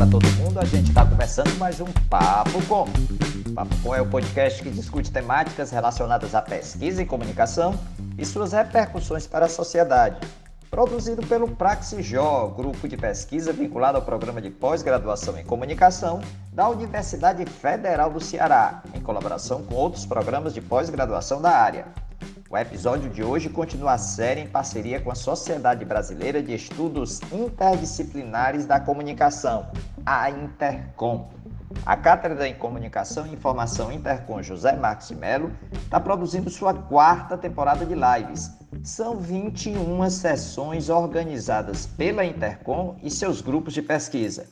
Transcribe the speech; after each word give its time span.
para 0.00 0.10
todo 0.12 0.26
mundo. 0.38 0.58
A 0.58 0.64
gente 0.64 0.88
está 0.88 1.04
começando 1.04 1.54
mais 1.58 1.78
um 1.78 1.84
Papo 2.08 2.64
Com. 2.66 2.86
Papo 3.54 3.76
Com 3.82 3.94
é 3.94 4.00
o 4.00 4.06
podcast 4.06 4.62
que 4.62 4.70
discute 4.70 5.10
temáticas 5.10 5.70
relacionadas 5.70 6.34
à 6.34 6.40
pesquisa 6.40 7.02
e 7.02 7.04
comunicação 7.04 7.78
e 8.16 8.24
suas 8.24 8.52
repercussões 8.52 9.26
para 9.26 9.44
a 9.44 9.48
sociedade. 9.48 10.16
Produzido 10.70 11.20
pelo 11.26 11.48
Praxijó, 11.48 12.46
grupo 12.46 12.88
de 12.88 12.96
pesquisa 12.96 13.52
vinculado 13.52 13.98
ao 13.98 14.02
programa 14.02 14.40
de 14.40 14.48
pós-graduação 14.48 15.36
em 15.38 15.44
comunicação 15.44 16.22
da 16.50 16.66
Universidade 16.70 17.44
Federal 17.44 18.10
do 18.10 18.22
Ceará, 18.22 18.82
em 18.94 19.02
colaboração 19.02 19.62
com 19.64 19.74
outros 19.74 20.06
programas 20.06 20.54
de 20.54 20.62
pós-graduação 20.62 21.42
da 21.42 21.50
área. 21.50 21.84
O 22.52 22.58
episódio 22.58 23.08
de 23.08 23.22
hoje 23.22 23.48
continua 23.48 23.92
a 23.92 23.98
série 23.98 24.40
em 24.40 24.48
parceria 24.48 25.00
com 25.00 25.08
a 25.08 25.14
Sociedade 25.14 25.84
Brasileira 25.84 26.42
de 26.42 26.52
Estudos 26.52 27.20
Interdisciplinares 27.30 28.66
da 28.66 28.80
Comunicação, 28.80 29.70
a 30.04 30.28
Intercom. 30.28 31.30
A 31.86 31.96
Cátedra 31.96 32.48
em 32.48 32.54
Comunicação 32.56 33.24
e 33.24 33.32
Informação 33.32 33.92
Intercom 33.92 34.42
José 34.42 34.72
Marcos 34.72 35.12
Melo 35.12 35.52
está 35.74 36.00
produzindo 36.00 36.50
sua 36.50 36.74
quarta 36.74 37.38
temporada 37.38 37.86
de 37.86 37.94
lives. 37.94 38.50
São 38.82 39.16
21 39.16 40.10
sessões 40.10 40.88
organizadas 40.88 41.86
pela 41.86 42.24
Intercom 42.24 42.96
e 43.00 43.12
seus 43.12 43.40
grupos 43.40 43.74
de 43.74 43.82
pesquisa. 43.82 44.48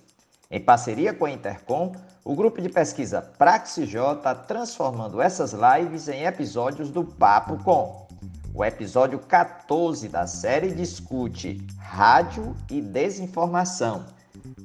Em 0.49 0.61
parceria 0.61 1.13
com 1.13 1.25
a 1.25 1.33
Intercom, 1.33 1.91
o 2.29 2.35
grupo 2.35 2.61
de 2.61 2.69
pesquisa 2.69 3.23
Praxij 3.23 3.95
está 3.95 4.35
transformando 4.35 5.19
essas 5.19 5.55
lives 5.55 6.09
em 6.09 6.27
episódios 6.27 6.91
do 6.91 7.03
Papo 7.03 7.57
Com. 7.65 8.07
O 8.55 8.63
episódio 8.63 9.19
14 9.19 10.11
da 10.11 10.27
série 10.27 10.75
discute 10.75 11.67
rádio 11.79 12.55
e 12.71 12.83
desinformação. 12.83 14.05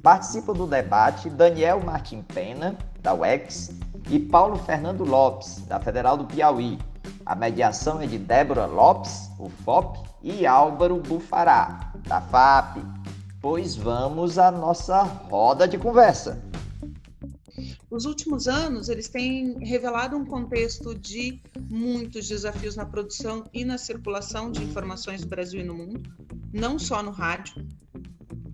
Participam 0.02 0.52
do 0.52 0.66
debate 0.66 1.30
Daniel 1.30 1.80
Martim 1.82 2.20
Pena, 2.20 2.76
da 3.00 3.14
UEX, 3.14 3.70
e 4.10 4.18
Paulo 4.18 4.58
Fernando 4.58 5.02
Lopes, 5.02 5.62
da 5.66 5.80
Federal 5.80 6.18
do 6.18 6.26
Piauí. 6.26 6.78
A 7.24 7.34
mediação 7.34 7.98
é 8.02 8.06
de 8.06 8.18
Débora 8.18 8.66
Lopes, 8.66 9.30
o 9.38 9.48
FOP, 9.48 10.00
e 10.22 10.46
Álvaro 10.46 10.98
Bufará, 10.98 11.92
da 12.06 12.20
FAP 12.20 12.76
pois 13.44 13.76
vamos 13.76 14.38
à 14.38 14.50
nossa 14.50 15.02
roda 15.02 15.68
de 15.68 15.76
conversa. 15.76 16.42
Os 17.94 18.06
últimos 18.06 18.48
anos, 18.48 18.88
eles 18.88 19.08
têm 19.08 19.56
revelado 19.64 20.16
um 20.16 20.24
contexto 20.24 20.96
de 20.96 21.40
muitos 21.70 22.26
desafios 22.26 22.74
na 22.74 22.84
produção 22.84 23.48
e 23.54 23.64
na 23.64 23.78
circulação 23.78 24.50
de 24.50 24.64
informações 24.64 25.20
no 25.20 25.28
Brasil 25.28 25.60
e 25.60 25.64
no 25.64 25.74
mundo, 25.74 26.02
não 26.52 26.76
só 26.76 27.04
no 27.04 27.12
rádio, 27.12 27.64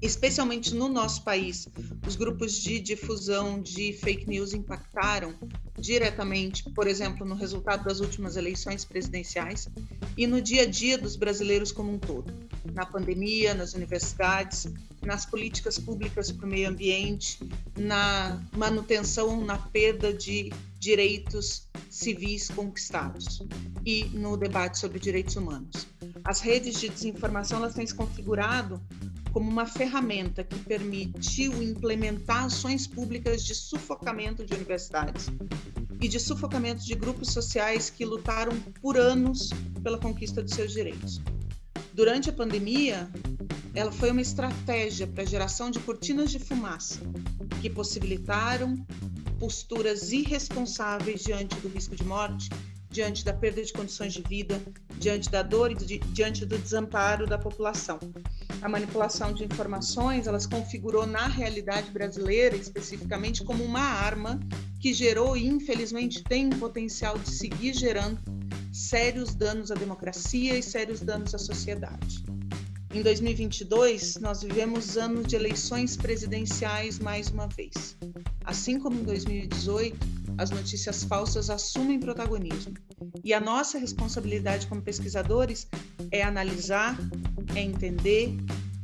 especialmente 0.03 0.75
no 0.75 0.89
nosso 0.89 1.23
país, 1.23 1.69
os 2.07 2.17
grupos 2.17 2.55
de 2.55 2.81
difusão 2.81 3.61
de 3.61 3.93
fake 3.93 4.29
news 4.29 4.53
impactaram 4.53 5.35
diretamente, 5.79 6.69
por 6.71 6.87
exemplo, 6.87 7.27
no 7.27 7.35
resultado 7.35 7.85
das 7.85 8.01
últimas 8.01 8.37
eleições 8.37 8.85
presidenciais 8.85 9.69
e 10.17 10.27
no 10.27 10.41
dia 10.41 10.63
a 10.63 10.67
dia 10.67 10.99
dos 10.99 11.17
brasileiros 11.17 11.73
como 11.73 11.93
um 11.93 11.99
todo, 11.99 12.33
na 12.73 12.85
pandemia, 12.85 13.55
nas 13.55 13.75
universidades, 13.75 14.67
nas 15.03 15.25
políticas 15.25 15.79
públicas 15.79 16.31
para 16.31 16.47
o 16.47 16.49
meio 16.49 16.69
ambiente, 16.69 17.39
na 17.79 18.41
manutenção, 18.53 19.43
na 19.45 19.59
perda 19.59 20.13
de 20.13 20.53
direitos 20.79 21.69
civis 21.91 22.49
conquistados 22.49 23.43
e 23.85 24.05
no 24.13 24.37
debate 24.37 24.79
sobre 24.79 24.99
direitos 24.99 25.37
humanos. 25.37 25.87
As 26.25 26.41
redes 26.41 26.81
de 26.81 26.89
desinformação 26.89 27.59
elas 27.59 27.75
têm 27.75 27.87
se 27.87 27.95
configurado 27.95 28.81
como 29.33 29.49
uma 29.49 29.67
ferramenta 29.67 30.43
que 30.43 30.59
permitiu 30.61 31.63
implementar 31.63 32.45
ações 32.45 32.87
públicas 32.87 33.45
de 33.45 33.55
sufocamento 33.55 34.45
de 34.45 34.55
universidades 34.55 35.29
e 36.01 36.09
de 36.09 36.19
sufocamento 36.19 36.85
de 36.85 36.95
grupos 36.95 37.33
sociais 37.33 37.91
que 37.91 38.05
lutaram 38.05 38.59
por 38.81 38.97
anos 38.97 39.51
pela 39.83 39.99
conquista 39.99 40.43
de 40.43 40.55
seus 40.55 40.73
direitos. 40.73 41.21
Durante 41.93 42.31
a 42.31 42.33
pandemia, 42.33 43.09
ela 43.75 43.93
foi 43.93 44.11
uma 44.11 44.21
estratégia 44.21 45.07
para 45.07 45.23
a 45.23 45.27
geração 45.27 45.71
de 45.71 45.79
cortinas 45.81 46.31
de 46.31 46.39
fumaça 46.39 47.01
que 47.61 47.69
possibilitaram 47.69 48.85
posturas 49.39 50.13
irresponsáveis 50.13 51.23
diante 51.23 51.55
do 51.57 51.69
risco 51.69 51.95
de 51.95 52.05
morte, 52.05 52.49
diante 52.91 53.25
da 53.25 53.33
perda 53.33 53.63
de 53.63 53.73
condições 53.73 54.13
de 54.13 54.23
vida, 54.23 54.61
diante 54.99 55.31
da 55.31 55.43
dor 55.43 55.71
e 55.71 55.75
diante 55.75 56.45
do 56.45 56.59
desamparo 56.59 57.27
da 57.27 57.39
população 57.39 57.99
a 58.63 58.69
manipulação 58.69 59.33
de 59.33 59.45
informações, 59.45 60.27
ela 60.27 60.39
se 60.39 60.49
configurou 60.49 61.07
na 61.07 61.27
realidade 61.27 61.91
brasileira, 61.91 62.57
especificamente, 62.57 63.43
como 63.43 63.65
uma 63.65 63.81
arma 63.81 64.39
que 64.79 64.93
gerou 64.93 65.37
e, 65.37 65.47
infelizmente, 65.47 66.23
tem 66.23 66.49
o 66.49 66.59
potencial 66.59 67.19
de 67.19 67.31
seguir 67.31 67.75
gerando 67.75 68.21
sérios 68.73 69.35
danos 69.35 69.71
à 69.71 69.75
democracia 69.75 70.59
e 70.59 70.63
sérios 70.63 71.01
danos 71.01 71.35
à 71.35 71.39
sociedade. 71.39 72.25
Em 72.93 73.03
2022, 73.03 74.17
nós 74.17 74.43
vivemos 74.43 74.97
anos 74.97 75.27
de 75.27 75.37
eleições 75.37 75.97
presidenciais 75.97 76.99
mais 76.99 77.29
uma 77.29 77.47
vez. 77.47 77.97
Assim 78.45 78.79
como 78.79 79.01
em 79.01 79.05
2018, 79.05 79.97
as 80.39 80.51
notícias 80.51 81.05
falsas 81.05 81.51
assumem 81.51 82.01
protagonismo. 82.01 82.75
E 83.23 83.35
a 83.35 83.41
nossa 83.41 83.79
responsabilidade 83.79 84.67
como 84.67 84.81
pesquisadores 84.81 85.67
é 86.11 86.23
analisar, 86.23 86.99
é 87.55 87.61
entender 87.61 88.37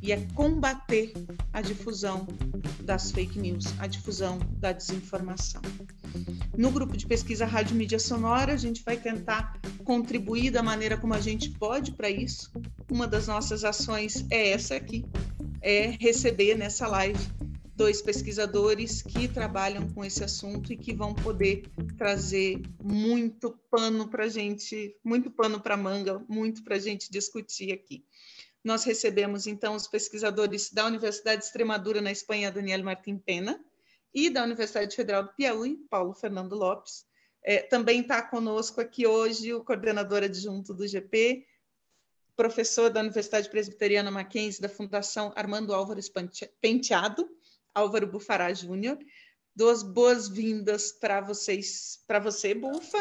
e 0.03 0.13
é 0.13 0.21
combater 0.35 1.13
a 1.53 1.61
difusão 1.61 2.27
das 2.83 3.11
fake 3.11 3.39
news, 3.39 3.65
a 3.79 3.87
difusão 3.87 4.39
da 4.59 4.71
desinformação. 4.71 5.63
No 6.57 6.71
grupo 6.71 6.97
de 6.97 7.07
pesquisa 7.07 7.45
Rádio 7.45 7.75
Mídia 7.75 7.99
Sonora, 7.99 8.53
a 8.53 8.57
gente 8.57 8.85
vai 8.85 8.97
tentar 8.97 9.59
contribuir 9.85 10.51
da 10.51 10.63
maneira 10.63 10.97
como 10.97 11.15
a 11.15 11.21
gente 11.21 11.51
pode 11.51 11.93
para 11.93 12.09
isso. 12.09 12.51
Uma 12.91 13.07
das 13.07 13.27
nossas 13.27 13.65
ações 13.65 14.25
é 14.31 14.51
essa 14.51 14.77
aqui, 14.77 15.05
é 15.61 15.97
receber 15.99 16.55
nessa 16.57 16.87
live 16.87 17.36
dois 17.77 18.01
pesquisadores 18.01 19.03
que 19.03 19.29
trabalham 19.29 19.87
com 19.91 20.03
esse 20.03 20.25
assunto 20.25 20.73
e 20.73 20.77
que 20.77 20.95
vão 20.95 21.15
poder 21.15 21.63
trazer 21.99 22.63
muito 22.83 23.51
pano 23.71 24.09
para 24.09 24.29
gente, 24.29 24.97
muito 25.05 25.31
pano 25.31 25.61
para 25.61 25.77
manga, 25.77 26.25
muito 26.27 26.65
para 26.65 26.77
a 26.77 26.79
gente 26.79 27.13
discutir 27.13 27.73
aqui. 27.73 28.03
Nós 28.65 28.83
recebemos 28.83 29.47
então 29.47 29.75
os 29.77 29.87
pesquisadores 29.87 30.73
da 30.73 30.87
Universidade 30.87 31.43
de 31.43 31.47
Extremadura 31.47 32.01
na 32.01 32.11
Espanha, 32.11 32.51
Daniel 32.51 32.83
Martim 32.83 33.19
Pena, 33.19 33.63
e 34.13 34.31
da 34.31 34.43
Universidade 34.43 34.97
Federal 34.97 35.25
do 35.25 35.35
Piauí, 35.35 35.77
Paulo 35.91 36.15
Fernando 36.15 36.57
Lopes. 36.57 37.05
É, 37.43 37.59
também 37.59 38.01
está 38.01 38.23
conosco 38.23 38.81
aqui 38.81 39.07
hoje 39.07 39.53
o 39.53 39.63
coordenador 39.63 40.23
adjunto 40.23 40.73
do 40.73 40.89
GP, 40.89 41.47
professor 42.35 42.89
da 42.89 43.01
Universidade 43.01 43.51
Presbiteriana 43.51 44.11
Mackenzie, 44.11 44.63
da 44.63 44.69
Fundação 44.69 45.33
Armando 45.37 45.75
Álvares 45.75 46.11
Penteado, 46.61 47.36
Álvaro 47.77 48.07
Bufará 48.07 48.55
Júnior. 48.55 48.99
Duas 49.55 49.83
boas-vindas 49.83 50.93
para 50.93 51.21
vocês, 51.21 52.03
para 52.07 52.19
você, 52.19 52.55
Bufa. 52.55 52.99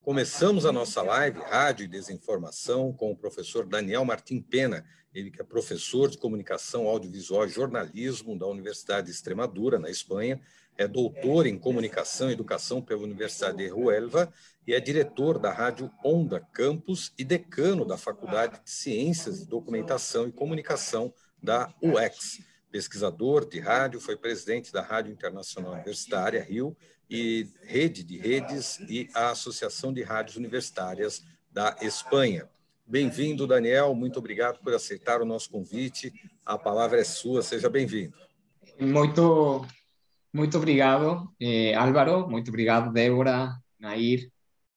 Começamos 0.00 0.64
a 0.64 0.72
nossa 0.72 1.02
live 1.02 1.40
Rádio 1.40 1.84
e 1.84 1.88
Desinformação 1.88 2.90
com 2.94 3.12
o 3.12 3.16
professor 3.16 3.66
Daniel 3.66 4.02
Martim 4.02 4.40
Pena, 4.40 4.82
ele 5.12 5.30
que 5.30 5.42
é 5.42 5.44
professor 5.44 6.08
de 6.08 6.16
comunicação 6.16 6.88
audiovisual 6.88 7.44
e 7.44 7.50
jornalismo 7.50 8.38
da 8.38 8.46
Universidade 8.46 9.08
de 9.08 9.12
Extremadura, 9.12 9.78
na 9.78 9.90
Espanha, 9.90 10.40
é 10.78 10.88
doutor 10.88 11.46
em 11.46 11.58
comunicação 11.58 12.30
e 12.30 12.32
educação 12.32 12.80
pela 12.80 13.02
Universidade 13.02 13.58
de 13.58 13.70
Huelva 13.70 14.32
e 14.66 14.72
é 14.72 14.80
diretor 14.80 15.38
da 15.38 15.52
Rádio 15.52 15.90
Onda 16.02 16.40
Campus 16.40 17.12
e 17.18 17.24
decano 17.24 17.84
da 17.84 17.98
Faculdade 17.98 18.64
de 18.64 18.70
Ciências 18.70 19.40
de 19.40 19.46
Documentação 19.46 20.26
e 20.26 20.32
Comunicação 20.32 21.12
da 21.42 21.74
UX 21.82 22.53
pesquisador 22.74 23.48
de 23.48 23.60
rádio, 23.60 24.00
foi 24.00 24.16
presidente 24.16 24.72
da 24.72 24.82
Rádio 24.82 25.12
Internacional 25.12 25.74
Universitária 25.74 26.42
Rio 26.42 26.76
e 27.08 27.46
Rede 27.62 28.02
de 28.02 28.18
Redes 28.18 28.80
e 28.80 29.08
a 29.14 29.30
Associação 29.30 29.92
de 29.92 30.02
Rádios 30.02 30.36
Universitárias 30.36 31.24
da 31.52 31.76
Espanha. 31.80 32.48
Bem-vindo, 32.84 33.46
Daniel. 33.46 33.94
Muito 33.94 34.18
obrigado 34.18 34.58
por 34.58 34.74
aceitar 34.74 35.22
o 35.22 35.24
nosso 35.24 35.50
convite. 35.50 36.12
A 36.44 36.58
palavra 36.58 37.00
é 37.00 37.04
sua. 37.04 37.42
Seja 37.42 37.70
bem-vindo. 37.70 38.12
Muito, 38.80 39.64
muito 40.32 40.58
obrigado, 40.58 41.32
eh, 41.40 41.74
Álvaro. 41.74 42.28
Muito 42.28 42.48
obrigado, 42.48 42.92
Débora, 42.92 43.54
Nair. 43.78 44.28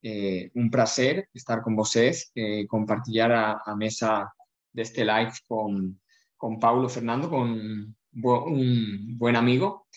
Eh, 0.06 0.52
um 0.56 0.70
prazer 0.70 1.28
estar 1.34 1.64
com 1.64 1.76
vocês, 1.76 2.30
eh, 2.38 2.64
compartilhar 2.70 3.60
a, 3.66 3.76
mesa 3.76 4.32
deste 4.72 5.04
live 5.04 5.36
com 5.50 5.96
con 6.38 6.60
Paulo 6.60 6.88
Fernando, 6.90 7.30
con 7.30 7.96
un 8.14 9.18
buen 9.18 9.36
amigo, 9.36 9.88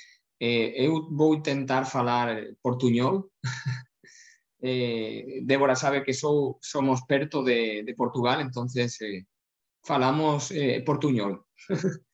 eh, 0.40 0.72
eu 0.86 1.08
vou 1.10 1.42
tentar 1.42 1.84
falar 1.84 2.56
portuñol. 2.62 3.30
eh, 4.62 5.40
Débora 5.44 5.76
sabe 5.76 6.02
que 6.02 6.14
sou, 6.14 6.58
somos 6.62 7.02
perto 7.06 7.44
de, 7.44 7.84
de 7.84 7.94
Portugal, 7.94 8.40
entonces 8.40 9.00
eh, 9.02 9.26
falamos 9.84 10.50
eh, 10.50 10.82
portuñol. 10.84 11.44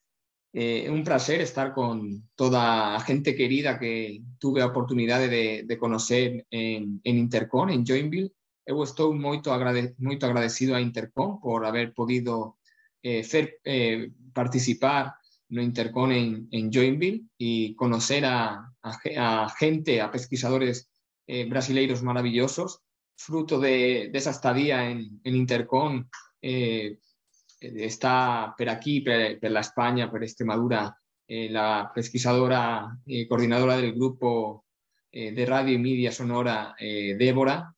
eh, 0.52 0.90
un 0.90 1.05
placer 1.05 1.40
estar 1.40 1.72
con 1.72 2.29
toda 2.34 2.96
a 2.96 3.00
gente 3.00 3.37
querida 3.37 3.79
que 3.79 4.22
tuve 4.38 4.62
a 4.62 4.67
oportunidade 4.67 5.29
de, 5.29 5.62
de 5.64 5.79
conocer 5.79 6.46
en, 6.50 7.00
en 7.05 7.19
Intercon, 7.19 7.70
en 7.70 7.84
Joinville. 7.87 8.32
Eu 8.67 8.82
estou 8.82 9.14
moito, 9.14 9.52
agrade, 9.52 9.94
moito 9.96 10.26
agradecido 10.26 10.75
a 10.75 10.81
Intercon 10.81 11.38
por 11.38 11.64
haber 11.64 11.94
podido 11.94 12.56
eh, 13.06 13.58
eh, 13.64 14.11
participar 14.32 15.14
no 15.49 15.62
Intercom 15.62 16.11
en, 16.11 16.73
Joinville 16.73 17.26
y 17.38 17.75
conocer 17.76 18.25
a, 18.25 18.73
gente, 19.58 20.00
a 20.00 20.11
pesquisadores 20.11 20.91
eh, 21.26 21.49
brasileiros 21.49 22.03
maravillosos, 22.03 22.82
fruto 23.17 23.61
de, 23.61 24.11
de 24.12 24.19
esa 24.19 24.31
estadía 24.31 24.91
en, 24.91 25.20
Intercom. 25.23 26.08
Eh, 26.43 26.99
está 27.61 28.55
per 28.56 28.69
aquí, 28.69 29.00
per 29.00 29.38
la 29.50 29.61
España, 29.61 30.11
per 30.11 30.23
Extremadura, 30.23 30.94
la 31.29 31.91
pesquisadora 31.94 32.99
eh, 33.06 33.26
coordinadora 33.26 33.76
del 33.76 33.94
grupo 33.94 34.64
de 35.11 35.47
radio 35.47 35.73
y 35.73 35.79
media 35.79 36.12
sonora, 36.12 36.75
Débora. 36.79 37.73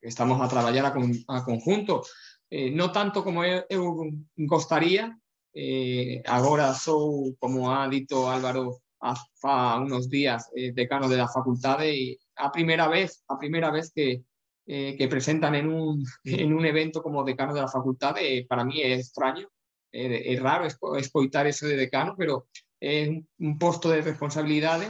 Estamos 0.00 0.40
a 0.40 0.48
traballar 0.48 0.86
a, 0.86 0.94
con, 0.94 1.12
a 1.26 1.44
conjunto, 1.44 2.02
eh, 2.50 2.70
no 2.70 2.90
tanto 2.92 3.22
como 3.22 3.44
eu, 3.44 3.64
eu 3.68 4.10
gostaría, 4.46 5.16
eh, 5.54 6.22
agora 6.26 6.74
sou, 6.74 7.36
como 7.38 7.70
ha 7.70 7.88
dito 7.88 8.28
Álvaro 8.28 8.80
há 9.00 9.78
unos 9.80 10.08
días, 10.08 10.50
eh, 10.54 10.72
decano 10.72 11.08
de 11.08 11.16
la 11.16 11.28
facultade 11.28 11.88
e 11.90 12.18
a 12.36 12.50
primeira 12.50 12.88
vez, 12.88 13.24
a 13.28 13.38
primeira 13.38 13.70
vez 13.70 13.92
que, 13.92 14.22
eh, 14.66 14.96
que 14.96 15.08
presentan 15.08 15.54
en 15.54 15.68
un, 15.68 16.04
en 16.24 16.52
un 16.52 16.64
evento 16.66 17.02
como 17.02 17.24
decano 17.24 17.54
de 17.54 17.62
la 17.62 17.68
facultad, 17.68 18.16
eh, 18.18 18.46
para 18.48 18.64
mí 18.64 18.82
es 18.82 19.00
extraño, 19.06 19.48
eh, 19.92 20.22
es 20.26 20.40
raro 20.40 20.66
escoitar 20.98 21.46
eso 21.46 21.66
de 21.66 21.76
decano, 21.76 22.14
pero 22.16 22.48
es 22.78 23.08
un, 23.08 23.28
un 23.38 23.58
posto 23.58 23.90
de 23.90 24.02
responsabilidad 24.02 24.80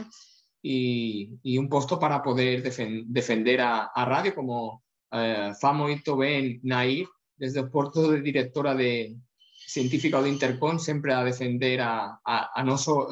y, 0.61 1.39
y, 1.41 1.57
un 1.57 1.67
posto 1.69 1.99
para 1.99 2.21
poder 2.21 2.61
defen 2.61 3.05
defender 3.11 3.61
a, 3.61 3.85
a, 3.85 4.05
radio, 4.05 4.35
como 4.35 4.83
eh, 5.11 5.53
fa 5.59 5.73
moito 5.73 6.15
ben 6.17 6.59
Nair, 6.63 7.07
desde 7.41 7.59
o 7.59 7.71
porto 7.73 8.11
de 8.11 8.21
directora 8.21 8.75
de 8.75 9.17
científica 9.49 10.21
de 10.21 10.29
Intercom, 10.29 10.77
sempre 10.77 11.11
a 11.13 11.23
defender 11.23 11.81
a, 11.81 12.21
a, 12.23 12.37
a 12.53 12.63
noso, 12.63 13.09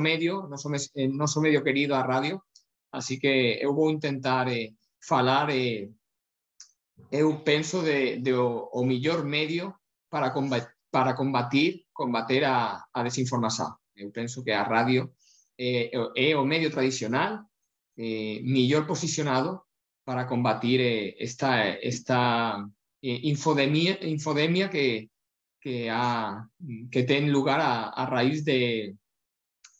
medio, 0.00 0.48
noso, 0.50 0.68
noso 1.14 1.40
medio 1.40 1.62
querido 1.62 1.94
a 1.94 2.02
radio, 2.02 2.42
así 2.90 3.20
que 3.20 3.58
eu 3.62 3.72
vou 3.72 3.88
intentar 3.90 4.48
eh, 4.48 4.74
falar 4.98 5.50
eh, 5.50 5.88
eu 7.12 7.44
penso 7.44 7.80
de, 7.82 8.18
de 8.18 8.32
o, 8.32 8.68
o 8.72 8.84
millor 8.84 9.24
medio 9.24 9.78
para 10.10 10.32
combatir, 10.32 10.74
para 10.90 11.14
combatir, 11.14 11.86
combater 11.92 12.44
a, 12.44 12.84
a 12.92 13.02
desinformación. 13.04 13.78
Eu 13.94 14.10
penso 14.10 14.42
que 14.42 14.50
a 14.52 14.64
radio 14.64 15.12
é 15.56 16.36
o 16.36 16.44
medio 16.44 16.70
tradicional 16.70 17.46
eh, 17.96 18.40
millor 18.42 18.86
posicionado 18.86 19.66
para 20.04 20.26
combatir 20.26 20.80
eh, 20.80 21.16
esta, 21.18 21.68
esta 21.82 22.64
eh, 23.02 23.20
infodemia, 23.22 23.98
infodemia 24.02 24.70
que, 24.70 25.10
que, 25.60 25.90
ha, 25.90 26.48
que 26.90 27.02
ten 27.04 27.30
lugar 27.30 27.60
a, 27.60 27.88
a 27.90 28.06
raíz 28.06 28.44
de, 28.44 28.96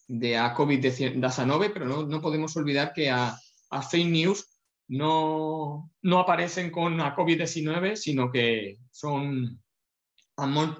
de 0.08 0.36
a 0.36 0.54
COVID-19, 0.54 1.70
pero 1.72 1.86
no, 1.86 2.06
no 2.06 2.20
podemos 2.20 2.56
olvidar 2.56 2.92
que 2.92 3.10
a, 3.10 3.38
a 3.70 3.82
fake 3.82 4.08
news 4.08 4.58
no, 4.88 5.90
no 6.02 6.18
aparecen 6.18 6.70
con 6.70 6.96
la 6.96 7.14
COVID-19, 7.14 7.96
sino 7.96 8.30
que 8.30 8.78
son 8.90 9.60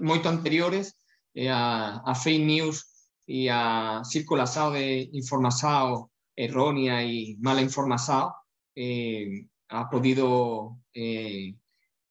muy 0.00 0.20
anteriores 0.24 0.96
eh, 1.34 1.50
a, 1.50 1.98
a, 1.98 2.14
fake 2.14 2.44
news 2.44 3.10
y 3.26 3.48
a 3.48 4.02
circulación 4.04 4.72
de 4.72 5.10
información 5.12 6.06
errónea 6.34 7.04
y 7.04 7.36
mala 7.40 7.60
información, 7.60 8.30
eh, 8.74 9.46
ha 9.68 9.90
podido 9.90 10.78
eh, 10.94 11.54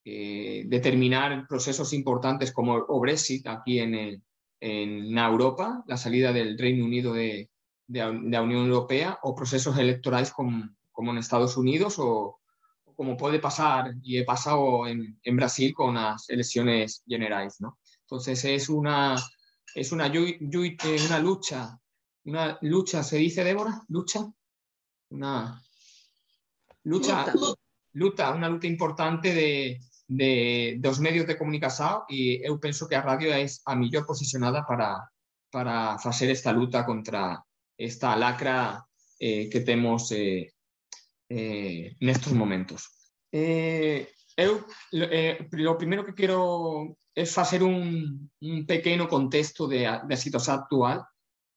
eh, 0.10 0.64
determinar 0.68 1.46
procesos 1.48 1.92
importantes 1.94 2.52
como 2.52 2.78
el 2.78 2.84
Brexit 3.02 3.46
aquí 3.48 3.80
en, 3.80 3.96
el, 3.96 4.22
en 4.60 5.18
Europa, 5.18 5.84
la 5.88 5.98
salida 5.98 6.32
del 6.32 6.58
Reino 6.58 6.86
Unido 6.86 7.14
de, 7.14 7.50
de, 7.88 8.00
de 8.00 8.30
la 8.30 8.42
Unión 8.42 8.68
Europea, 8.68 9.20
o 9.24 9.36
procesos 9.36 9.78
electorales 9.78 10.32
como 10.32 10.70
como 10.98 11.12
en 11.12 11.20
Estados 11.20 11.56
Unidos 11.58 12.00
o, 12.00 12.40
o 12.86 12.96
como 12.96 13.16
puede 13.16 13.38
pasar 13.38 13.94
y 14.02 14.18
he 14.18 14.26
pasado 14.26 14.88
en, 14.88 15.20
en, 15.22 15.36
Brasil 15.36 15.72
con 15.72 15.94
las 15.94 16.28
elecciones 16.28 17.04
generales. 17.08 17.58
¿no? 17.60 17.78
Entonces 18.02 18.44
es 18.46 18.68
una, 18.68 19.16
es 19.76 19.92
una, 19.92 20.12
una 20.12 21.20
lucha, 21.20 21.80
una 22.26 22.58
lucha, 22.62 23.04
¿se 23.04 23.18
dice 23.18 23.44
Débora? 23.44 23.80
¿Lucha? 23.90 24.28
Una 25.10 25.62
lucha, 26.82 27.32
lucha, 27.94 28.32
una 28.32 28.50
lucha 28.50 28.68
importante 28.68 29.36
de, 29.36 29.80
de, 30.08 30.78
dos 30.80 31.00
medios 31.00 31.28
de 31.28 31.38
comunicación 31.38 32.02
y 32.08 32.46
yo 32.46 32.60
pienso 32.60 32.88
que 32.88 32.96
a 32.96 33.02
radio 33.02 33.34
es 33.34 33.62
a 33.66 33.76
mejor 33.76 34.06
posicionada 34.06 34.66
para, 34.66 35.12
para 35.52 35.94
hacer 35.94 36.30
esta 36.30 36.52
lucha 36.52 36.86
contra 36.86 37.44
esta 37.78 38.16
lacra 38.16 38.86
eh, 39.20 39.50
que 39.50 39.62
tenemos 39.62 40.12
eh, 40.12 40.54
eh, 41.30 41.96
momentos. 42.34 42.90
Eh, 43.32 44.10
eu, 44.38 44.66
eh, 44.94 45.48
lo 45.52 45.78
primero 45.78 46.06
que 46.06 46.14
quero 46.14 46.96
é 47.16 47.26
facer 47.26 47.64
un, 47.64 48.30
un 48.42 48.66
pequeno 48.66 49.08
contexto 49.08 49.68
de, 49.68 49.84
da 49.84 50.16
situación 50.16 50.60
actual. 50.60 51.04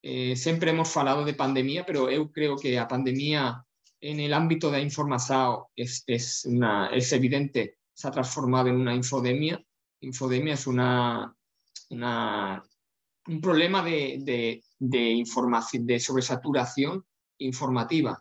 Eh, 0.03 0.35
sempre 0.35 0.71
hemos 0.71 0.89
falado 0.89 1.25
de 1.25 1.35
pandemia, 1.35 1.85
pero 1.85 2.09
eu 2.09 2.31
creo 2.33 2.57
que 2.57 2.79
a 2.79 2.89
pandemia 2.89 3.63
en 4.01 4.19
el 4.21 4.33
ámbito 4.33 4.71
da 4.71 4.81
información 4.81 5.65
es, 5.77 6.03
es, 6.07 6.47
una, 6.47 6.89
es 6.89 7.13
evidente, 7.13 7.80
se 8.01 8.09
ha 8.09 8.11
transformado 8.11 8.69
en 8.69 8.77
una 8.81 8.95
infodemia. 8.95 9.61
Infodemia 10.01 10.55
es 10.55 10.67
una, 10.67 11.35
una 11.91 12.63
un 13.27 13.41
problema 13.41 13.85
de, 13.85 14.19
de, 14.25 14.65
de, 14.79 15.11
información, 15.11 15.87
de 15.87 16.01
sobresaturación 16.01 17.05
informativa 17.39 18.17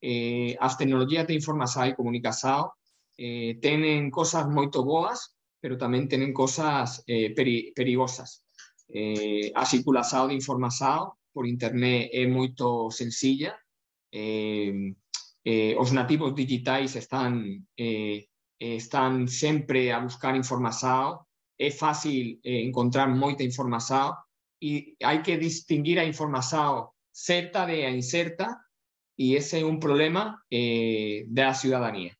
eh, 0.00 0.56
as 0.58 0.76
tecnologías 0.76 1.26
de 1.26 1.34
información 1.34 1.88
e 1.88 1.94
comunicación 1.94 2.72
eh, 3.20 3.60
tenen 3.60 4.08
cosas 4.08 4.48
moito 4.48 4.80
boas, 4.80 5.36
pero 5.60 5.76
tamén 5.76 6.08
tenen 6.08 6.32
cosas 6.32 7.04
eh, 7.04 7.36
peri 7.36 7.76
perigosas. 7.76 8.48
Eh, 8.88 9.52
a 9.52 9.68
circulación 9.68 10.32
de 10.32 10.40
información 10.40 11.12
por 11.30 11.44
internet 11.44 12.08
é 12.16 12.24
moito 12.24 12.88
sencilla, 12.88 13.52
eh, 14.08 14.96
eh, 15.44 15.76
os 15.76 15.92
nativos 15.92 16.32
digitais 16.32 16.96
están 16.96 17.60
eh, 17.76 18.29
están 18.60 19.26
sempre 19.26 19.90
a 19.90 19.98
buscar 19.98 20.36
información, 20.36 21.24
é 21.56 21.70
fácil 21.72 22.38
eh, 22.44 22.60
encontrar 22.62 23.08
moita 23.08 23.42
información 23.42 24.12
e 24.60 24.94
hai 25.00 25.24
que 25.24 25.40
distinguir 25.40 25.98
a 25.98 26.04
información 26.04 26.92
certa 27.10 27.66
de 27.66 27.88
a 27.88 27.90
incerta 27.90 28.60
y 29.16 29.36
ese 29.36 29.58
es 29.58 29.64
un 29.64 29.80
problema 29.80 30.44
eh, 30.48 31.24
de 31.26 31.42
la 31.42 31.54
ciudadanía. 31.54 32.16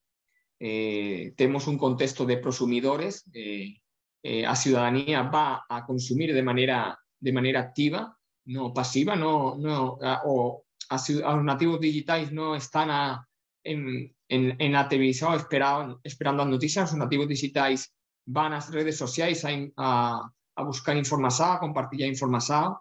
Eh, 0.58 1.32
tenemos 1.36 1.66
un 1.66 1.78
contexto 1.78 2.26
de 2.26 2.36
prosumidores, 2.36 3.24
eh, 3.32 3.76
la 4.22 4.54
ciudadanía 4.54 5.22
va 5.22 5.64
a 5.66 5.86
consumir 5.86 6.34
de 6.34 6.42
manera, 6.42 6.98
de 7.18 7.32
manera 7.32 7.60
activa, 7.60 8.14
no 8.44 8.74
pasiva, 8.74 9.16
no, 9.16 9.56
no, 9.56 9.98
o 10.24 10.64
a, 10.90 10.96
los 11.36 11.44
nativos 11.44 11.80
digitales 11.80 12.32
no 12.32 12.54
están 12.54 12.90
a, 12.90 13.26
en, 13.64 14.14
en, 14.30 14.56
en, 14.58 14.72
la 14.72 14.88
televisión 14.88 15.34
esperando, 15.34 16.00
esperando 16.02 16.44
las 16.44 16.52
noticias, 16.52 16.90
los 16.90 16.98
nativos 16.98 17.28
digitales 17.28 17.92
van 18.26 18.52
a 18.52 18.56
las 18.56 18.70
redes 18.70 18.96
sociales 18.96 19.44
a, 19.44 19.50
a, 19.76 20.32
a 20.56 20.62
buscar 20.62 20.96
información, 20.96 21.50
a 21.50 21.58
compartir 21.58 22.06
información, 22.06 22.76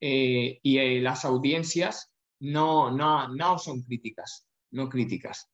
y 0.00 1.00
las 1.00 1.24
audiencias 1.24 2.12
no, 2.40 2.90
no, 2.90 3.28
no 3.28 3.58
son 3.58 3.82
críticas, 3.82 4.46
no 4.72 4.88
críticas. 4.88 5.48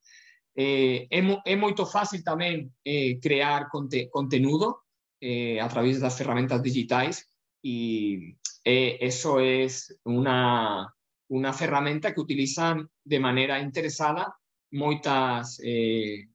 Eh, 0.54 1.06
é, 1.08 1.20
é 1.44 1.54
moito 1.56 1.86
fácil 1.86 2.26
tamén 2.26 2.74
eh, 2.82 3.22
crear 3.22 3.70
conte, 3.70 4.10
conteúdo 4.10 4.82
eh, 5.22 5.62
a 5.62 5.68
través 5.70 6.02
das 6.02 6.18
ferramentas 6.18 6.58
digitais 6.58 7.22
e 7.62 8.34
eh, 8.66 8.98
eso 8.98 9.38
es 9.38 9.94
una, 10.02 10.90
una 11.30 11.52
ferramenta 11.54 12.12
que 12.12 12.20
utilizan 12.20 12.90
de 13.06 13.18
maneira 13.22 13.62
interesada 13.62 14.34
moitas, 14.70 15.60
eh, 15.62 16.28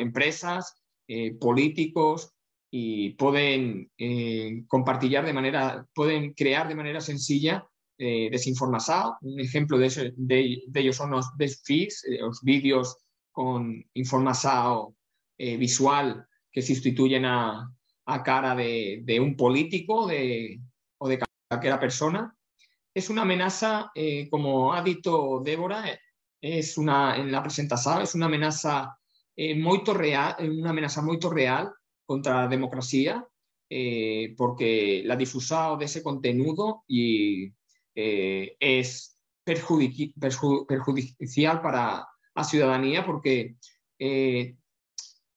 empresas, 0.00 0.74
eh, 1.06 1.34
políticos 1.38 2.32
e 2.70 3.16
poden 3.16 3.88
eh, 3.96 4.64
de 5.24 5.32
maneira, 5.32 5.86
poden 5.94 6.34
crear 6.34 6.68
de 6.68 6.74
maneira 6.74 7.00
sencilla 7.00 7.64
eh, 7.96 8.28
desinformación. 8.30 9.14
Un 9.22 9.40
ejemplo 9.40 9.78
de, 9.78 9.86
eso, 9.86 10.02
de, 10.16 10.62
de, 10.66 10.80
ellos 10.80 10.96
son 10.96 11.10
los 11.10 11.26
feeds, 11.64 12.04
eh, 12.04 12.18
los 12.20 12.42
vídeos 12.42 12.96
con 13.32 13.84
información 13.94 14.94
eh, 15.38 15.56
visual 15.56 16.26
que 16.52 16.62
sustituyen 16.62 17.24
a, 17.24 17.72
a 18.06 18.22
cara 18.22 18.54
de, 18.54 19.00
de, 19.04 19.20
un 19.20 19.36
político 19.36 20.06
de, 20.06 20.60
o 20.98 21.08
de 21.08 21.20
cualquier 21.48 21.78
persona. 21.78 22.34
Es 22.94 23.10
una 23.10 23.22
amenaza, 23.22 23.90
eh, 23.94 24.28
como 24.28 24.74
ha 24.74 24.82
dicho 24.82 25.40
Débora, 25.44 25.84
es 26.40 26.78
una, 26.78 27.16
en 27.16 27.32
la 27.32 27.42
presentación, 27.42 28.02
es 28.02 28.14
una 28.14 28.26
amenaza 28.26 28.98
eh, 29.36 29.54
muy 29.54 29.82
real, 29.84 30.36
una 30.40 30.70
amenaza 30.70 31.02
muy 31.02 31.18
real 31.20 31.72
contra 32.04 32.42
la 32.42 32.48
democracia, 32.48 33.26
eh, 33.70 34.34
porque 34.36 35.02
la 35.04 35.16
difusión 35.16 35.78
de 35.78 35.84
ese 35.84 36.02
contenido 36.02 36.84
y, 36.86 37.52
es 38.00 39.18
perjudicial 39.42 41.60
para 41.60 42.06
la 42.32 42.44
ciudadanía 42.44 43.04
porque 43.04 43.56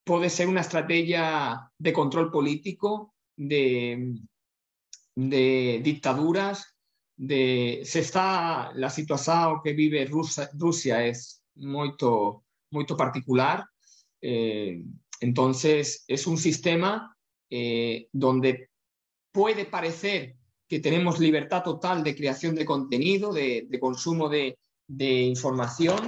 puede 0.04 0.30
ser 0.30 0.46
una 0.46 0.60
estrategia 0.60 1.72
de 1.76 1.92
control 1.92 2.30
político, 2.30 3.16
de, 3.36 4.14
de 5.14 5.80
dictaduras, 5.82 6.71
de 7.16 7.82
se 7.84 8.00
está 8.00 8.72
la 8.74 8.90
situación 8.90 9.60
que 9.62 9.72
vive 9.72 10.04
Rusia, 10.06 10.50
Rusia 10.54 11.04
es 11.04 11.42
muy, 11.56 11.94
particular. 12.96 13.64
Eh, 14.20 14.82
entonces, 15.20 16.04
es 16.08 16.26
un 16.26 16.38
sistema 16.38 17.16
eh, 17.50 18.08
donde 18.12 18.70
puede 19.30 19.66
parecer 19.66 20.36
que 20.68 20.80
tenemos 20.80 21.20
libertad 21.20 21.62
total 21.62 22.02
de 22.02 22.16
creación 22.16 22.54
de 22.54 22.64
contenido, 22.64 23.32
de, 23.32 23.68
consumo 23.78 24.28
de, 24.28 24.56
información, 24.98 25.98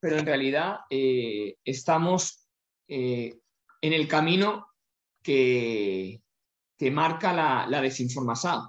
pero 0.00 0.18
en 0.18 0.26
realidad 0.26 0.80
eh, 0.90 1.56
estamos 1.64 2.46
en 2.90 3.42
el 3.80 4.08
camino 4.08 4.66
que, 5.22 6.22
que 6.78 6.90
marca 6.90 7.34
la, 7.34 7.66
la 7.68 7.82
desinformación, 7.82 8.62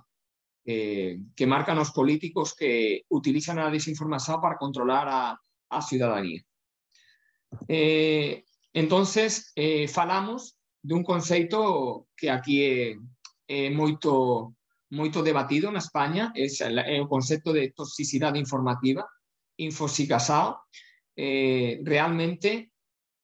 que 1.35 1.47
marcan 1.47 1.77
los 1.77 1.91
políticos 1.91 2.55
que 2.55 3.03
utilizan 3.09 3.57
la 3.57 3.71
desinformación 3.71 4.39
para 4.39 4.57
controlar 4.57 5.07
a, 5.09 5.41
a 5.69 5.81
ciudadanía. 5.81 6.43
Eh, 7.67 8.43
entonces, 8.73 9.51
eh, 9.55 9.88
falamos 9.88 10.57
de 10.81 10.93
un 10.93 11.03
concepto 11.03 12.07
que 12.15 12.29
aquí 12.29 12.99
é, 13.49 13.69
moito, 13.73 14.53
moito 14.93 15.25
debatido 15.25 15.73
na 15.73 15.81
España, 15.81 16.31
é, 16.38 16.45
é 16.45 17.01
o 17.01 17.09
concepto 17.09 17.51
de 17.51 17.73
toxicidade 17.73 18.38
informativa, 18.38 19.09
infosicasao. 19.57 20.61
Eh, 21.17 21.81
realmente 21.83 22.71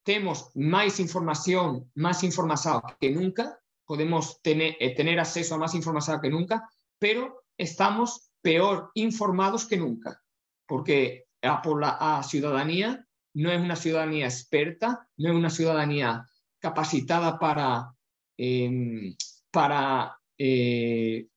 temos 0.03 0.49
máis 0.57 0.99
información, 0.99 1.93
máis 1.95 2.25
información 2.25 2.81
que 2.99 3.13
nunca, 3.13 3.55
podemos 3.85 4.41
tener, 4.41 4.75
eh, 4.81 4.97
tener 4.97 5.21
acceso 5.21 5.55
a 5.55 5.61
más 5.61 5.77
información 5.77 6.19
que 6.19 6.33
nunca, 6.33 6.65
pero 7.05 7.43
estamos 7.55 8.31
peor 8.41 8.89
informados 8.95 9.67
que 9.67 9.77
nunca, 9.77 10.23
porque 10.65 11.27
la 11.39 12.23
ciudadanía 12.27 13.05
no 13.35 13.51
es 13.51 13.61
una 13.61 13.75
ciudadanía 13.75 14.25
experta, 14.25 15.07
no 15.17 15.29
es 15.29 15.35
una 15.35 15.51
ciudadanía 15.51 16.25
capacitada 16.59 17.37
para, 17.37 17.93
em, 18.37 19.15
para 19.51 20.17
eh, 20.39 21.27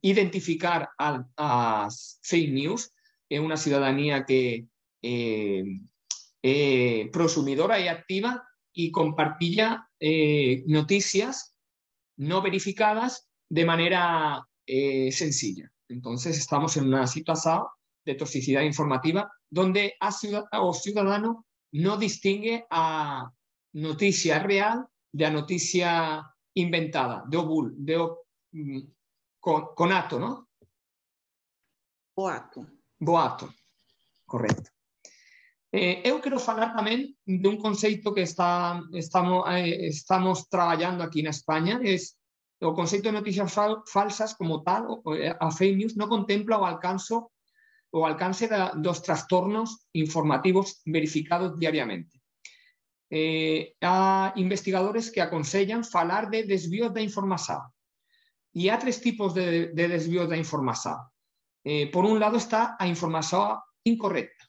identificar 0.00 0.88
a, 0.96 1.88
fake 2.22 2.52
news, 2.52 2.90
es 3.28 3.40
una 3.40 3.58
ciudadanía 3.58 4.24
que 4.24 4.68
em, 5.02 5.86
eh, 6.42 7.10
prosumidora 7.12 7.78
y 7.78 7.88
activa 7.88 8.42
y 8.72 8.90
compartilla 8.90 9.86
eh, 10.00 10.64
noticias 10.66 11.54
no 12.16 12.40
verificadas 12.40 13.28
de 13.50 13.66
manera 13.66 14.46
eh, 14.70 15.10
sencilla. 15.10 15.70
Entonces 15.88 16.38
estamos 16.38 16.76
en 16.76 16.86
una 16.86 17.06
situación 17.06 17.64
de 18.04 18.14
toxicidad 18.14 18.62
informativa 18.62 19.30
donde 19.50 19.94
a 19.98 20.12
ciudadano, 20.12 20.72
ciudadano 20.72 21.46
no 21.72 21.96
distingue 21.96 22.66
a 22.70 23.30
noticia 23.72 24.38
real 24.38 24.86
de 25.12 25.26
a 25.26 25.30
noticia 25.30 26.22
inventada, 26.54 27.24
de 27.26 27.36
obul, 27.36 27.74
de 27.76 27.98
mm, 28.52 28.80
con, 29.40 29.92
ato, 29.92 30.18
¿no? 30.18 30.48
Boato. 32.14 32.66
Boato, 32.98 33.54
correcto. 34.26 34.70
Eh, 35.72 36.02
eu 36.04 36.20
quero 36.20 36.38
falar 36.38 36.74
tamén 36.74 37.14
de 37.24 37.46
un 37.46 37.56
conceito 37.56 38.12
que 38.12 38.26
está, 38.26 38.82
estamos, 38.92 39.46
eh, 39.54 39.86
estamos 39.86 40.50
traballando 40.50 41.02
aquí 41.02 41.22
na 41.22 41.30
España, 41.30 41.78
es 41.82 42.19
o 42.60 42.76
conceito 42.76 43.08
de 43.08 43.16
noticias 43.16 43.48
fal 43.48 43.82
falsas 43.86 44.36
como 44.36 44.62
tal, 44.62 45.00
eh, 45.16 45.32
a 45.32 45.48
fake 45.50 45.76
news, 45.76 45.96
no 45.96 46.08
contempla 46.08 46.60
o 46.60 46.68
alcance, 46.68 47.16
o 47.16 48.00
alcance 48.06 48.48
da, 48.48 48.76
dos 48.76 49.00
trastornos 49.02 49.88
informativos 49.92 50.82
verificados 50.84 51.58
diariamente. 51.58 52.20
Eh, 53.10 53.74
investigadores 54.36 55.10
que 55.10 55.20
aconsellan 55.20 55.82
falar 55.82 56.30
de 56.30 56.44
desvíos 56.44 56.94
da 56.94 57.00
información. 57.00 57.64
E 58.54 58.70
há 58.70 58.78
tres 58.78 59.00
tipos 59.00 59.34
de, 59.34 59.74
de 59.74 59.84
desvíos 59.88 60.28
da 60.28 60.36
información. 60.36 60.98
Eh, 61.64 61.90
por 61.90 62.04
un 62.04 62.20
lado 62.20 62.36
está 62.36 62.76
a 62.78 62.86
información 62.86 63.58
incorrecta, 63.84 64.46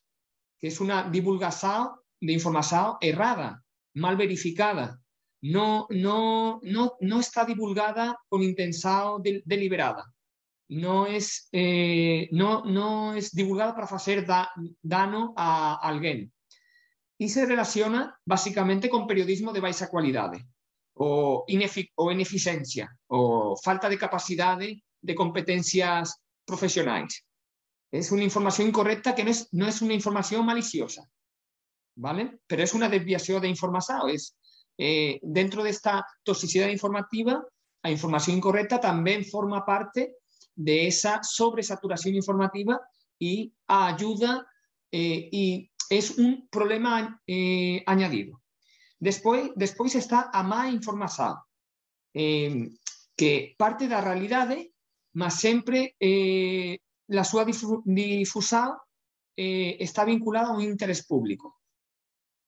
que 0.60 0.68
es 0.68 0.80
una 0.80 1.10
divulgación 1.10 1.98
de 2.20 2.34
información 2.34 2.98
errada, 3.02 3.64
mal 3.96 4.16
verificada, 4.16 5.01
no, 5.42 5.88
no, 5.90 6.60
no, 6.64 6.98
no 7.00 7.20
está 7.20 7.46
divulgada 7.46 8.18
con 8.30 8.44
intención 8.44 9.22
deliberada, 9.46 10.06
no 10.70 11.06
es, 11.06 11.50
eh, 11.52 12.30
no, 12.32 12.64
no 12.64 13.14
es 13.14 13.32
divulgada 13.32 13.74
para 13.74 13.88
hacer 13.88 14.26
da, 14.26 14.52
daño 14.82 15.34
a 15.36 15.80
alguien. 15.82 16.32
Y 17.18 17.30
se 17.30 17.46
relaciona 17.46 18.18
básicamente 18.26 18.90
con 18.90 19.06
periodismo 19.06 19.52
de 19.52 19.60
baja 19.60 19.90
calidad, 19.90 20.32
o, 20.94 21.46
o 21.96 22.12
ineficiencia, 22.12 22.98
o 23.08 23.56
falta 23.56 23.90
de 23.90 23.98
capacidad 23.98 24.58
de 24.58 25.16
competencias 25.16 26.20
profesionales. 26.46 27.26
Es 27.92 28.12
una 28.12 28.24
información 28.24 28.70
incorrecta 28.70 29.14
que 29.14 29.24
no 29.24 29.32
es, 29.32 29.50
no 29.52 29.68
es 29.68 29.82
una 29.82 29.94
información 29.94 30.46
maliciosa, 30.46 31.08
¿vale? 31.96 32.40
Pero 32.48 32.64
es 32.64 32.74
una 32.74 32.88
desviación 32.88 33.42
de 33.42 33.50
información. 33.50 34.10
Es, 34.10 34.38
eh, 34.84 35.20
dentro 35.22 35.62
de 35.64 35.70
esta 35.70 36.04
toxicidad 36.24 36.68
informativa, 36.70 37.46
la 37.84 37.92
información 37.92 38.38
incorrecta 38.38 38.80
también 38.80 39.24
forma 39.24 39.64
parte 39.64 40.16
de 40.56 40.88
esa 40.88 41.22
sobresaturación 41.22 42.16
informativa 42.16 42.82
y 43.20 43.54
ayuda 43.68 44.48
eh, 44.92 45.30
y 45.32 45.70
es 45.88 46.18
un 46.18 46.48
problema 46.50 47.22
eh, 47.28 47.84
añadido. 47.86 48.42
Después, 48.98 49.52
después 49.56 49.94
está 49.94 50.32
a 50.34 50.42
má 50.42 50.70
información, 50.70 51.36
que 52.14 53.56
parte 53.58 53.84
de 53.86 53.90
la 53.92 54.02
realidad, 54.02 54.56
más 55.14 55.40
siempre 55.40 55.96
la 57.08 57.24
súa 57.24 57.46
difusión 57.46 58.78
eh, 59.36 59.78
está 59.80 60.06
vinculada 60.06 60.50
a 60.50 60.56
un 60.56 60.62
interés 60.62 61.06
público. 61.06 61.62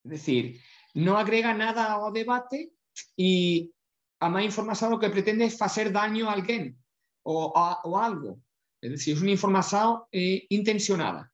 Es 0.04 0.12
decir, 0.12 0.60
no 0.94 1.18
agrega 1.18 1.54
nada 1.54 1.94
ao 1.94 2.12
debate 2.12 2.72
y 3.18 3.72
a 4.20 4.30
má 4.30 4.44
información 4.44 4.92
lo 4.92 5.00
que 5.00 5.10
pretende 5.10 5.46
es 5.46 5.62
hacer 5.62 5.92
daño 5.92 6.30
a 6.30 6.34
alguien 6.34 6.78
o, 7.24 7.52
a, 7.56 7.82
algo. 8.06 8.40
Es 8.80 8.92
decir, 8.92 9.16
es 9.16 9.22
una 9.22 9.32
información 9.32 10.04
eh, 10.12 10.46
intencionada 10.50 11.32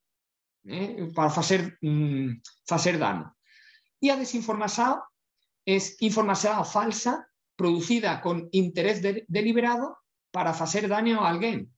eh, 0.65 1.11
para 1.13 1.29
hacer, 1.29 1.77
mm, 1.81 2.41
hacer 2.69 2.97
daño. 2.97 3.35
Y 3.99 4.09
a 4.09 4.17
desinformación 4.17 5.01
es 5.65 6.01
información 6.01 6.65
falsa 6.65 7.27
producida 7.55 8.21
con 8.21 8.47
interés 8.51 9.01
de, 9.01 9.25
deliberado 9.27 9.97
para 10.31 10.51
hacer 10.51 10.87
daño 10.87 11.21
a 11.21 11.29
alguien. 11.29 11.73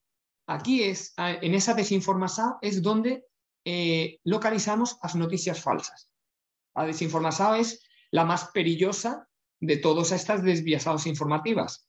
Aquí 0.48 0.84
es, 0.84 1.14
en 1.18 1.56
esa 1.56 1.74
desinformación 1.74 2.56
es 2.62 2.82
donde 2.82 3.26
eh, 3.66 4.20
localizamos 4.24 4.98
las 5.02 5.16
noticias 5.16 5.62
falsas. 5.62 6.11
La 6.76 6.86
desinformación 6.86 7.56
es 7.56 7.84
la 8.12 8.26
más 8.26 8.50
perillosa 8.52 9.28
de 9.60 9.78
todas 9.78 10.12
estas 10.12 10.44
desviaciones 10.44 11.06
informativas. 11.06 11.88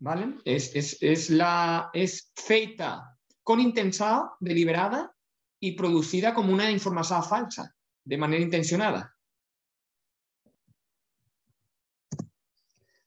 ¿Vale? 0.00 0.36
Es, 0.44 1.02
es, 1.02 1.30
la, 1.30 1.90
es 1.92 2.32
feita 2.36 3.18
con 3.42 3.60
intención 3.60 4.30
deliberada 4.38 5.12
y 5.60 5.72
producida 5.72 6.34
como 6.34 6.52
una 6.52 6.70
información 6.70 7.24
falsa, 7.24 7.74
de 8.04 8.16
manera 8.16 8.42
intencionada. 8.42 9.14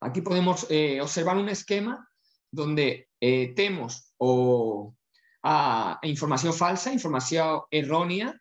Aquí 0.02 0.22
podemos 0.22 0.66
eh, 0.70 1.00
observar 1.00 1.38
un 1.38 1.50
esquema 1.50 2.10
donde 2.50 3.10
eh, 3.20 3.54
tenemos 3.56 4.14
o 4.18 4.96
a 5.44 6.00
información 6.04 6.54
falsa, 6.54 6.92
información 6.92 7.62
errónea, 7.72 8.36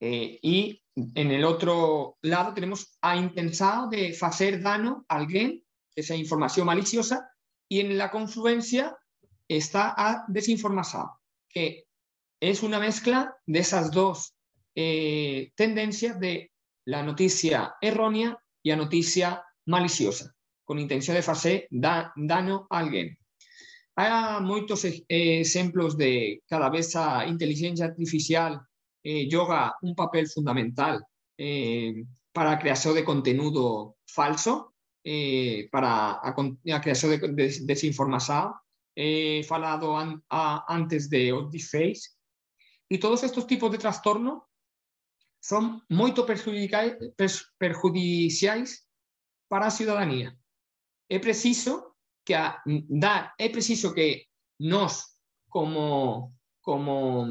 eh, 0.00 0.38
y 0.42 0.82
en 0.96 1.30
el 1.30 1.44
otro 1.44 2.16
lado 2.22 2.54
tenemos 2.54 2.96
a 3.02 3.16
intensado 3.16 3.88
de 3.88 4.16
hacer 4.20 4.62
daño 4.62 5.04
a 5.08 5.16
alguien, 5.16 5.62
esa 5.94 6.16
información 6.16 6.66
maliciosa, 6.66 7.30
y 7.68 7.80
en 7.80 7.98
la 7.98 8.10
confluencia 8.10 8.96
está 9.48 9.94
a 9.96 10.24
desinformación, 10.28 11.06
que 11.48 11.84
es 12.40 12.62
una 12.62 12.78
mezcla 12.78 13.36
de 13.46 13.58
esas 13.58 13.90
dos 13.90 14.34
eh, 14.74 15.52
tendencias 15.54 16.18
de 16.18 16.50
la 16.86 17.02
noticia 17.02 17.74
errónea 17.80 18.38
y 18.62 18.70
la 18.70 18.76
noticia 18.76 19.42
maliciosa, 19.66 20.34
con 20.64 20.78
intención 20.78 21.14
de 21.14 21.20
hacer 21.20 21.68
daño 21.70 22.66
a 22.70 22.78
alguien. 22.78 23.18
Hay 23.96 24.42
muchos 24.42 24.86
ejemplos 25.08 25.96
de 25.96 26.42
cada 26.46 26.68
vez 26.68 26.94
la 26.94 27.26
inteligencia 27.26 27.86
artificial 27.86 28.60
eh, 29.08 29.28
un 29.82 29.94
papel 29.94 30.26
fundamental 30.26 31.06
eh, 31.38 32.04
para 32.32 32.58
creación 32.58 32.92
de 32.96 33.04
contenido 33.04 33.98
falso, 34.04 34.74
eh, 35.04 35.68
para 35.70 36.20
la 36.64 36.80
creación 36.80 37.36
de, 37.36 37.56
desinformación. 37.62 38.54
He 38.96 39.44
falado 39.44 39.96
antes 40.28 41.08
de 41.08 41.32
deepfakes. 41.52 42.18
Y 42.88 42.98
todos 42.98 43.22
estos 43.22 43.46
tipos 43.46 43.70
de 43.70 43.78
trastorno 43.78 44.48
son 45.38 45.84
muy 45.88 46.12
perjudiciales 47.58 48.88
para 49.46 49.66
la 49.66 49.70
ciudadanía. 49.70 50.36
Es 51.08 51.20
preciso 51.20 51.96
que 52.24 52.36
dar, 52.64 53.32
es 53.38 53.50
preciso 53.50 53.94
que 53.94 54.26
nos 54.58 55.20
como 55.48 56.35
como 56.66 57.28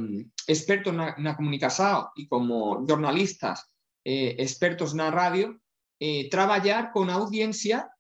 expertos 0.48 0.94
en 0.94 1.24
la 1.26 1.36
comunicación 1.36 2.06
y 2.16 2.26
como 2.26 2.88
jornalistas 2.88 3.70
eh, 4.06 4.34
expertos 4.40 4.94
en 4.94 5.00
la 5.00 5.12
radio, 5.12 5.60
eh, 6.00 6.30
trabajar 6.30 6.94
con 6.94 7.10
audiencia 7.10 7.92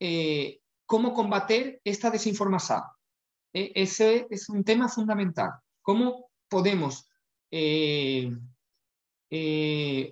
eh, 0.00 0.58
cómo 0.84 1.14
combater 1.14 1.80
esta 1.84 2.10
desinformación. 2.10 2.82
ese 3.52 4.26
es 4.28 4.48
un 4.48 4.64
tema 4.64 4.88
fundamental. 4.88 5.52
¿Cómo 5.82 6.32
podemos 6.48 7.08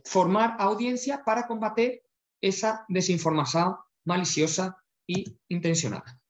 formar 0.04 0.56
audiencia 0.60 1.24
para 1.24 1.48
combater 1.48 2.00
esa 2.40 2.84
desinformación 2.88 3.74
maliciosa 4.04 4.76
y 5.04 5.36
intencionada? 5.48 6.20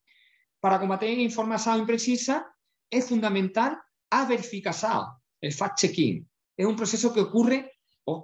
Para 0.60 0.80
combater 0.80 1.10
información 1.18 1.80
imprecisa 1.80 2.56
es 2.90 3.06
fundamental 3.06 3.78
a 4.10 4.26
verificación, 4.26 5.06
el 5.40 5.52
fact-checking. 5.52 6.28
Es 6.56 6.66
un 6.66 6.76
proceso 6.76 7.12
que 7.12 7.20
ocurre 7.20 7.80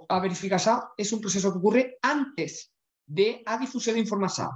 a 0.09 0.19
verificación 0.19 0.79
es 0.97 1.11
un 1.13 1.21
proceso 1.21 1.51
que 1.51 1.59
ocurre 1.59 1.97
antes 2.01 2.71
de 3.05 3.41
a 3.45 3.57
difusión 3.57 3.95
de 3.95 4.01
información. 4.01 4.49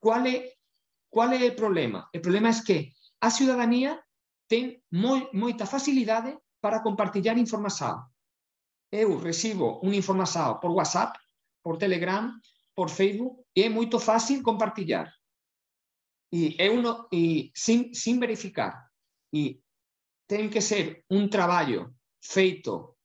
¿Cuál 0.00 0.26
es, 0.26 1.42
el 1.42 1.54
problema? 1.54 2.08
El 2.12 2.20
problema 2.20 2.50
es 2.50 2.62
que 2.62 2.94
a 3.20 3.30
ciudadanía 3.30 4.04
ten 4.46 4.80
moi, 4.90 5.28
moita 5.32 5.66
facilidade 5.66 6.38
para 6.60 6.82
compartir 6.82 7.24
información. 7.40 8.04
Eu 8.88 9.20
recibo 9.20 9.80
unha 9.84 9.96
información 9.96 10.60
por 10.60 10.72
WhatsApp, 10.72 11.16
por 11.60 11.76
Telegram, 11.76 12.32
por 12.72 12.88
Facebook 12.88 13.44
e 13.52 13.66
é 13.66 13.68
moito 13.68 13.98
fácil 14.00 14.40
no, 16.80 17.08
e 17.12 17.52
sin, 17.52 17.92
sin 17.92 18.20
verificar. 18.20 18.87
E 19.32 19.60
ten 20.26 20.48
que 20.48 20.60
ser 20.60 21.04
un 21.08 21.28
traballo 21.28 21.96
feito 22.20 22.98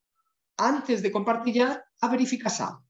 antes 0.58 1.01
de 1.01 1.12
compartir 1.12 1.63
a 1.63 2.08
verificación. 2.08 2.84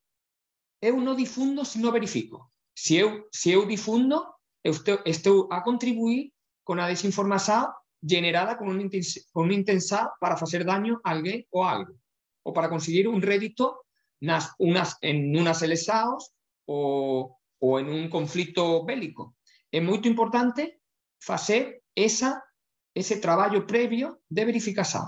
Eu 0.81 0.99
no 0.99 1.15
difundo 1.15 1.63
se 1.63 1.79
no 1.79 1.91
verifico. 1.91 2.51
Si 2.75 2.97
eu, 2.97 3.29
se 3.31 3.51
eu 3.51 3.65
difundo, 3.65 4.19
eu 4.63 4.73
estou, 5.05 5.47
a 5.51 5.63
contribuir 5.63 6.33
con 6.63 6.79
a 6.79 6.87
desinformación 6.87 7.71
generada 8.05 8.57
con 8.57 8.67
un, 8.67 8.89
con 9.31 9.45
un 9.45 9.51
intensa 9.51 10.11
para 10.19 10.35
hacer 10.35 10.65
daño 10.65 10.99
a 11.03 11.11
alguien 11.11 11.45
o 11.51 11.63
algo, 11.63 11.95
o 12.43 12.51
para 12.51 12.69
conseguir 12.69 13.07
un 13.07 13.21
rédito 13.21 13.85
nas, 14.19 14.51
unas, 14.59 14.97
en 15.01 15.35
unas 15.35 15.61
eleccións 15.61 16.31
o, 16.65 17.37
o 17.59 17.79
en 17.79 17.87
un 17.87 18.09
conflicto 18.09 18.83
bélico. 18.83 19.35
É 19.71 19.79
moito 19.79 20.07
importante 20.07 20.83
facer 21.19 21.83
esa, 21.95 22.43
ese 22.93 23.17
traballo 23.17 23.65
previo 23.65 24.21
de 24.29 24.45
verificación. 24.45 25.03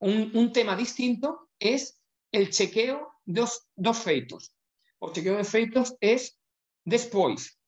Un, 0.00 0.52
tema 0.52 0.76
distinto 0.76 1.50
es 1.58 2.00
el 2.30 2.50
chequeo 2.50 3.12
de 3.24 3.46
dos 3.76 3.98
feitos. 3.98 4.54
O 4.98 5.12
chequeo 5.12 5.36
de 5.36 5.44
feitos 5.44 5.96
es 6.00 6.38
después. 6.84 7.58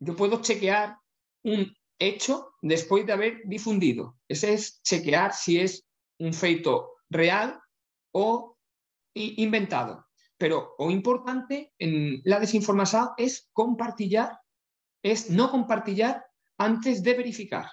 Yo 0.00 0.16
puedo 0.16 0.40
chequear 0.40 0.96
un 1.44 1.72
hecho 1.98 2.54
después 2.62 3.06
de 3.06 3.12
haber 3.12 3.42
difundido. 3.44 4.18
Ese 4.26 4.54
es 4.54 4.82
chequear 4.82 5.32
si 5.32 5.60
es 5.60 5.86
un 6.18 6.32
feito 6.32 6.96
real 7.08 7.60
o 8.12 8.56
inventado. 9.14 10.06
Pero 10.38 10.74
lo 10.78 10.90
importante 10.90 11.72
en 11.78 12.22
la 12.24 12.40
desinformación 12.40 13.10
es 13.18 13.48
compartir, 13.52 14.20
es 15.02 15.30
no 15.30 15.50
compartir 15.50 16.16
antes 16.56 17.02
de 17.02 17.14
verificar 17.14 17.70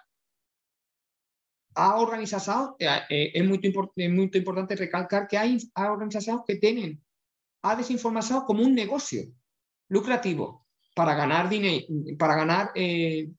a 1.77 1.95
organización, 1.97 2.73
eh, 2.79 2.87
eh, 3.07 3.31
es 3.35 3.47
muy, 3.47 3.59
importante 3.61 4.75
recalcar 4.75 5.27
que 5.27 5.37
hay, 5.37 5.57
organizaciones 5.75 6.43
que 6.45 6.55
tienen 6.55 7.03
a 7.61 7.75
desinformación 7.75 8.45
como 8.45 8.63
un 8.63 8.73
negocio 8.73 9.23
lucrativo 9.89 10.65
para 10.95 11.13
ganar, 11.13 11.47
dinero 11.47 11.85
para 12.17 12.35
ganar, 12.35 12.71
eh, 12.73 13.29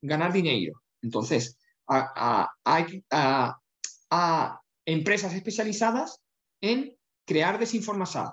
ganar 0.00 0.32
dinero. 0.32 0.80
Entonces, 1.02 1.58
hay 1.88 3.04
a, 3.10 4.60
empresas 4.86 5.34
especializadas 5.34 6.22
en 6.60 6.96
crear 7.26 7.58
desinformación. 7.58 8.30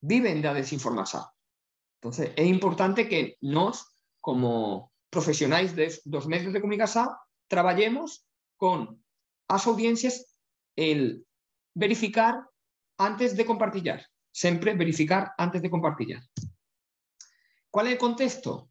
Viven 0.00 0.40
de 0.42 0.48
la 0.48 0.54
desinformación. 0.54 1.24
Entonces, 2.00 2.32
es 2.36 2.46
importante 2.46 3.08
que 3.08 3.36
nos, 3.40 3.96
como 4.20 4.92
profesionales 5.10 5.74
de 5.74 5.92
los 6.04 6.28
medios 6.28 6.52
de 6.52 6.60
comunicación, 6.60 7.08
trabajemos 7.48 8.29
con 8.60 9.02
las 9.48 9.66
audiencias 9.66 10.36
el 10.76 11.26
verificar 11.74 12.44
antes 12.98 13.34
de 13.34 13.46
compartir. 13.46 14.00
Siempre 14.32 14.74
verificar 14.74 15.32
antes 15.38 15.62
de 15.62 15.70
compartir. 15.70 16.20
¿Cuál 17.70 17.86
es 17.86 17.92
el 17.94 17.98
contexto? 17.98 18.70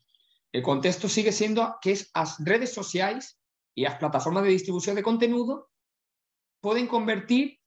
El 0.52 0.62
contexto 0.62 1.10
sigue 1.10 1.32
siendo 1.32 1.78
que 1.82 1.92
es 1.94 2.12
las 2.14 2.38
redes 2.40 2.72
sociales 2.72 3.40
y 3.76 3.82
las 3.82 3.98
plataformas 3.98 4.44
de 4.44 4.50
distribución 4.50 4.96
de 4.96 5.04
contenido 5.04 5.72
pueden 6.62 6.86
convertir 6.86 7.60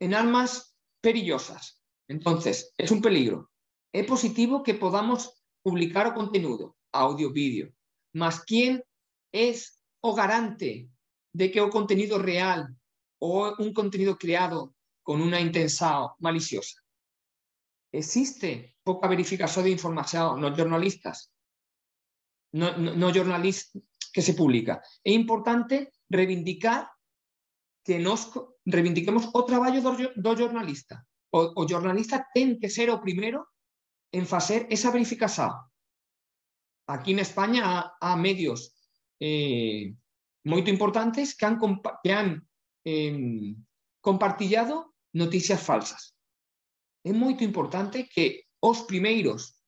en 0.00 0.14
armas 0.14 0.76
perillosas. 1.00 1.82
Entonces, 2.08 2.74
es 2.78 2.90
un 2.92 3.02
peligro. 3.02 3.50
Es 3.92 4.06
positivo 4.06 4.62
que 4.62 4.74
podamos 4.74 5.42
publicar 5.62 6.14
contenido, 6.14 6.76
audio, 6.92 7.32
vídeo, 7.32 7.72
más 8.14 8.44
quién 8.44 8.84
es 9.32 9.82
o 10.00 10.14
garante 10.14 10.91
de 11.32 11.50
que 11.50 11.60
o 11.60 11.70
contenido 11.70 12.18
real 12.18 12.76
o 13.18 13.54
un 13.58 13.72
contenido 13.72 14.18
creado 14.18 14.74
con 15.02 15.20
una 15.20 15.40
intención 15.40 16.10
maliciosa. 16.18 16.80
Existe 17.92 18.76
poca 18.82 19.08
verificación 19.08 19.64
de 19.64 19.70
información, 19.70 20.40
no 20.40 20.54
jornalistas, 20.54 21.32
no, 22.52 22.76
no, 22.76 23.12
jornalistas 23.12 23.82
que 24.12 24.22
se 24.22 24.34
publica. 24.34 24.82
Es 25.02 25.14
importante 25.14 25.92
reivindicar 26.08 26.90
que 27.84 27.98
nos 27.98 28.30
reivindiquemos 28.64 29.30
o 29.32 29.44
trabajo 29.44 29.80
do, 30.16 30.36
jornalista. 30.36 31.06
O, 31.30 31.52
o 31.56 31.66
jornalista 31.66 32.28
ten 32.34 32.60
que 32.60 32.68
ser 32.68 32.90
o 32.90 33.00
primero 33.00 33.48
en 34.12 34.28
hacer 34.30 34.66
esa 34.70 34.90
verificación. 34.90 35.50
Aquí 36.86 37.12
en 37.12 37.20
España 37.20 37.94
hay 38.00 38.16
medios 38.20 38.74
eh, 39.18 39.94
muy 40.44 40.62
importantes 40.68 41.36
que 41.36 41.46
han, 41.46 41.58
que 42.02 42.12
han 42.12 42.48
em, 42.84 43.64
compartilhado 44.00 44.94
noticias 45.12 45.62
falsas. 45.62 46.16
Es 47.04 47.14
muy 47.14 47.36
importante 47.40 48.08
que 48.08 48.46
os 48.60 48.82
primeiros 48.82 49.62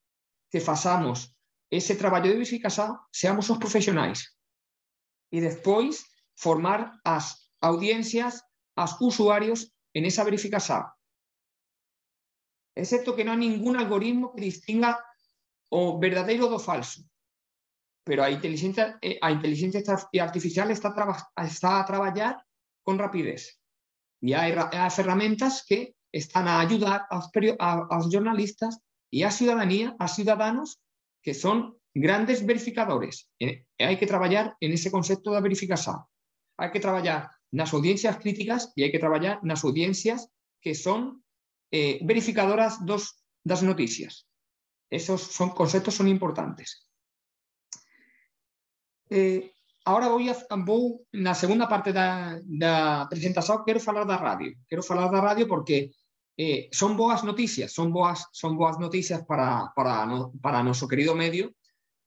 que 0.51 0.61
façamos 0.61 1.37
ese 1.71 1.97
traballo 1.97 2.29
de 2.29 2.39
verificación 2.39 2.99
seamos 3.11 3.51
os 3.51 3.59
profesionais 3.59 4.39
y 5.31 5.41
después 5.41 6.07
formar 6.37 7.01
as 7.05 7.51
audiencias, 7.61 8.45
as 8.77 8.97
usuarios 9.01 9.75
en 9.93 10.05
esa 10.05 10.23
verificación. 10.23 10.85
Excepto 12.77 13.15
que 13.15 13.25
no 13.25 13.33
hay 13.33 13.39
ningún 13.39 13.77
algoritmo 13.77 14.33
que 14.35 14.43
distinga 14.43 14.99
o 15.71 15.99
verdadeiro 15.99 16.47
do 16.49 16.59
falso 16.59 17.03
pero 18.05 18.23
a 18.23 18.31
inteligencia, 18.31 18.99
eh, 19.01 19.19
a 19.21 19.33
inteligencia 19.33 19.83
artificial 20.21 20.71
está, 20.71 20.95
está 21.43 21.81
a 21.81 21.87
trabajar 21.87 22.45
con 22.83 22.99
rapidez. 22.99 23.59
Y 24.21 24.35
hay, 24.35 24.53
herramientas 24.53 25.65
que 25.67 25.97
están 26.13 26.47
a 26.47 26.61
ayudar 26.61 27.07
a 27.11 27.17
los, 27.17 28.15
jornalistas 28.15 28.79
y 29.11 29.23
a 29.23 29.31
ciudadanía, 29.31 29.97
a 29.99 30.09
ciudadanos 30.09 30.81
que 31.23 31.35
son 31.35 31.79
grandes 31.95 32.45
verificadores. 32.45 33.31
Eh, 33.41 33.65
hai 33.79 33.97
que 33.97 34.11
traballar 34.11 34.57
en 34.61 34.75
ese 34.75 34.91
concepto 34.91 35.33
da 35.33 35.41
verificación. 35.41 36.05
Hai 36.61 36.69
que 36.75 36.83
traballar 36.83 37.33
nas 37.55 37.73
audiencias 37.73 38.19
críticas 38.19 38.75
e 38.77 38.85
hai 38.85 38.91
que 38.93 39.01
traballar 39.01 39.41
nas 39.47 39.65
audiencias 39.65 40.29
que 40.61 40.75
son 40.75 41.25
eh, 41.71 42.03
verificadoras 42.03 42.83
dos, 42.85 43.25
das 43.47 43.63
noticias. 43.63 44.27
Esos 44.91 45.23
son 45.23 45.55
conceptos 45.55 45.95
son 45.95 46.09
importantes. 46.09 46.89
Eh, 49.17 49.53
ahora 49.85 50.09
voy 50.09 50.29
a, 50.29 50.35
vou 50.67 51.07
na 51.13 51.35
segunda 51.35 51.69
parte 51.69 51.93
da, 51.93 52.41
da 52.43 53.07
presentación 53.07 53.63
quero 53.63 53.79
falar 53.79 54.05
da 54.11 54.19
radio. 54.19 54.51
Quero 54.67 54.83
falar 54.83 55.07
da 55.07 55.23
radio 55.23 55.47
porque 55.47 55.95
eh, 56.37 56.67
son 56.73 56.97
boas 56.97 57.23
noticias, 57.23 57.71
son 57.71 57.93
boas, 57.93 58.27
son 58.33 58.57
boas 58.59 58.77
noticias 58.81 59.23
para, 59.23 59.71
para, 59.77 60.05
no, 60.05 60.33
para 60.43 60.65
nuestro 60.65 60.89
querido 60.89 61.15
medio, 61.15 61.55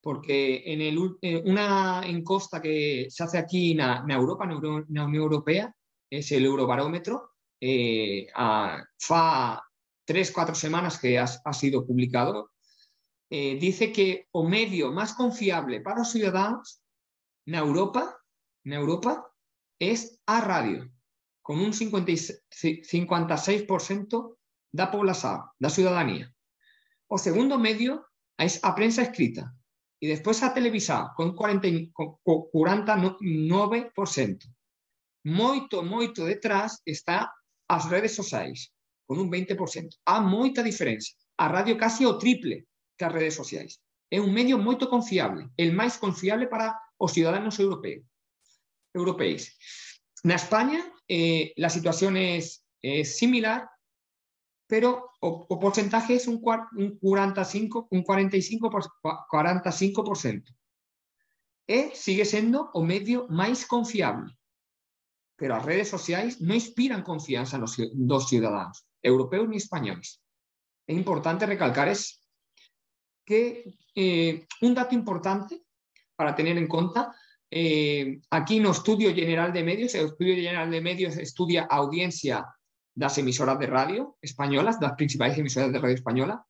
porque 0.02 0.64
en 0.68 0.82
el, 0.82 0.98
eh, 1.22 1.42
una 1.46 2.02
encosta 2.04 2.62
que 2.62 3.08
se 3.10 3.24
hace 3.24 3.38
aquí 3.38 3.72
en 3.72 4.12
Europa, 4.12 4.44
en 4.44 4.52
la 4.52 5.06
Unión 5.06 5.16
Europea, 5.16 5.74
es 6.10 6.30
el 6.34 6.44
Eurobarómetro, 6.44 7.36
eh, 7.62 8.28
a, 8.36 8.84
fa 9.00 9.64
tres, 10.04 10.34
cuatro 10.34 10.56
semanas 10.56 11.00
que 11.00 11.18
ha, 11.18 11.24
ha 11.24 11.54
sido 11.54 11.88
publicado, 11.88 12.52
eh, 13.30 13.58
dice 13.60 13.94
que 13.94 14.28
o 14.32 14.44
medio 14.44 14.92
más 14.92 15.14
confiable 15.14 15.80
para 15.80 16.00
los 16.00 16.12
ciudadanos 16.12 16.82
na 17.48 17.60
Europa, 17.60 18.20
na 18.68 18.76
Europa 18.76 19.32
es 19.80 20.20
a 20.28 20.42
radio, 20.42 20.92
con 21.42 21.60
un 21.60 21.72
56% 21.72 24.38
da 24.72 24.92
población, 24.92 25.44
da 25.58 25.70
ciudadanía. 25.70 26.36
O 27.08 27.18
segundo 27.18 27.58
medio 27.58 28.10
es 28.38 28.62
a 28.64 28.76
prensa 28.76 29.02
escrita 29.02 29.56
y 30.00 30.08
después 30.08 30.44
a 30.44 30.54
televisada 30.54 31.14
con 31.16 31.36
40, 31.36 31.68
49%. 31.96 34.54
Moito, 35.24 35.82
moito 35.84 36.26
detrás 36.26 36.82
está 36.86 37.34
as 37.68 37.90
redes 37.90 38.16
sociais, 38.16 38.72
con 39.06 39.20
un 39.20 39.32
20%. 39.32 39.98
Há 40.06 40.20
moita 40.20 40.62
diferenza. 40.64 41.14
A 41.38 41.48
radio 41.48 41.78
casi 41.78 42.06
o 42.06 42.18
triple 42.18 42.68
que 42.98 43.06
as 43.06 43.12
redes 43.12 43.36
sociais. 43.36 43.80
É 44.12 44.20
un 44.20 44.34
medio 44.34 44.58
moito 44.58 44.88
confiable, 44.88 45.50
el 45.58 45.76
máis 45.76 45.98
confiable 45.98 46.48
para 46.48 46.80
os 46.98 47.14
ciudadanos 47.14 47.60
europeos. 47.60 48.06
europeos. 48.94 49.58
En 50.24 50.32
España 50.32 50.84
eh, 51.08 51.54
la 51.56 51.70
situación 51.70 52.18
es, 52.18 52.64
similar, 53.04 53.70
pero 54.68 55.12
el 55.22 55.60
porcentaje 55.60 56.16
es 56.16 56.28
un, 56.28 56.42
un 56.76 56.98
45, 57.00 57.88
un 57.92 58.04
45 58.04 58.70
45%. 58.70 60.56
E 61.68 61.92
sigue 61.94 62.24
siendo 62.24 62.70
o 62.74 62.82
medio 62.82 63.28
más 63.28 63.66
confiable. 63.66 64.34
Pero 65.36 65.56
las 65.56 65.66
redes 65.66 65.90
sociales 65.90 66.40
no 66.40 66.54
inspiran 66.54 67.04
confianza 67.04 67.58
en 67.58 67.62
los 67.62 67.76
dos 67.94 68.30
ciudadanos, 68.30 68.88
europeos 69.02 69.50
ni 69.50 69.58
españoles. 69.58 70.22
Es 70.88 70.96
importante 70.96 71.46
recalcar 71.46 71.90
es 71.90 72.22
que 73.26 73.78
eh, 73.94 74.48
un 74.62 74.74
dato 74.74 74.96
importante 74.96 75.67
para 76.18 76.36
tener 76.36 76.58
en 76.58 76.68
cuenta 76.68 77.16
eh, 77.50 78.20
aquí 78.30 78.60
no 78.60 78.72
Estudio 78.72 79.14
General 79.16 79.54
de 79.54 79.64
Medios, 79.64 79.96
el 79.96 80.08
Estudio 80.08 80.36
General 80.36 80.70
de 80.70 80.82
Medios 80.82 81.16
estudia 81.16 81.64
audiencia 81.70 82.46
las 82.96 83.18
emisoras 83.18 83.58
de 83.60 83.68
radio 83.68 84.18
españolas, 84.22 84.78
las 84.82 84.94
principales 84.94 85.38
emisoras 85.38 85.72
de 85.72 85.80
radio 85.80 85.96
española. 85.96 86.46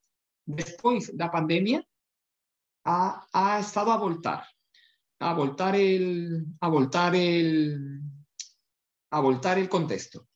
Después 0.46 1.12
de 1.12 1.24
la 1.24 1.30
pandemia, 1.30 1.86
ha, 2.86 3.60
estado 3.60 3.92
a 3.92 3.98
voltar, 3.98 4.46
a 5.20 5.34
voltar 5.34 5.76
el, 5.76 6.46
a 6.62 6.70
voltar 6.70 7.16
el, 7.16 8.02
a 9.12 9.20
voltar 9.20 9.60
el 9.60 9.68
contexto. 9.68 10.30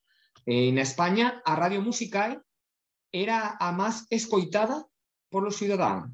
En 0.45 0.77
España, 0.77 1.41
a 1.45 1.55
radio 1.55 1.81
musical 1.81 2.43
era 3.11 3.55
a 3.57 3.71
más 3.71 4.05
escoitada 4.09 4.85
por 5.29 5.43
los 5.43 5.55
ciudadanos, 5.55 6.11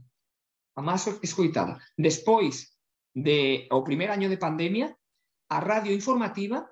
a 0.75 0.81
más 0.83 1.07
escoitada. 1.07 1.79
Después 1.95 2.76
de, 3.17 3.67
o 3.71 3.83
primer 3.83 4.11
año 4.11 4.29
de 4.29 4.37
pandemia, 4.37 4.95
a 5.49 5.59
radio 5.59 5.91
informativa 5.91 6.71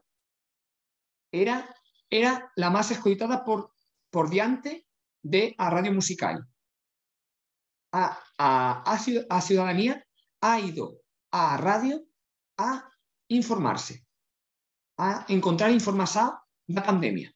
era, 1.31 1.73
era 2.09 2.51
la 2.55 2.69
más 2.69 2.91
escuchada 2.91 3.43
por, 3.43 3.73
por 4.11 4.29
diante 4.29 4.85
de 5.23 5.55
a 5.57 5.71
radio 5.71 5.91
musical. 5.91 6.47
A, 7.91 8.21
a, 8.37 9.41
ciudadanía 9.41 10.05
ha 10.41 10.59
ido 10.59 11.01
a 11.31 11.57
radio 11.57 12.05
a 12.57 12.91
informarse, 13.29 14.05
a 14.97 15.25
encontrar 15.29 15.71
información 15.71 16.31
de 16.67 16.75
la 16.75 16.83
pandemia. 16.83 17.33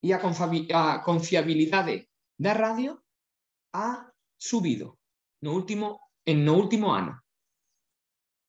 Y 0.00 0.12
a, 0.12 0.18
a 0.18 1.02
confiabilidad 1.02 1.84
de 1.84 2.54
radio 2.54 3.04
ha 3.74 4.10
subido 4.38 4.98
último, 5.42 6.00
en 6.24 6.44
no 6.44 6.54
último 6.54 6.94
año. 6.94 7.25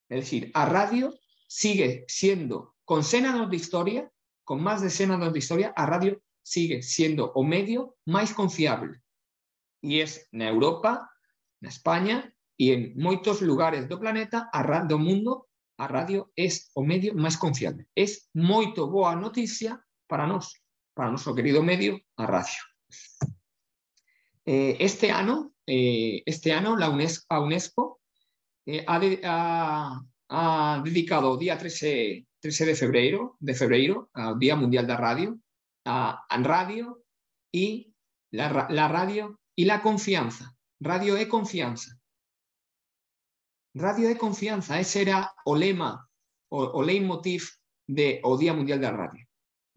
Es 0.10 0.22
decir, 0.22 0.52
a 0.54 0.66
radio 0.66 1.14
sigue 1.48 2.06
siendo, 2.08 2.76
con 2.86 3.04
senados 3.04 3.50
de 3.50 3.56
historia, 3.58 4.12
con 4.44 4.62
más 4.62 4.82
de 4.82 4.90
senados 4.90 5.34
de 5.34 5.40
historia, 5.40 5.74
a 5.76 5.86
radio 5.86 6.22
sigue 6.42 6.82
siendo 6.82 7.32
o 7.34 7.44
medio 7.44 7.98
más 8.06 8.34
confiable. 8.34 9.02
Y 9.82 10.00
es 10.00 10.28
en 10.32 10.44
Europa, 10.44 11.10
en 11.62 11.68
España 11.68 12.34
y 12.56 12.72
en 12.72 12.94
muchos 12.96 13.42
lugares 13.42 13.90
del 13.90 14.00
planeta, 14.00 14.50
a 14.54 14.64
radio 14.64 14.98
mundo, 14.98 15.50
a 15.78 15.88
radio 15.88 16.32
es 16.36 16.72
o 16.74 16.84
medio 16.84 17.14
más 17.14 17.38
confiable. 17.38 17.88
Es 17.94 18.30
muy 18.34 18.74
boa 18.76 19.16
noticia 19.16 19.84
para 20.08 20.26
nos, 20.26 20.62
para 20.94 21.10
nuestro 21.10 21.36
querido 21.36 21.62
medio, 21.62 22.00
a 22.16 22.26
radio. 22.26 22.62
Eh, 24.46 24.78
este 24.80 25.12
año, 25.12 25.52
eh, 25.66 26.24
este 26.26 26.54
año 26.54 26.78
la 26.78 26.90
UNESCO 26.90 27.97
eh, 28.68 28.84
ha, 28.86 30.04
dedicado 30.84 31.38
día 31.38 31.58
13, 31.58 32.28
13 32.42 32.66
de 32.66 32.76
febrero, 32.76 33.38
de 33.40 33.54
febrero, 33.54 34.10
al 34.14 34.38
Día 34.38 34.58
Mundial 34.58 34.86
de 34.86 34.98
Radio, 34.98 35.40
a, 35.86 36.28
radio 36.44 37.02
y 37.50 37.94
la, 38.32 38.50
radio 38.50 39.40
y 39.56 39.64
la 39.64 39.82
confianza. 39.82 40.54
Radio 40.82 41.16
es 41.16 41.28
confianza. 41.28 41.98
Radio 43.74 44.10
es 44.10 44.18
confianza, 44.18 44.80
ese 44.80 45.02
era 45.04 45.34
o 45.46 45.56
lema 45.56 46.10
o, 46.50 46.64
o 46.64 46.84
leitmotiv 46.84 47.44
de 47.88 48.20
o 48.24 48.38
Día 48.38 48.54
Mundial 48.54 48.82
de 48.82 48.92
Radio. 48.92 49.26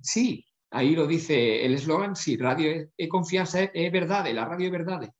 Sí, 0.00 0.44
ahí 0.72 0.96
lo 0.96 1.07
dice 1.07 1.64
el 1.64 1.74
eslogan, 1.74 2.16
sí, 2.16 2.37
radio 2.37 2.88
es, 2.96 3.09
confianza, 3.09 3.62
es, 3.62 3.92
verdad, 3.92 4.26
la 4.33 4.46
radio 4.46 4.66
es 4.66 4.72
verdad. 4.72 5.12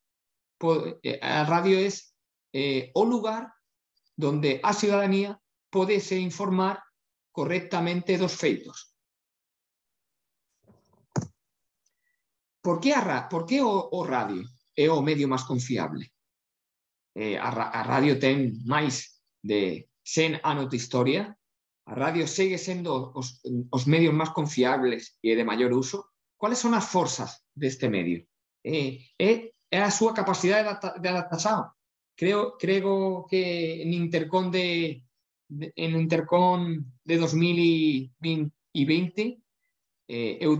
Eh, 1.03 1.19
la 1.21 1.45
radio 1.45 1.79
es 1.79 2.13
eh, 2.51 2.91
o 2.95 3.05
lugar 3.05 3.53
donde 4.15 4.59
a 4.63 4.73
ciudadanía 4.73 5.39
podese 5.69 6.19
informar 6.19 6.83
correctamente 7.31 8.17
dos 8.17 8.35
feitos. 8.35 8.93
Por 12.61 12.79
que, 12.79 12.93
a, 12.93 13.27
por 13.27 13.45
que 13.45 13.61
o, 13.61 13.89
o 13.91 14.03
radio 14.03 14.43
é 14.75 14.85
o 14.91 15.01
medio 15.01 15.25
máis 15.25 15.41
confiable? 15.47 16.13
Eh, 17.17 17.35
a, 17.39 17.49
a 17.49 17.81
radio 17.81 18.19
ten 18.21 18.61
máis 18.69 19.17
de 19.41 19.89
100 20.05 20.45
anos 20.45 20.69
de 20.69 20.77
historia, 20.77 21.33
a 21.89 21.93
radio 21.97 22.27
segue 22.27 22.61
sendo 22.61 23.11
os, 23.17 23.41
os 23.73 23.83
medios 23.89 24.13
máis 24.13 24.29
confiables 24.29 25.17
e 25.25 25.33
de 25.33 25.43
maior 25.43 25.73
uso. 25.73 26.13
Cuáles 26.37 26.61
son 26.61 26.77
as 26.77 26.85
forzas 26.85 27.41
deste 27.57 27.89
medio? 27.89 28.21
Eh, 28.61 29.09
é, 29.17 29.49
é 29.73 29.79
a 29.81 29.89
súa 29.89 30.13
capacidade 30.13 30.69
de 31.01 31.07
adaptación 31.09 31.65
Creo, 32.15 32.57
creo 32.57 33.25
que 33.29 33.81
en 33.81 33.93
Intercon 33.93 34.51
de, 34.51 35.03
en 35.49 35.99
Intercon 35.99 36.85
de 37.03 37.17
2020 37.17 39.41
eh, 40.13 40.37
eu, 40.41 40.57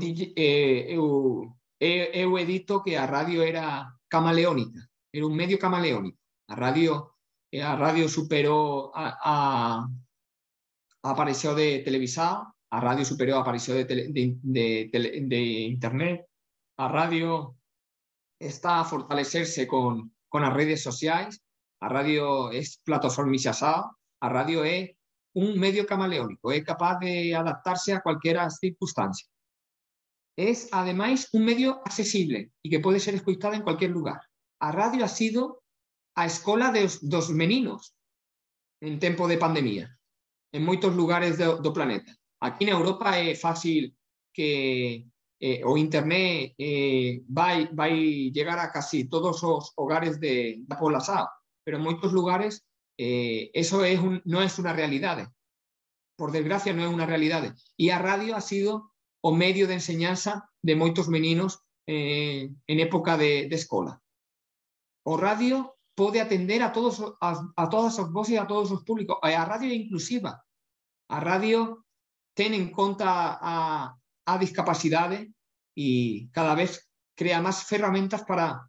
eh, 1.80 2.12
eu, 2.14 2.38
he 2.40 2.46
dito 2.46 2.82
que 2.84 2.96
a 2.98 3.06
radio 3.06 3.44
era 3.44 4.00
camaleónica, 4.08 4.80
era 5.12 5.26
un 5.26 5.36
medio 5.36 5.60
camaleónico. 5.60 6.18
A 6.48 6.56
radio, 6.56 7.16
a 7.62 7.76
radio 7.76 8.08
superó 8.08 8.92
a, 8.96 9.86
a, 11.04 11.56
de 11.56 11.80
televisado, 11.84 12.56
a 12.70 12.80
radio 12.80 13.04
superó 13.04 13.40
apareció 13.40 13.76
de, 13.76 13.84
de, 13.86 14.38
de, 14.42 14.90
de, 15.28 15.42
internet, 15.76 16.26
a 16.78 16.88
radio 16.88 17.58
está 18.40 18.80
a 18.80 18.86
fortalecerse 18.86 19.68
con, 19.68 20.16
con 20.32 20.48
as 20.48 20.56
redes 20.56 20.80
sociais, 20.80 21.44
a 21.84 21.92
radio 21.92 22.50
é 22.56 22.64
plataformizada, 22.88 23.92
a 24.24 24.28
radio 24.32 24.64
é 24.64 24.96
un 25.36 25.60
medio 25.60 25.84
camaleónico, 25.86 26.56
é 26.56 26.64
capaz 26.64 27.04
de 27.04 27.36
adaptarse 27.36 27.92
a 27.92 28.00
cualquera 28.00 28.48
circunstancia. 28.50 29.28
É, 30.40 30.52
ademais, 30.72 31.28
un 31.36 31.44
medio 31.44 31.84
accesible 31.84 32.56
e 32.64 32.66
que 32.72 32.80
pode 32.80 33.04
ser 33.04 33.14
escoitada 33.16 33.60
en 33.60 33.68
cualquier 33.68 33.92
lugar. 33.92 34.24
A 34.64 34.72
radio 34.72 35.04
ha 35.04 35.12
sido 35.12 35.68
a 36.16 36.24
escola 36.26 36.72
dos, 36.72 37.04
dos 37.04 37.28
meninos 37.30 37.94
en 38.80 39.00
tempo 39.00 39.28
de 39.28 39.38
pandemia, 39.38 39.92
en 40.56 40.64
moitos 40.64 40.96
lugares 40.96 41.36
do, 41.36 41.60
do 41.60 41.76
planeta. 41.76 42.16
Aquí 42.40 42.64
na 42.64 42.80
Europa 42.80 43.20
é 43.20 43.36
fácil 43.36 43.92
que 44.32 45.11
eh, 45.42 45.64
o 45.66 45.76
Internet 45.76 46.54
eh, 46.58 47.24
vai, 47.28 47.68
vai 47.74 48.30
llegar 48.30 48.60
a 48.60 48.72
casi 48.72 49.10
todos 49.10 49.44
os 49.44 49.74
hogares 49.76 50.20
de, 50.20 50.62
da 50.68 50.78
población, 50.78 51.26
pero 51.66 51.78
en 51.78 51.84
muchos 51.84 52.14
lugares 52.14 52.64
eh, 52.98 53.50
eso 53.56 53.84
es 53.84 54.00
un, 54.00 54.22
no 54.24 54.44
es 54.44 54.60
una 54.60 54.72
realidad. 54.72 55.34
Por 56.16 56.32
desgracia, 56.32 56.74
no 56.74 56.84
es 56.86 56.94
una 56.94 57.08
realidad. 57.08 57.56
Y 57.76 57.90
a 57.90 57.98
radio 57.98 58.36
ha 58.36 58.42
sido 58.42 58.94
o 59.22 59.34
medio 59.34 59.68
de 59.68 59.74
enseñanza 59.74 60.48
de 60.62 60.76
moitos 60.76 61.10
meninos 61.10 61.66
eh, 61.88 62.54
en 62.68 62.80
época 62.80 63.18
de, 63.18 63.50
de 63.50 63.56
escola. 63.56 64.00
O 65.04 65.18
radio 65.18 65.76
pode 65.96 66.22
atender 66.22 66.62
a 66.62 66.72
todos 66.72 67.02
a, 67.20 67.50
a 67.58 67.70
todas 67.70 67.98
as 67.98 68.12
voces 68.12 68.38
a 68.38 68.46
todos 68.46 68.70
os 68.70 68.84
públicos. 68.84 69.18
A 69.24 69.46
radio 69.46 69.74
inclusiva. 69.74 70.46
A 71.10 71.20
radio 71.20 71.84
ten 72.38 72.54
en 72.54 72.70
conta 72.70 73.42
a, 73.42 73.98
a 74.26 74.38
discapacidade 74.38 75.32
e 75.76 76.30
cada 76.32 76.56
vez 76.56 76.88
crea 77.16 77.42
máis 77.42 77.64
ferramentas 77.64 78.24
para 78.24 78.66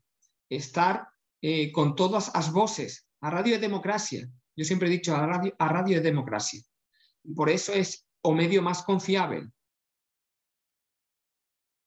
estar 0.48 1.08
eh, 1.40 1.72
con 1.72 1.94
todas 1.96 2.30
as 2.34 2.50
voces. 2.52 3.08
A 3.20 3.30
radio 3.30 3.54
é 3.54 3.58
democracia. 3.58 4.28
Yo 4.56 4.64
sempre 4.64 4.88
he 4.88 4.96
dicho, 4.98 5.14
a 5.14 5.26
radio, 5.26 5.54
a 5.58 5.68
radio 5.68 5.98
é 5.98 6.00
democracia. 6.00 6.60
Por 7.34 7.48
eso 7.48 7.72
es 7.72 8.06
o 8.22 8.34
medio 8.34 8.62
máis 8.62 8.82
confiável. 8.82 9.48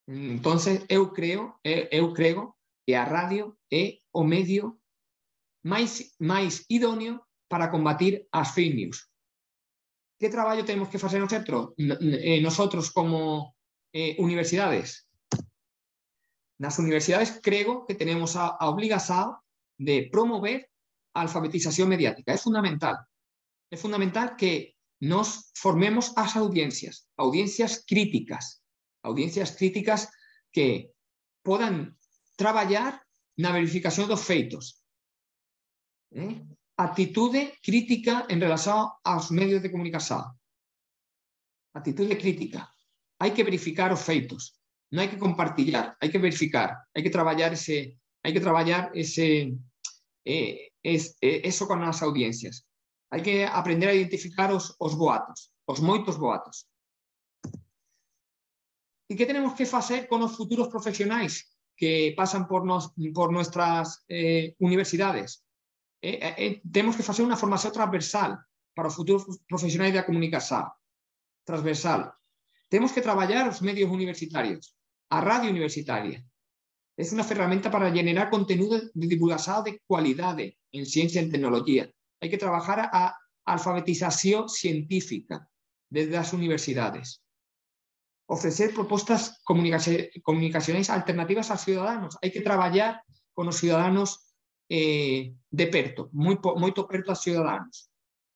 Entonces, 0.07 0.85
eu 0.87 1.11
creo, 1.13 1.59
eu 1.63 2.13
creo 2.13 2.55
que 2.85 2.93
a 2.93 3.03
radio 3.03 3.57
é 3.71 3.99
o 4.13 4.23
medio 4.23 4.79
máis, 5.63 6.13
máis 6.19 6.65
idóneo 6.69 7.25
para 7.49 7.69
combatir 7.69 8.27
as 8.31 8.53
fake 8.53 8.75
news. 8.75 9.09
Que 10.19 10.29
traballo 10.29 10.63
temos 10.63 10.89
que 10.89 10.99
facer 10.99 11.19
nosotros, 11.19 11.73
eh, 11.77 12.39
nosotros 12.41 12.91
como 12.91 13.54
eh, 13.95 14.19
universidades? 14.19 15.07
Nas 16.59 16.75
universidades 16.83 17.39
creo 17.39 17.87
que 17.87 17.95
tenemos 17.95 18.35
a, 18.35 18.59
a 18.59 18.67
obligación 18.67 19.39
de 19.79 20.11
promover 20.11 20.67
a 21.15 21.23
alfabetización 21.23 21.87
mediática. 21.87 22.35
É 22.35 22.39
fundamental. 22.39 23.07
É 23.71 23.77
fundamental 23.79 24.35
que 24.35 24.75
nos 24.99 25.51
formemos 25.55 26.11
as 26.15 26.35
audiencias, 26.35 27.07
audiencias 27.15 27.83
críticas, 27.87 28.63
audiencias 29.03 29.55
críticas 29.55 30.11
que 30.51 30.91
podan 31.43 31.95
traballar 32.35 32.99
na 33.39 33.51
verificación 33.51 34.07
dos 34.07 34.23
feitos, 34.23 34.83
¿eh? 36.11 36.43
Actitude 36.75 37.55
crítica 37.63 38.25
en 38.27 38.41
relación 38.41 38.91
aos 39.03 39.31
medios 39.31 39.63
de 39.63 39.71
comunicación. 39.71 40.23
Actitude 41.71 42.17
crítica. 42.17 42.74
Hai 43.25 43.33
que 43.33 43.41
verificar 43.49 43.89
os 43.89 44.05
feitos. 44.05 44.53
Non 44.93 45.01
hai 45.01 45.09
que 45.09 45.17
compartillar, 45.17 45.97
hai 45.97 46.13
que 46.13 46.21
verificar, 46.21 46.85
hai 46.93 47.01
que 47.01 47.09
traballar 47.09 47.57
ese, 47.57 47.97
hai 48.21 48.29
que 48.29 48.45
traballar 48.45 48.93
ese 48.93 49.49
eh, 50.29 50.69
es, 50.85 51.17
eh, 51.25 51.41
eso 51.41 51.65
con 51.65 51.81
as 51.81 52.05
audiencias. 52.05 52.69
Hai 53.09 53.25
que 53.25 53.49
aprender 53.49 53.89
a 53.89 53.97
identificar 53.97 54.53
os, 54.53 54.77
os 54.77 54.93
boatos, 54.93 55.49
os 55.65 55.81
moitos 55.81 56.21
boatos. 56.21 56.69
E 59.09 59.17
que 59.17 59.25
tenemos 59.25 59.57
que 59.57 59.65
facer 59.65 60.05
con 60.05 60.21
os 60.21 60.37
futuros 60.37 60.69
profesionais 60.69 61.49
que 61.73 62.13
pasan 62.13 62.45
por, 62.45 62.61
nos, 62.61 62.93
por 63.09 63.33
nuestras 63.33 64.05
eh, 64.05 64.53
universidades? 64.61 65.41
Eh, 65.97 66.21
eh, 66.21 66.35
eh, 66.37 66.53
temos 66.61 66.93
que 66.93 67.01
facer 67.01 67.25
unha 67.25 67.41
formación 67.41 67.73
transversal 67.73 68.37
para 68.77 68.93
os 68.93 68.93
futuros 68.93 69.25
profesionais 69.49 69.97
da 69.97 70.05
comunicación. 70.05 70.69
Transversal. 71.41 72.13
Temos 72.75 72.91
que 72.91 72.99
traballar 72.99 73.47
os 73.47 73.61
medios 73.61 73.89
universitarios, 73.89 74.75
a 75.07 75.21
radio 75.21 75.49
universitaria. 75.49 76.19
É 76.99 77.03
unha 77.07 77.23
ferramenta 77.23 77.71
para 77.71 77.87
generar 77.87 78.27
conteúdo 78.27 78.75
de 78.91 79.07
divulgación 79.07 79.63
de 79.63 79.79
cualidade 79.87 80.59
en 80.75 80.83
ciencia 80.83 81.23
e 81.23 81.23
en 81.23 81.31
tecnología. 81.31 81.87
Hai 82.19 82.27
que 82.27 82.43
trabajar 82.45 82.91
a 82.91 83.15
alfabetización 83.47 84.51
científica 84.51 85.47
desde 85.87 86.19
as 86.19 86.35
universidades. 86.35 87.23
Ofrecer 88.27 88.75
propostas 88.75 89.39
comunicacionais 90.27 90.91
alternativas 90.91 91.47
aos 91.47 91.63
ciudadanos. 91.63 92.19
Hai 92.19 92.27
que 92.35 92.43
traballar 92.43 92.99
con 93.31 93.47
os 93.47 93.55
ciudadanos 93.55 94.35
eh, 94.67 95.31
de 95.47 95.65
perto, 95.71 96.11
moi, 96.11 96.35
moito 96.59 96.83
perto 96.91 97.15
a 97.15 97.21
ciudadanos. 97.23 97.87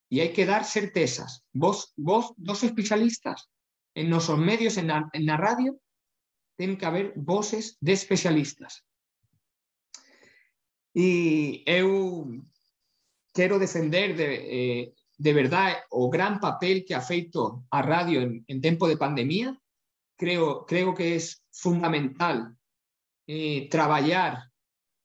E 0.08 0.24
hai 0.24 0.32
que 0.32 0.48
dar 0.48 0.64
certezas. 0.64 1.44
Vos, 1.52 1.92
vos 2.00 2.32
dos 2.40 2.64
especialistas 2.64 3.52
en 4.00 4.10
nosos 4.10 4.40
medios, 4.40 4.78
en 4.78 4.88
na, 4.88 5.10
en 5.12 5.26
na 5.26 5.36
radio, 5.36 5.76
ten 6.56 6.78
que 6.80 6.88
haber 6.88 7.12
voces 7.20 7.76
de 7.84 7.92
especialistas. 7.92 8.88
E 10.96 11.64
eu 11.68 12.26
quero 13.36 13.60
defender 13.60 14.16
de, 14.16 14.28
eh, 14.28 14.84
de 15.20 15.32
verdade 15.36 15.84
o 15.92 16.10
gran 16.10 16.40
papel 16.40 16.88
que 16.88 16.96
ha 16.96 17.04
feito 17.04 17.68
a 17.70 17.84
radio 17.84 18.24
en, 18.24 18.44
en 18.48 18.62
tempo 18.64 18.88
de 18.88 18.96
pandemia. 18.98 19.52
Creo, 20.16 20.66
creo 20.66 20.96
que 20.96 21.16
é 21.16 21.20
fundamental 21.52 22.56
eh, 23.28 23.68
traballar 23.70 24.48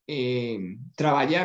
eh, 0.07 0.78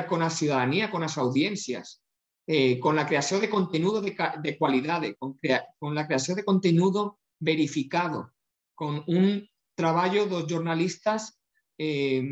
con 0.07 0.21
a 0.21 0.29
ciudadanía, 0.29 0.89
con 0.89 1.01
as 1.01 1.17
audiencias, 1.17 2.01
eh, 2.45 2.79
con 2.79 2.95
la 2.95 3.05
creación 3.05 3.41
de 3.41 3.49
contenido 3.49 4.01
de, 4.01 4.15
de 4.41 4.57
cualidad, 4.57 5.01
con, 5.17 5.38
con 5.77 5.93
la 5.93 6.05
creación 6.05 6.38
de 6.38 6.45
contenido 6.45 7.18
verificado, 7.39 8.34
con 8.75 9.04
un 9.08 9.47
traballo 9.75 10.28
dos 10.28 10.45
jornalistas 10.47 11.39
eh, 11.78 12.23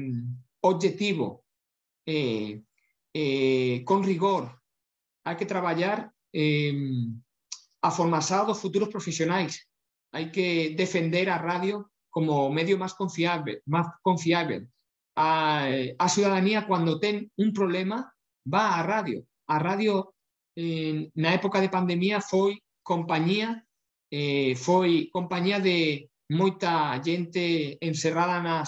objetivo, 0.61 1.45
eh, 2.05 2.61
eh, 3.13 3.83
con 3.83 4.03
rigor. 4.03 4.61
Hai 5.23 5.35
que 5.35 5.49
traballar 5.49 6.11
eh, 6.31 6.71
a 7.83 7.89
formación 7.91 8.47
dos 8.47 8.59
futuros 8.59 8.87
profesionais. 8.87 9.67
Hai 10.11 10.31
que 10.31 10.75
defender 10.75 11.27
a 11.27 11.41
radio 11.41 11.91
como 12.07 12.47
medio 12.51 12.79
máis 12.79 12.95
confiable, 12.95 13.63
máis 13.67 13.87
confiable 13.99 14.71
a, 15.17 15.65
a 15.97 16.07
ciudadanía 16.09 16.67
cuando 16.67 16.99
ten 16.99 17.31
un 17.35 17.51
problema 17.51 18.13
va 18.45 18.77
a 18.77 18.83
radio. 18.83 19.25
A 19.47 19.57
radio 19.59 20.13
eh, 20.55 21.09
na 21.17 21.33
época 21.33 21.59
de 21.59 21.73
pandemia 21.73 22.21
foi 22.21 22.61
compañía 22.85 23.65
eh, 24.11 24.55
foi 24.55 25.09
compañía 25.11 25.59
de 25.59 26.09
moita 26.29 26.99
gente 27.03 27.77
encerrada 27.79 28.63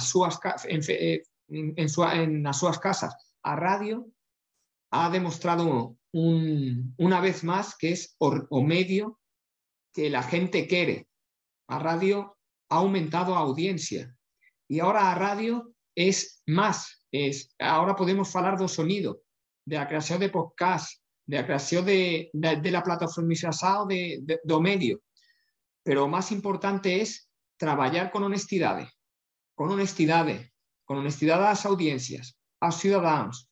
súas 0.00 0.40
en, 0.68 1.74
en, 1.76 1.88
súas 1.88 2.78
casas. 2.78 3.12
A 3.42 3.56
radio 3.56 4.08
ha 4.90 5.10
demostrado 5.10 5.96
un, 6.12 6.94
una 6.98 7.20
vez 7.20 7.44
más 7.44 7.76
que 7.76 7.92
es 7.92 8.16
o, 8.18 8.62
medio 8.62 9.20
que 9.92 10.08
la 10.08 10.22
gente 10.22 10.66
quiere. 10.66 11.08
A 11.68 11.78
radio 11.78 12.38
ha 12.70 12.76
aumentado 12.76 13.34
audiencia 13.34 14.16
y 14.68 14.80
ahora 14.80 15.12
a 15.12 15.14
radio 15.14 15.74
es 15.94 16.42
más. 16.46 17.06
Es, 17.12 17.54
ahora 17.58 17.94
podemos 17.94 18.34
hablar 18.34 18.58
del 18.58 18.68
sonido, 18.68 19.22
de 19.66 19.76
la 19.76 19.86
creación 19.86 20.20
de 20.20 20.30
podcast, 20.30 21.03
de 21.26 21.36
la 21.36 21.44
creación 21.44 21.84
de, 21.84 22.30
de, 22.32 22.56
de 22.56 22.70
la 22.70 22.82
plataformización 22.82 23.88
de, 23.88 24.20
de, 24.22 24.40
do 24.44 24.60
medio. 24.60 25.00
Pero 25.82 26.08
más 26.08 26.32
importante 26.32 27.00
es 27.00 27.28
trabajar 27.56 28.10
con 28.10 28.22
honestidad, 28.24 28.88
con 29.54 29.70
honestidad, 29.70 30.26
con 30.84 30.98
honestidad 30.98 31.42
a 31.42 31.50
las 31.50 31.66
audiencias, 31.66 32.36
a 32.60 32.66
los 32.66 32.76
ciudadanos. 32.76 33.48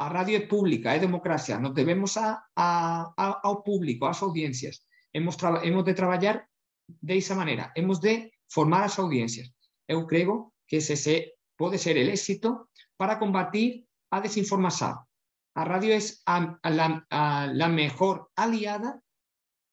A 0.00 0.08
radio 0.08 0.46
pública, 0.46 0.94
é 0.94 0.98
democracia. 1.00 1.58
Nos 1.58 1.74
debemos 1.74 2.16
a, 2.16 2.38
a, 2.54 3.12
a, 3.16 3.62
público, 3.64 4.06
ás 4.06 4.22
audiencias. 4.22 4.86
Hemos, 5.12 5.36
hemos 5.64 5.84
de 5.84 5.94
traballar 5.94 6.46
de 6.86 7.18
esa 7.18 7.34
manera. 7.34 7.72
Hemos 7.74 8.00
de 8.00 8.30
formar 8.46 8.84
as 8.84 8.96
audiencias. 8.98 9.50
Eu 9.88 10.06
creo 10.06 10.54
que 10.68 10.76
ese 10.76 10.94
se 10.94 11.34
puede 11.56 11.78
ser 11.78 11.98
el 11.98 12.10
éxito 12.10 12.70
para 12.96 13.18
combatir 13.18 13.88
a 14.10 14.20
desinformación. 14.20 15.07
La 15.54 15.64
radio 15.64 15.94
es 15.94 16.22
la, 16.26 17.68
mejor 17.68 18.30
aliada 18.36 19.02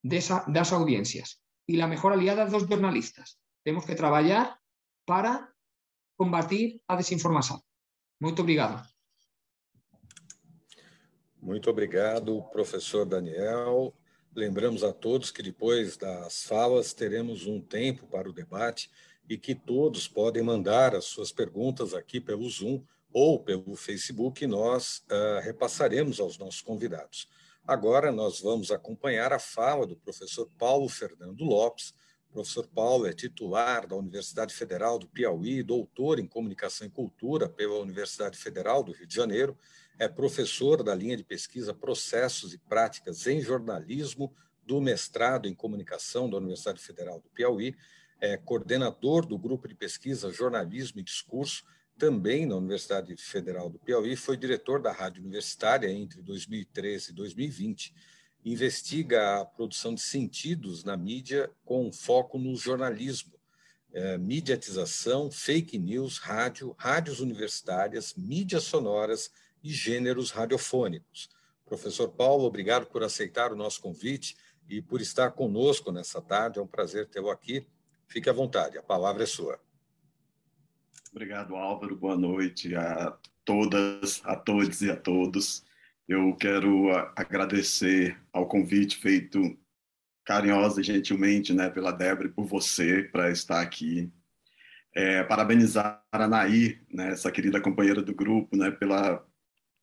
de, 0.02 0.24
las 0.48 0.72
audiencias 0.72 1.42
y 1.66 1.76
la 1.76 1.86
mejor 1.86 2.12
aliada 2.12 2.44
de 2.44 2.52
los 2.52 2.66
jornalistas. 2.66 3.38
Tenemos 3.62 3.84
que 3.84 3.94
trabajar 3.94 4.58
para 5.04 5.54
combatir 6.16 6.82
a 6.88 6.96
desinformación. 6.96 7.60
Muito 8.20 8.42
obrigado. 8.42 8.82
Muito 11.40 11.70
obrigado, 11.70 12.42
professor 12.50 13.06
Daniel. 13.06 13.94
Lembramos 14.34 14.82
a 14.82 14.92
todos 14.92 15.30
que 15.30 15.42
depois 15.42 15.96
das 15.96 16.44
falas 16.44 16.92
teremos 16.92 17.46
um 17.46 17.60
tempo 17.60 18.06
para 18.08 18.28
o 18.28 18.32
debate 18.32 18.90
e 19.28 19.38
que 19.38 19.54
todos 19.54 20.08
podem 20.08 20.42
mandar 20.42 20.94
as 20.94 21.04
suas 21.04 21.32
perguntas 21.32 21.94
aqui 21.94 22.20
pelo 22.20 22.48
Zoom 22.48 22.84
ou 23.12 23.42
pelo 23.42 23.74
Facebook, 23.76 24.46
nós 24.46 25.02
uh, 25.10 25.40
repassaremos 25.42 26.20
aos 26.20 26.38
nossos 26.38 26.60
convidados. 26.60 27.28
Agora 27.66 28.12
nós 28.12 28.40
vamos 28.40 28.70
acompanhar 28.70 29.32
a 29.32 29.38
fala 29.38 29.86
do 29.86 29.96
professor 29.96 30.48
Paulo 30.56 30.88
Fernando 30.88 31.42
Lopes. 31.42 31.92
O 32.30 32.34
professor 32.34 32.66
Paulo 32.68 33.06
é 33.06 33.12
titular 33.12 33.86
da 33.88 33.96
Universidade 33.96 34.54
Federal 34.54 34.98
do 34.98 35.08
Piauí, 35.08 35.62
doutor 35.62 36.20
em 36.20 36.26
Comunicação 36.26 36.86
e 36.86 36.90
Cultura 36.90 37.48
pela 37.48 37.78
Universidade 37.78 38.38
Federal 38.38 38.84
do 38.84 38.92
Rio 38.92 39.06
de 39.06 39.14
Janeiro, 39.14 39.58
é 39.98 40.06
professor 40.06 40.82
da 40.82 40.94
linha 40.94 41.16
de 41.16 41.24
pesquisa 41.24 41.72
Processos 41.74 42.52
e 42.52 42.58
Práticas 42.58 43.26
em 43.26 43.40
Jornalismo 43.40 44.32
do 44.64 44.80
mestrado 44.80 45.48
em 45.48 45.54
Comunicação 45.54 46.28
da 46.28 46.36
Universidade 46.36 46.80
Federal 46.80 47.20
do 47.20 47.28
Piauí, 47.30 47.74
é 48.20 48.36
coordenador 48.36 49.26
do 49.26 49.38
grupo 49.38 49.66
de 49.66 49.74
pesquisa 49.74 50.30
Jornalismo 50.30 51.00
e 51.00 51.04
Discurso 51.04 51.64
também 51.98 52.46
na 52.46 52.56
Universidade 52.56 53.16
Federal 53.16 53.70
do 53.70 53.78
Piauí, 53.78 54.16
foi 54.16 54.36
diretor 54.36 54.80
da 54.80 54.92
Rádio 54.92 55.22
Universitária 55.22 55.90
entre 55.90 56.22
2013 56.22 57.10
e 57.10 57.14
2020. 57.14 57.94
Investiga 58.44 59.40
a 59.40 59.44
produção 59.44 59.94
de 59.94 60.00
sentidos 60.00 60.84
na 60.84 60.96
mídia 60.96 61.50
com 61.64 61.90
foco 61.92 62.38
no 62.38 62.54
jornalismo, 62.54 63.34
é, 63.92 64.18
mediatização, 64.18 65.30
fake 65.30 65.78
news, 65.78 66.18
rádio, 66.18 66.74
rádios 66.78 67.20
universitárias, 67.20 68.14
mídias 68.14 68.64
sonoras 68.64 69.30
e 69.62 69.70
gêneros 69.70 70.30
radiofônicos. 70.30 71.28
Professor 71.64 72.08
Paulo, 72.08 72.44
obrigado 72.44 72.86
por 72.86 73.02
aceitar 73.02 73.52
o 73.52 73.56
nosso 73.56 73.80
convite 73.80 74.36
e 74.68 74.80
por 74.80 75.00
estar 75.00 75.32
conosco 75.32 75.90
nessa 75.90 76.20
tarde. 76.20 76.58
É 76.58 76.62
um 76.62 76.66
prazer 76.66 77.08
tê-lo 77.08 77.30
aqui. 77.30 77.66
Fique 78.06 78.30
à 78.30 78.32
vontade, 78.32 78.78
a 78.78 78.82
palavra 78.82 79.24
é 79.24 79.26
sua. 79.26 79.65
Obrigado, 81.16 81.56
Álvaro. 81.56 81.96
Boa 81.96 82.14
noite 82.14 82.76
a 82.76 83.16
todas, 83.42 84.20
a 84.22 84.36
todos 84.36 84.82
e 84.82 84.90
a 84.90 84.96
todos. 84.96 85.64
Eu 86.06 86.36
quero 86.36 86.90
agradecer 87.16 88.20
ao 88.34 88.46
convite 88.46 88.98
feito 88.98 89.58
carinhosa 90.26 90.82
e 90.82 90.84
gentilmente 90.84 91.54
né, 91.54 91.70
pela 91.70 91.90
Débora 91.90 92.28
e 92.28 92.30
por 92.30 92.44
você 92.44 93.02
para 93.04 93.30
estar 93.30 93.62
aqui. 93.62 94.12
É, 94.94 95.24
parabenizar 95.24 96.04
a 96.12 96.28
Nair, 96.28 96.82
né, 96.92 97.12
essa 97.12 97.32
querida 97.32 97.62
companheira 97.62 98.02
do 98.02 98.14
grupo, 98.14 98.54
né, 98.54 98.70
pela, 98.70 99.26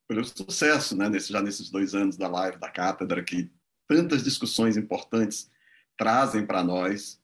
pelo 0.08 0.24
sucesso 0.24 0.96
né, 0.96 1.10
nesse, 1.10 1.34
já 1.34 1.42
nesses 1.42 1.72
dois 1.72 1.96
anos 1.96 2.16
da 2.16 2.28
live 2.28 2.60
da 2.60 2.70
cátedra, 2.70 3.24
que 3.24 3.52
tantas 3.88 4.24
discussões 4.24 4.78
importantes 4.78 5.50
trazem 5.98 6.46
para 6.46 6.64
nós 6.64 7.23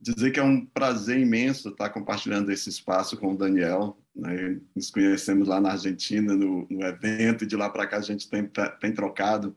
dizer 0.00 0.30
que 0.30 0.40
é 0.40 0.42
um 0.42 0.64
prazer 0.64 1.18
imenso 1.18 1.68
estar 1.68 1.90
compartilhando 1.90 2.50
esse 2.50 2.68
espaço 2.68 3.16
com 3.16 3.34
o 3.34 3.36
Daniel. 3.36 3.98
Né? 4.14 4.60
Nos 4.74 4.90
conhecemos 4.90 5.46
lá 5.46 5.60
na 5.60 5.72
Argentina, 5.72 6.34
no, 6.34 6.66
no 6.70 6.82
evento, 6.82 7.44
e 7.44 7.46
de 7.46 7.56
lá 7.56 7.68
para 7.68 7.86
cá 7.86 7.98
a 7.98 8.02
gente 8.02 8.28
tem, 8.28 8.46
tá, 8.46 8.70
tem 8.70 8.92
trocado 8.92 9.54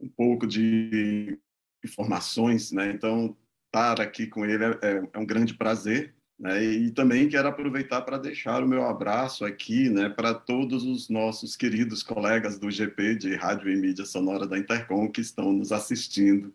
um 0.00 0.08
pouco 0.08 0.46
de 0.46 1.38
informações. 1.84 2.70
Né? 2.70 2.92
Então, 2.92 3.36
estar 3.66 4.00
aqui 4.00 4.26
com 4.26 4.44
ele 4.44 4.64
é, 4.64 4.78
é, 4.82 5.08
é 5.12 5.18
um 5.18 5.26
grande 5.26 5.54
prazer. 5.54 6.14
Né? 6.38 6.62
E 6.64 6.90
também 6.90 7.28
quero 7.28 7.48
aproveitar 7.48 8.02
para 8.02 8.18
deixar 8.18 8.62
o 8.62 8.68
meu 8.68 8.84
abraço 8.84 9.44
aqui 9.44 9.88
né, 9.88 10.08
para 10.08 10.34
todos 10.34 10.84
os 10.84 11.08
nossos 11.08 11.56
queridos 11.56 12.02
colegas 12.02 12.58
do 12.58 12.70
GP 12.70 13.16
de 13.16 13.34
Rádio 13.34 13.70
e 13.70 13.76
Mídia 13.76 14.04
Sonora 14.04 14.46
da 14.46 14.58
Intercom 14.58 15.10
que 15.10 15.20
estão 15.20 15.52
nos 15.52 15.72
assistindo 15.72 16.54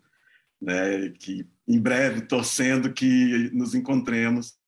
né, 0.61 1.09
que 1.09 1.47
em 1.67 1.79
breve 1.79 2.21
torcendo 2.21 2.93
que 2.93 3.49
nos 3.53 3.73
encontremos 3.73 4.59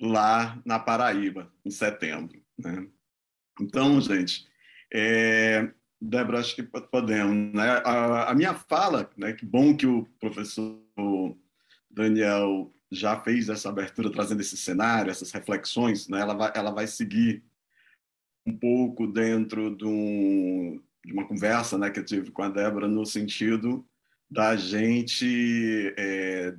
lá 0.00 0.60
na 0.64 0.78
Paraíba, 0.78 1.52
em 1.64 1.70
setembro. 1.70 2.40
Né? 2.56 2.86
Então, 3.60 4.00
gente, 4.00 4.46
é, 4.92 5.72
Débora, 6.00 6.38
acho 6.38 6.54
que 6.54 6.62
podemos. 6.62 7.52
Né? 7.54 7.68
A, 7.84 8.30
a, 8.30 8.34
minha 8.34 8.54
fala, 8.54 9.10
né, 9.16 9.32
que 9.32 9.44
bom 9.44 9.76
que 9.76 9.86
o 9.86 10.06
professor 10.20 10.80
Daniel 11.90 12.72
já 12.90 13.20
fez 13.20 13.48
essa 13.48 13.68
abertura, 13.68 14.12
trazendo 14.12 14.40
esse 14.40 14.56
cenário, 14.56 15.10
essas 15.10 15.32
reflexões, 15.32 16.08
né? 16.08 16.20
ela, 16.20 16.34
vai, 16.34 16.52
ela 16.54 16.70
vai 16.70 16.86
seguir 16.86 17.42
um 18.46 18.56
pouco 18.56 19.06
dentro 19.06 19.76
de, 19.76 19.84
um, 19.84 20.80
de 21.04 21.12
uma 21.12 21.26
conversa 21.26 21.76
né, 21.76 21.90
que 21.90 22.00
eu 22.00 22.04
tive 22.04 22.30
com 22.30 22.42
a 22.42 22.48
Débora, 22.48 22.88
no 22.88 23.04
sentido 23.04 23.86
da 24.30 24.56
gente 24.56 25.94
é, 25.96 26.54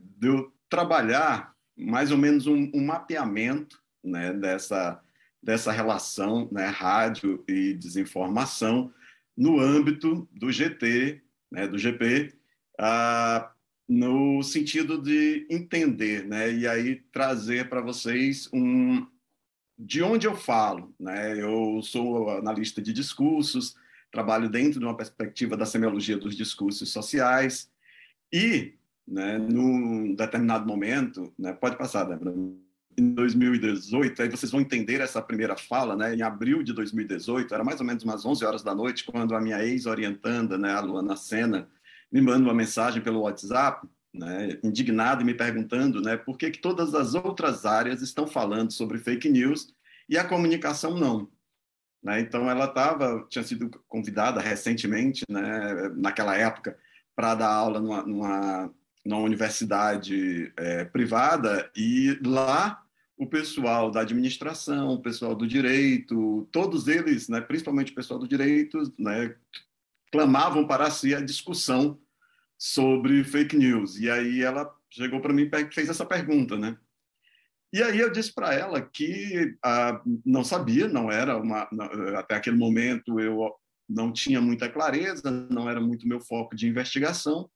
trabalhar 0.70 1.54
mais 1.78 2.12
ou 2.12 2.18
menos 2.18 2.48
um, 2.48 2.70
um 2.74 2.86
mapeamento 2.86 3.82
né, 4.04 4.34
dessa, 4.34 5.02
dessa 5.42 5.72
relação 5.72 6.50
né, 6.52 6.68
rádio 6.68 7.44
e 7.48 7.74
desinformação 7.74 8.94
no 9.38 9.60
âmbito 9.60 10.28
do 10.32 10.52
GT, 10.52 11.22
né, 11.52 11.68
do 11.68 11.78
GP, 11.78 12.34
ah, 12.80 13.52
no 13.88 14.44
sentido 14.44 15.02
de 15.02 15.48
entender, 15.50 16.26
né, 16.28 16.52
e 16.52 16.68
aí 16.68 16.98
trazer 17.12 17.70
para 17.70 17.82
vocês 17.82 18.50
um 18.54 19.08
de 19.80 20.04
onde 20.04 20.28
eu 20.28 20.36
falo, 20.36 20.94
né? 21.00 21.42
Eu 21.42 21.82
sou 21.82 22.30
analista 22.32 22.82
de 22.82 22.92
discursos, 22.92 23.78
trabalho 24.12 24.50
dentro 24.50 24.80
de 24.80 24.86
uma 24.86 24.98
perspectiva 24.98 25.56
da 25.56 25.66
semiologia 25.66 26.18
dos 26.18 26.36
discursos 26.36 26.92
sociais 26.92 27.70
e, 28.32 28.74
né, 29.08 29.38
num 29.38 30.14
determinado 30.16 30.66
momento, 30.66 31.34
né, 31.38 31.54
pode 31.54 31.78
passar, 31.78 32.04
Débora, 32.06 32.34
em 32.98 33.14
2018, 33.14 34.22
aí 34.22 34.30
vocês 34.30 34.52
vão 34.52 34.62
entender 34.62 35.00
essa 35.00 35.22
primeira 35.22 35.56
fala, 35.56 35.96
né, 35.96 36.16
em 36.16 36.22
abril 36.22 36.62
de 36.64 36.74
2018, 36.74 37.54
era 37.54 37.64
mais 37.64 37.80
ou 37.80 37.86
menos 37.86 38.04
umas 38.04 38.26
11 38.26 38.46
horas 38.46 38.64
da 38.64 38.76
noite, 38.76 39.06
quando 39.06 39.36
a 39.36 39.42
minha 39.42 39.64
ex-orientanda, 39.64 40.58
né, 40.58 40.74
a 40.74 40.82
Luana 40.82 41.16
Sena, 41.16 41.70
me 42.12 42.22
manda 42.22 42.44
uma 42.44 42.54
mensagem 42.54 43.02
pelo 43.02 43.22
WhatsApp, 43.22 43.88
né, 44.14 44.60
indignada 44.64 45.22
e 45.22 45.26
me 45.26 45.34
perguntando 45.34 46.02
né, 46.02 46.18
por 46.18 46.38
que, 46.38 46.50
que 46.50 46.60
todas 46.60 46.94
as 46.96 47.14
outras 47.14 47.66
áreas 47.66 48.02
estão 48.02 48.28
falando 48.28 48.72
sobre 48.72 48.98
fake 48.98 49.30
news 49.30 49.74
e 50.08 50.18
a 50.18 50.28
comunicação 50.28 50.98
não. 50.98 51.30
Né? 52.02 52.22
Então, 52.22 52.50
ela 52.50 52.66
estava, 52.66 53.26
tinha 53.30 53.44
sido 53.44 53.70
convidada 53.88 54.40
recentemente, 54.40 55.26
né, 55.30 55.90
naquela 55.96 56.36
época, 56.36 56.78
para 57.16 57.36
dar 57.36 57.52
aula 57.52 57.80
numa, 57.80 58.04
numa, 58.04 58.74
numa 59.06 59.22
universidade 59.22 60.54
é, 60.56 60.86
privada, 60.86 61.70
e 61.76 62.18
lá 62.26 62.82
o 63.18 63.28
pessoal 63.28 63.92
da 63.92 64.00
administração, 64.00 64.94
o 64.94 65.02
pessoal 65.02 65.36
do 65.36 65.46
direito, 65.46 66.48
todos 66.54 66.88
eles, 66.88 67.28
né, 67.28 67.42
principalmente 67.42 67.92
o 67.92 67.96
pessoal 67.96 68.18
do 68.18 68.28
direito, 68.28 68.82
né, 68.98 69.36
clamavam 70.10 70.66
para 70.66 70.90
si 70.90 71.14
a 71.14 71.20
discussão 71.20 72.00
sobre 72.58 73.24
fake 73.26 73.58
news. 73.58 74.00
E 74.00 74.10
aí 74.10 74.42
ela 74.42 74.74
chegou 74.90 75.20
para 75.20 75.34
mim 75.34 75.50
e 75.52 75.72
fez 75.74 75.90
essa 75.90 76.06
pergunta, 76.06 76.58
né? 76.58 76.78
E 77.72 77.84
aí 77.84 78.00
eu 78.00 78.12
disse 78.12 78.34
para 78.34 78.54
ela 78.54 78.82
que 78.82 79.56
ah, 79.64 80.02
não 80.26 80.44
sabia, 80.44 80.88
não 80.88 81.12
era 81.12 81.38
uma 81.38 81.70
até 82.18 82.36
aquele 82.36 82.58
momento 82.58 83.20
eu 83.20 83.54
não 83.88 84.12
tinha 84.12 84.42
muita 84.42 84.70
clareza, 84.70 85.30
não 85.30 85.70
era 85.70 85.80
muito 85.80 86.08
meu 86.08 86.20
foco 86.20 86.56
de 86.56 86.68
investigação, 86.68 87.50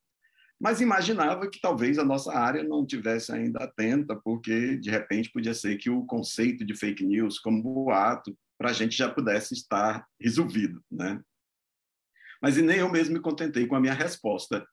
mas 0.60 0.82
imaginava 0.82 1.50
que 1.50 1.60
talvez 1.60 2.00
a 2.00 2.06
nossa 2.06 2.34
área 2.34 2.64
não 2.64 2.86
tivesse 2.86 3.32
ainda 3.32 3.64
atenta, 3.64 4.16
porque 4.16 4.78
de 4.78 4.90
repente 4.90 5.32
podia 5.32 5.54
ser 5.54 5.78
que 5.78 5.90
o 5.90 6.06
conceito 6.06 6.64
de 6.64 6.76
fake 6.76 7.06
news 7.06 7.40
como 7.40 7.62
boato 7.62 8.36
para 8.58 8.70
a 8.70 8.74
gente 8.74 8.96
já 8.96 9.10
pudesse 9.10 9.54
estar 9.54 10.06
resolvido, 10.20 10.82
né? 10.92 11.22
Mas 12.42 12.58
nem 12.58 12.78
eu 12.78 12.90
mesmo 12.90 13.16
me 13.16 13.20
contentei 13.20 13.66
com 13.68 13.76
a 13.76 13.80
minha 13.80 13.94
resposta. 13.94 14.66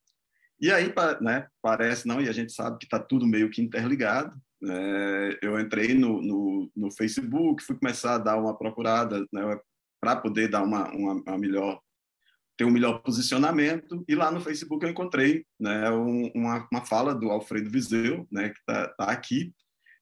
E 0.60 0.70
aí, 0.70 0.92
né, 1.20 1.48
parece 1.62 2.06
não, 2.06 2.20
e 2.20 2.28
a 2.28 2.32
gente 2.32 2.52
sabe 2.52 2.78
que 2.78 2.84
está 2.84 2.98
tudo 2.98 3.26
meio 3.26 3.50
que 3.50 3.62
interligado, 3.62 4.38
é, 4.62 5.38
eu 5.42 5.58
entrei 5.58 5.94
no, 5.94 6.20
no, 6.20 6.70
no, 6.76 6.90
Facebook, 6.90 7.62
fui 7.62 7.76
começar 7.78 8.14
a 8.14 8.18
dar 8.18 8.36
uma 8.36 8.56
procurada 8.56 9.26
né, 9.32 9.58
para 10.00 10.16
poder 10.16 10.48
dar 10.48 10.62
uma, 10.62 10.90
uma, 10.90 11.14
uma, 11.14 11.38
melhor 11.38 11.80
ter 12.58 12.64
um 12.64 12.70
melhor 12.70 12.98
posicionamento 13.00 14.04
e 14.06 14.14
lá 14.14 14.30
no 14.30 14.40
Facebook 14.40 14.84
eu 14.84 14.90
encontrei 14.90 15.46
né, 15.58 15.90
um, 15.90 16.30
uma, 16.34 16.68
uma 16.70 16.84
fala 16.84 17.14
do 17.14 17.30
Alfredo 17.30 17.70
Viseu, 17.70 18.28
né, 18.30 18.50
que 18.50 18.58
está 18.58 18.88
tá 18.88 19.04
aqui, 19.06 19.54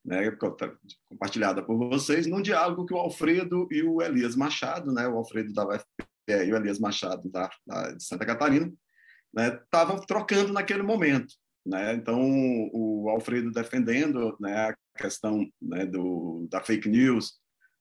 né, 0.05 0.29
tá 0.33 0.75
compartilhada 1.09 1.63
por 1.63 1.79
vocês, 1.79 2.27
num 2.27 2.43
diálogo 2.43 2.85
que 2.85 2.95
o 2.95 2.99
Alfredo 2.99 3.69
e 3.71 3.83
o 3.85 4.03
Elias 4.03 4.35
Machado, 4.35 4.93
né, 4.93 5.07
o 5.07 5.17
Alfredo 5.17 5.53
da 5.53 5.69
UFPE 5.69 6.47
e 6.47 6.53
o 6.53 6.57
Elias 6.57 6.81
Machado 6.81 7.31
da, 7.31 7.49
da 7.65 7.93
de 7.93 8.03
Santa 8.03 8.27
Catarina, 8.27 8.73
estavam 9.37 9.97
né, 9.97 10.03
trocando 10.09 10.53
naquele 10.53 10.83
momento. 10.83 11.35
Né? 11.65 11.95
Então, 11.95 12.21
o 12.73 13.09
Alfredo 13.09 13.51
defendendo 13.51 14.37
né, 14.41 14.71
a 14.71 14.77
questão 14.97 15.47
né, 15.61 15.85
do, 15.85 16.47
da 16.51 16.61
fake 16.61 16.89
news 16.89 17.39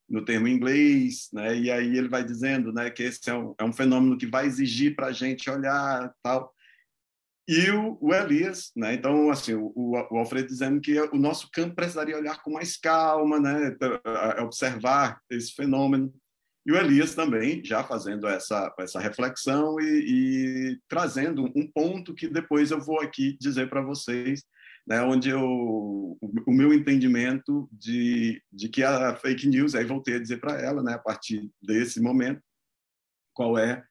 no 0.08 0.24
termo 0.24 0.48
inglês, 0.48 1.28
né? 1.32 1.56
e 1.56 1.70
aí 1.70 1.96
ele 1.96 2.08
vai 2.08 2.24
dizendo 2.24 2.72
né, 2.72 2.90
que 2.90 3.02
esse 3.02 3.28
é 3.28 3.34
um, 3.34 3.54
é 3.58 3.64
um 3.64 3.72
fenômeno 3.72 4.16
que 4.16 4.26
vai 4.26 4.46
exigir 4.46 4.96
para 4.96 5.08
a 5.08 5.12
gente 5.12 5.50
olhar 5.50 6.12
tal. 6.22 6.52
e 7.46 7.70
o, 7.70 7.98
o, 8.00 8.14
Elias, 8.14 8.70
né? 8.74 8.94
Então, 8.94 9.30
assim, 9.30 9.54
o, 9.54 9.72
o, 9.74 10.16
Alfredo 10.16 10.48
dizendo 10.48 10.80
que 10.80 10.98
o 11.00 11.16
nosso 11.16 11.50
campo 11.52 11.74
precisaria 11.74 12.16
olhar 12.16 12.42
com 12.42 12.52
mais 12.52 12.76
calma, 12.76 13.38
né? 13.38 13.76
Observar 14.40 15.20
esse 15.30 15.54
fenômeno. 15.54 16.12
E 16.68 16.70
o 16.70 16.76
Elias 16.76 17.14
também 17.14 17.64
já 17.64 17.82
fazendo 17.82 18.28
essa, 18.28 18.74
essa 18.78 19.00
reflexão 19.00 19.80
e, 19.80 19.84
e 20.74 20.80
trazendo 20.86 21.50
um 21.56 21.66
ponto 21.66 22.14
que 22.14 22.28
depois 22.28 22.70
eu 22.70 22.78
vou 22.78 23.00
aqui 23.00 23.38
dizer 23.40 23.70
para 23.70 23.80
vocês, 23.80 24.44
né, 24.86 25.00
onde 25.00 25.30
eu, 25.30 25.40
o 25.40 26.52
meu 26.52 26.74
entendimento 26.74 27.66
de, 27.72 28.42
de 28.52 28.68
que 28.68 28.82
a 28.82 29.16
fake 29.16 29.48
news, 29.48 29.74
aí 29.74 29.86
voltei 29.86 30.16
a 30.16 30.18
dizer 30.18 30.40
para 30.40 30.60
ela, 30.60 30.82
né, 30.82 30.92
a 30.92 30.98
partir 30.98 31.50
desse 31.62 32.02
momento, 32.02 32.42
qual 33.32 33.56
é 33.56 33.82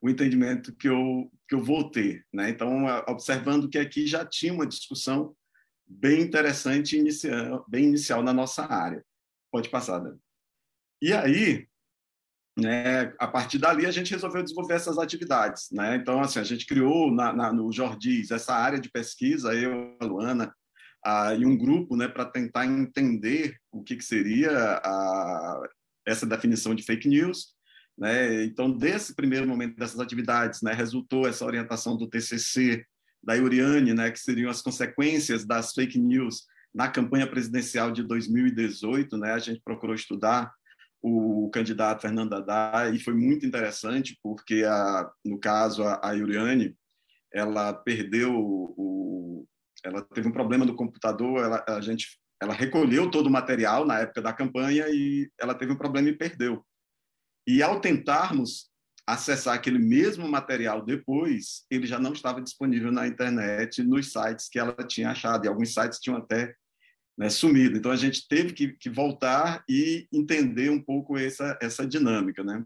o 0.00 0.08
entendimento 0.08 0.74
que 0.74 0.88
eu, 0.88 1.30
que 1.46 1.54
eu 1.54 1.62
vou 1.62 1.90
ter. 1.90 2.24
Né? 2.32 2.48
Então, 2.48 2.86
observando 3.08 3.68
que 3.68 3.76
aqui 3.76 4.06
já 4.06 4.24
tinha 4.24 4.54
uma 4.54 4.66
discussão 4.66 5.36
bem 5.86 6.22
interessante, 6.22 6.96
inicial, 6.96 7.62
bem 7.68 7.84
inicial 7.84 8.22
na 8.22 8.32
nossa 8.32 8.64
área. 8.64 9.04
Pode 9.50 9.68
passar, 9.68 9.98
Dani. 9.98 10.18
E 11.02 11.12
aí, 11.12 11.68
né, 12.58 13.12
a 13.18 13.26
partir 13.26 13.58
dali, 13.58 13.86
a 13.86 13.90
gente 13.90 14.10
resolveu 14.10 14.42
desenvolver 14.42 14.74
essas 14.74 14.98
atividades. 14.98 15.68
Né? 15.72 15.96
Então, 15.96 16.20
assim, 16.20 16.38
a 16.38 16.44
gente 16.44 16.66
criou 16.66 17.10
na, 17.10 17.32
na, 17.32 17.52
no 17.52 17.72
Jordis 17.72 18.30
essa 18.30 18.54
área 18.54 18.78
de 18.78 18.90
pesquisa, 18.90 19.54
eu, 19.54 19.96
a 20.00 20.04
Luana, 20.04 20.54
a, 21.04 21.34
e 21.34 21.46
um 21.46 21.56
grupo 21.56 21.96
né, 21.96 22.08
para 22.08 22.24
tentar 22.24 22.66
entender 22.66 23.56
o 23.70 23.82
que, 23.82 23.96
que 23.96 24.04
seria 24.04 24.80
a, 24.84 25.62
essa 26.06 26.26
definição 26.26 26.74
de 26.74 26.82
fake 26.82 27.08
news 27.08 27.54
né? 27.96 28.44
Então, 28.44 28.70
desse 28.70 29.14
primeiro 29.14 29.46
momento 29.46 29.76
dessas 29.76 30.00
atividades, 30.00 30.62
né, 30.62 30.72
resultou 30.72 31.26
essa 31.26 31.44
orientação 31.44 31.96
do 31.96 32.08
TCC, 32.08 32.84
da 33.22 33.36
Euriane, 33.36 33.94
né, 33.94 34.10
que 34.10 34.18
seriam 34.18 34.50
as 34.50 34.62
consequências 34.62 35.44
das 35.44 35.72
fake 35.72 35.98
news 35.98 36.46
na 36.74 36.88
campanha 36.88 37.26
presidencial 37.26 37.92
de 37.92 38.02
2018. 38.02 39.16
Né? 39.16 39.32
A 39.32 39.38
gente 39.38 39.60
procurou 39.62 39.94
estudar 39.94 40.52
o 41.02 41.50
candidato 41.50 42.02
Fernando 42.02 42.34
Haddad 42.34 42.96
e 42.96 43.00
foi 43.00 43.14
muito 43.14 43.44
interessante, 43.44 44.18
porque, 44.22 44.64
a, 44.64 45.10
no 45.24 45.38
caso, 45.38 45.82
a, 45.82 46.00
a 46.02 46.16
Euriane, 46.16 46.76
ela 47.32 47.72
perdeu 47.72 48.32
o, 48.34 49.46
ela 49.84 50.02
teve 50.02 50.28
um 50.28 50.32
problema 50.32 50.64
do 50.64 50.74
computador, 50.74 51.44
ela, 51.44 51.64
a 51.68 51.80
gente, 51.80 52.18
ela 52.40 52.54
recolheu 52.54 53.10
todo 53.10 53.26
o 53.26 53.30
material 53.30 53.84
na 53.84 54.00
época 54.00 54.22
da 54.22 54.32
campanha 54.32 54.86
e 54.88 55.30
ela 55.38 55.54
teve 55.54 55.72
um 55.72 55.76
problema 55.76 56.08
e 56.08 56.16
perdeu. 56.16 56.64
E 57.46 57.62
ao 57.62 57.80
tentarmos 57.80 58.70
acessar 59.04 59.54
aquele 59.54 59.78
mesmo 59.78 60.28
material 60.28 60.84
depois, 60.84 61.64
ele 61.68 61.86
já 61.86 61.98
não 61.98 62.12
estava 62.12 62.40
disponível 62.40 62.92
na 62.92 63.06
internet, 63.06 63.82
nos 63.82 64.12
sites 64.12 64.48
que 64.48 64.58
ela 64.58 64.72
tinha 64.86 65.10
achado, 65.10 65.44
e 65.44 65.48
alguns 65.48 65.74
sites 65.74 65.98
tinham 65.98 66.16
até 66.16 66.54
né, 67.16 67.28
sumido. 67.28 67.76
Então, 67.76 67.90
a 67.90 67.96
gente 67.96 68.26
teve 68.26 68.52
que, 68.52 68.72
que, 68.72 68.90
voltar 68.90 69.64
e 69.68 70.06
entender 70.12 70.70
um 70.70 70.82
pouco 70.82 71.16
essa, 71.16 71.58
essa 71.60 71.86
dinâmica. 71.86 72.42
Né? 72.42 72.64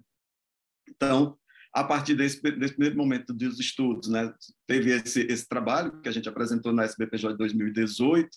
Então, 0.89 1.37
a 1.75 1.85
partir 1.85 2.15
desse, 2.15 2.41
desse 2.41 2.75
primeiro 2.75 2.97
momento 2.97 3.33
dos 3.35 3.61
estudos, 3.61 4.09
né, 4.09 4.33
teve 4.67 4.93
esse, 4.93 5.23
esse 5.23 5.47
trabalho 5.47 6.01
que 6.01 6.09
a 6.09 6.13
gente 6.13 6.29
apresentou 6.29 6.73
na 6.73 6.85
SBPJ 6.85 7.33
de 7.33 7.39
2018, 7.39 8.29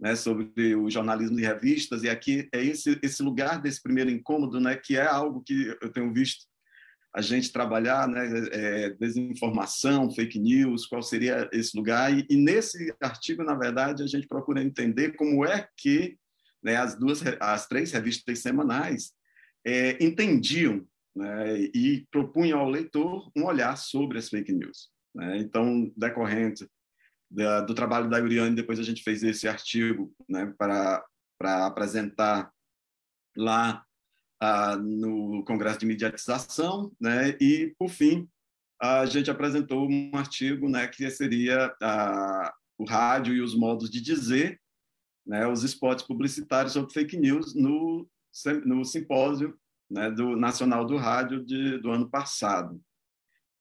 né, 0.00 0.16
sobre 0.16 0.74
o 0.74 0.90
jornalismo 0.90 1.36
de 1.36 1.42
revistas, 1.42 2.02
e 2.02 2.10
aqui 2.10 2.48
é 2.52 2.62
esse, 2.62 2.98
esse 3.02 3.22
lugar 3.22 3.62
desse 3.62 3.82
primeiro 3.82 4.10
incômodo, 4.10 4.60
né, 4.60 4.76
que 4.76 4.96
é 4.96 5.06
algo 5.06 5.42
que 5.42 5.76
eu 5.80 5.90
tenho 5.92 6.12
visto 6.12 6.46
a 7.14 7.20
gente 7.20 7.52
trabalhar, 7.52 8.08
né, 8.08 8.28
é, 8.50 8.90
desinformação, 8.90 10.10
fake 10.10 10.38
news, 10.38 10.84
qual 10.84 11.00
seria 11.00 11.48
esse 11.52 11.76
lugar, 11.76 12.12
e, 12.12 12.26
e, 12.28 12.36
nesse 12.36 12.92
artigo, 13.00 13.44
na 13.44 13.54
verdade, 13.54 14.02
a 14.02 14.06
gente 14.06 14.26
procura 14.26 14.62
entender 14.62 15.12
como 15.12 15.46
é 15.46 15.68
que 15.76 16.18
né, 16.60 16.76
as 16.76 16.98
duas, 16.98 17.22
as 17.38 17.68
três 17.68 17.92
revistas 17.92 18.40
semanais 18.40 19.12
é, 19.64 20.02
entendiam 20.04 20.84
né, 21.14 21.60
e 21.72 22.04
propunham 22.10 22.58
ao 22.58 22.68
leitor 22.68 23.30
um 23.36 23.44
olhar 23.44 23.76
sobre 23.76 24.18
as 24.18 24.28
fake 24.28 24.52
news. 24.52 24.90
Né? 25.14 25.38
Então, 25.38 25.92
decorrente 25.96 26.66
da, 27.30 27.60
do 27.60 27.74
trabalho 27.74 28.10
da 28.10 28.20
Uriane, 28.20 28.56
depois 28.56 28.80
a 28.80 28.82
gente 28.82 29.04
fez 29.04 29.22
esse 29.22 29.46
artigo 29.46 30.12
né, 30.28 30.52
para 30.58 31.04
apresentar 31.66 32.50
lá 33.36 33.84
ah, 34.44 34.76
no 34.76 35.42
Congresso 35.44 35.78
de 35.78 35.86
Mediatização, 35.86 36.92
né, 37.00 37.30
e, 37.40 37.74
por 37.78 37.88
fim, 37.88 38.28
a 38.80 39.06
gente 39.06 39.30
apresentou 39.30 39.88
um 39.88 40.10
artigo 40.14 40.68
né, 40.68 40.86
que 40.86 41.10
seria 41.10 41.74
ah, 41.82 42.54
o 42.76 42.84
rádio 42.84 43.34
e 43.34 43.40
os 43.40 43.54
modos 43.54 43.88
de 43.88 44.02
dizer, 44.02 44.60
né, 45.26 45.46
os 45.46 45.62
spots 45.62 46.04
publicitários 46.04 46.74
sobre 46.74 46.92
fake 46.92 47.16
news 47.16 47.54
no, 47.54 48.06
no 48.66 48.84
simpósio 48.84 49.58
né, 49.90 50.10
do 50.10 50.36
Nacional 50.36 50.84
do 50.84 50.98
Rádio 50.98 51.42
de, 51.42 51.78
do 51.78 51.90
ano 51.90 52.10
passado. 52.10 52.78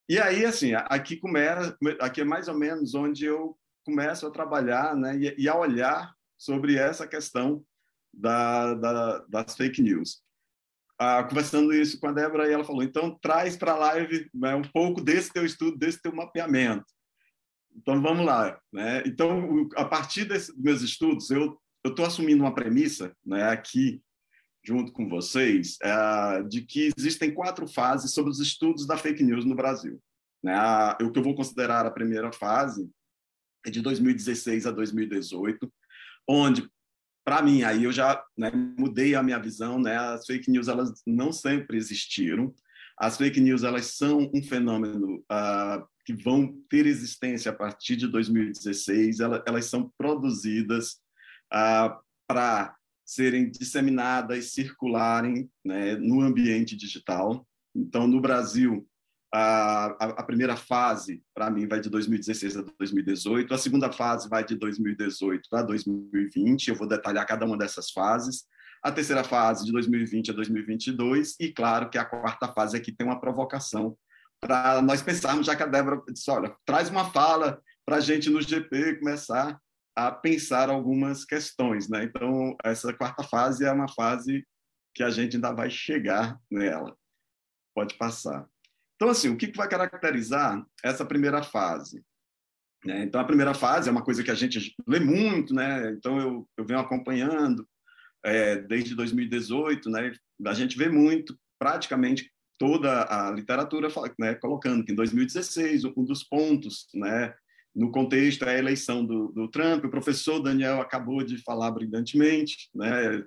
E 0.10 0.20
aí, 0.20 0.46
assim, 0.46 0.74
aqui 0.74 1.16
começa, 1.16 1.78
aqui 2.02 2.20
é 2.20 2.26
mais 2.26 2.50
ou 2.50 2.56
menos 2.56 2.94
onde 2.94 3.26
eu 3.26 3.58
começo 3.86 4.28
a 4.28 4.32
trabalhar 4.32 4.98
né, 4.98 5.18
e, 5.18 5.44
e 5.44 5.48
a 5.48 5.56
olhar 5.56 6.14
sobre 6.38 6.76
essa 6.76 7.08
questão 7.08 7.64
da, 8.14 8.74
da, 8.74 9.20
das 9.30 9.56
fake 9.56 9.82
news. 9.82 10.22
Ah, 11.00 11.24
conversando 11.24 11.74
isso 11.74 12.00
com 12.00 12.08
a 12.08 12.12
Débora, 12.12 12.48
e 12.48 12.54
ela 12.54 12.64
falou: 12.64 12.84
então 12.84 13.18
traz 13.22 13.58
para 13.58 13.74
a 13.74 13.78
live 13.78 14.30
né, 14.34 14.56
um 14.56 14.62
pouco 14.62 15.02
desse 15.02 15.32
teu 15.32 15.46
estudo, 15.46 15.78
desse 15.78 16.02
teu 16.02 16.14
mapeamento. 16.14 16.86
Então 17.76 18.02
vamos 18.02 18.26
lá. 18.26 18.60
Né? 18.72 19.04
Então, 19.06 19.68
a 19.76 19.86
partir 19.86 20.26
desses 20.26 20.56
meus 20.56 20.82
estudos, 20.82 21.30
eu 21.32 21.60
estou 21.86 22.06
assumindo 22.06 22.44
uma 22.44 22.54
premissa 22.54 23.16
né, 23.26 23.50
aqui, 23.50 24.02
junto 24.64 24.92
com 24.92 25.10
vocês, 25.10 25.78
é, 25.82 26.44
de 26.44 26.62
que 26.62 26.92
existem 26.96 27.34
quatro 27.34 27.68
fases 27.68 28.14
sobre 28.14 28.32
os 28.32 28.40
estudos 28.40 28.86
da 28.86 28.98
fake 28.98 29.24
news 29.24 29.46
no 29.46 29.56
Brasil. 29.56 30.00
Né? 30.44 30.54
o 31.02 31.10
que 31.10 31.20
eu 31.20 31.24
vou 31.24 31.36
considerar 31.36 31.86
a 31.86 31.92
primeira 31.92 32.30
fase 32.34 32.90
é 33.66 33.70
de 33.70 33.82
2016 33.82 34.66
a 34.66 34.72
2018, 34.72 35.72
onde, 36.28 36.70
para 37.26 37.42
mim, 37.42 37.64
aí 37.64 37.86
eu 37.86 37.92
já 37.92 38.24
né, 38.38 38.52
mudei 38.78 39.16
a 39.16 39.24
minha 39.24 39.40
visão, 39.40 39.80
né? 39.80 39.98
As 39.98 40.26
fake 40.26 40.52
news 40.52 40.68
elas 40.68 40.92
não 41.08 41.32
sempre 41.32 41.78
existiram. 41.78 42.54
As 42.98 43.18
fake 43.18 43.40
news 43.40 43.64
elas 43.64 43.98
são 43.98 44.30
um 44.34 44.44
fenômeno 44.44 45.18
uh, 45.32 45.88
que 46.06 46.14
vão 46.14 46.54
ter 46.70 46.86
existência 46.86 47.52
a 47.52 47.56
partir 47.56 47.96
de 47.96 48.08
2016. 48.08 49.20
Elas, 49.20 49.42
elas 49.48 49.66
são 49.66 49.92
produzidas 49.98 51.00
uh, 51.54 51.98
para 52.28 52.76
serem 53.06 53.50
disseminadas, 53.50 54.52
circularem 54.52 55.50
né, 55.64 55.96
no 55.96 56.22
ambiente 56.22 56.76
digital. 56.76 57.48
Então, 57.76 58.08
no 58.08 58.22
Brasil, 58.22 58.88
a, 59.34 59.86
a, 60.20 60.24
primeira 60.24 60.56
fase, 60.56 61.24
para 61.34 61.50
mim, 61.50 61.68
vai 61.68 61.80
de 61.80 61.90
2016 61.90 62.58
a 62.58 62.62
2018, 62.62 63.52
a 63.52 63.58
segunda 63.58 63.92
fase 63.92 64.30
vai 64.30 64.46
de 64.46 64.56
2018 64.56 65.56
a 65.56 65.64
2020, 65.64 66.68
eu 66.68 66.76
vou 66.76 66.88
detalhar 66.88 67.26
cada 67.26 67.44
uma 67.44 67.58
dessas 67.58 67.90
fases, 67.90 68.46
a 68.84 68.92
terceira 68.92 69.24
fase 69.24 69.66
de 69.66 69.72
2020 69.72 70.30
a 70.30 70.34
2022, 70.36 71.36
e 71.40 71.52
claro 71.52 71.90
que 71.90 71.98
a 71.98 72.06
quarta 72.06 72.48
fase 72.50 72.78
aqui 72.78 72.92
tem 72.92 73.08
uma 73.08 73.20
provocação 73.20 73.98
para 74.40 74.82
nós 74.84 75.02
pensarmos, 75.02 75.48
já 75.48 75.56
que 75.56 75.64
a 75.64 75.68
Débora 75.68 76.02
disse, 76.10 76.30
olha, 76.30 76.56
traz 76.64 76.90
uma 76.90 77.10
fala 77.10 77.60
para 77.86 77.96
a 77.96 78.02
gente 78.02 78.30
no 78.30 78.42
GP 78.42 78.98
começar 79.00 79.60
a 79.96 80.12
pensar 80.12 80.70
algumas 80.70 81.26
questões. 81.26 81.90
Né? 81.90 82.04
Então, 82.04 82.56
essa 82.64 82.94
quarta 82.94 83.24
fase 83.24 83.66
é 83.66 83.72
uma 83.72 83.88
fase 83.88 84.46
que 84.94 85.02
a 85.02 85.10
gente 85.10 85.38
ainda 85.38 85.54
vai 85.54 85.70
chegar 85.70 86.38
nela. 86.52 86.96
Pode 87.74 87.98
passar. 87.98 88.48
Então, 89.04 89.12
assim, 89.12 89.28
o 89.28 89.36
que 89.36 89.52
vai 89.52 89.68
caracterizar 89.68 90.66
essa 90.82 91.04
primeira 91.04 91.44
fase? 91.44 92.02
Né? 92.86 93.04
Então, 93.04 93.20
a 93.20 93.26
primeira 93.26 93.54
fase 93.54 93.90
é 93.90 93.92
uma 93.92 94.02
coisa 94.02 94.24
que 94.24 94.32
a 94.32 94.36
gente 94.36 94.74
lê 94.88 94.98
muito, 94.98 95.54
né? 95.54 95.92
Então, 95.92 96.18
eu, 96.18 96.50
eu 96.56 96.64
venho 96.64 96.80
acompanhando 96.80 97.68
é, 98.24 98.56
desde 98.56 98.96
2018, 98.96 99.90
né? 99.90 100.14
A 100.46 100.54
gente 100.54 100.78
vê 100.78 100.88
muito, 100.88 101.38
praticamente 101.60 102.32
toda 102.58 103.04
a 103.10 103.30
literatura 103.32 103.90
né, 104.18 104.36
colocando 104.36 104.86
que 104.86 104.94
em 104.94 104.96
2016 104.96 105.84
um 105.84 106.06
dos 106.06 106.24
pontos, 106.24 106.88
né, 106.94 107.34
no 107.76 107.92
contexto 107.92 108.46
é 108.46 108.56
a 108.56 108.58
eleição 108.58 109.06
do, 109.06 109.34
do 109.34 109.50
Trump. 109.50 109.84
O 109.84 109.92
professor 109.92 110.40
Daniel 110.40 110.80
acabou 110.80 111.22
de 111.24 111.44
falar 111.44 111.72
brilhantemente, 111.72 112.70
né, 112.74 113.22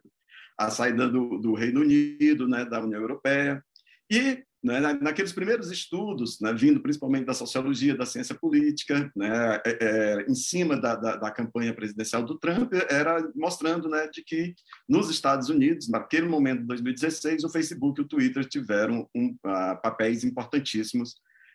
a 0.56 0.70
saída 0.70 1.06
do, 1.06 1.36
do 1.36 1.52
Reino 1.52 1.82
Unido, 1.82 2.48
né, 2.48 2.64
da 2.64 2.80
União 2.80 3.02
Europeia. 3.02 3.62
E 4.10 4.45
né, 4.62 4.80
naqueles 5.00 5.32
primeiros 5.32 5.70
estudos, 5.70 6.40
né, 6.40 6.52
vindo 6.52 6.80
principalmente 6.80 7.26
da 7.26 7.34
sociologia, 7.34 7.96
da 7.96 8.06
ciência 8.06 8.34
política, 8.34 9.10
né, 9.14 9.60
é, 9.64 9.78
é, 9.80 10.26
em 10.28 10.34
cima 10.34 10.80
da, 10.80 10.96
da, 10.96 11.16
da, 11.16 11.30
campanha 11.30 11.74
presidencial 11.74 12.22
do 12.22 12.38
Trump, 12.38 12.72
era 12.88 13.30
mostrando 13.34 13.88
né, 13.88 14.08
de 14.08 14.22
que 14.24 14.54
nos 14.88 15.10
Estados 15.10 15.48
Unidos, 15.48 15.88
naquele 15.88 16.26
momento 16.26 16.60
de 16.60 16.66
2016, 16.66 17.44
o 17.44 17.50
Facebook 17.50 18.00
e 18.00 18.04
o 18.04 18.08
Twitter 18.08 18.44
tiveram 18.44 19.08
um, 19.14 19.36
uh, 19.44 19.80
papéis 19.82 20.24
importantíssimos 20.24 21.14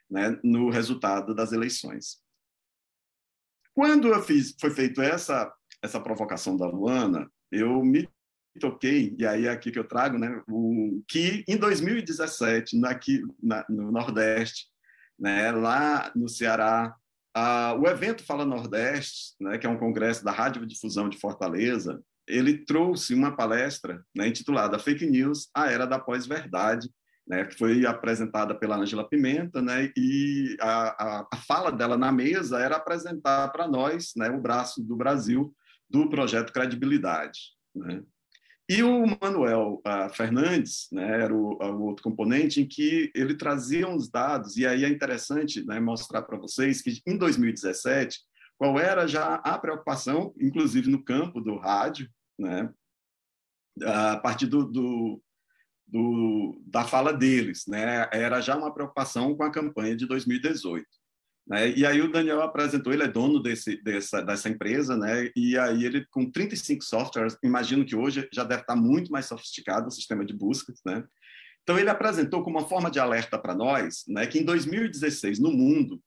né, 0.09 0.39
no 0.43 0.69
resultado 0.69 1.33
das 1.33 1.51
eleições. 1.51 2.21
quando 3.73 4.21
fiz, 4.23 4.55
foi 4.59 4.69
feito 4.69 5.01
essa 5.01 5.51
essa 5.81 5.99
provocação 5.99 6.55
da 6.55 6.67
Luana, 6.67 7.29
eu 7.51 7.83
me 7.83 8.07
toquei, 8.59 9.15
e 9.17 9.25
aí 9.25 9.45
é 9.45 9.49
aqui 9.49 9.71
que 9.71 9.79
eu 9.79 9.87
trago, 9.87 10.17
né, 10.17 10.41
o, 10.47 11.01
que 11.07 11.43
em 11.47 11.57
2017, 11.57 12.79
aqui 12.85 13.21
na, 13.41 13.65
no 13.69 13.91
Nordeste, 13.91 14.67
né, 15.17 15.51
lá 15.51 16.11
no 16.15 16.27
Ceará, 16.27 16.93
a, 17.33 17.73
o 17.75 17.87
evento 17.87 18.23
Fala 18.23 18.45
Nordeste, 18.45 19.35
né, 19.39 19.57
que 19.57 19.65
é 19.65 19.69
um 19.69 19.77
congresso 19.77 20.23
da 20.23 20.31
Rádio 20.31 20.65
Difusão 20.65 21.07
de 21.07 21.17
Fortaleza, 21.17 22.01
ele 22.27 22.65
trouxe 22.65 23.13
uma 23.13 23.35
palestra 23.35 24.03
né, 24.15 24.27
intitulada 24.27 24.79
Fake 24.79 25.05
News, 25.05 25.49
a 25.53 25.71
Era 25.71 25.85
da 25.85 25.99
Pós-Verdade, 25.99 26.89
né, 27.27 27.45
que 27.45 27.57
foi 27.57 27.85
apresentada 27.85 28.53
pela 28.55 28.77
Ângela 28.77 29.07
Pimenta, 29.07 29.61
né, 29.61 29.91
e 29.95 30.57
a, 30.59 31.19
a, 31.19 31.27
a, 31.31 31.37
fala 31.37 31.71
dela 31.71 31.97
na 31.97 32.11
mesa 32.11 32.59
era 32.59 32.75
apresentar 32.75 33.49
para 33.49 33.67
nós 33.67 34.11
né, 34.15 34.29
o 34.29 34.41
braço 34.41 34.83
do 34.83 34.95
Brasil 34.95 35.53
do 35.89 36.09
projeto 36.09 36.51
Credibilidade. 36.51 37.39
Né. 37.75 38.03
E 38.71 38.81
o 38.83 39.05
Manuel 39.21 39.81
uh, 39.85 40.09
Fernandes 40.15 40.87
né, 40.93 41.23
era 41.23 41.35
o, 41.35 41.61
o, 41.61 41.81
outro 41.87 42.01
componente 42.01 42.61
em 42.61 42.65
que 42.65 43.11
ele 43.13 43.35
trazia 43.35 43.85
uns 43.85 44.09
dados, 44.09 44.55
e 44.55 44.65
aí 44.65 44.85
é 44.85 44.87
interessante 44.87 45.61
né, 45.65 45.77
mostrar 45.81 46.21
para 46.21 46.37
vocês 46.37 46.81
que 46.81 47.01
em 47.05 47.17
2017, 47.17 48.21
qual 48.57 48.79
era 48.79 49.05
já 49.05 49.35
a 49.35 49.59
preocupação, 49.59 50.33
inclusive 50.39 50.89
no 50.89 51.03
campo 51.03 51.41
do 51.41 51.57
rádio, 51.57 52.09
né, 52.39 52.73
a 53.83 54.15
partir 54.15 54.45
do, 54.45 54.63
do, 54.63 55.21
do, 55.85 56.63
da 56.65 56.85
fala 56.85 57.11
deles, 57.11 57.65
né, 57.67 58.07
era 58.13 58.39
já 58.39 58.55
uma 58.55 58.73
preocupação 58.73 59.35
com 59.35 59.43
a 59.43 59.51
campanha 59.51 59.97
de 59.97 60.05
2018. 60.05 60.87
Né? 61.47 61.71
E 61.71 61.85
aí 61.85 62.01
o 62.01 62.11
Daniel 62.11 62.41
apresentou, 62.41 62.93
ele 62.93 63.03
é 63.03 63.07
dono 63.07 63.41
desse, 63.41 63.81
dessa, 63.81 64.21
dessa 64.21 64.49
empresa, 64.49 64.95
né? 64.95 65.29
e 65.35 65.57
aí 65.57 65.85
ele, 65.85 66.05
com 66.09 66.29
35 66.29 66.83
softwares, 66.83 67.37
imagino 67.43 67.85
que 67.85 67.95
hoje 67.95 68.27
já 68.31 68.43
deve 68.43 68.61
estar 68.61 68.75
muito 68.75 69.11
mais 69.11 69.25
sofisticado 69.25 69.87
o 69.87 69.91
sistema 69.91 70.25
de 70.25 70.33
buscas, 70.33 70.79
né? 70.85 71.03
Então, 71.63 71.77
ele 71.77 71.91
apresentou 71.91 72.43
como 72.43 72.57
uma 72.57 72.67
forma 72.67 72.89
de 72.89 72.99
alerta 72.99 73.37
para 73.37 73.53
nós 73.53 74.03
né, 74.07 74.25
que 74.25 74.39
em 74.39 74.43
2016, 74.43 75.37
no 75.37 75.51
mundo, 75.51 76.01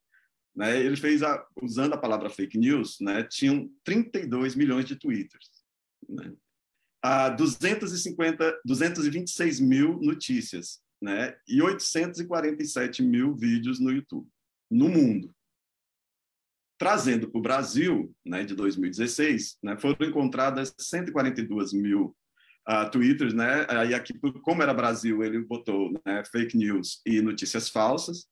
né, 0.55 0.81
ele 0.81 0.97
fez, 0.97 1.23
a, 1.23 1.47
usando 1.63 1.93
a 1.93 1.99
palavra 1.99 2.29
fake 2.29 2.59
news, 2.59 2.97
né, 3.01 3.23
tinham 3.23 3.71
32 3.85 4.57
milhões 4.57 4.85
de 4.85 4.97
twitters. 4.97 5.49
Né? 6.09 6.33
A 7.01 7.29
250, 7.29 8.63
226 8.65 9.61
mil 9.61 10.01
notícias 10.01 10.81
né, 11.01 11.37
e 11.47 11.63
847 11.63 13.01
mil 13.03 13.37
vídeos 13.37 13.79
no 13.79 13.93
YouTube 13.93 14.27
no 14.75 14.89
mundo. 14.89 15.33
Trazendo 16.77 17.31
para 17.31 17.39
o 17.39 17.43
Brasil, 17.43 18.13
né, 18.27 18.43
de 18.45 18.57
2016, 18.57 19.59
né, 19.63 19.79
foram 19.79 20.05
encontradas 20.05 20.75
142 20.77 21.73
mil 21.73 22.17
uh, 22.69 22.91
twitters, 22.91 23.33
né, 23.33 23.65
aí 23.69 23.95
aqui, 23.95 24.13
como 24.43 24.63
era 24.63 24.75
Brasil, 24.75 25.23
ele 25.23 25.45
botou 25.45 25.93
né, 26.05 26.25
fake 26.25 26.57
news 26.57 27.01
e 27.07 27.23
notícias 27.23 27.69
falsas, 27.69 28.27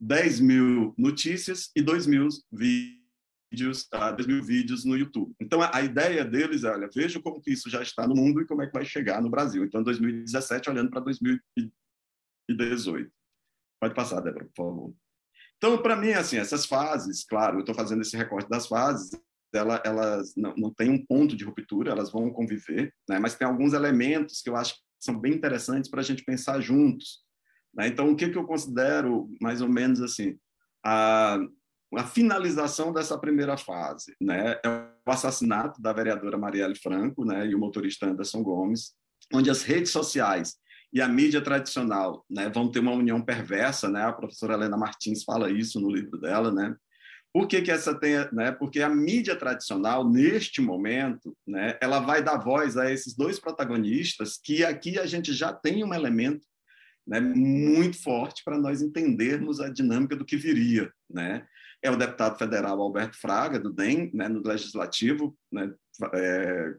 10 0.00 0.40
mil 0.40 0.94
notícias 0.96 1.70
e 1.76 1.82
2 1.82 2.06
mil 2.06 2.28
vídeos, 2.50 3.86
uh, 3.94 4.16
2 4.16 4.26
mil 4.26 4.42
vídeos 4.42 4.86
no 4.86 4.96
YouTube. 4.96 5.34
Então, 5.38 5.60
a, 5.60 5.76
a 5.76 5.82
ideia 5.82 6.24
deles 6.24 6.64
é, 6.64 6.70
olha, 6.70 6.88
veja 6.94 7.20
como 7.20 7.42
que 7.42 7.52
isso 7.52 7.68
já 7.68 7.82
está 7.82 8.08
no 8.08 8.14
mundo 8.14 8.40
e 8.40 8.46
como 8.46 8.62
é 8.62 8.66
que 8.66 8.72
vai 8.72 8.86
chegar 8.86 9.20
no 9.20 9.28
Brasil. 9.28 9.62
Então, 9.62 9.82
2017, 9.82 10.70
olhando 10.70 10.88
para 10.88 11.00
2018. 11.00 13.12
Pode 13.78 13.94
passar, 13.94 14.22
Débora, 14.22 14.46
por 14.46 14.56
favor. 14.56 15.03
Então, 15.64 15.78
para 15.78 15.96
mim, 15.96 16.10
assim, 16.10 16.36
essas 16.36 16.66
fases, 16.66 17.24
claro, 17.24 17.56
eu 17.56 17.60
estou 17.60 17.74
fazendo 17.74 18.02
esse 18.02 18.14
recorte 18.18 18.50
das 18.50 18.66
fases, 18.66 19.12
ela, 19.54 19.80
elas 19.82 20.34
não, 20.36 20.54
não 20.58 20.70
têm 20.70 20.90
um 20.90 21.02
ponto 21.02 21.34
de 21.34 21.42
ruptura, 21.42 21.90
elas 21.90 22.12
vão 22.12 22.30
conviver, 22.30 22.92
né? 23.08 23.18
mas 23.18 23.34
tem 23.34 23.48
alguns 23.48 23.72
elementos 23.72 24.42
que 24.42 24.50
eu 24.50 24.56
acho 24.56 24.74
que 24.74 24.80
são 25.00 25.18
bem 25.18 25.32
interessantes 25.32 25.90
para 25.90 26.02
a 26.02 26.04
gente 26.04 26.22
pensar 26.22 26.60
juntos. 26.60 27.20
Né? 27.74 27.86
Então, 27.86 28.10
o 28.10 28.14
que, 28.14 28.28
que 28.28 28.36
eu 28.36 28.44
considero, 28.44 29.26
mais 29.40 29.62
ou 29.62 29.68
menos 29.70 30.02
assim, 30.02 30.38
a, 30.84 31.38
a 31.94 32.04
finalização 32.04 32.92
dessa 32.92 33.16
primeira 33.16 33.56
fase 33.56 34.14
né? 34.20 34.60
é 34.62 34.68
o 34.68 35.10
assassinato 35.10 35.80
da 35.80 35.94
vereadora 35.94 36.36
Marielle 36.36 36.76
Franco 36.76 37.24
né? 37.24 37.46
e 37.46 37.54
o 37.54 37.58
motorista 37.58 38.04
Anderson 38.04 38.42
Gomes, 38.42 38.92
onde 39.32 39.48
as 39.48 39.62
redes 39.62 39.90
sociais 39.90 40.58
e 40.94 41.02
a 41.02 41.08
mídia 41.08 41.40
tradicional 41.40 42.24
né, 42.30 42.48
vão 42.48 42.70
ter 42.70 42.78
uma 42.78 42.92
união 42.92 43.20
perversa, 43.20 43.88
né? 43.88 44.04
A 44.04 44.12
professora 44.12 44.54
Helena 44.54 44.76
Martins 44.76 45.24
fala 45.24 45.50
isso 45.50 45.80
no 45.80 45.90
livro 45.90 46.16
dela, 46.20 46.52
né? 46.52 46.76
Por 47.32 47.48
que, 47.48 47.60
que 47.62 47.70
essa 47.72 47.98
tem, 47.98 48.14
né? 48.32 48.52
Porque 48.52 48.80
a 48.80 48.88
mídia 48.88 49.34
tradicional 49.34 50.08
neste 50.08 50.62
momento, 50.62 51.36
né, 51.44 51.76
ela 51.82 51.98
vai 51.98 52.22
dar 52.22 52.38
voz 52.38 52.76
a 52.76 52.92
esses 52.92 53.12
dois 53.12 53.40
protagonistas 53.40 54.38
que 54.40 54.64
aqui 54.64 54.96
a 54.96 55.04
gente 55.04 55.32
já 55.32 55.52
tem 55.52 55.82
um 55.82 55.92
elemento 55.92 56.46
né, 57.04 57.18
muito 57.18 58.00
forte 58.00 58.42
para 58.44 58.56
nós 58.56 58.80
entendermos 58.80 59.60
a 59.60 59.68
dinâmica 59.68 60.14
do 60.14 60.24
que 60.24 60.36
viria, 60.36 60.92
né? 61.10 61.44
É 61.82 61.90
o 61.90 61.96
deputado 61.96 62.38
federal 62.38 62.80
Alberto 62.80 63.18
Fraga 63.18 63.58
do 63.58 63.72
DEM, 63.72 64.12
né, 64.14 64.28
no 64.28 64.40
legislativo, 64.46 65.36
né, 65.50 65.74
é, 66.14 66.74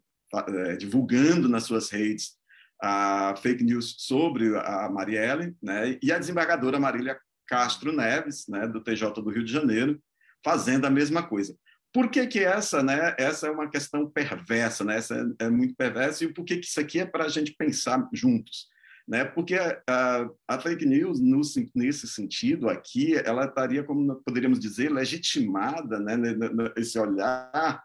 é, 0.47 0.75
divulgando 0.77 1.49
nas 1.49 1.65
suas 1.65 1.89
redes 1.89 2.37
a 2.81 3.35
fake 3.41 3.63
news 3.63 3.95
sobre 3.99 4.55
a 4.57 4.89
Marielle, 4.89 5.55
né, 5.61 5.97
e 6.01 6.11
a 6.11 6.19
desembargadora 6.19 6.79
Marília 6.79 7.17
Castro 7.47 7.91
Neves, 7.91 8.45
né, 8.47 8.67
do 8.67 8.83
TJ 8.83 9.21
do 9.21 9.29
Rio 9.29 9.43
de 9.43 9.51
Janeiro, 9.51 9.99
fazendo 10.43 10.85
a 10.85 10.89
mesma 10.89 11.23
coisa. 11.23 11.55
Por 11.93 12.09
que, 12.09 12.27
que 12.27 12.39
essa, 12.39 12.83
né, 12.83 13.15
essa 13.17 13.47
é 13.47 13.51
uma 13.51 13.69
questão 13.69 14.09
perversa, 14.09 14.83
né, 14.83 14.97
essa 14.97 15.15
é, 15.39 15.45
é 15.45 15.49
muito 15.49 15.75
perversa, 15.75 16.25
e 16.25 16.33
por 16.33 16.43
que, 16.43 16.57
que 16.57 16.65
isso 16.65 16.79
aqui 16.79 16.99
é 16.99 17.05
para 17.05 17.25
a 17.25 17.29
gente 17.29 17.55
pensar 17.57 18.07
juntos? 18.13 18.67
Né? 19.07 19.23
Porque 19.23 19.55
a, 19.55 20.27
a 20.47 20.59
fake 20.59 20.85
news, 20.85 21.21
no, 21.21 21.39
nesse 21.75 22.07
sentido 22.07 22.67
aqui, 22.67 23.15
ela 23.15 23.45
estaria, 23.45 23.83
como 23.83 24.15
poderíamos 24.25 24.59
dizer, 24.59 24.91
legitimada, 24.91 25.99
né, 25.99 26.15
esse 26.75 26.97
olhar, 26.97 27.83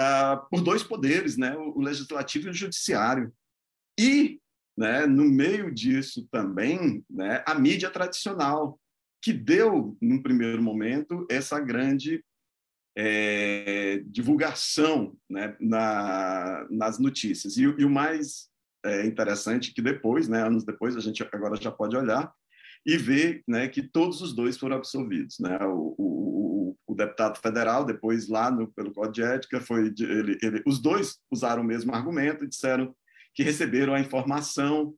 uh, 0.00 0.48
por 0.50 0.62
dois 0.62 0.82
poderes, 0.82 1.36
né, 1.36 1.54
o 1.56 1.80
legislativo 1.80 2.48
e 2.48 2.50
o 2.50 2.54
judiciário. 2.54 3.32
E, 3.98 4.40
né, 4.76 5.06
no 5.06 5.24
meio 5.24 5.72
disso 5.72 6.26
também, 6.30 7.04
né, 7.08 7.42
a 7.46 7.54
mídia 7.54 7.90
tradicional, 7.90 8.78
que 9.22 9.32
deu, 9.32 9.96
num 10.02 10.22
primeiro 10.22 10.62
momento, 10.62 11.26
essa 11.30 11.58
grande 11.58 12.22
é, 12.96 14.02
divulgação 14.06 15.16
né, 15.28 15.56
na, 15.60 16.66
nas 16.70 16.98
notícias. 16.98 17.56
E, 17.56 17.62
e 17.62 17.84
o 17.84 17.90
mais 17.90 18.48
é, 18.84 19.06
interessante 19.06 19.72
que 19.72 19.80
depois, 19.80 20.28
né, 20.28 20.42
anos 20.42 20.64
depois, 20.64 20.96
a 20.96 21.00
gente 21.00 21.26
agora 21.32 21.56
já 21.56 21.70
pode 21.70 21.96
olhar 21.96 22.32
e 22.86 22.98
ver 22.98 23.42
né, 23.48 23.66
que 23.68 23.82
todos 23.82 24.20
os 24.20 24.34
dois 24.34 24.58
foram 24.58 24.76
absolvidos. 24.76 25.38
Né? 25.40 25.56
O, 25.62 25.94
o, 25.98 26.76
o 26.86 26.94
deputado 26.94 27.38
federal, 27.40 27.84
depois 27.84 28.28
lá 28.28 28.50
no, 28.50 28.70
pelo 28.72 28.92
Código 28.92 29.14
de 29.14 29.22
Ética, 29.22 29.60
foi 29.60 29.86
ele, 29.86 30.38
ele, 30.42 30.62
os 30.66 30.80
dois 30.80 31.18
usaram 31.30 31.62
o 31.62 31.66
mesmo 31.66 31.94
argumento 31.94 32.44
e 32.44 32.48
disseram 32.48 32.94
que 33.34 33.42
receberam 33.42 33.94
a 33.94 34.00
informação 34.00 34.94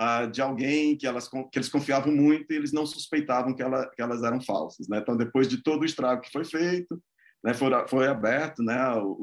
uh, 0.00 0.30
de 0.30 0.42
alguém 0.42 0.96
que, 0.96 1.06
elas, 1.06 1.28
que 1.28 1.58
eles 1.58 1.68
confiavam 1.68 2.12
muito 2.12 2.52
e 2.52 2.56
eles 2.56 2.72
não 2.72 2.86
suspeitavam 2.86 3.54
que, 3.54 3.62
ela, 3.62 3.88
que 3.90 4.02
elas 4.02 4.22
eram 4.22 4.40
falsas. 4.40 4.88
Né? 4.88 4.98
Então, 4.98 5.16
depois 5.16 5.48
de 5.48 5.62
todo 5.62 5.82
o 5.82 5.86
estrago 5.86 6.22
que 6.22 6.32
foi 6.32 6.44
feito, 6.44 7.02
né, 7.44 7.54
foi, 7.54 7.70
foi 7.88 8.06
aberto 8.06 8.62
né, 8.62 8.78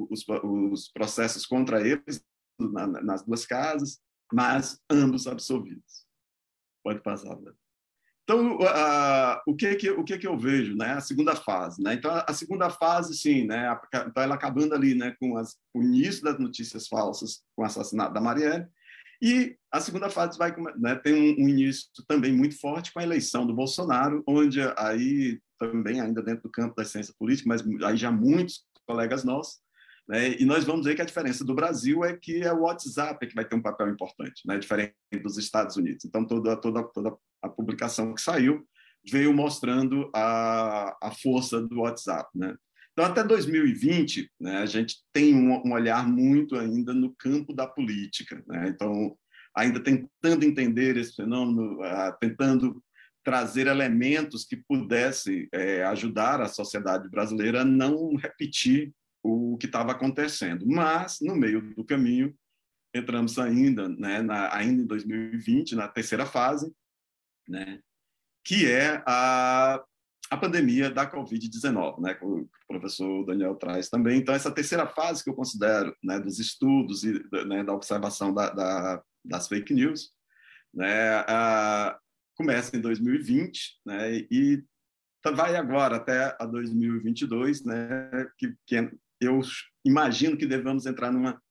os, 0.10 0.26
os 0.28 0.92
processos 0.92 1.46
contra 1.46 1.80
eles 1.82 2.24
na, 2.60 2.88
nas 2.88 3.24
duas 3.24 3.46
casas, 3.46 4.00
mas 4.32 4.80
ambos 4.90 5.28
absolvidos. 5.28 6.06
Pode 6.84 7.02
passar, 7.02 7.36
né? 7.40 7.52
Então, 8.30 8.58
uh, 8.58 9.42
o, 9.48 9.56
que 9.56 9.74
que, 9.74 9.90
o 9.90 10.04
que 10.04 10.16
que 10.20 10.28
eu 10.28 10.38
vejo? 10.38 10.76
Né? 10.76 10.92
A 10.92 11.02
segunda 11.02 11.36
fase. 11.36 11.82
Né? 11.82 11.96
Então, 11.96 12.12
a 12.14 12.32
segunda 12.32 12.70
fase, 12.70 13.18
sim, 13.18 13.48
né? 13.48 13.76
então 14.06 14.22
ela 14.22 14.36
acabando 14.36 14.76
ali 14.76 14.94
né? 14.94 15.16
com 15.20 15.36
as, 15.36 15.58
o 15.74 15.82
início 15.82 16.24
das 16.24 16.38
notícias 16.38 16.88
falsas, 16.88 17.42
com 17.56 17.64
o 17.64 17.66
assassinato 17.66 18.14
da 18.14 18.22
Marielle, 18.22 18.68
e 19.20 19.58
a 19.72 19.80
segunda 19.80 20.12
fase 20.12 20.38
vai 20.38 20.56
né, 20.78 20.96
tem 20.96 21.14
um, 21.14 21.44
um, 21.44 21.50
início 21.50 21.90
também 22.08 22.32
muito 22.32 22.58
forte 22.60 22.94
com 22.94 23.00
a 23.00 23.04
eleição 23.04 23.48
do 23.48 23.54
Bolsonaro, 23.54 24.24
onde 24.28 24.62
aí 24.78 25.40
também 25.58 26.00
ainda 26.00 26.22
dentro 26.22 26.44
do 26.44 26.52
campo 26.52 26.76
da 26.76 26.86
ciência 26.86 27.16
política, 27.18 27.50
mas 27.50 27.64
aí 27.84 27.98
já 27.98 28.12
muitos 28.12 28.64
colegas 28.88 29.24
nossos 29.24 29.60
né? 30.10 30.36
E 30.40 30.44
nós 30.44 30.66
vamos 30.66 30.88
ver 30.88 30.96
que 30.96 31.04
a 31.04 31.06
diferença 31.06 31.46
do 31.46 31.54
Brasil 31.54 32.04
é 32.04 32.18
que 32.18 32.42
é 32.42 32.52
o 32.52 32.62
WhatsApp 32.62 33.28
que 33.28 33.36
vai 33.36 33.46
ter 33.46 33.56
um 33.56 33.62
papel 33.62 33.90
importante, 33.90 34.42
né? 34.44 34.58
diferente 34.58 34.96
dos 35.22 35.38
Estados 35.38 35.78
Unidos. 35.78 36.04
Então, 36.04 36.26
toda, 36.26 36.58
toda, 36.58 36.84
toda 36.84 37.16
a 37.44 37.48
publicação 37.48 38.16
que 38.16 38.22
saiu 38.22 38.68
veio 39.08 39.32
mostrando 39.32 40.10
a, 40.14 40.98
a 41.00 41.12
força 41.12 41.62
do 41.62 41.82
WhatsApp. 41.82 42.28
Né? 42.34 42.56
Então, 42.92 43.06
até 43.06 43.24
2020, 43.24 44.32
né, 44.42 44.58
a 44.58 44.66
gente 44.66 44.96
tem 45.14 45.36
um, 45.36 45.62
um, 45.64 45.74
olhar 45.74 46.08
muito 46.08 46.56
ainda 46.56 46.92
no 46.92 47.16
campo 47.16 47.54
da 47.54 47.68
política. 47.68 48.44
Né? 48.48 48.70
Então, 48.70 49.16
ainda 49.56 49.80
tentando 49.80 50.44
entender 50.44 50.98
esse 50.98 51.16
fenômeno, 51.16 51.82
uh, 51.82 52.18
tentando 52.20 52.84
trazer 53.24 53.68
elementos 53.68 54.44
que 54.44 54.58
pudessem 54.58 55.48
é, 55.54 55.84
ajudar 55.84 56.42
a 56.42 56.48
sociedade 56.48 57.08
brasileira 57.10 57.62
a 57.62 57.66
não 57.66 58.16
repetir 58.16 58.92
o 59.24 59.58
que 59.58 59.66
estava 59.66 59.92
acontecendo. 59.92 60.66
Mas, 60.66 61.20
no 61.22 61.36
meio 61.36 61.62
do 61.76 61.84
caminho, 61.84 62.36
entramos 62.94 63.38
ainda, 63.38 63.88
né, 63.88 64.22
na, 64.22 64.54
ainda 64.56 64.82
em 64.82 64.86
2020, 64.86 65.76
na 65.76 65.88
terceira 65.88 66.26
fase, 66.26 66.74
né, 67.48 67.80
que 68.44 68.68
é 68.68 69.04
a, 69.06 69.84
a 70.30 70.38
pandemia 70.38 70.90
da 70.90 71.10
Covid-19, 71.10 72.02
né, 72.02 72.14
que 72.16 72.26
o 72.26 72.50
professor 72.68 73.26
Daniel 73.26 73.56
traz 73.56 73.90
também. 73.90 74.20
Então, 74.20 74.34
essa 74.34 74.52
terceira 74.52 74.88
fase 74.88 75.24
que 75.24 75.30
eu 75.30 75.36
considero 75.36 75.96
né, 76.04 76.20
dos 76.20 76.40
estudos 76.40 77.04
e 77.04 77.22
né, 77.46 77.64
da 77.64 77.74
observação 77.74 78.34
da, 78.34 78.50
da, 78.50 79.04
das 79.24 79.48
fake 79.48 79.74
news, 79.74 80.12
né, 80.74 81.24
a, 81.28 81.98
começa 82.36 82.76
em 82.76 82.82
2020 82.82 83.80
né, 83.86 84.14
e 84.32 84.64
vai 85.36 85.56
agora 85.56 85.98
até 85.98 86.36
a 86.40 86.46
2022, 86.46 87.66
né, 87.66 88.10
que, 88.38 88.56
que 88.66 88.90
eu 89.20 89.42
imagino 89.86 90.38
que 90.38 90.46
devemos 90.46 90.86
entrar 90.86 91.12
numa 91.12 91.42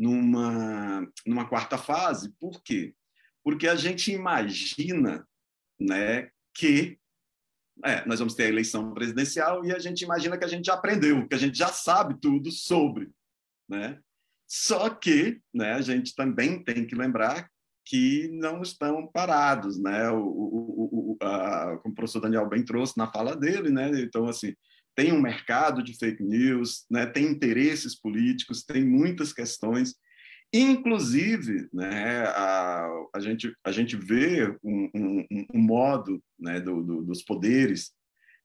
numa, 0.00 1.06
numa 1.26 1.46
quarta 1.46 1.76
fase. 1.76 2.32
Por 2.40 2.62
quê? 2.62 2.94
Porque 3.44 3.68
a 3.68 3.76
gente 3.76 4.10
imagina 4.10 5.26
né, 5.78 6.30
que 6.54 6.98
é, 7.84 8.06
nós 8.06 8.18
vamos 8.18 8.34
ter 8.34 8.44
a 8.44 8.48
eleição 8.48 8.94
presidencial 8.94 9.64
e 9.64 9.72
a 9.72 9.78
gente 9.78 10.02
imagina 10.02 10.38
que 10.38 10.44
a 10.44 10.48
gente 10.48 10.66
já 10.66 10.74
aprendeu, 10.74 11.28
que 11.28 11.34
a 11.34 11.38
gente 11.38 11.56
já 11.56 11.68
sabe 11.68 12.18
tudo 12.18 12.50
sobre. 12.50 13.10
Né? 13.68 14.00
Só 14.46 14.88
que 14.88 15.40
né, 15.52 15.74
a 15.74 15.80
gente 15.82 16.14
também 16.14 16.62
tem 16.62 16.86
que 16.86 16.94
lembrar 16.94 17.50
que 17.84 18.28
não 18.32 18.62
estão 18.62 19.06
parados, 19.06 19.80
né? 19.82 20.10
O, 20.10 20.22
o, 20.22 21.16
o, 21.18 21.18
a, 21.20 21.78
como 21.78 21.92
o 21.92 21.94
professor 21.94 22.20
Daniel 22.20 22.48
bem 22.48 22.64
trouxe 22.64 22.96
na 22.96 23.10
fala 23.10 23.34
dele, 23.34 23.70
né? 23.70 23.90
Então, 24.02 24.26
assim, 24.26 24.54
tem 25.00 25.12
um 25.14 25.20
mercado 25.20 25.82
de 25.82 25.96
fake 25.96 26.22
news, 26.22 26.84
né, 26.90 27.06
tem 27.06 27.24
interesses 27.24 27.98
políticos, 27.98 28.62
tem 28.62 28.84
muitas 28.84 29.32
questões. 29.32 29.94
Inclusive, 30.52 31.70
né, 31.72 32.26
a, 32.26 32.86
a, 33.14 33.18
gente, 33.20 33.50
a 33.64 33.72
gente 33.72 33.96
vê 33.96 34.54
um, 34.62 34.90
um, 34.94 35.26
um 35.54 35.58
modo 35.58 36.22
né, 36.38 36.60
do, 36.60 36.82
do, 36.82 37.02
dos 37.02 37.22
poderes. 37.22 37.92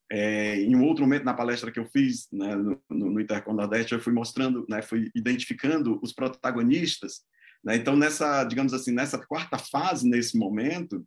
É, 0.09 0.61
em 0.61 0.77
outro 0.77 1.03
momento, 1.03 1.25
na 1.25 1.33
palestra 1.33 1.69
que 1.69 1.79
eu 1.79 1.87
fiz 1.87 2.25
né, 2.31 2.55
no, 2.55 2.81
no 2.89 3.19
Intercom 3.19 3.53
Nordeste, 3.53 3.93
eu 3.93 3.99
fui 3.99 4.13
mostrando, 4.13 4.65
né, 4.69 4.81
fui 4.81 5.11
identificando 5.13 5.99
os 6.01 6.13
protagonistas. 6.13 7.19
Né? 7.65 7.75
Então, 7.75 7.97
nessa, 7.97 8.45
digamos 8.45 8.73
assim, 8.73 8.93
nessa 8.93 9.17
quarta 9.17 9.57
fase, 9.57 10.07
nesse 10.07 10.37
momento, 10.37 11.05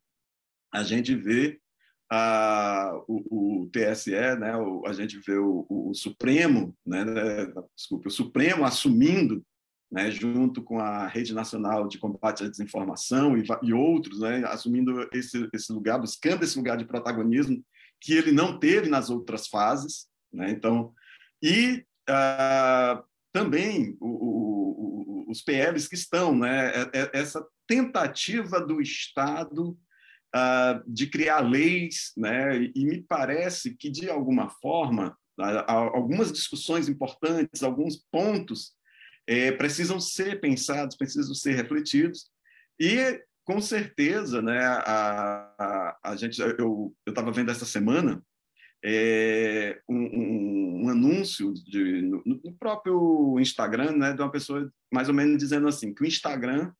a 0.74 0.82
gente 0.82 1.14
vê 1.14 1.58
o, 3.06 3.62
o, 3.62 3.70
TSE, 3.70 4.12
né, 4.38 4.56
o, 4.56 4.86
a 4.86 4.92
gente 4.92 5.18
vê 5.18 5.36
o, 5.36 5.66
o, 5.68 5.94
Supremo, 5.94 6.74
né, 6.86 7.04
né, 7.04 7.52
desculpe, 7.76 8.08
o 8.08 8.10
Supremo 8.10 8.64
assumindo, 8.64 9.44
né, 9.90 10.10
junto 10.10 10.62
com 10.62 10.78
a 10.78 11.06
Rede 11.06 11.34
Nacional 11.34 11.86
de 11.86 11.98
Combate 11.98 12.44
à 12.44 12.48
Desinformação 12.48 13.36
e, 13.36 13.44
e 13.62 13.72
outros, 13.72 14.20
né, 14.20 14.44
assumindo 14.46 15.06
esse, 15.12 15.48
esse 15.52 15.72
lugar, 15.72 15.98
buscando 15.98 16.42
esse 16.42 16.56
lugar 16.56 16.76
de 16.76 16.86
protagonismo 16.86 17.62
que 18.00 18.14
ele 18.14 18.32
não 18.32 18.58
teve 18.58 18.88
nas 18.88 19.10
outras 19.10 19.46
fases, 19.48 20.06
né, 20.32 20.50
então 20.50 20.92
e 21.42 21.84
uh, 22.08 23.04
também 23.32 23.96
os 24.00 25.42
PLs 25.42 25.86
que 25.86 25.94
estão, 25.94 26.34
né, 26.34 26.72
é, 26.74 26.90
é, 26.94 27.10
essa 27.12 27.46
tentativa 27.66 28.60
do 28.60 28.80
Estado 28.80 29.78
uh, 30.34 30.82
de 30.86 31.06
criar 31.06 31.40
leis, 31.40 32.12
né? 32.16 32.70
e 32.74 32.84
me 32.84 33.02
parece 33.02 33.74
que, 33.74 33.90
de 33.90 34.10
alguma 34.10 34.48
forma, 34.48 35.16
algumas 35.66 36.32
discussões 36.32 36.88
importantes, 36.88 37.62
alguns 37.62 37.96
pontos 38.10 38.72
é, 39.26 39.52
precisam 39.52 40.00
ser 40.00 40.40
pensados, 40.40 40.96
precisam 40.96 41.34
ser 41.34 41.54
refletidos, 41.54 42.30
e 42.80 43.22
com 43.44 43.60
certeza, 43.60 44.42
né, 44.42 44.58
a, 44.58 45.54
a, 45.58 45.98
a 46.10 46.16
gente, 46.16 46.38
eu 46.40 46.94
estava 47.06 47.32
vendo 47.32 47.50
essa 47.50 47.64
semana 47.64 48.22
é, 48.84 49.80
um, 49.88 49.96
um, 49.96 50.84
um, 50.84 50.88
anúncio 50.90 51.52
de, 51.54 52.02
no, 52.02 52.22
no, 52.24 52.52
próprio 52.58 53.38
Instagram, 53.40 53.92
né, 53.96 54.12
de 54.12 54.20
uma 54.20 54.30
pessoa 54.30 54.70
mais 54.92 55.08
ou 55.08 55.14
menos 55.14 55.38
dizendo 55.38 55.66
assim 55.66 55.94
que 55.94 56.02
o 56.02 56.06
Instagram 56.06 56.72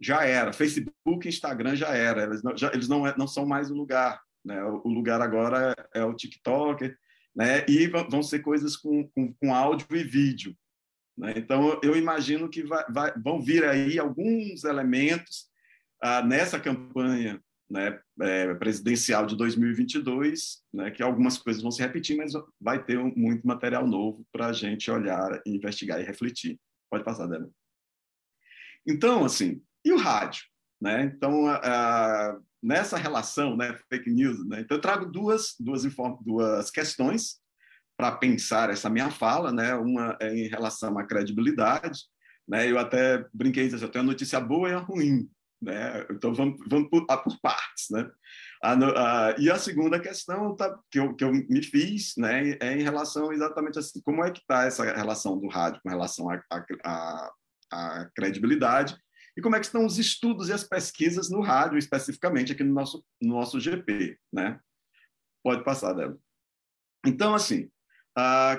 já 0.00 0.24
era. 0.24 0.52
Facebook 0.52 1.28
Instagram 1.28 1.76
já 1.76 1.94
era. 1.94 2.24
Eles 2.24 2.42
não, 2.42 2.56
já, 2.56 2.72
eles 2.72 2.88
não, 2.88 3.06
é, 3.06 3.14
não 3.16 3.26
são 3.26 3.46
mais 3.46 3.70
o 3.70 3.74
lugar. 3.74 4.20
Né? 4.44 4.62
O, 4.62 4.88
lugar 4.88 5.20
agora 5.20 5.74
é, 5.94 6.00
é 6.00 6.04
o 6.04 6.14
TikTok, 6.14 6.94
né? 7.34 7.64
e 7.68 7.86
vão 7.86 8.22
ser 8.22 8.40
coisas 8.40 8.76
com, 8.76 9.08
com, 9.08 9.32
com 9.34 9.54
áudio 9.54 9.86
e 9.92 10.02
vídeo. 10.02 10.56
Né? 11.16 11.34
Então, 11.36 11.80
eu 11.82 11.96
imagino 11.96 12.48
que 12.48 12.62
vai, 12.62 12.84
vai, 12.90 13.12
vão 13.18 13.40
vir 13.40 13.64
aí 13.64 13.98
alguns 13.98 14.64
elementos 14.64 15.46
ah, 16.02 16.22
nessa 16.22 16.60
campanha 16.60 17.40
né, 17.70 17.98
é, 18.20 18.54
presidencial 18.54 19.26
de 19.26 19.36
2022, 19.36 20.62
né, 20.72 20.90
que 20.90 21.02
algumas 21.02 21.38
coisas 21.38 21.62
vão 21.62 21.70
se 21.70 21.80
repetir, 21.80 22.16
mas 22.16 22.32
vai 22.60 22.84
ter 22.84 22.98
um, 22.98 23.12
muito 23.16 23.46
material 23.46 23.86
novo 23.86 24.26
para 24.30 24.46
a 24.46 24.52
gente 24.52 24.90
olhar, 24.90 25.40
investigar 25.46 26.00
e 26.00 26.04
refletir. 26.04 26.60
Pode 26.90 27.04
passar, 27.04 27.26
Débora. 27.26 27.50
Então, 28.86 29.24
assim, 29.24 29.62
o 29.94 29.98
rádio. 29.98 30.42
Né? 30.80 31.04
Então, 31.04 31.46
a, 31.46 32.38
nessa 32.62 32.96
relação, 32.96 33.56
né, 33.56 33.78
fake 33.88 34.10
news, 34.10 34.46
né? 34.46 34.60
então 34.60 34.76
eu 34.76 34.80
trago 34.80 35.06
duas, 35.06 35.54
duas, 35.58 35.82
duas 36.20 36.70
questões 36.70 37.38
para 37.96 38.12
pensar 38.12 38.70
essa 38.70 38.90
minha 38.90 39.10
fala, 39.10 39.52
né? 39.52 39.74
uma 39.74 40.16
é 40.20 40.34
em 40.34 40.48
relação 40.48 40.98
à 40.98 41.04
credibilidade, 41.04 42.00
né? 42.46 42.70
eu 42.70 42.78
até 42.78 43.24
brinquei, 43.32 43.66
eu 43.72 43.88
tenho 43.88 44.04
a 44.04 44.06
notícia 44.06 44.40
boa 44.40 44.68
e 44.68 44.72
a 44.72 44.78
ruim, 44.78 45.28
né? 45.62 46.06
então 46.10 46.34
vamos, 46.34 46.58
vamos 46.66 46.88
por, 46.90 47.06
por 47.06 47.40
partes. 47.40 47.86
Né? 47.90 48.10
A, 48.62 48.72
a, 48.72 49.36
e 49.38 49.50
a 49.50 49.58
segunda 49.58 50.00
questão 50.00 50.56
tá, 50.56 50.76
que, 50.90 50.98
eu, 50.98 51.14
que 51.14 51.24
eu 51.24 51.32
me 51.32 51.62
fiz 51.62 52.14
né, 52.18 52.58
é 52.60 52.72
em 52.72 52.82
relação 52.82 53.32
exatamente 53.32 53.78
assim, 53.78 54.02
como 54.02 54.24
é 54.24 54.30
que 54.30 54.40
está 54.40 54.64
essa 54.64 54.84
relação 54.84 55.38
do 55.38 55.48
rádio 55.48 55.80
com 55.82 55.88
relação 55.88 56.28
à 56.30 58.10
credibilidade 58.14 58.96
e 59.36 59.42
como 59.42 59.56
é 59.56 59.60
que 59.60 59.66
estão 59.66 59.84
os 59.84 59.98
estudos 59.98 60.48
e 60.48 60.52
as 60.52 60.64
pesquisas 60.64 61.30
no 61.30 61.40
rádio, 61.40 61.78
especificamente 61.78 62.52
aqui 62.52 62.62
no 62.62 62.72
nosso, 62.72 63.04
no 63.20 63.34
nosso 63.34 63.58
GP, 63.60 64.18
né? 64.32 64.60
Pode 65.42 65.64
passar, 65.64 65.92
Débora. 65.92 66.18
Então, 67.04 67.34
assim, 67.34 67.70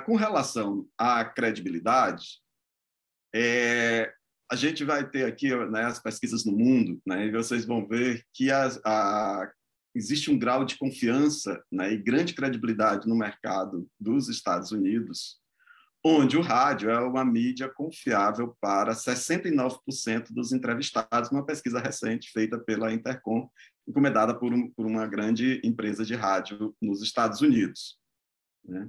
com 0.06 0.16
relação 0.16 0.88
à 0.98 1.24
credibilidade, 1.24 2.42
é, 3.34 4.14
a 4.52 4.56
gente 4.56 4.84
vai 4.84 5.10
ter 5.10 5.26
aqui 5.26 5.54
né, 5.68 5.86
as 5.86 6.00
pesquisas 6.00 6.46
no 6.46 6.52
mundo, 6.52 7.02
né, 7.06 7.26
e 7.26 7.32
vocês 7.32 7.66
vão 7.66 7.88
ver 7.88 8.24
que 8.34 8.52
as, 8.52 8.80
a, 8.86 9.52
existe 9.96 10.30
um 10.30 10.38
grau 10.38 10.64
de 10.66 10.78
confiança 10.78 11.64
né, 11.72 11.94
e 11.94 11.98
grande 11.98 12.34
credibilidade 12.34 13.08
no 13.08 13.16
mercado 13.16 13.88
dos 14.00 14.30
Estados 14.30 14.72
Unidos 14.72 15.40
onde 16.08 16.38
o 16.38 16.42
rádio 16.42 16.92
é 16.92 17.00
uma 17.00 17.26
mídia 17.26 17.68
confiável 17.68 18.56
para 18.62 18.94
69% 18.94 20.28
dos 20.30 20.54
entrevistados, 20.54 21.32
uma 21.32 21.44
pesquisa 21.44 21.80
recente 21.80 22.30
feita 22.32 22.60
pela 22.60 22.94
Intercom, 22.94 23.50
encomendada 23.88 24.38
por, 24.38 24.54
um, 24.54 24.70
por 24.70 24.86
uma 24.86 25.08
grande 25.08 25.60
empresa 25.64 26.06
de 26.06 26.14
rádio 26.14 26.76
nos 26.80 27.02
Estados 27.02 27.42
Unidos. 27.42 27.98
Né? 28.64 28.88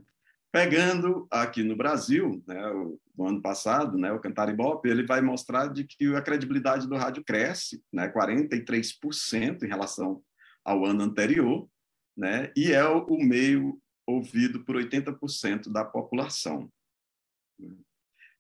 Pegando 0.53 1.27
aqui 1.31 1.63
no 1.63 1.75
Brasil, 1.75 2.45
né, 2.47 2.69
o, 2.69 3.01
no 3.17 3.29
ano 3.29 3.41
passado, 3.41 3.97
né, 3.97 4.13
o 4.13 4.21
Cantar 4.21 4.51
Ibope, 4.51 4.91
ele 4.91 5.07
vai 5.07 5.23
mostrar 5.23 5.69
de 5.69 5.85
que 5.85 6.15
a 6.15 6.21
credibilidade 6.21 6.87
do 6.87 6.97
rádio 6.97 7.25
cresce, 7.25 7.83
né, 7.91 8.13
43% 8.13 9.63
em 9.63 9.69
relação 9.69 10.23
ao 10.63 10.85
ano 10.85 11.03
anterior, 11.03 11.67
né, 12.15 12.53
e 12.55 12.73
é 12.73 12.87
o, 12.87 13.07
o 13.07 13.25
meio 13.25 13.81
ouvido 14.07 14.67
por 14.67 14.77
80% 14.77 15.73
da 15.73 15.83
população. 15.83 16.71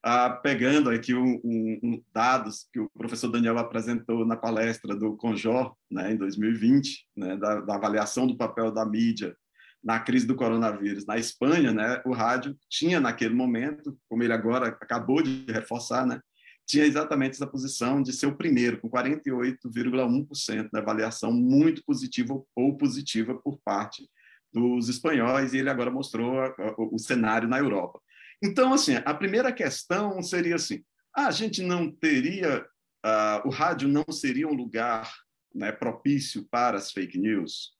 Ah, 0.08 0.30
pegando 0.30 0.88
aqui 0.88 1.14
um, 1.14 1.40
um, 1.44 2.02
dados 2.14 2.68
que 2.72 2.78
o 2.78 2.88
professor 2.90 3.28
Daniel 3.28 3.58
apresentou 3.58 4.24
na 4.24 4.36
palestra 4.36 4.94
do 4.94 5.16
Conjor, 5.16 5.74
né, 5.90 6.12
em 6.12 6.16
2020, 6.16 7.08
né, 7.16 7.36
da, 7.36 7.60
da, 7.60 7.74
avaliação 7.74 8.24
do 8.24 8.36
papel 8.36 8.70
da 8.70 8.86
mídia 8.86 9.36
na 9.82 9.98
crise 9.98 10.24
do 10.24 10.36
coronavírus 10.36 11.04
na 11.06 11.18
Espanha, 11.18 11.72
né, 11.72 12.00
o 12.06 12.12
rádio 12.12 12.56
tinha 12.70 13.00
naquele 13.00 13.34
momento, 13.34 13.98
como 14.08 14.22
ele 14.22 14.32
agora 14.32 14.68
acabou 14.68 15.20
de 15.20 15.44
reforçar, 15.48 16.06
né, 16.06 16.20
tinha 16.64 16.84
exatamente 16.84 17.34
essa 17.34 17.46
posição 17.46 18.00
de 18.00 18.12
ser 18.12 18.26
o 18.26 18.36
primeiro, 18.36 18.80
com 18.80 18.88
48,1% 18.88 20.70
da 20.70 20.78
avaliação 20.78 21.32
muito 21.32 21.82
positiva 21.84 22.40
ou 22.54 22.76
positiva 22.76 23.34
por 23.34 23.58
parte 23.64 24.08
dos 24.52 24.88
espanhóis, 24.88 25.52
e 25.52 25.58
ele 25.58 25.70
agora 25.70 25.90
mostrou 25.90 26.36
o 26.78 26.98
cenário 26.98 27.48
na 27.48 27.58
Europa. 27.58 28.00
Então, 28.42 28.72
assim, 28.72 28.94
a 29.04 29.14
primeira 29.14 29.52
questão 29.52 30.22
seria 30.22 30.56
assim: 30.56 30.84
ah, 31.14 31.28
a 31.28 31.30
gente 31.30 31.62
não 31.62 31.90
teria, 31.90 32.62
uh, 33.04 33.46
o 33.46 33.50
rádio 33.50 33.88
não 33.88 34.04
seria 34.10 34.46
um 34.46 34.54
lugar 34.54 35.10
né, 35.54 35.72
propício 35.72 36.46
para 36.50 36.76
as 36.76 36.92
fake 36.92 37.18
news? 37.18 37.72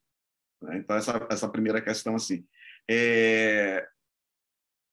Né? 0.63 0.79
Então, 0.79 0.97
essa, 0.97 1.27
essa 1.31 1.49
primeira 1.49 1.81
questão, 1.81 2.15
assim, 2.15 2.47
é, 2.91 3.87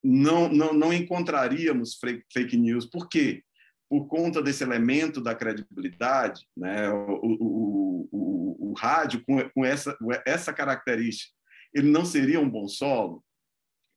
não, 0.02 0.48
não, 0.48 0.72
não 0.74 0.92
encontraríamos 0.92 1.98
fake 2.32 2.56
news. 2.56 2.84
Por 2.84 3.08
quê? 3.08 3.42
Por 3.88 4.06
conta 4.06 4.42
desse 4.42 4.62
elemento 4.62 5.20
da 5.20 5.34
credibilidade, 5.34 6.46
né? 6.56 6.90
o, 6.90 7.20
o, 7.22 8.08
o, 8.12 8.70
o 8.70 8.74
rádio, 8.74 9.24
com, 9.24 9.48
com 9.50 9.64
essa, 9.64 9.96
essa 10.26 10.52
característica, 10.52 11.32
ele 11.72 11.90
não 11.90 12.04
seria 12.04 12.40
um 12.40 12.48
bom 12.48 12.68
solo? 12.68 13.24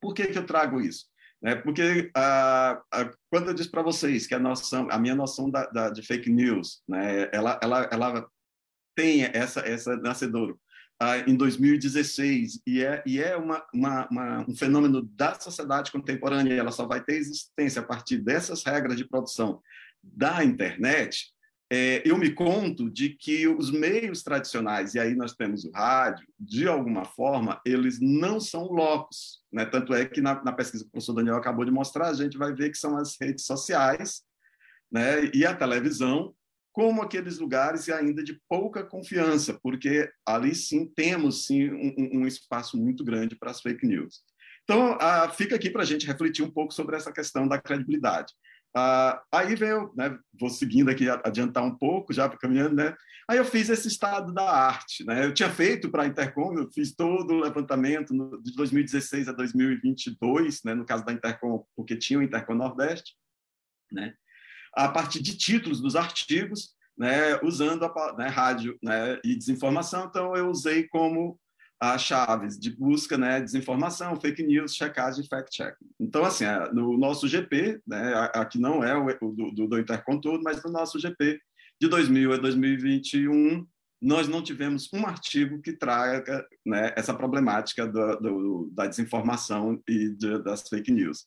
Por 0.02 0.14
que, 0.14 0.28
que 0.28 0.38
eu 0.38 0.46
trago 0.46 0.80
isso? 0.80 1.06
Né? 1.42 1.56
Porque 1.56 2.10
ah, 2.16 2.82
ah, 2.92 3.12
quando 3.30 3.50
eu 3.50 3.54
disse 3.54 3.70
para 3.70 3.84
vocês 3.84 4.26
que 4.26 4.34
a 4.34 4.40
noção, 4.40 4.88
a 4.90 4.98
minha 4.98 5.16
noção 5.16 5.50
da, 5.50 5.66
da, 5.68 5.90
de 5.90 6.02
fake 6.02 6.30
news, 6.30 6.82
né, 6.88 7.30
ela, 7.32 7.60
ela, 7.62 7.90
ela 7.92 8.28
tem 8.96 9.24
essa 9.24 9.60
essa 9.62 9.96
nascedouro 9.98 10.60
ah, 11.00 11.20
em 11.20 11.36
2016 11.36 12.62
e 12.66 12.84
é 12.84 13.04
e 13.06 13.22
é 13.22 13.38
uma, 13.38 13.64
uma, 13.72 14.08
uma, 14.10 14.46
um 14.50 14.56
fenômeno 14.56 15.04
da 15.04 15.40
sociedade 15.40 15.92
contemporânea. 15.92 16.56
Ela 16.56 16.72
só 16.72 16.88
vai 16.88 17.04
ter 17.04 17.16
existência 17.16 17.82
a 17.82 17.86
partir 17.86 18.18
dessas 18.18 18.64
regras 18.64 18.98
de 18.98 19.08
produção 19.08 19.62
da 20.04 20.44
internet 20.44 21.32
é, 21.70 22.02
eu 22.06 22.18
me 22.18 22.32
conto 22.32 22.90
de 22.90 23.10
que 23.10 23.48
os 23.48 23.72
meios 23.72 24.24
tradicionais, 24.24 24.96
e 24.96 25.00
aí 25.00 25.16
nós 25.16 25.34
temos 25.34 25.66
o 25.66 25.72
rádio, 25.72 26.26
de 26.40 26.68
alguma 26.68 27.04
forma, 27.04 27.60
eles 27.66 28.00
não 28.00 28.40
são 28.40 28.72
locos. 28.72 29.44
Né? 29.52 29.66
Tanto 29.66 29.94
é 29.94 30.06
que 30.06 30.22
na, 30.22 30.42
na, 30.44 30.54
pesquisa 30.54 30.84
que 30.84 30.90
o 30.90 30.92
professor 30.92 31.14
Daniel 31.14 31.36
acabou 31.36 31.66
de 31.66 31.72
mostrar, 31.72 32.08
a 32.08 32.14
gente 32.14 32.38
vai 32.38 32.54
ver 32.54 32.70
que 32.70 32.78
são 32.78 32.98
as 32.98 33.18
redes 33.20 33.46
sociais 33.46 34.22
né? 34.90 35.30
e 35.34 35.46
a 35.46 35.54
televisão 35.54 36.34
como 36.72 37.02
aqueles 37.02 37.40
lugares 37.40 37.90
ainda 37.90 38.24
de 38.24 38.40
pouca 38.48 38.84
confiança, 38.84 39.60
porque 39.64 40.08
ali 40.24 40.54
sim 40.54 40.86
temos 40.86 41.48
sim 41.48 41.72
um, 41.72 42.20
um 42.20 42.28
espaço 42.28 42.78
muito 42.78 43.04
grande 43.04 43.36
para 43.36 43.50
as 43.50 43.60
fake 43.60 43.86
news. 43.86 44.22
Então, 44.64 44.96
ah, 45.02 45.28
fica 45.30 45.56
aqui 45.56 45.72
para 45.72 45.82
a 45.82 45.86
gente 45.86 46.06
refletir 46.06 46.44
um 46.44 46.52
pouco 46.52 46.72
sobre 46.72 46.96
essa 46.96 47.12
questão 47.12 47.48
da 47.48 47.60
credibilidade. 47.60 48.32
Ah, 48.80 49.24
aí 49.32 49.56
veio, 49.56 49.92
né, 49.98 50.16
vou 50.40 50.52
seguindo 50.52 50.92
aqui, 50.92 51.10
adiantar 51.10 51.64
um 51.64 51.76
pouco, 51.76 52.14
já 52.14 52.30
caminhando, 52.30 52.76
né? 52.76 52.96
Aí 53.28 53.40
eu 53.40 53.44
fiz 53.44 53.70
esse 53.70 53.88
estado 53.88 54.32
da 54.32 54.48
arte, 54.48 55.04
né? 55.04 55.26
Eu 55.26 55.34
tinha 55.34 55.50
feito 55.50 55.90
para 55.90 56.04
a 56.04 56.06
Intercom, 56.06 56.54
eu 56.54 56.70
fiz 56.72 56.94
todo 56.96 57.34
o 57.34 57.40
levantamento 57.40 58.14
de 58.44 58.54
2016 58.56 59.30
a 59.30 59.32
2022, 59.32 60.62
né? 60.64 60.76
No 60.76 60.86
caso 60.86 61.04
da 61.04 61.12
Intercom, 61.12 61.66
porque 61.76 61.98
tinha 61.98 62.20
o 62.20 62.22
Intercom 62.22 62.54
Nordeste, 62.54 63.16
né? 63.92 64.14
A 64.76 64.88
partir 64.90 65.24
de 65.24 65.36
títulos 65.36 65.82
dos 65.82 65.96
artigos, 65.96 66.76
né? 66.96 67.40
Usando 67.42 67.84
a 67.84 68.16
né, 68.16 68.28
rádio, 68.28 68.78
né? 68.84 69.20
E 69.26 69.36
desinformação, 69.36 70.06
então 70.06 70.36
eu 70.36 70.52
usei 70.52 70.88
como 70.88 71.40
as 71.80 72.02
chaves 72.02 72.58
de 72.58 72.76
busca, 72.76 73.18
né, 73.18 73.40
desinformação, 73.40 74.20
fake 74.20 74.44
news, 74.44 74.76
checagem 74.76 75.24
e 75.24 75.28
fact-check. 75.28 75.76
Então, 76.00 76.26
assim, 76.26 76.46
é, 76.46 76.72
no 76.74 76.98
nosso 76.98 77.28
GP, 77.28 77.82
né, 77.86 78.14
aqui 78.34 78.60
não 78.60 78.84
é 78.84 78.98
o 78.98 79.32
do, 79.32 79.52
do, 79.68 80.42
mas 80.44 80.64
no 80.64 80.72
nosso 80.72 81.00
GP 81.00 81.40
de 81.80 81.88
2000 81.88 82.34
a 82.34 82.38
2021, 82.38 83.66
nós 84.02 84.28
não 84.28 84.44
tivemos 84.44 84.92
um 84.94 85.06
artigo 85.06 85.62
que 85.62 85.74
traga 85.74 86.46
né, 86.66 86.94
essa 86.96 87.14
problemática 87.14 87.88
do, 87.88 88.16
do, 88.18 88.72
da 88.74 88.88
desinformação 88.88 89.82
e 89.88 90.10
de, 90.10 90.42
das 90.44 90.68
fake 90.68 90.92
news. 90.92 91.26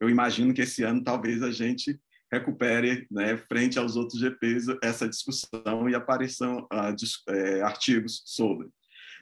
Eu 0.00 0.08
imagino 0.10 0.52
que 0.52 0.62
esse 0.62 0.82
ano 0.82 1.02
talvez 1.02 1.42
a 1.42 1.50
gente 1.50 1.98
recupere, 2.32 3.06
né, 3.10 3.36
frente 3.36 3.78
aos 3.78 3.94
outros 3.94 4.18
GPs, 4.18 4.66
essa 4.82 5.06
discussão 5.06 5.88
e 5.88 5.94
apareçam 5.94 6.66
uh, 6.72 6.94
é, 7.28 7.60
artigos 7.60 8.22
sobre. 8.24 8.68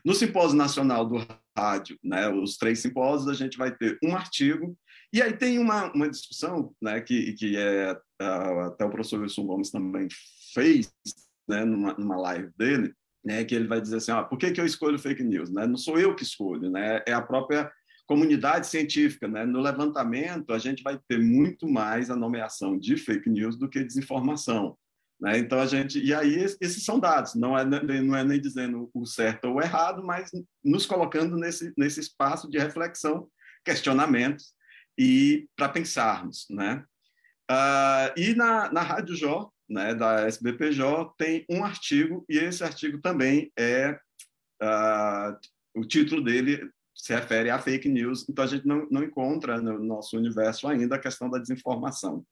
No 0.05 0.15
Simpósio 0.15 0.57
Nacional 0.57 1.07
do 1.07 1.27
Rádio, 1.57 1.99
né, 2.03 2.29
os 2.29 2.57
três 2.57 2.81
simpósios, 2.81 3.29
a 3.29 3.35
gente 3.35 3.59
vai 3.59 3.75
ter 3.75 3.99
um 4.03 4.15
artigo, 4.15 4.77
e 5.13 5.21
aí 5.21 5.37
tem 5.37 5.59
uma, 5.59 5.93
uma 5.93 6.09
discussão 6.09 6.73
né, 6.81 7.01
que, 7.01 7.33
que 7.35 7.57
é, 7.57 7.97
até 8.67 8.85
o 8.85 8.91
professor 8.91 9.21
Wilson 9.21 9.45
Gomes 9.45 9.71
também 9.71 10.09
fez 10.55 10.93
né, 11.49 11.65
numa, 11.65 11.95
numa 11.95 12.17
live 12.17 12.51
dele, 12.57 12.95
né, 13.25 13.45
que 13.45 13.55
ele 13.55 13.67
vai 13.67 13.81
dizer 13.81 13.97
assim, 13.97 14.13
ah, 14.13 14.23
por 14.23 14.39
que, 14.39 14.53
que 14.53 14.61
eu 14.61 14.67
escolho 14.67 14.99
fake 14.99 15.23
news? 15.23 15.51
Né? 15.51 15.67
Não 15.67 15.77
sou 15.77 15.99
eu 15.99 16.15
que 16.15 16.23
escolho, 16.23 16.71
né? 16.71 17.03
é 17.07 17.13
a 17.13 17.21
própria 17.21 17.71
comunidade 18.07 18.67
científica. 18.67 19.29
Né? 19.29 19.45
No 19.45 19.61
levantamento, 19.61 20.53
a 20.53 20.59
gente 20.59 20.83
vai 20.83 20.99
ter 21.07 21.19
muito 21.19 21.69
mais 21.69 22.11
a 22.11 22.17
nomeação 22.17 22.79
de 22.79 22.97
fake 22.97 23.29
news 23.29 23.57
do 23.57 23.69
que 23.69 23.85
desinformação. 23.85 24.77
Né? 25.21 25.39
Então 25.39 25.61
a 25.61 25.67
gente 25.67 26.03
e 26.03 26.15
aí 26.15 26.35
esses 26.61 26.85
são 26.85 26.99
dados, 26.99 27.35
não 27.35 27.57
é 27.57 27.65
não 27.65 28.17
é 28.17 28.25
nem 28.25 28.41
dizendo 28.41 28.91
o 28.95 29.05
certo 29.05 29.49
ou 29.49 29.57
o 29.57 29.61
errado, 29.61 30.03
mas 30.03 30.31
nos 30.65 30.87
colocando 30.87 31.37
nesse 31.37 31.73
nesse 31.77 32.01
espaço 32.01 32.49
de 32.49 32.59
reflexão, 32.59 33.29
questionamentos 33.65 34.55
e 34.99 35.47
para 35.55 35.69
pensarmos, 35.69 36.47
né? 36.49 36.85
Uh, 37.51 38.15
e 38.17 38.35
na, 38.35 38.73
na 38.73 38.81
Rádio 38.81 39.17
Jó, 39.17 39.51
né, 39.69 39.93
da 39.93 40.27
SBPJ, 40.27 41.13
tem 41.19 41.45
um 41.51 41.65
artigo, 41.65 42.25
e 42.29 42.39
esse 42.39 42.63
artigo 42.63 43.01
também 43.01 43.53
é. 43.59 43.99
Uh, 44.63 45.37
o 45.75 45.85
título 45.87 46.23
dele 46.23 46.71
se 46.95 47.15
refere 47.15 47.49
a 47.49 47.59
fake 47.59 47.89
news, 47.89 48.29
então 48.29 48.45
a 48.45 48.49
gente 48.49 48.67
não, 48.67 48.87
não 48.91 49.03
encontra 49.03 49.61
no 49.61 49.79
nosso 49.83 50.17
universo 50.17 50.69
ainda 50.69 50.97
a 50.97 50.99
questão 50.99 51.31
da 51.31 51.39
desinformação 51.39 52.25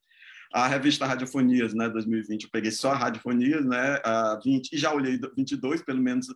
a 0.52 0.66
revista 0.66 1.06
Radiofonias, 1.06 1.74
né, 1.74 1.88
2020, 1.88 2.44
eu 2.44 2.50
peguei 2.50 2.70
só 2.70 2.92
a 2.92 2.96
Radiofonias, 2.96 3.64
né, 3.64 4.00
a 4.04 4.40
20, 4.42 4.72
e 4.72 4.78
já 4.78 4.92
olhei 4.92 5.18
22, 5.36 5.82
pelo 5.82 6.02
menos 6.02 6.28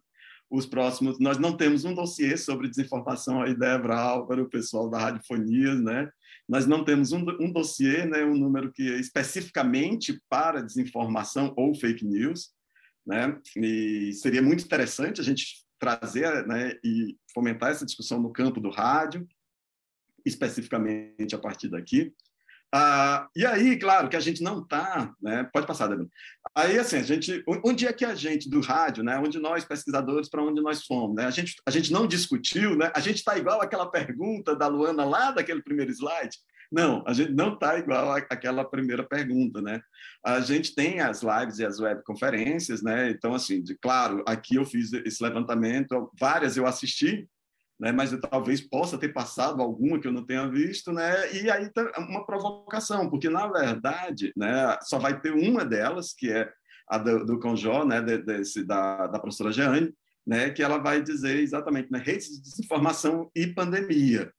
os 0.52 0.66
próximos. 0.66 1.18
Nós 1.18 1.38
não 1.38 1.56
temos 1.56 1.84
um 1.84 1.94
dossiê 1.94 2.36
sobre 2.36 2.68
desinformação 2.68 3.40
aí, 3.40 3.54
Débora 3.54 4.22
para 4.26 4.42
o 4.42 4.48
pessoal 4.48 4.88
da 4.90 4.98
Radiofonias, 4.98 5.80
né? 5.80 6.10
Nós 6.46 6.66
não 6.66 6.84
temos 6.84 7.12
um, 7.12 7.24
um 7.40 7.50
dossiê, 7.50 8.04
né, 8.04 8.22
um 8.22 8.36
número 8.36 8.70
que 8.70 8.82
é 8.82 9.00
especificamente 9.00 10.20
para 10.28 10.60
desinformação 10.60 11.54
ou 11.56 11.74
fake 11.74 12.04
news, 12.04 12.50
né? 13.06 13.38
E 13.56 14.12
seria 14.12 14.42
muito 14.42 14.62
interessante 14.62 15.22
a 15.22 15.24
gente 15.24 15.64
trazer, 15.78 16.46
né, 16.46 16.74
e 16.84 17.16
fomentar 17.32 17.70
essa 17.70 17.86
discussão 17.86 18.20
no 18.20 18.30
campo 18.30 18.60
do 18.60 18.70
rádio, 18.70 19.26
especificamente 20.24 21.34
a 21.34 21.38
partir 21.38 21.68
daqui. 21.68 22.14
Ah, 22.74 23.28
e 23.36 23.44
aí, 23.44 23.78
claro, 23.78 24.08
que 24.08 24.16
a 24.16 24.20
gente 24.20 24.42
não 24.42 24.62
está, 24.62 25.12
né? 25.20 25.46
Pode 25.52 25.66
passar, 25.66 25.88
Davi. 25.88 26.08
Aí, 26.54 26.78
assim, 26.78 26.96
a 26.96 27.02
gente, 27.02 27.44
onde 27.62 27.86
é 27.86 27.92
que 27.92 28.04
a 28.04 28.14
gente 28.14 28.48
do 28.48 28.62
rádio, 28.62 29.04
né? 29.04 29.18
Onde 29.18 29.38
nós 29.38 29.62
pesquisadores, 29.62 30.30
para 30.30 30.42
onde 30.42 30.62
nós 30.62 30.86
fomos, 30.86 31.14
né? 31.16 31.26
A 31.26 31.30
gente, 31.30 31.56
a 31.66 31.70
gente 31.70 31.92
não 31.92 32.06
discutiu, 32.06 32.74
né? 32.74 32.90
A 32.96 33.00
gente 33.00 33.16
está 33.16 33.36
igual 33.36 33.60
aquela 33.60 33.90
pergunta 33.90 34.56
da 34.56 34.68
Luana 34.68 35.04
lá 35.04 35.32
daquele 35.32 35.62
primeiro 35.62 35.92
slide. 35.92 36.38
Não, 36.72 37.04
a 37.06 37.12
gente 37.12 37.32
não 37.32 37.52
está 37.52 37.78
igual 37.78 38.10
àquela 38.12 38.64
primeira 38.64 39.04
pergunta, 39.04 39.60
né? 39.60 39.82
A 40.24 40.40
gente 40.40 40.74
tem 40.74 41.00
as 41.00 41.22
lives 41.22 41.58
e 41.58 41.66
as 41.66 41.78
webconferências, 41.78 42.82
né? 42.82 43.10
Então, 43.10 43.34
assim, 43.34 43.62
de, 43.62 43.76
claro, 43.76 44.24
aqui 44.26 44.54
eu 44.54 44.64
fiz 44.64 44.94
esse 44.94 45.22
levantamento, 45.22 46.10
várias 46.18 46.56
eu 46.56 46.66
assisti, 46.66 47.28
né? 47.78 47.92
mas 47.92 48.12
eu 48.12 48.20
talvez 48.20 48.60
possa 48.60 48.98
ter 48.98 49.12
passado 49.12 49.60
alguma 49.60 50.00
que 50.00 50.06
eu 50.06 50.12
não 50.12 50.24
tenha 50.24 50.48
visto, 50.48 50.92
né? 50.92 51.32
E 51.32 51.50
aí 51.50 51.68
tá 51.70 51.90
uma 51.98 52.24
provocação, 52.24 53.10
porque 53.10 53.28
na 53.28 53.46
verdade, 53.46 54.32
né, 54.36 54.76
só 54.82 54.98
vai 54.98 55.20
ter 55.20 55.32
uma 55.32 55.64
delas, 55.64 56.12
que 56.12 56.30
é 56.30 56.50
a 56.88 56.98
do, 56.98 57.24
do 57.24 57.38
Conjó, 57.38 57.84
né, 57.84 58.00
desse, 58.00 58.64
da, 58.64 59.06
da 59.06 59.18
professora 59.18 59.52
Jeane, 59.52 59.92
né, 60.26 60.50
que 60.50 60.62
ela 60.62 60.78
vai 60.78 61.02
dizer 61.02 61.38
exatamente, 61.38 61.90
né, 61.90 61.98
redes 61.98 62.28
de 62.28 62.42
desinformação 62.42 63.30
e 63.34 63.46
pandemia. 63.46 64.32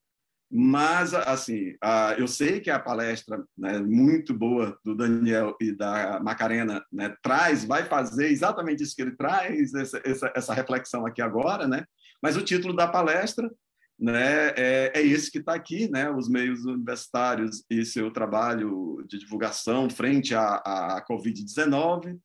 Mas, 0.56 1.12
assim, 1.14 1.74
a, 1.82 2.14
eu 2.16 2.28
sei 2.28 2.60
que 2.60 2.70
a 2.70 2.78
palestra 2.78 3.42
né, 3.58 3.80
muito 3.80 4.32
boa 4.32 4.78
do 4.84 4.94
Daniel 4.94 5.56
e 5.60 5.72
da 5.72 6.20
Macarena 6.22 6.84
né, 6.92 7.12
traz, 7.22 7.64
vai 7.64 7.84
fazer 7.84 8.28
exatamente 8.28 8.82
isso 8.82 8.94
que 8.94 9.02
ele 9.02 9.16
traz, 9.16 9.74
essa, 9.74 10.00
essa, 10.04 10.32
essa 10.34 10.54
reflexão 10.54 11.04
aqui 11.06 11.20
agora, 11.20 11.66
né? 11.66 11.84
Mas 12.24 12.38
o 12.38 12.42
título 12.42 12.74
da 12.74 12.88
palestra 12.88 13.54
né, 14.00 14.48
é, 14.56 14.92
é 14.94 15.02
esse 15.02 15.30
que 15.30 15.40
está 15.40 15.54
aqui, 15.54 15.90
né, 15.90 16.10
os 16.10 16.26
meios 16.26 16.64
universitários 16.64 17.62
e 17.68 17.84
seu 17.84 18.10
trabalho 18.10 19.04
de 19.06 19.18
divulgação 19.18 19.90
frente 19.90 20.34
à, 20.34 20.54
à 20.54 21.04
Covid-19. 21.06 22.18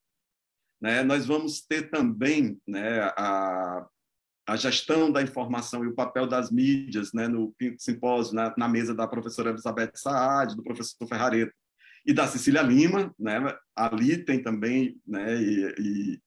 Né, 0.82 1.04
nós 1.04 1.26
vamos 1.26 1.60
ter 1.60 1.90
também 1.90 2.58
né, 2.66 3.12
a, 3.18 3.86
a 4.48 4.56
gestão 4.56 5.12
da 5.12 5.22
informação 5.22 5.84
e 5.84 5.88
o 5.88 5.96
papel 5.96 6.26
das 6.26 6.50
mídias 6.50 7.12
né, 7.12 7.28
no 7.28 7.54
simpósio, 7.78 8.34
na, 8.36 8.56
na 8.58 8.70
mesa 8.70 8.96
da 8.96 9.06
professora 9.06 9.50
Elizabeth 9.50 9.92
Saad, 9.96 10.56
do 10.56 10.64
professor 10.64 11.06
Ferrareto 11.10 11.54
e 12.06 12.14
da 12.14 12.26
Cecília 12.26 12.62
Lima. 12.62 13.14
Né, 13.20 13.54
ali 13.76 14.24
tem 14.24 14.42
também, 14.42 14.98
né, 15.06 15.36
e, 15.36 15.76
e 15.78 16.22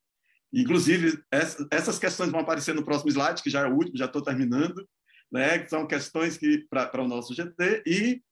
Inclusive, 0.53 1.23
essas 1.71 1.99
questões 1.99 2.31
vão 2.31 2.41
aparecer 2.41 2.75
no 2.75 2.85
próximo 2.85 3.11
slide, 3.11 3.43
que 3.43 3.51
já 3.51 3.61
é 3.61 3.67
o 3.67 3.75
último, 3.75 3.97
já 3.97 4.05
estou 4.05 4.23
terminando, 4.23 4.87
né? 5.31 5.67
são 5.67 5.87
questões 5.87 6.37
que 6.37 6.67
para 6.69 7.03
o 7.03 7.09
nosso 7.09 7.35
GT, 7.35 7.83
e 7.87 8.23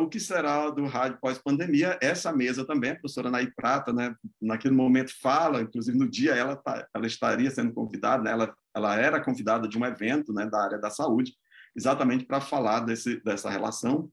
o 0.00 0.08
que 0.08 0.20
será 0.20 0.70
do 0.70 0.86
rádio 0.86 1.18
pós-pandemia. 1.20 1.98
Essa 2.00 2.32
mesa 2.32 2.64
também, 2.64 2.90
a 2.90 2.94
professora 2.94 3.30
Naí 3.30 3.50
Prata, 3.50 3.92
né, 3.92 4.14
naquele 4.40 4.74
momento 4.74 5.12
fala, 5.20 5.60
inclusive 5.60 5.98
no 5.98 6.08
dia 6.08 6.34
ela, 6.34 6.54
tá, 6.56 6.86
ela 6.94 7.06
estaria 7.06 7.50
sendo 7.50 7.72
convidada, 7.72 8.22
né, 8.22 8.30
ela, 8.30 8.54
ela 8.74 8.96
era 8.96 9.20
convidada 9.20 9.66
de 9.66 9.76
um 9.76 9.84
evento 9.84 10.32
né, 10.32 10.46
da 10.46 10.62
área 10.62 10.78
da 10.78 10.90
saúde, 10.90 11.32
exatamente 11.74 12.24
para 12.24 12.40
falar 12.40 12.80
desse, 12.80 13.20
dessa 13.24 13.50
relação. 13.50 14.08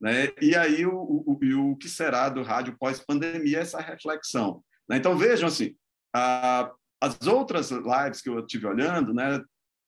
Né? 0.00 0.28
E 0.40 0.54
aí, 0.54 0.84
o, 0.84 0.94
o, 0.94 1.38
o, 1.70 1.76
que 1.76 1.88
será 1.88 2.28
do 2.28 2.42
rádio 2.42 2.76
pós-pandemia, 2.78 3.60
essa 3.60 3.80
reflexão. 3.80 4.62
Né? 4.88 4.98
Então, 4.98 5.16
vejam 5.16 5.48
assim, 5.48 5.74
ah, 6.14 6.70
as 7.00 7.26
outras 7.26 7.70
lives 7.70 8.20
que 8.20 8.28
eu 8.28 8.44
tive 8.46 8.66
olhando, 8.66 9.14
né, 9.14 9.42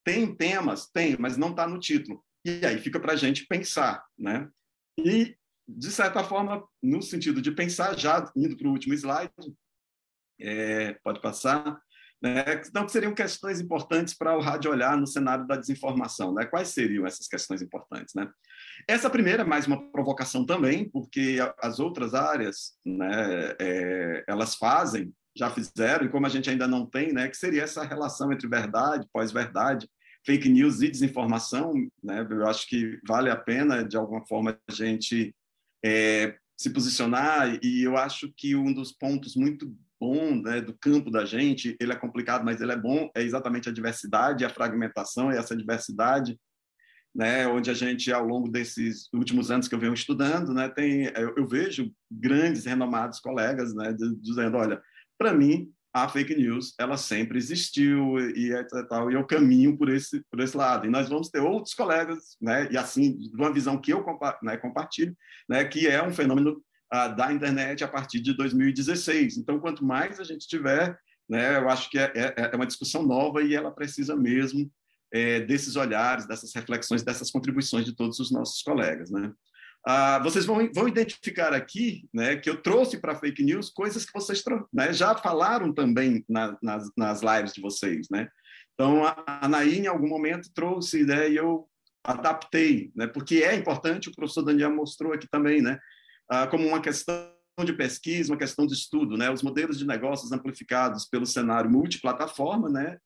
tem 0.05 0.35
temas, 0.35 0.87
tem, 0.87 1.17
mas 1.19 1.37
não 1.37 1.51
está 1.51 1.67
no 1.67 1.79
título. 1.79 2.25
E 2.45 2.65
aí 2.65 2.79
fica 2.79 2.99
para 2.99 3.13
a 3.13 3.17
gente 3.17 3.47
pensar, 3.47 4.03
né? 4.19 4.49
E, 4.99 5.37
de 5.69 5.91
certa 5.91 6.25
forma, 6.25 6.67
no 6.83 7.03
sentido 7.03 7.43
de 7.43 7.53
pensar, 7.53 7.99
já 7.99 8.31
indo 8.35 8.57
para 8.57 8.67
o 8.67 8.73
último 8.73 8.95
slide, 8.95 9.33
é, 10.41 10.95
pode 11.05 11.21
passar, 11.21 11.81
né? 12.23 12.45
Então, 12.67 12.87
seriam 12.87 13.15
questões 13.15 13.61
importantes 13.61 14.13
para 14.13 14.37
o 14.37 14.41
rádio 14.41 14.71
olhar 14.71 14.97
no 14.97 15.07
cenário 15.07 15.47
da 15.47 15.57
desinformação. 15.57 16.35
Né? 16.35 16.45
Quais 16.45 16.69
seriam 16.69 17.07
essas 17.07 17.27
questões 17.27 17.63
importantes? 17.63 18.15
Né? 18.15 18.31
Essa 18.87 19.09
primeira 19.09 19.43
é 19.43 19.47
mais 19.47 19.67
uma 19.67 19.91
provocação 19.91 20.45
também, 20.45 20.89
porque 20.89 21.39
as 21.59 21.81
outras 21.81 22.13
áreas, 22.13 22.79
né, 22.85 23.57
é, 23.59 24.25
elas 24.29 24.55
fazem, 24.55 25.15
já 25.37 25.51
fizeram, 25.51 26.05
e 26.05 26.09
como 26.09 26.27
a 26.27 26.29
gente 26.29 26.51
ainda 26.51 26.67
não 26.67 26.85
tem, 26.85 27.13
né, 27.13 27.29
que 27.29 27.37
seria 27.37 27.63
essa 27.63 27.85
relação 27.85 28.33
entre 28.33 28.49
verdade, 28.49 29.07
pós-verdade, 29.13 29.89
fake 30.25 30.49
news 30.49 30.83
e 30.83 30.91
desinformação, 30.91 31.73
né? 32.03 32.27
Eu 32.29 32.47
acho 32.47 32.69
que 32.69 32.99
vale 33.07 33.31
a 33.31 33.37
pena, 33.37 33.83
de 33.83 33.97
alguma 33.97 34.25
forma, 34.27 34.59
a 34.69 34.73
gente 34.73 35.35
é, 35.85 36.37
se 36.57 36.71
posicionar, 36.71 37.59
e 37.63 37.83
eu 37.83 37.97
acho 37.97 38.31
que 38.37 38.55
um 38.55 38.73
dos 38.73 38.93
pontos 38.93 39.35
muito 39.35 39.75
bom 39.99 40.35
né, 40.43 40.61
do 40.61 40.75
campo 40.75 41.11
da 41.11 41.25
gente, 41.25 41.77
ele 41.81 41.93
é 41.93 41.97
complicado, 41.97 42.45
mas 42.45 42.61
ele 42.61 42.73
é 42.73 42.77
bom, 42.77 43.11
é 43.15 43.23
exatamente 43.23 43.69
a 43.69 43.73
diversidade, 43.73 44.45
a 44.45 44.51
fragmentação, 44.51 45.33
e 45.33 45.37
essa 45.37 45.57
diversidade, 45.57 46.39
né, 47.15 47.47
onde 47.47 47.71
a 47.71 47.75
gente, 47.75 48.13
ao 48.13 48.25
longo 48.25 48.49
desses 48.49 49.09
últimos 49.13 49.51
anos 49.51 49.69
que 49.69 49.75
eu 49.75 49.79
venho 49.79 49.95
estudando, 49.95 50.55
né, 50.55 50.69
tem, 50.69 51.05
eu, 51.17 51.35
eu 51.37 51.47
vejo 51.47 51.93
grandes, 52.11 52.65
renomados 52.65 53.21
colegas 53.21 53.75
né, 53.75 53.95
dizendo, 54.21 54.57
olha, 54.57 54.81
para 55.21 55.35
mim, 55.35 55.71
a 55.93 56.09
fake 56.09 56.35
news 56.35 56.73
ela 56.79 56.97
sempre 56.97 57.37
existiu 57.37 58.19
e 58.19 58.53
tal 58.89 59.11
e 59.11 59.15
eu 59.15 59.27
caminho 59.27 59.77
por 59.77 59.91
esse 59.91 60.23
por 60.31 60.41
esse 60.41 60.57
lado. 60.57 60.87
E 60.87 60.91
nós 60.91 61.09
vamos 61.09 61.29
ter 61.29 61.41
outros 61.41 61.75
colegas 61.75 62.37
né 62.41 62.69
e 62.71 62.79
assim 62.79 63.19
de 63.19 63.35
uma 63.35 63.53
visão 63.53 63.79
que 63.79 63.93
eu 63.93 64.05
né, 64.43 64.57
compartilho 64.57 65.15
né 65.49 65.65
que 65.65 65.87
é 65.89 66.03
um 66.03 66.15
fenômeno 66.15 66.63
uh, 66.95 67.15
da 67.17 67.33
internet 67.33 67.83
a 67.85 67.89
partir 67.89 68.21
de 68.21 68.35
2016 68.35 69.39
então 69.39 69.59
quanto 69.59 69.85
mais 69.85 70.21
a 70.21 70.25
gente 70.25 70.47
tiver 70.47 70.97
né 71.29 71.57
eu 71.59 71.69
acho 71.69 71.91
que 71.91 71.99
é, 71.99 72.13
é, 72.15 72.51
é 72.53 72.57
uma 72.57 72.67
discussão 72.67 73.03
nova 73.03 73.43
e 73.43 73.55
ela 73.55 73.73
precisa 73.73 74.15
mesmo 74.15 74.71
é, 75.13 75.41
desses 75.41 75.75
olhares 75.75 76.25
dessas 76.25 76.55
reflexões 76.55 77.03
dessas 77.03 77.33
contribuições 77.33 77.85
de 77.85 77.97
todos 77.97 78.21
os 78.21 78.31
nossos 78.31 78.63
colegas 78.63 79.11
né 79.11 79.33
ah, 79.87 80.19
vocês 80.19 80.45
vão, 80.45 80.69
vão 80.75 80.89
identificar 80.89 81.55
aqui 81.55 82.09
né, 82.13 82.37
que 82.37 82.51
eu 82.51 82.61
trouxe 82.61 82.99
para 82.99 83.15
fake 83.15 83.43
news 83.43 83.71
coisas 83.71 84.05
que 84.05 84.13
vocês 84.13 84.43
né, 84.73 84.93
já 84.93 85.15
falaram 85.15 85.73
também 85.73 86.25
na, 86.29 86.57
nas, 86.63 86.91
nas 86.97 87.23
lives 87.23 87.53
de 87.55 87.63
vocês. 87.63 88.09
Né? 88.11 88.29
Então, 88.75 89.05
a 89.05 89.17
Anaí, 89.27 89.79
em 89.79 89.87
algum 89.87 90.09
momento, 90.09 90.53
trouxe 90.55 91.01
ideia 91.01 91.29
e 91.29 91.37
eu 91.37 91.67
adaptei, 92.05 92.91
né, 92.95 93.07
porque 93.07 93.37
é 93.37 93.55
importante, 93.55 94.09
o 94.09 94.15
professor 94.15 94.43
Daniel 94.43 94.75
mostrou 94.75 95.13
aqui 95.13 95.29
também, 95.31 95.61
né, 95.61 95.79
ah, 96.31 96.47
como 96.47 96.67
uma 96.67 96.81
questão 96.81 97.31
de 97.63 97.75
pesquisa, 97.75 98.33
uma 98.33 98.39
questão 98.39 98.67
de 98.67 98.73
estudo, 98.73 99.19
né, 99.19 99.31
os 99.31 99.43
modelos 99.43 99.79
de 99.79 99.87
negócios 99.87 100.33
amplificados 100.33 101.05
pelo 101.07 101.27
cenário 101.27 101.71
multiplataforma, 101.71 102.71
né, 102.71 102.97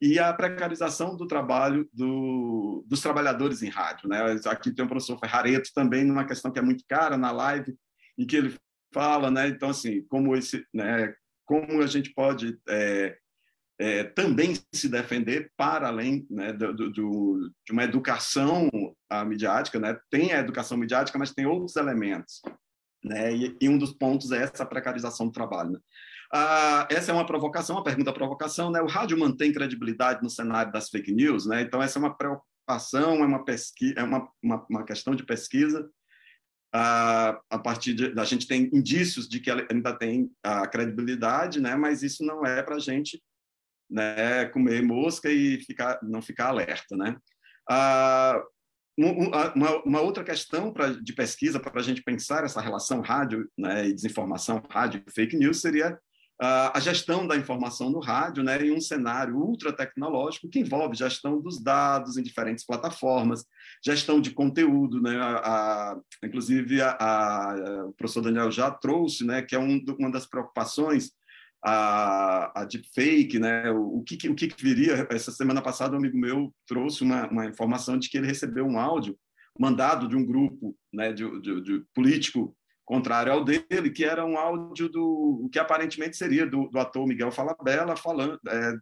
e 0.00 0.18
a 0.18 0.32
precarização 0.32 1.16
do 1.16 1.26
trabalho 1.26 1.88
do, 1.92 2.84
dos 2.86 3.00
trabalhadores 3.00 3.62
em 3.62 3.68
rádio. 3.68 4.08
Né? 4.08 4.18
Aqui 4.46 4.72
tem 4.72 4.84
o 4.84 4.88
professor 4.88 5.18
Ferrareto 5.18 5.70
também, 5.74 6.04
numa 6.04 6.26
questão 6.26 6.50
que 6.50 6.58
é 6.58 6.62
muito 6.62 6.84
cara 6.88 7.16
na 7.16 7.30
live, 7.30 7.74
em 8.18 8.26
que 8.26 8.36
ele 8.36 8.54
fala, 8.92 9.30
né? 9.30 9.48
então, 9.48 9.70
assim, 9.70 10.02
como, 10.08 10.36
esse, 10.36 10.64
né? 10.72 11.14
como 11.44 11.82
a 11.82 11.86
gente 11.86 12.12
pode 12.12 12.58
é, 12.68 13.16
é, 13.78 14.04
também 14.04 14.54
se 14.72 14.88
defender 14.88 15.50
para 15.56 15.88
além 15.88 16.26
né, 16.30 16.52
do, 16.52 16.90
do, 16.90 17.50
de 17.64 17.72
uma 17.72 17.84
educação 17.84 18.70
midiática, 19.26 19.78
né? 19.78 19.98
tem 20.10 20.32
a 20.32 20.40
educação 20.40 20.76
midiática, 20.76 21.18
mas 21.18 21.32
tem 21.32 21.46
outros 21.46 21.76
elementos. 21.76 22.40
Né? 23.02 23.34
E, 23.34 23.56
e 23.60 23.68
um 23.68 23.76
dos 23.76 23.92
pontos 23.92 24.32
é 24.32 24.42
essa 24.42 24.64
precarização 24.64 25.26
do 25.26 25.32
trabalho. 25.32 25.72
Né? 25.72 25.78
Ah, 26.32 26.86
essa 26.90 27.10
é 27.10 27.14
uma 27.14 27.26
provocação, 27.26 27.76
uma 27.76 27.84
pergunta 27.84 28.12
provocação, 28.12 28.70
né? 28.70 28.80
O 28.80 28.86
rádio 28.86 29.18
mantém 29.18 29.52
credibilidade 29.52 30.22
no 30.22 30.30
cenário 30.30 30.72
das 30.72 30.88
fake 30.88 31.12
news, 31.12 31.46
né? 31.46 31.62
Então 31.62 31.82
essa 31.82 31.98
é 31.98 32.00
uma 32.00 32.16
preocupação, 32.16 33.16
é 33.16 33.26
uma 33.26 33.44
pesquisa, 33.44 33.94
é 33.96 34.02
uma, 34.02 34.28
uma, 34.42 34.66
uma 34.68 34.84
questão 34.84 35.14
de 35.14 35.24
pesquisa. 35.24 35.88
Ah, 36.72 37.40
a 37.50 37.58
partir 37.58 37.94
de 37.94 38.18
a 38.18 38.24
gente 38.24 38.48
tem 38.48 38.68
indícios 38.72 39.28
de 39.28 39.38
que 39.38 39.48
ela 39.48 39.64
ainda 39.70 39.96
tem 39.96 40.30
a 40.42 40.66
credibilidade, 40.66 41.60
né? 41.60 41.76
Mas 41.76 42.02
isso 42.02 42.24
não 42.24 42.44
é 42.44 42.62
para 42.62 42.76
a 42.76 42.80
gente, 42.80 43.22
né? 43.88 44.46
Comer 44.46 44.82
mosca 44.82 45.30
e 45.30 45.60
ficar 45.60 46.00
não 46.02 46.20
ficar 46.20 46.48
alerta, 46.48 46.96
né? 46.96 47.16
Ah, 47.68 48.42
uma, 48.96 49.82
uma, 49.84 50.00
outra 50.00 50.22
questão 50.22 50.72
pra, 50.72 50.88
de 50.90 51.12
pesquisa 51.12 51.58
para 51.58 51.80
a 51.80 51.82
gente 51.82 52.02
pensar 52.02 52.44
essa 52.44 52.60
relação 52.60 53.00
rádio 53.00 53.50
né, 53.58 53.88
e 53.88 53.92
desinformação, 53.92 54.62
rádio 54.70 55.02
e 55.04 55.10
fake 55.10 55.36
news 55.36 55.60
seria 55.60 55.98
a 56.44 56.80
gestão 56.80 57.26
da 57.26 57.36
informação 57.36 57.90
no 57.90 58.00
rádio, 58.00 58.42
né, 58.42 58.60
em 58.64 58.72
um 58.72 58.80
cenário 58.80 59.36
ultra 59.36 59.72
tecnológico 59.72 60.48
que 60.48 60.60
envolve 60.60 60.96
gestão 60.96 61.40
dos 61.40 61.62
dados 61.62 62.16
em 62.16 62.22
diferentes 62.22 62.64
plataformas, 62.64 63.44
gestão 63.84 64.20
de 64.20 64.30
conteúdo, 64.30 65.00
né, 65.00 65.16
a, 65.16 65.36
a, 65.36 66.00
inclusive 66.24 66.80
a, 66.80 66.96
a, 66.98 67.84
o 67.86 67.92
professor 67.92 68.22
Daniel 68.22 68.50
já 68.50 68.70
trouxe, 68.70 69.24
né, 69.24 69.42
que 69.42 69.54
é 69.54 69.58
um, 69.58 69.84
uma 69.98 70.10
das 70.10 70.26
preocupações 70.26 71.12
a, 71.64 72.62
a 72.62 72.64
deepfake, 72.64 73.38
né, 73.38 73.70
o, 73.70 73.98
o, 73.98 74.02
que, 74.02 74.28
o 74.28 74.34
que 74.34 74.52
viria. 74.58 75.06
Essa 75.10 75.32
semana 75.32 75.62
passada, 75.62 75.94
um 75.94 75.98
amigo 75.98 76.18
meu 76.18 76.54
trouxe 76.66 77.02
uma, 77.02 77.28
uma 77.28 77.46
informação 77.46 77.98
de 77.98 78.08
que 78.08 78.18
ele 78.18 78.26
recebeu 78.26 78.66
um 78.66 78.78
áudio 78.78 79.16
mandado 79.58 80.08
de 80.08 80.16
um 80.16 80.24
grupo 80.24 80.76
né, 80.92 81.12
de, 81.12 81.40
de, 81.40 81.60
de 81.62 81.84
político 81.94 82.54
contrário 82.84 83.32
ao 83.32 83.44
dele, 83.44 83.90
que 83.90 84.04
era 84.04 84.24
um 84.24 84.36
áudio 84.36 84.88
do 84.88 85.48
que 85.52 85.58
aparentemente 85.58 86.16
seria 86.16 86.46
do, 86.46 86.68
do 86.68 86.78
ator 86.78 87.06
Miguel 87.06 87.32
Falabella 87.32 87.96
falando, 87.96 88.38
é, 88.46 88.74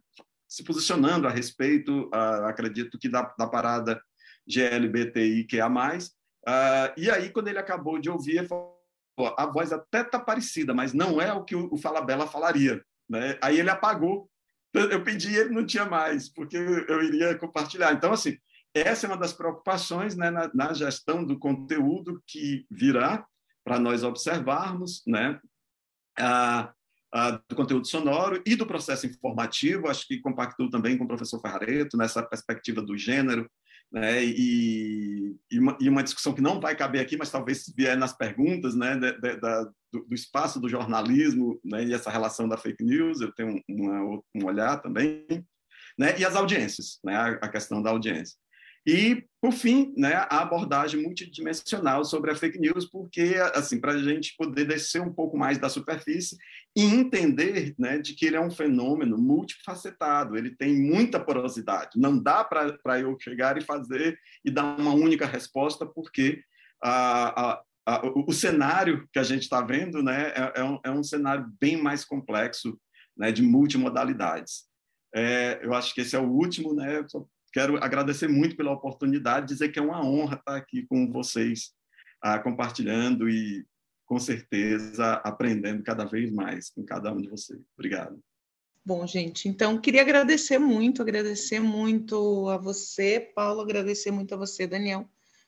se 0.47 0.63
posicionando 0.63 1.27
a 1.27 1.31
respeito, 1.31 2.09
acredito 2.45 2.99
que 2.99 3.09
da, 3.09 3.33
da 3.37 3.47
parada 3.47 4.01
GLBTI 4.47 5.45
que 5.45 5.59
é. 5.59 5.65
Uh, 5.65 6.91
e 6.97 7.09
aí 7.09 7.29
quando 7.29 7.47
ele 7.47 7.57
acabou 7.57 7.97
de 7.97 8.09
ouvir, 8.09 8.37
ele 8.37 8.47
falou, 8.47 8.77
a 9.37 9.45
voz 9.45 9.71
até 9.71 10.01
está 10.01 10.19
parecida, 10.19 10.73
mas 10.73 10.93
não 10.93 11.21
é 11.21 11.31
o 11.33 11.43
que 11.43 11.55
o, 11.55 11.73
o 11.73 11.77
Falabella 11.77 12.27
falaria. 12.27 12.83
Né? 13.09 13.37
Aí 13.41 13.59
ele 13.59 13.69
apagou. 13.69 14.29
Eu 14.73 15.03
pedi 15.03 15.35
ele 15.35 15.51
não 15.51 15.65
tinha 15.65 15.85
mais, 15.85 16.27
porque 16.29 16.57
eu 16.57 17.03
iria 17.03 17.37
compartilhar. 17.37 17.93
Então, 17.93 18.11
assim, 18.11 18.37
essa 18.73 19.05
é 19.05 19.09
uma 19.09 19.17
das 19.17 19.31
preocupações 19.31 20.15
né, 20.15 20.31
na, 20.31 20.49
na 20.53 20.73
gestão 20.73 21.23
do 21.23 21.37
conteúdo 21.37 22.21
que 22.25 22.65
virá, 22.71 23.23
para 23.63 23.79
nós 23.79 24.03
observarmos, 24.03 25.03
né? 25.07 25.39
Do 27.47 27.55
conteúdo 27.55 27.87
sonoro 27.87 28.41
e 28.45 28.55
do 28.55 28.65
processo 28.65 29.05
informativo, 29.05 29.87
acho 29.87 30.07
que 30.07 30.19
compactou 30.19 30.69
também 30.69 30.97
com 30.97 31.03
o 31.03 31.07
professor 31.07 31.39
Ferrareto 31.39 31.95
nessa 31.95 32.23
perspectiva 32.23 32.81
do 32.81 32.97
gênero, 32.97 33.49
né? 33.93 34.25
E, 34.25 35.35
e, 35.51 35.59
uma, 35.59 35.77
e, 35.79 35.87
uma, 35.87 36.03
discussão 36.03 36.33
que 36.33 36.41
não 36.41 36.59
vai 36.59 36.75
caber 36.75 36.99
aqui, 36.99 37.15
mas 37.15 37.29
talvez 37.29 37.71
vier 37.77 37.95
nas 37.95 38.11
perguntas, 38.17 38.73
né? 38.73 38.97
De, 38.97 39.11
de, 39.19 39.37
da, 39.37 39.63
do, 39.91 40.05
do, 40.07 40.15
espaço 40.15 40.59
do 40.59 40.67
jornalismo, 40.67 41.59
né? 41.63 41.83
E 41.85 41.93
essa 41.93 42.09
relação 42.09 42.49
da 42.49 42.57
fake 42.57 42.83
news, 42.83 43.21
eu 43.21 43.31
tenho 43.31 43.61
uma, 43.69 44.19
um 44.35 44.45
olhar 44.45 44.81
também, 44.81 45.27
né? 45.97 46.19
E 46.19 46.25
as 46.25 46.35
audiências, 46.35 46.99
né? 47.03 47.15
A, 47.15 47.27
a 47.33 47.49
questão 47.49 47.83
da 47.83 47.91
audiência. 47.91 48.35
E, 48.85 49.23
por 49.41 49.53
fim, 49.53 49.93
né, 49.95 50.13
a 50.13 50.41
abordagem 50.41 51.01
multidimensional 51.01 52.03
sobre 52.03 52.31
a 52.31 52.35
fake 52.35 52.59
news, 52.59 52.85
porque, 52.85 53.35
assim, 53.55 53.79
para 53.79 53.93
a 53.93 53.97
gente 53.97 54.35
poder 54.37 54.65
descer 54.65 55.01
um 55.01 55.13
pouco 55.13 55.37
mais 55.37 55.57
da 55.57 55.69
superfície 55.69 56.37
e 56.75 56.83
entender 56.83 57.73
né, 57.79 57.97
de 57.97 58.13
que 58.13 58.25
ele 58.25 58.35
é 58.35 58.41
um 58.41 58.51
fenômeno 58.51 59.17
multifacetado, 59.17 60.35
ele 60.35 60.53
tem 60.55 60.75
muita 60.75 61.19
porosidade. 61.19 61.97
Não 61.97 62.21
dá 62.21 62.43
para 62.43 62.99
eu 62.99 63.17
chegar 63.19 63.57
e 63.57 63.61
fazer 63.61 64.19
e 64.43 64.51
dar 64.51 64.77
uma 64.77 64.93
única 64.93 65.25
resposta, 65.25 65.85
porque 65.85 66.43
a, 66.83 67.61
a, 67.85 68.01
o 68.15 68.33
cenário 68.33 69.07
que 69.13 69.19
a 69.19 69.23
gente 69.23 69.43
está 69.43 69.61
vendo 69.61 70.03
né, 70.03 70.33
é, 70.35 70.59
é, 70.59 70.63
um, 70.63 70.79
é, 70.83 70.91
um, 70.91 71.03
cenário 71.03 71.49
bem 71.59 71.77
mais 71.77 72.03
complexo 72.03 72.77
né, 73.15 73.31
de 73.31 73.41
multimodalidades. 73.41 74.65
É, 75.15 75.59
eu 75.61 75.73
acho 75.73 75.93
que 75.93 76.01
esse 76.01 76.15
é 76.15 76.19
o 76.19 76.29
último, 76.29 76.73
né? 76.73 77.05
Quero 77.53 77.77
agradecer 77.77 78.27
muito 78.27 78.57
pela 78.57 78.71
oportunidade, 78.71 79.47
dizer 79.47 79.69
que 79.69 79.77
é 79.77 79.81
uma 79.81 80.03
honra 80.03 80.37
estar 80.37 80.55
aqui 80.55 80.87
com 80.87 81.11
vocês 81.11 81.71
ah, 82.19 82.39
compartilhando 82.39 83.29
e, 83.29 83.63
com 84.05 84.19
certeza, 84.19 85.13
aprendendo 85.23 85.83
cada 85.83 86.03
vez 86.03 86.31
mais 86.31 86.71
com 86.71 86.83
cada 86.83 87.13
um 87.13 87.21
de 87.21 87.29
vocês. 87.29 87.61
Obrigado. 87.77 88.19
Bom, 88.83 89.05
gente, 89.05 89.47
então 89.47 89.79
queria 89.79 90.01
agradecer 90.01 90.57
muito, 90.57 91.03
agradecer 91.03 91.59
muito 91.59 92.49
a 92.49 92.57
você, 92.57 93.19
Paulo, 93.19 93.61
agradecer 93.61 94.09
muito 94.09 94.33
a 94.33 94.37
você, 94.37 94.65
Daniel. 94.65 95.07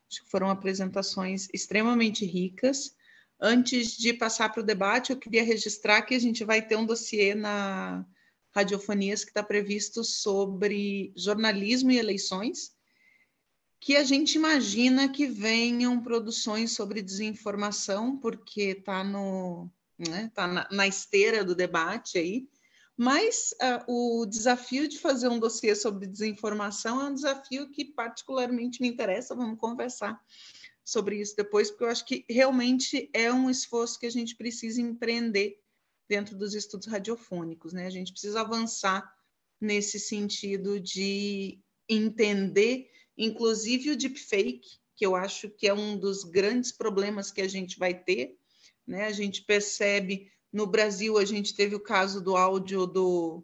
Acho 0.10 0.24
que 0.24 0.30
foram 0.30 0.50
apresentações 0.50 1.50
extremamente 1.52 2.24
ricas. 2.24 2.96
Antes 3.42 3.98
de 3.98 4.14
passar 4.14 4.50
para 4.50 4.62
o 4.62 4.66
debate, 4.66 5.12
eu 5.12 5.18
queria 5.18 5.44
registrar 5.44 6.04
que 6.04 6.14
a 6.14 6.20
gente 6.20 6.46
vai 6.46 6.62
ter 6.62 6.76
um 6.76 6.86
dossiê 6.86 7.34
na 7.34 8.06
Radiofonias 8.56 9.26
que 9.26 9.32
está 9.32 9.44
previsto 9.44 10.04
sobre 10.04 11.12
jornalismo 11.14 11.92
e 11.92 11.98
eleições, 11.98 12.74
que 13.82 13.98
a 13.98 14.04
gente 14.04 14.36
imagina 14.36 15.10
que 15.10 15.28
venham 15.28 16.02
produções 16.02 16.72
sobre 16.72 17.02
desinformação, 17.02 18.18
porque 18.18 18.78
está 18.78 19.04
no, 19.04 19.70
né, 20.00 20.32
tá 20.34 20.48
na, 20.48 20.68
na 20.72 20.88
esteira 20.88 21.44
do 21.44 21.54
debate 21.54 22.18
aí. 22.18 22.48
Mas 22.98 23.54
uh, 23.62 24.22
o 24.22 24.26
desafio 24.26 24.88
de 24.88 25.00
fazer 25.00 25.28
um 25.28 25.38
dossiê 25.38 25.76
sobre 25.76 26.08
desinformação 26.08 27.02
é 27.02 27.10
um 27.10 27.14
desafio 27.14 27.70
que 27.70 27.84
particularmente 27.84 28.82
me 28.82 28.88
interessa. 28.88 29.36
Vamos 29.36 29.60
conversar 29.60 30.18
sobre 30.82 31.20
isso 31.20 31.36
depois, 31.36 31.70
porque 31.70 31.84
eu 31.84 31.90
acho 31.90 32.06
que 32.06 32.26
realmente 32.30 33.10
é 33.12 33.34
um 33.34 33.50
esforço 33.50 34.00
que 34.00 34.06
a 34.06 34.12
gente 34.12 34.34
precisa 34.36 34.80
empreender 34.80 35.60
dentro 36.08 36.38
dos 36.38 36.54
estudos 36.54 36.88
radiofônicos, 36.88 37.74
né? 37.74 37.88
A 37.88 37.90
gente 37.90 38.12
precisa 38.12 38.42
avançar 38.42 39.10
nesse 39.60 40.00
sentido 40.00 40.80
de 40.80 41.60
entender, 41.90 42.90
inclusive 43.18 43.92
o 43.92 43.98
deepfake, 43.98 44.80
que 44.96 45.06
eu 45.06 45.16
acho 45.16 45.50
que 45.50 45.68
é 45.68 45.74
um 45.74 45.98
dos 45.98 46.24
grandes 46.24 46.72
problemas 46.72 47.32
que 47.32 47.42
a 47.42 47.48
gente 47.48 47.78
vai 47.78 47.94
ter, 47.94 48.38
né? 48.88 49.06
A 49.06 49.12
gente 49.12 49.44
percebe 49.44 50.32
no 50.52 50.66
Brasil, 50.66 51.18
a 51.18 51.26
gente 51.26 51.54
teve 51.54 51.76
o 51.76 51.80
caso 51.80 52.22
do 52.22 52.38
áudio 52.38 52.86
do, 52.86 53.44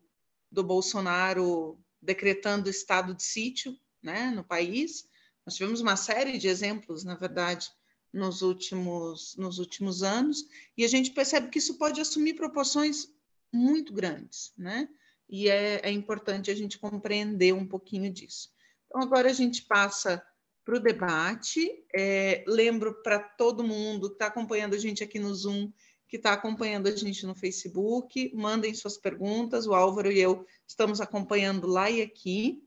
do 0.49 0.63
Bolsonaro 0.63 1.77
decretando 2.01 2.69
estado 2.69 3.13
de 3.13 3.23
sítio 3.23 3.77
né, 4.01 4.31
no 4.31 4.43
país. 4.43 5.07
Nós 5.45 5.55
tivemos 5.55 5.81
uma 5.81 5.95
série 5.95 6.37
de 6.37 6.47
exemplos, 6.47 7.03
na 7.03 7.15
verdade, 7.15 7.69
nos 8.13 8.41
últimos, 8.41 9.35
nos 9.37 9.59
últimos 9.59 10.03
anos, 10.03 10.45
e 10.77 10.83
a 10.83 10.87
gente 10.87 11.11
percebe 11.11 11.49
que 11.49 11.59
isso 11.59 11.77
pode 11.77 12.01
assumir 12.01 12.33
proporções 12.33 13.07
muito 13.53 13.93
grandes, 13.93 14.53
né? 14.57 14.89
E 15.29 15.49
é, 15.49 15.79
é 15.83 15.91
importante 15.91 16.51
a 16.51 16.55
gente 16.55 16.77
compreender 16.77 17.53
um 17.53 17.65
pouquinho 17.65 18.11
disso. 18.11 18.49
Então, 18.85 19.01
agora 19.01 19.29
a 19.29 19.33
gente 19.33 19.63
passa 19.63 20.21
para 20.65 20.75
o 20.75 20.79
debate. 20.79 21.85
É, 21.95 22.43
lembro 22.47 23.01
para 23.01 23.19
todo 23.19 23.63
mundo 23.63 24.09
que 24.09 24.15
está 24.15 24.27
acompanhando 24.27 24.75
a 24.75 24.77
gente 24.77 25.03
aqui 25.03 25.19
no 25.19 25.33
Zoom 25.33 25.71
que 26.11 26.17
está 26.17 26.33
acompanhando 26.33 26.87
a 26.87 26.91
gente 26.91 27.25
no 27.25 27.33
Facebook. 27.33 28.35
Mandem 28.35 28.73
suas 28.73 28.97
perguntas, 28.97 29.65
o 29.65 29.73
Álvaro 29.73 30.11
e 30.11 30.19
eu 30.19 30.45
estamos 30.67 30.99
acompanhando 30.99 31.65
lá 31.67 31.89
e 31.89 32.01
aqui. 32.01 32.61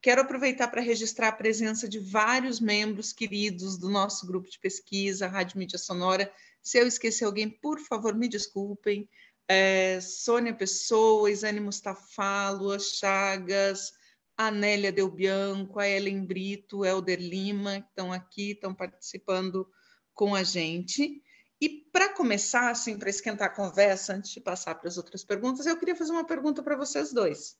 Quero 0.00 0.20
aproveitar 0.20 0.68
para 0.68 0.80
registrar 0.80 1.28
a 1.28 1.32
presença 1.32 1.88
de 1.88 1.98
vários 1.98 2.60
membros 2.60 3.12
queridos 3.12 3.76
do 3.76 3.88
nosso 3.88 4.26
grupo 4.26 4.48
de 4.48 4.58
pesquisa, 4.58 5.26
Rádio 5.26 5.58
Mídia 5.58 5.78
Sonora. 5.78 6.32
Se 6.62 6.78
eu 6.78 6.86
esquecer 6.86 7.24
alguém, 7.24 7.48
por 7.48 7.78
favor, 7.80 8.14
me 8.14 8.28
desculpem. 8.28 9.08
É, 9.48 10.00
Sônia 10.00 10.54
Pessoa, 10.54 11.30
Isane 11.30 11.60
Mustafa, 11.60 12.50
Lua 12.50 12.78
Chagas, 12.78 13.92
Anélia 14.36 14.92
Del 14.92 15.10
Bianco, 15.10 15.78
a 15.78 15.88
Ellen 15.88 16.24
Brito, 16.24 16.84
Helder 16.84 17.20
Lima, 17.20 17.80
que 17.80 17.88
estão 17.88 18.12
aqui, 18.12 18.50
estão 18.50 18.74
participando 18.74 19.68
com 20.12 20.34
a 20.34 20.42
gente. 20.42 21.22
E 21.60 21.68
para 21.68 22.12
começar, 22.12 22.70
assim, 22.70 22.98
para 22.98 23.08
esquentar 23.08 23.48
a 23.48 23.54
conversa, 23.54 24.14
antes 24.14 24.30
de 24.30 24.40
passar 24.40 24.74
para 24.74 24.88
as 24.88 24.98
outras 24.98 25.24
perguntas, 25.24 25.64
eu 25.64 25.78
queria 25.78 25.96
fazer 25.96 26.12
uma 26.12 26.26
pergunta 26.26 26.62
para 26.62 26.76
vocês 26.76 27.12
dois, 27.12 27.56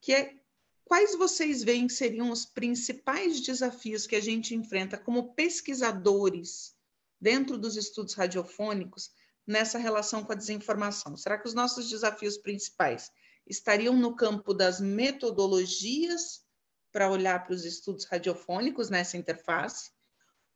que 0.00 0.12
é 0.12 0.43
quais 0.84 1.14
vocês 1.16 1.62
veem 1.62 1.86
que 1.86 1.92
seriam 1.92 2.30
os 2.30 2.44
principais 2.44 3.40
desafios 3.40 4.06
que 4.06 4.16
a 4.16 4.20
gente 4.20 4.54
enfrenta 4.54 4.98
como 4.98 5.34
pesquisadores 5.34 6.74
dentro 7.20 7.56
dos 7.58 7.76
estudos 7.76 8.14
radiofônicos 8.14 9.10
nessa 9.46 9.78
relação 9.78 10.24
com 10.24 10.32
a 10.32 10.36
desinformação? 10.36 11.16
Será 11.16 11.38
que 11.38 11.48
os 11.48 11.54
nossos 11.54 11.88
desafios 11.88 12.38
principais 12.38 13.10
estariam 13.46 13.94
no 13.94 14.14
campo 14.14 14.54
das 14.54 14.80
metodologias 14.80 16.42
para 16.92 17.10
olhar 17.10 17.44
para 17.44 17.54
os 17.54 17.64
estudos 17.64 18.04
radiofônicos 18.04 18.90
nessa 18.90 19.16
interface? 19.16 19.90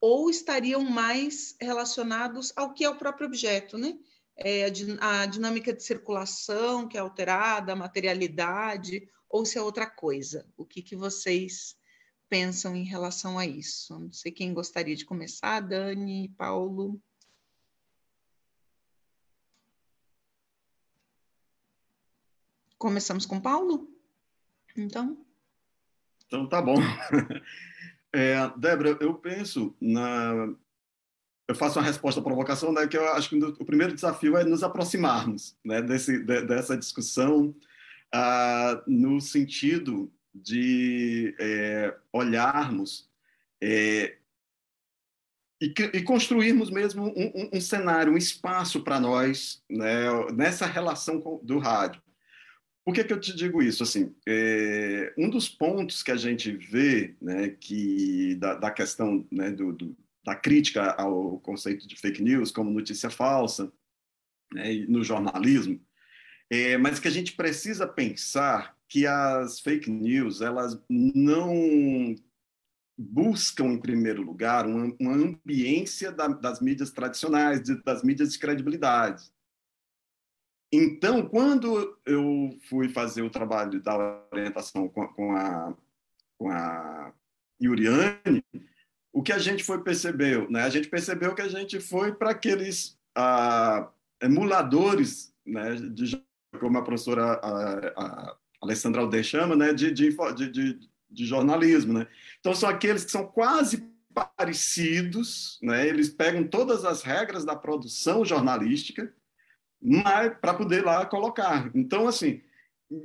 ou 0.00 0.30
estariam 0.30 0.82
mais 0.82 1.56
relacionados 1.60 2.52
ao 2.56 2.72
que 2.72 2.84
é 2.84 2.88
o 2.88 2.96
próprio 2.96 3.26
objeto, 3.26 3.76
né? 3.76 3.98
É 4.40 4.64
a, 5.00 5.26
dinâmica 5.26 5.72
de 5.72 5.82
circulação 5.82 6.86
que 6.86 6.96
é 6.96 7.00
alterada, 7.00 7.72
a 7.72 7.76
materialidade, 7.76 9.08
ou 9.28 9.44
se 9.44 9.58
é 9.58 9.62
outra 9.62 9.86
coisa. 9.86 10.46
O 10.56 10.64
que, 10.64 10.80
que 10.80 10.94
vocês 10.94 11.76
pensam 12.28 12.76
em 12.76 12.84
relação 12.84 13.38
a 13.38 13.44
isso? 13.44 13.98
Não 13.98 14.12
sei 14.12 14.30
quem 14.30 14.54
gostaria 14.54 14.94
de 14.94 15.04
começar, 15.04 15.60
Dani, 15.60 16.28
Paulo. 16.38 17.00
Começamos 22.78 23.26
com 23.26 23.40
Paulo? 23.40 23.90
Então. 24.76 25.26
Então 26.26 26.48
tá 26.48 26.62
bom. 26.62 26.76
É, 28.10 28.34
Débora, 28.56 28.96
eu 29.00 29.14
penso 29.14 29.76
na. 29.78 30.54
Eu 31.48 31.54
faço 31.54 31.78
uma 31.78 31.84
resposta 31.86 32.20
à 32.20 32.22
provocação, 32.22 32.72
né, 32.72 32.86
que 32.86 32.96
eu 32.96 33.08
acho 33.14 33.30
que 33.30 33.36
o 33.36 33.64
primeiro 33.64 33.94
desafio 33.94 34.36
é 34.36 34.44
nos 34.44 34.62
aproximarmos 34.62 35.56
né, 35.64 35.80
desse, 35.80 36.18
de, 36.18 36.42
dessa 36.42 36.76
discussão 36.76 37.54
ah, 38.12 38.82
no 38.86 39.18
sentido 39.18 40.12
de 40.34 41.34
é, 41.40 41.94
olharmos 42.12 43.08
é, 43.62 44.18
e, 45.60 45.74
e, 45.94 46.02
construirmos 46.02 46.70
mesmo 46.70 47.06
um, 47.06 47.32
um, 47.34 47.50
um, 47.54 47.60
cenário, 47.60 48.12
um 48.12 48.16
espaço 48.16 48.82
para 48.82 49.00
nós 49.00 49.62
né, 49.68 50.04
nessa 50.32 50.66
relação 50.66 51.20
com, 51.20 51.40
do 51.42 51.58
rádio. 51.58 52.00
Por 52.84 52.94
que, 52.94 53.04
que 53.04 53.12
eu 53.12 53.20
te 53.20 53.34
digo 53.34 53.60
isso? 53.60 53.82
Assim, 53.82 54.14
é, 54.26 55.12
um 55.18 55.28
dos 55.28 55.48
pontos 55.48 56.02
que 56.02 56.10
a 56.10 56.16
gente 56.16 56.52
vê, 56.52 57.16
né, 57.20 57.50
que 57.50 58.36
da, 58.36 58.54
da 58.54 58.70
questão 58.70 59.26
né, 59.30 59.50
do, 59.50 59.72
do, 59.72 59.96
da 60.28 60.36
crítica 60.36 60.90
ao 60.92 61.40
conceito 61.40 61.88
de 61.88 61.96
fake 61.96 62.22
news 62.22 62.50
como 62.50 62.70
notícia 62.70 63.08
falsa, 63.08 63.72
né, 64.52 64.74
no 64.86 65.02
jornalismo, 65.02 65.80
é, 66.50 66.76
mas 66.76 67.00
que 67.00 67.08
a 67.08 67.10
gente 67.10 67.32
precisa 67.32 67.86
pensar 67.86 68.76
que 68.86 69.06
as 69.06 69.58
fake 69.60 69.90
news 69.90 70.42
elas 70.42 70.78
não 70.88 72.14
buscam 72.96 73.66
em 73.68 73.80
primeiro 73.80 74.22
lugar 74.22 74.66
uma, 74.66 74.94
uma 75.00 75.12
ambiência 75.12 76.12
da, 76.12 76.28
das 76.28 76.60
mídias 76.60 76.90
tradicionais, 76.90 77.62
de, 77.62 77.82
das 77.82 78.02
mídias 78.02 78.32
de 78.32 78.38
credibilidade. 78.38 79.32
Então, 80.70 81.26
quando 81.26 81.98
eu 82.04 82.58
fui 82.68 82.90
fazer 82.90 83.22
o 83.22 83.30
trabalho 83.30 83.82
da 83.82 84.22
orientação 84.30 84.88
com 84.88 85.08
com 85.08 85.32
a, 85.32 85.74
com 86.36 86.50
a 86.50 87.14
Yuriane, 87.62 88.44
o 89.12 89.22
que 89.22 89.32
a 89.32 89.38
gente 89.38 89.64
foi 89.64 89.82
percebeu, 89.82 90.50
né? 90.50 90.62
A 90.62 90.68
gente 90.68 90.88
percebeu 90.88 91.34
que 91.34 91.42
a 91.42 91.48
gente 91.48 91.80
foi 91.80 92.12
para 92.12 92.30
aqueles 92.30 92.98
ah, 93.16 93.90
emuladores, 94.22 95.32
né? 95.46 95.74
De, 95.76 96.22
como 96.58 96.78
a 96.78 96.82
professora 96.82 97.40
a, 97.42 97.88
a 97.96 98.36
Alessandra 98.62 99.02
Alde 99.02 99.22
chama, 99.22 99.56
né? 99.56 99.72
De, 99.72 99.90
de, 99.90 100.14
de, 100.50 100.78
de 101.10 101.26
jornalismo, 101.26 101.92
né? 101.92 102.06
Então 102.40 102.54
são 102.54 102.68
aqueles 102.68 103.04
que 103.04 103.10
são 103.10 103.26
quase 103.26 103.88
parecidos, 104.12 105.58
né? 105.62 105.86
Eles 105.86 106.08
pegam 106.08 106.44
todas 106.44 106.84
as 106.84 107.02
regras 107.02 107.44
da 107.44 107.56
produção 107.56 108.24
jornalística 108.24 109.12
para 110.40 110.54
poder 110.54 110.84
lá 110.84 111.06
colocar. 111.06 111.70
Então, 111.74 112.08
assim, 112.08 112.42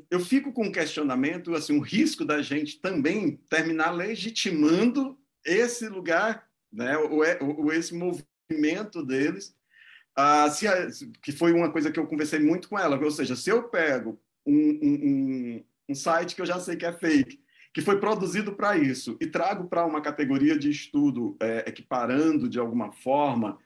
eu 0.10 0.20
fico 0.20 0.52
com 0.52 0.66
um 0.66 0.72
questionamento, 0.72 1.54
assim, 1.54 1.78
um 1.78 1.82
risco 1.82 2.26
da 2.26 2.42
gente 2.42 2.80
também 2.80 3.38
terminar 3.50 3.92
legitimando 3.92 5.18
esse 5.46 5.88
lugar, 5.88 6.48
né, 6.72 6.98
o 6.98 7.72
esse 7.72 7.94
movimento 7.94 9.06
deles, 9.06 9.56
ah, 10.16 10.50
se 10.50 10.68
que 11.22 11.32
foi 11.32 11.54
uma 11.54 11.72
coisa 11.72 11.92
que 11.92 12.00
eu 12.00 12.08
conversei 12.08 12.40
muito 12.40 12.70
com 12.70 12.78
ela, 12.78 12.98
ou 12.98 13.12
seja, 13.12 13.36
se 13.36 13.50
eu 13.50 13.64
pego 13.64 14.20
um, 14.46 14.80
um, 14.84 15.64
um 15.90 15.96
site 15.96 16.36
que 16.36 16.42
eu 16.42 16.46
já 16.46 16.60
sei 16.60 16.76
que 16.76 16.86
é 16.86 16.94
fake, 16.94 17.42
que 17.74 17.82
foi 17.82 18.00
produzido 18.00 18.54
para 18.54 18.78
isso, 18.78 19.18
e 19.20 19.26
trago 19.26 19.68
para 19.68 19.86
uma 19.86 20.02
categoria 20.02 20.58
de 20.58 20.70
estudo 20.70 21.36
é, 21.42 21.66
equiparando 21.68 22.48
de 22.48 22.60
alguma 22.60 22.92
forma 22.92 23.58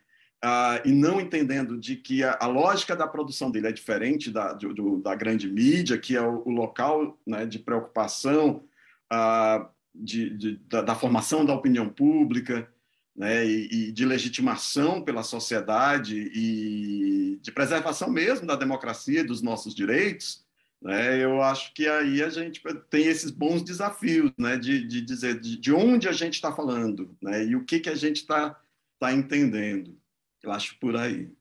Uh, 0.45 0.77
e 0.85 0.91
não 0.91 1.19
entendendo 1.19 1.79
de 1.79 1.95
que 1.95 2.23
a, 2.23 2.37
a, 2.39 2.45
lógica 2.45 2.95
da 2.95 3.07
produção 3.07 3.49
dele 3.49 3.69
é 3.69 3.71
diferente 3.71 4.29
da, 4.29 4.53
do, 4.53 5.01
da 5.01 5.15
grande 5.15 5.49
mídia, 5.49 5.97
que 5.97 6.15
é 6.15 6.21
o, 6.21 6.43
o 6.45 6.51
local 6.51 7.19
né, 7.25 7.43
de 7.43 7.57
preocupação 7.57 8.63
uh, 9.11 9.67
de, 9.99 10.29
de, 10.37 10.55
da, 10.69 10.81
da, 10.81 10.95
formação 10.95 11.45
da 11.45 11.53
opinião 11.53 11.89
pública, 11.89 12.71
né, 13.15 13.45
e, 13.45 13.89
e, 13.89 13.91
de 13.91 14.05
legitimação 14.05 15.01
pela 15.01 15.23
sociedade 15.23 16.31
e 16.33 17.39
de 17.41 17.51
preservação 17.51 18.09
mesmo 18.09 18.45
da 18.45 18.55
democracia 18.55 19.21
e 19.21 19.25
dos 19.25 19.41
nossos 19.41 19.73
direitos, 19.73 20.45
né, 20.79 21.23
eu 21.23 21.41
acho 21.41 21.73
que 21.73 21.87
aí 21.87 22.21
a 22.21 22.29
gente 22.29 22.61
tem 22.89 23.07
esses 23.07 23.31
bons 23.31 23.63
desafios 23.63 24.31
né, 24.37 24.57
de, 24.57 24.85
de 24.85 25.01
dizer 25.01 25.39
de, 25.39 25.57
de 25.57 25.73
onde 25.73 26.07
a 26.07 26.11
gente 26.11 26.35
está 26.35 26.53
falando 26.53 27.17
né, 27.21 27.43
e 27.43 27.55
o 27.55 27.65
que, 27.65 27.79
que 27.79 27.89
a 27.89 27.95
gente 27.95 28.17
está 28.17 28.59
tá 28.99 29.11
entendendo. 29.11 29.97
Eu 30.43 30.51
acho 30.51 30.77
por 30.79 30.95
aí. 30.95 31.31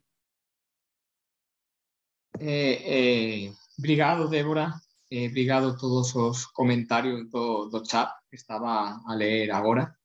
É, 2.40 3.46
é, 3.46 3.52
obrigado, 3.78 4.28
Débora. 4.28 4.72
É, 5.08 5.28
obrigado 5.28 5.76
todos 5.78 6.14
os 6.16 6.46
comentários 6.46 7.30
do, 7.30 7.68
do 7.68 7.84
chat 7.86 8.10
que 8.28 8.36
estava 8.36 9.00
a 9.06 9.14
ler 9.14 9.52
agora. 9.52 9.96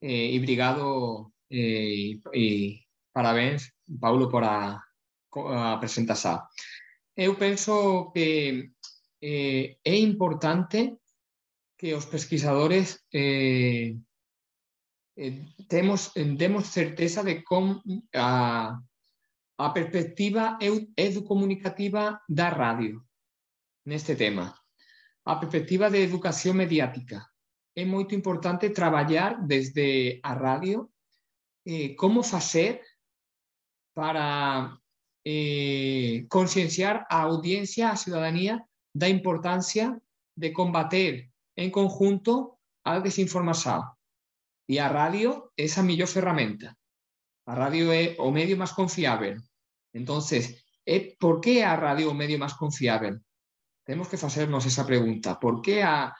Eh, 0.00 0.34
y 0.34 0.38
brigado 0.40 1.32
eh, 1.48 2.20
parabéns, 3.12 3.72
Paulo, 4.00 4.28
por 4.28 4.42
a, 4.44 4.82
a 5.30 5.78
presentación. 5.78 6.42
Eu 7.14 7.38
penso 7.38 8.10
que 8.12 8.72
eh, 9.22 9.78
importante 9.84 10.98
que 11.78 11.94
os 11.94 12.06
pesquisadores 12.06 13.06
eh, 13.12 13.94
eh, 15.14 15.46
demos 15.70 16.66
certeza 16.66 17.22
de 17.22 17.44
como 17.44 17.82
a, 18.12 18.82
a 19.58 19.66
perspectiva 19.72 20.58
educomunicativa 20.96 22.20
da 22.26 22.50
radio 22.50 23.06
neste 23.84 24.16
tema, 24.16 24.56
a 25.24 25.40
perspectiva 25.40 25.88
de 25.90 26.02
educación 26.02 26.56
mediática, 26.56 27.30
é 27.74 27.84
muito 27.84 28.14
importante 28.14 28.70
trabalhar 28.70 29.42
desde 29.42 30.20
a 30.22 30.34
rádio 30.34 30.92
eh, 31.64 31.96
como 31.96 32.22
fazer 32.22 32.82
para 33.94 34.78
eh, 35.24 36.26
concienciar 36.28 37.06
a 37.08 37.22
audiencia, 37.22 37.90
a 37.90 37.96
ciudadanía, 37.96 38.62
da 38.92 39.08
importancia 39.08 39.98
de 40.36 40.52
combater 40.52 41.30
en 41.56 41.70
conjunto 41.70 42.60
a 42.84 43.00
desinformación. 43.00 43.82
E 44.68 44.78
a 44.78 44.88
radio 44.88 45.52
é 45.56 45.66
a 45.66 45.82
mellor 45.82 46.08
ferramenta. 46.08 46.76
A 47.44 47.54
radio 47.54 47.92
é 47.92 48.16
o 48.18 48.30
medio 48.30 48.56
máis 48.56 48.72
confiável. 48.72 49.36
Entonces, 49.92 50.64
é 50.86 51.16
por 51.20 51.40
que 51.40 51.62
a 51.62 51.74
radio 51.76 52.08
é 52.08 52.12
o 52.12 52.16
medio 52.16 52.38
máis 52.38 52.54
confiável? 52.54 53.20
Temos 53.84 54.08
que 54.08 54.16
facernos 54.16 54.64
esa 54.64 54.86
pregunta. 54.86 55.38
Por 55.38 55.60
que 55.60 55.82
a, 55.82 56.16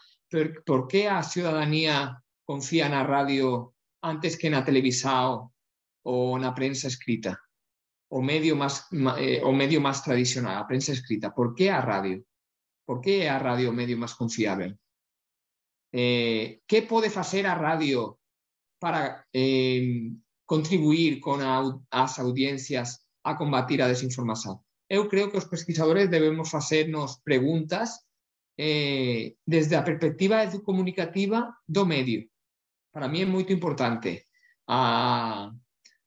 por, 0.65 0.89
a 1.11 1.23
ciudadanía 1.23 2.23
confía 2.45 2.89
na 2.89 3.03
radio 3.03 3.73
antes 4.05 4.37
que 4.37 4.53
na 4.53 4.61
televisao 4.61 5.49
ou 6.05 6.37
na 6.37 6.53
prensa 6.53 6.93
escrita? 6.93 7.41
O 8.13 8.21
medio 8.21 8.53
máis 8.53 8.85
eh, 9.17 9.41
o 9.41 9.51
medio 9.57 9.81
máis 9.81 10.05
tradicional, 10.05 10.61
a 10.61 10.69
prensa 10.69 10.93
escrita. 10.93 11.33
Por 11.33 11.57
que 11.57 11.73
a 11.73 11.81
radio? 11.81 12.21
Por 12.85 13.01
que 13.01 13.25
a 13.25 13.41
radio 13.41 13.73
medio 13.73 13.97
máis 13.97 14.13
confiável? 14.13 14.77
Eh, 15.89 16.61
que 16.69 16.85
pode 16.85 17.09
facer 17.09 17.49
a 17.49 17.57
radio 17.57 18.21
para 18.77 19.25
eh, 19.33 20.13
contribuir 20.45 21.17
con 21.17 21.41
a, 21.41 21.65
as 21.89 22.21
audiencias 22.21 23.09
a 23.25 23.41
combatir 23.41 23.81
a 23.81 23.89
desinformación? 23.89 24.61
eu 24.89 25.09
creo 25.09 25.31
que 25.31 25.39
os 25.39 25.47
pesquisadores 25.47 26.11
debemos 26.11 26.51
facernos 26.51 27.21
preguntas 27.25 28.05
eh, 28.57 29.35
desde 29.47 29.77
a 29.77 29.83
perspectiva 29.83 30.47
comunicativa 30.63 31.57
do 31.67 31.85
medio. 31.87 32.29
Para 32.93 33.09
mí 33.09 33.23
é 33.23 33.27
moito 33.27 33.53
importante. 33.53 34.29
A, 34.69 35.51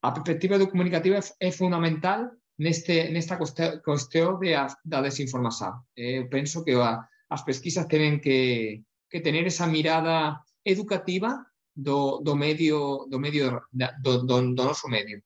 a 0.02 0.12
perspectiva 0.14 0.58
comunicativa 0.68 1.20
é, 1.40 1.52
fundamental 1.52 2.32
neste, 2.58 3.12
nesta 3.12 3.38
cuestión 3.38 4.40
de 4.40 4.56
a, 4.56 4.68
da 4.84 5.02
desinformación. 5.02 5.84
Eh, 5.96 6.18
eu 6.18 6.24
eh, 6.24 6.30
penso 6.30 6.64
que 6.64 6.74
a, 6.74 7.04
as 7.30 7.44
pesquisas 7.44 7.88
tenen 7.88 8.22
que, 8.22 8.84
que 9.10 9.20
tener 9.22 9.46
esa 9.46 9.68
mirada 9.68 10.44
educativa 10.64 11.46
do, 11.76 12.20
do 12.24 12.36
medio 12.36 13.06
do 13.10 13.20
medio 13.20 13.62
do, 13.72 14.26
do, 14.26 14.42
do 14.56 14.66
noso 14.66 14.88
medio. 14.88 15.22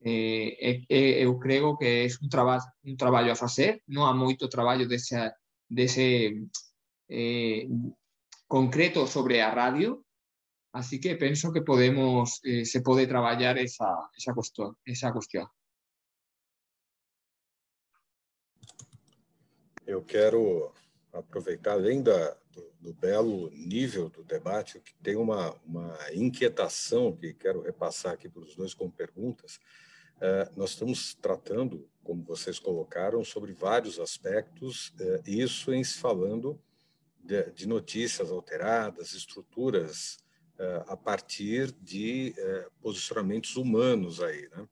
Eh, 0.00 0.84
eh, 0.88 1.24
eu 1.24 1.38
creo 1.38 1.76
que 1.76 2.06
é 2.06 2.08
un, 2.22 2.28
traba, 2.28 2.58
un 2.84 2.96
traballo 2.96 3.32
a 3.32 3.36
facer, 3.36 3.82
non 3.90 4.06
há 4.06 4.14
moito 4.14 4.46
traballo 4.46 4.86
dese, 4.86 5.34
dese 5.66 6.46
eh, 7.08 7.66
concreto 8.46 9.06
sobre 9.06 9.42
a 9.42 9.50
radio, 9.50 10.04
así 10.72 11.00
que 11.00 11.16
penso 11.16 11.52
que 11.52 11.62
podemos, 11.62 12.40
eh, 12.44 12.64
se 12.64 12.80
pode 12.80 13.06
traballar 13.06 13.58
esa, 13.58 13.90
esa, 14.14 14.32
cuestión, 14.32 14.78
esa 14.84 15.12
cuestión. 15.12 15.50
Eu 19.84 20.04
quero 20.04 20.72
aproveitar, 21.12 21.72
além 21.72 22.02
da, 22.02 22.36
do, 22.52 22.70
do, 22.78 22.94
belo 22.94 23.50
nível 23.50 24.10
do 24.10 24.22
debate, 24.22 24.80
que 24.80 24.94
tem 25.02 25.16
uma, 25.16 25.54
uma 25.64 25.96
inquietação 26.12 27.16
que 27.16 27.32
quero 27.32 27.62
repassar 27.62 28.12
aqui 28.12 28.28
para 28.28 28.42
os 28.42 28.54
dois 28.54 28.74
com 28.74 28.90
perguntas. 28.90 29.58
Uh, 30.18 30.50
nós 30.56 30.70
estamos 30.70 31.14
tratando 31.14 31.88
como 32.08 32.24
vocês 32.24 32.58
colocaram, 32.58 33.22
sobre 33.22 33.52
vários 33.52 34.00
aspectos, 34.00 34.94
eh, 34.98 35.20
isso 35.26 35.74
em 35.74 35.84
se 35.84 35.98
falando 35.98 36.58
de, 37.22 37.66
notícias 37.66 38.30
alteradas, 38.30 39.12
estruturas 39.12 40.16
eh, 40.58 40.84
a 40.86 40.96
partir 40.96 41.70
de 41.70 42.34
posicionamentos 42.80 43.56
humanos 43.56 44.22
aí, 44.22 44.48
né? 44.56 44.66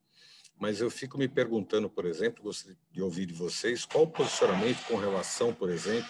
Mas 0.59 0.81
eu 0.81 0.89
fico 0.89 1.15
me 1.15 1.27
perguntando, 1.27 1.87
por 1.87 2.07
exemplo, 2.07 2.41
gostaria 2.41 2.75
de 2.91 3.03
ouvir 3.03 3.27
de 3.27 3.35
vocês, 3.35 3.85
qual 3.85 4.05
o 4.05 4.11
posicionamento 4.11 4.83
com 4.87 4.95
relação, 4.95 5.53
por 5.53 5.69
exemplo, 5.69 6.09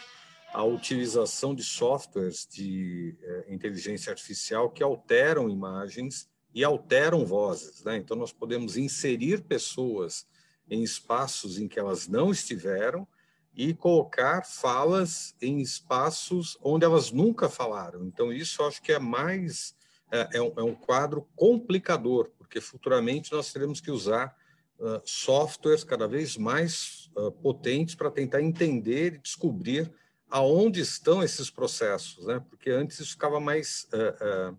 à 0.54 0.64
utilização 0.64 1.54
de 1.54 1.62
softwares 1.62 2.48
de 2.50 3.18
inteligência 3.50 4.12
artificial 4.12 4.70
que 4.70 4.82
alteram 4.82 5.50
imagens 5.50 6.30
e 6.58 6.64
alteram 6.64 7.24
vozes, 7.24 7.84
né? 7.84 7.98
Então 7.98 8.18
nós 8.18 8.32
podemos 8.32 8.78
inserir 8.78 9.44
pessoas 9.44 10.26
em 10.68 10.82
espaços 10.82 11.60
em 11.60 11.68
que 11.68 11.80
elas 11.80 12.08
não 12.08 12.32
estiveram 12.32 13.08
e 13.56 13.76
colocar 13.76 14.44
falas 14.44 15.36
em 15.40 15.60
espaços 15.62 16.58
onde 16.64 16.84
elas 16.84 17.12
nunca 17.12 17.48
falaram. 17.48 18.04
Então, 18.08 18.34
isso 18.34 18.64
acho 18.64 18.82
que 18.82 18.92
é 18.92 18.98
mais. 18.98 19.76
É, 20.12 20.38
é, 20.38 20.42
um, 20.42 20.54
é 20.58 20.64
um, 20.64 20.74
quadro 20.74 21.28
complicador, 21.36 22.32
porque 22.40 22.60
futuramente 22.60 23.32
nós 23.32 23.54
teremos 23.54 23.80
que 23.80 23.92
usar 23.92 24.36
uh, 24.80 25.00
softwares 25.06 25.84
cada 25.84 26.08
vez 26.08 26.38
mais 26.38 27.12
uh, 27.16 27.32
potentes 27.34 27.94
para 27.94 28.10
tentar 28.10 28.42
entender 28.42 29.14
e 29.14 29.20
descobrir 29.20 29.94
aonde 30.28 30.80
estão 30.80 31.22
esses 31.22 31.52
processos, 31.52 32.26
né? 32.26 32.44
Porque 32.50 32.72
antes 32.72 33.00
isso 33.00 33.12
ficava 33.12 33.40
mais 33.40 33.88
uh, 33.94 34.58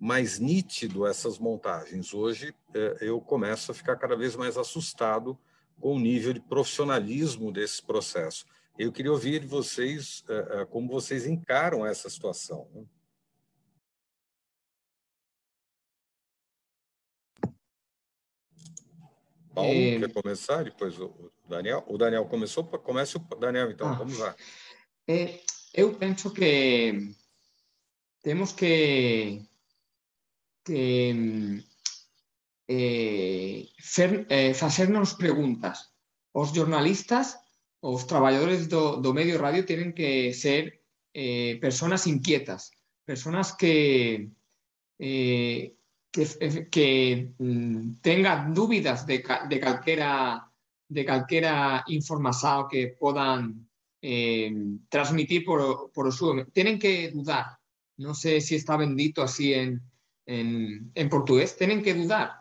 mais 0.00 0.38
nítido 0.38 1.06
essas 1.06 1.38
montagens. 1.38 2.14
Hoje 2.14 2.54
é, 2.74 2.98
eu 3.00 3.20
começo 3.20 3.72
a 3.72 3.74
ficar 3.74 3.96
cada 3.96 4.16
vez 4.16 4.36
mais 4.36 4.56
assustado 4.56 5.38
com 5.80 5.94
o 5.94 6.00
nível 6.00 6.32
de 6.32 6.40
profissionalismo 6.40 7.52
desse 7.52 7.82
processo. 7.82 8.46
Eu 8.78 8.92
queria 8.92 9.10
ouvir 9.10 9.40
de 9.40 9.46
vocês 9.46 10.24
é, 10.28 10.60
é, 10.60 10.64
como 10.66 10.88
vocês 10.88 11.26
encaram 11.26 11.84
essa 11.84 12.08
situação. 12.08 12.68
Né? 12.72 12.84
Paulo, 19.52 19.72
é... 19.72 19.98
quer 19.98 20.12
começar? 20.12 20.62
Depois 20.62 20.98
o 21.00 21.32
Daniel. 21.48 21.84
O 21.88 21.98
Daniel 21.98 22.24
começou, 22.26 22.64
comece 22.64 23.16
o 23.16 23.20
Daniel, 23.36 23.70
então, 23.70 23.88
ah, 23.88 23.94
vamos 23.94 24.16
lá. 24.18 24.36
É, 25.08 25.40
eu 25.74 25.94
penso 25.94 26.30
que 26.32 27.12
temos 28.22 28.52
que 28.52 29.42
que 30.68 31.64
eh, 32.68 33.68
fer, 33.80 34.26
eh, 34.28 34.52
facernos 34.52 35.14
preguntas. 35.14 35.96
Os 36.32 36.52
jornalistas, 36.52 37.40
os 37.80 38.06
traballadores 38.06 38.68
do, 38.68 39.00
do 39.00 39.16
medio 39.16 39.40
radio 39.40 39.64
tienen 39.64 39.96
que 39.96 40.34
ser 40.36 40.84
eh, 41.14 41.56
personas 41.60 42.06
inquietas, 42.06 42.70
personas 43.04 43.56
que, 43.56 44.28
eh, 44.98 45.74
que, 46.12 46.68
que 46.70 47.32
mm, 47.38 48.04
tengan 48.04 48.52
dúbidas 48.52 49.06
de, 49.06 49.24
de 49.48 49.60
calquera 49.60 50.44
de 50.88 51.04
calquera 51.04 51.84
información 51.88 52.66
que 52.70 52.96
eh, 54.00 54.52
transmitir 54.88 55.44
por, 55.44 55.92
por 55.92 56.12
súa. 56.12 56.46
Tienen 56.46 56.78
que 56.78 57.10
dudar. 57.10 57.58
No 57.98 58.14
sé 58.14 58.40
si 58.40 58.54
está 58.54 58.76
bendito 58.76 59.22
así 59.22 59.52
en, 59.52 59.82
en, 60.28 60.92
en 60.94 61.08
portugués, 61.08 61.56
tienen 61.56 61.82
que 61.82 61.94
dudar, 61.94 62.32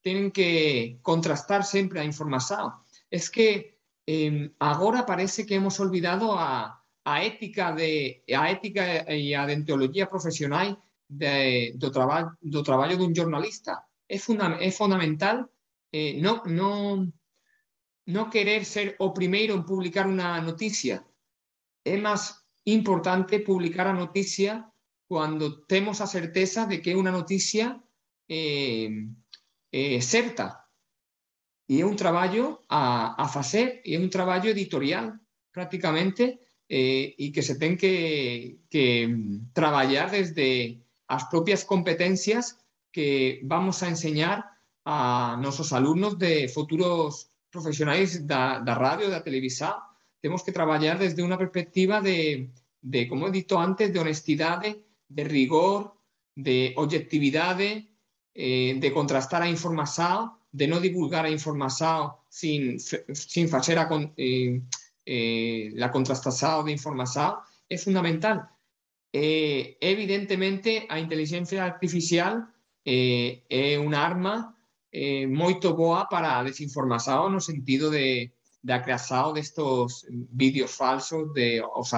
tienen 0.00 0.32
que 0.32 0.98
contrastar 1.02 1.64
sempre 1.64 2.00
a 2.00 2.04
información. 2.04 2.72
Es 3.10 3.30
que 3.30 3.78
eh, 4.06 4.50
agora 4.58 5.06
parece 5.06 5.46
que 5.46 5.54
hemos 5.54 5.78
olvidado 5.78 6.38
a, 6.38 6.82
a 7.04 7.22
ética 7.22 7.72
de 7.72 8.24
a 8.34 8.50
ética 8.50 9.04
e 9.06 9.36
a 9.36 9.46
deontología 9.46 10.08
profesional 10.08 10.78
de, 11.06 11.72
do, 11.76 11.90
traba, 11.92 12.36
do 12.40 12.64
jornalista. 12.64 13.86
es, 14.08 14.24
funda 14.24 14.56
es 14.60 14.76
fundamental 14.76 15.48
eh, 15.92 16.20
no, 16.20 16.42
no, 16.46 17.12
no 18.06 18.30
querer 18.30 18.64
ser 18.64 18.96
o 18.98 19.14
primero 19.14 19.54
en 19.54 19.64
publicar 19.64 20.08
una 20.08 20.40
noticia. 20.40 21.06
Es 21.84 22.02
más 22.02 22.44
importante 22.64 23.38
publicar 23.40 23.86
a 23.86 23.92
noticia 23.92 24.72
cuando 25.14 25.62
tenemos 25.62 26.00
a 26.00 26.08
certeza 26.08 26.66
de 26.66 26.82
que 26.82 26.90
es 26.90 26.96
una 26.96 27.12
noticia 27.12 27.80
eh, 28.26 28.90
eh, 29.70 30.02
certa. 30.02 30.68
Y 31.68 31.78
es 31.78 31.84
un 31.84 31.94
trabajo 31.94 32.64
a, 32.68 33.14
a 33.16 33.38
hacer, 33.38 33.80
y 33.84 33.94
es 33.94 34.00
un 34.00 34.10
trabajo 34.10 34.48
editorial 34.48 35.20
prácticamente, 35.52 36.40
eh, 36.68 37.30
que 37.32 37.42
se 37.42 37.54
tiene 37.54 37.76
que, 37.76 38.56
que 38.68 39.06
desde 40.10 40.82
las 41.08 41.24
propias 41.26 41.64
competencias 41.64 42.58
que 42.90 43.38
vamos 43.44 43.84
a 43.84 43.88
enseñar 43.90 44.44
a 44.84 45.38
nuestros 45.40 45.72
alumnos 45.72 46.18
de 46.18 46.48
futuros 46.48 47.30
profesionales 47.50 48.26
de, 48.26 48.34
de 48.64 48.74
radio, 48.74 49.08
de 49.08 49.20
televisión. 49.20 49.74
Tenemos 50.20 50.42
que 50.42 50.50
trabajar 50.50 50.98
desde 50.98 51.22
una 51.22 51.38
perspectiva 51.38 52.00
de, 52.00 52.50
de 52.82 53.06
como 53.06 53.28
he 53.28 53.30
dicho 53.30 53.60
antes, 53.60 53.92
de 53.92 54.00
honestidad, 54.00 54.60
de 55.08 55.24
rigor, 55.24 55.94
de 56.34 56.74
objetividad, 56.76 57.58
eh, 57.60 58.74
de 58.76 58.92
contrastar 58.92 59.42
a 59.42 59.48
información, 59.48 60.32
de 60.50 60.68
no 60.68 60.80
divulgar 60.80 61.24
a 61.24 61.30
información 61.30 62.12
sin, 62.28 62.78
sin 62.80 63.54
hacer 63.54 63.78
a, 63.78 63.88
eh, 64.16 64.60
eh, 65.06 65.70
la 65.74 65.90
contrastación 65.90 66.66
de 66.66 66.72
información, 66.72 67.34
es 67.68 67.84
fundamental. 67.84 68.48
Eh, 69.12 69.78
evidentemente, 69.80 70.86
a 70.88 70.98
inteligencia 70.98 71.64
artificial 71.64 72.50
é 72.84 73.80
unha 73.80 73.96
arma 73.96 74.52
moito 75.32 75.72
boa 75.72 76.04
para 76.12 76.36
a 76.36 76.44
desinformación 76.44 77.32
no 77.32 77.40
sentido 77.40 77.88
de, 77.88 78.36
da 78.64 78.80
creación 78.80 79.32
destos 79.32 80.04
vídeos 80.10 80.72
falsos, 80.72 81.32
de 81.32 81.60
os, 81.60 81.92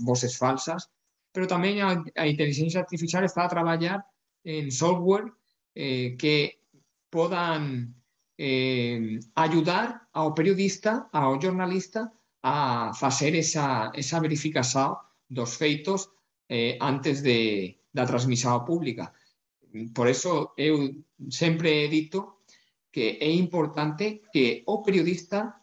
voces 0.00 0.36
falsas, 0.36 0.92
pero 1.36 1.44
tamén 1.44 1.84
a, 1.84 2.00
a 2.00 2.24
inteligencia 2.24 2.80
artificial 2.80 3.20
está 3.20 3.44
a 3.44 3.52
traballar 3.52 4.00
en 4.40 4.72
software 4.72 5.36
eh, 5.76 6.16
que 6.16 6.64
podan 7.12 7.92
eh, 8.40 9.20
ayudar 9.36 10.08
ao 10.16 10.32
periodista, 10.32 11.12
ao 11.12 11.36
jornalista, 11.36 12.08
a 12.40 12.96
facer 12.96 13.36
esa, 13.36 13.92
esa 13.92 14.16
verificación 14.16 14.96
dos 15.28 15.60
feitos 15.60 16.08
eh, 16.48 16.80
antes 16.80 17.20
de, 17.20 17.84
da 17.92 18.08
transmisión 18.08 18.64
pública. 18.64 19.12
Por 19.92 20.08
eso 20.08 20.56
eu 20.56 21.04
sempre 21.28 21.84
dito 21.92 22.48
que 22.88 23.20
é 23.20 23.28
importante 23.28 24.24
que 24.32 24.64
o 24.64 24.80
periodista 24.80 25.60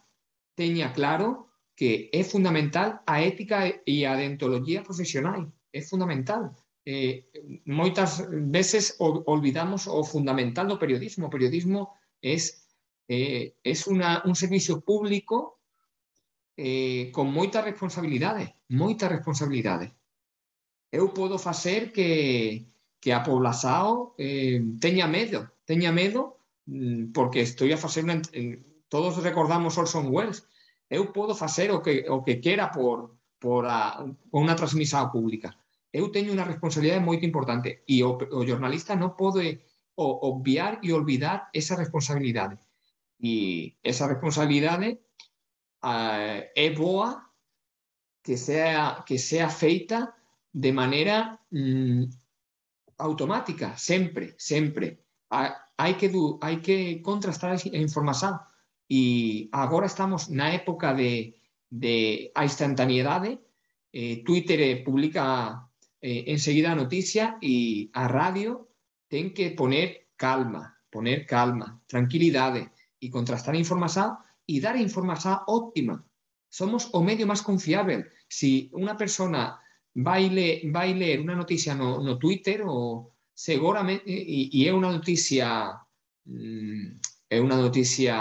teña 0.54 0.94
claro 0.94 1.50
que 1.74 2.14
é 2.14 2.22
fundamental 2.22 3.02
a 3.10 3.18
ética 3.18 3.82
e 3.82 4.06
a 4.06 4.14
deontologia 4.14 4.86
profesional 4.86 5.50
é 5.74 5.80
fundamental. 5.82 6.54
Eh, 6.86 7.26
moitas 7.66 8.22
veces 8.30 8.94
olvidamos 9.34 9.90
o 9.90 10.06
fundamental 10.06 10.66
do 10.70 10.78
periodismo. 10.78 11.26
O 11.26 11.34
periodismo 11.34 11.80
é 12.22 12.36
eh, 13.08 13.54
es 13.62 13.86
una, 13.86 14.22
un 14.24 14.34
servicio 14.34 14.80
público 14.80 15.60
eh, 16.56 17.10
con 17.12 17.32
moitas 17.34 17.64
responsabilidades, 17.64 18.54
moitas 18.70 19.10
responsabilidades. 19.10 19.90
Eu 20.94 21.10
podo 21.10 21.42
facer 21.42 21.90
que, 21.90 22.70
que 23.02 23.10
a 23.12 23.26
poblazao 23.26 24.14
eh, 24.16 24.62
teña 24.78 25.10
medo, 25.10 25.50
teña 25.66 25.90
medo 25.90 26.38
mm, 26.70 27.10
porque 27.10 27.42
estou 27.42 27.66
a 27.66 27.76
facer 27.76 28.06
una, 28.06 28.22
eh, 28.32 28.62
todos 28.86 29.18
recordamos 29.18 29.74
Orson 29.74 30.06
Welles, 30.14 30.46
eu 30.88 31.10
podo 31.10 31.34
facer 31.34 31.74
o 31.74 31.82
que, 31.82 32.06
o 32.08 32.22
que 32.22 32.40
quera 32.40 32.70
por, 32.70 33.18
por 33.42 33.66
a, 33.66 34.06
con 34.30 34.46
unha 34.46 34.54
transmisión 34.54 35.10
pública, 35.10 35.58
eu 35.94 36.10
teño 36.10 36.34
unha 36.34 36.50
responsabilidade 36.50 37.06
moito 37.06 37.22
importante 37.22 37.86
e 37.86 38.02
o, 38.02 38.18
o 38.18 38.42
jornalista 38.42 38.98
non 38.98 39.14
pode 39.14 39.62
o, 39.94 40.06
obviar 40.26 40.82
e 40.82 40.90
olvidar 40.90 41.54
esa 41.54 41.78
responsabilidade. 41.78 42.58
E 43.22 43.78
esa 43.78 44.10
responsabilidade 44.10 44.98
eh, 44.98 46.40
é 46.50 46.68
boa 46.74 47.30
que 48.26 48.34
sea, 48.34 49.06
que 49.06 49.22
sea 49.22 49.46
feita 49.46 50.18
de 50.50 50.74
maneira 50.74 51.38
mm, 51.54 52.10
automática, 52.98 53.78
sempre, 53.78 54.34
sempre. 54.34 54.98
Hai 55.30 55.94
que, 55.94 56.10
du, 56.10 56.42
hai 56.42 56.58
que 56.58 57.02
contrastar 57.06 57.54
a 57.54 57.78
información 57.78 58.34
e 58.90 59.46
agora 59.54 59.86
estamos 59.86 60.26
na 60.30 60.50
época 60.50 60.90
de, 60.94 61.38
de 61.70 62.30
a 62.34 62.42
instantaneidade. 62.42 63.38
Eh, 63.94 64.22
Twitter 64.26 64.82
publica 64.82 65.70
eh, 66.04 66.28
enseguida 66.28 66.72
a 66.72 66.76
noticia 66.76 67.38
e 67.40 67.88
a 67.96 68.04
radio 68.04 68.68
ten 69.08 69.32
que 69.32 69.56
poner 69.56 70.12
calma, 70.20 70.76
poner 70.92 71.24
calma, 71.24 71.80
tranquilidade 71.88 72.68
e 73.00 73.08
contrastar 73.08 73.56
a 73.56 73.62
información 73.64 74.20
e 74.44 74.60
dar 74.60 74.76
a 74.76 74.84
información 74.84 75.40
óptima. 75.48 76.04
Somos 76.52 76.92
o 76.92 77.00
medio 77.00 77.24
máis 77.24 77.40
confiável. 77.40 78.04
Si 78.28 78.68
unha 78.76 79.00
persona 79.00 79.56
vai, 79.96 80.28
le, 80.28 80.68
vai 80.68 80.92
ler 80.92 81.24
unha 81.24 81.40
noticia 81.40 81.72
no, 81.72 82.04
no 82.04 82.20
Twitter 82.20 82.68
ou 82.68 83.16
seguramente 83.32 84.04
e, 84.04 84.52
e 84.52 84.68
é 84.68 84.70
unha 84.76 84.92
noticia 84.92 85.72
mm, 86.28 87.00
é 87.32 87.36
unha 87.40 87.56
noticia 87.56 88.16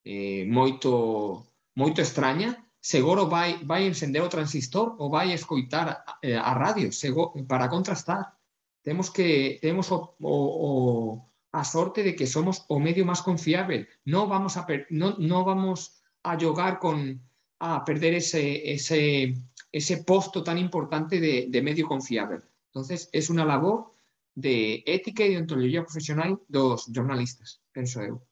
eh, 0.00 0.48
moito 0.48 1.44
moito 1.76 2.00
extraña, 2.00 2.56
seguro 2.86 3.26
vai 3.26 3.50
vai 3.64 3.82
encender 3.82 4.22
o 4.22 4.30
transistor 4.30 4.94
ou 5.00 5.10
vai 5.10 5.34
escoitar 5.34 6.04
eh, 6.22 6.38
a 6.38 6.52
radio 6.54 6.92
seguro, 6.92 7.34
para 7.50 7.68
contrastar. 7.68 8.38
Temos 8.86 9.10
que 9.10 9.58
temos 9.60 9.90
o, 9.90 11.26
a 11.50 11.64
sorte 11.64 12.04
de 12.06 12.14
que 12.14 12.30
somos 12.30 12.62
o 12.68 12.78
medio 12.78 13.02
máis 13.02 13.26
confiável. 13.26 13.82
Non 14.06 14.30
vamos 14.30 14.54
a 14.54 14.62
per, 14.62 14.86
non, 14.94 15.18
non 15.18 15.42
vamos 15.42 15.98
a 16.22 16.38
jogar 16.38 16.78
con 16.78 17.18
a 17.58 17.82
perder 17.82 18.22
ese 18.22 18.62
ese 18.70 19.34
ese 19.74 19.94
posto 20.06 20.46
tan 20.46 20.54
importante 20.54 21.18
de, 21.18 21.50
de 21.50 21.60
medio 21.66 21.90
confiable. 21.90 22.38
Entonces, 22.70 23.10
es 23.10 23.26
una 23.34 23.42
labor 23.42 23.98
de 24.38 24.86
ética 24.86 25.26
e 25.26 25.34
deontologia 25.34 25.82
profissional 25.82 26.38
dos 26.46 26.86
jornalistas, 26.94 27.58
penso 27.74 27.98
eu. 27.98 28.22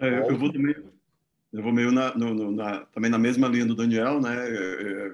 É, 0.00 0.26
eu 0.26 0.34
vou 0.40 0.50
também, 0.50 0.74
eu 1.52 1.62
vou 1.62 1.72
meio 1.72 1.90
na, 1.90 2.14
no, 2.14 2.52
na, 2.52 2.80
também 2.86 3.10
na 3.10 3.18
mesma 3.18 3.48
linha 3.48 3.66
do 3.66 3.74
Daniel, 3.74 4.20
né? 4.20 4.48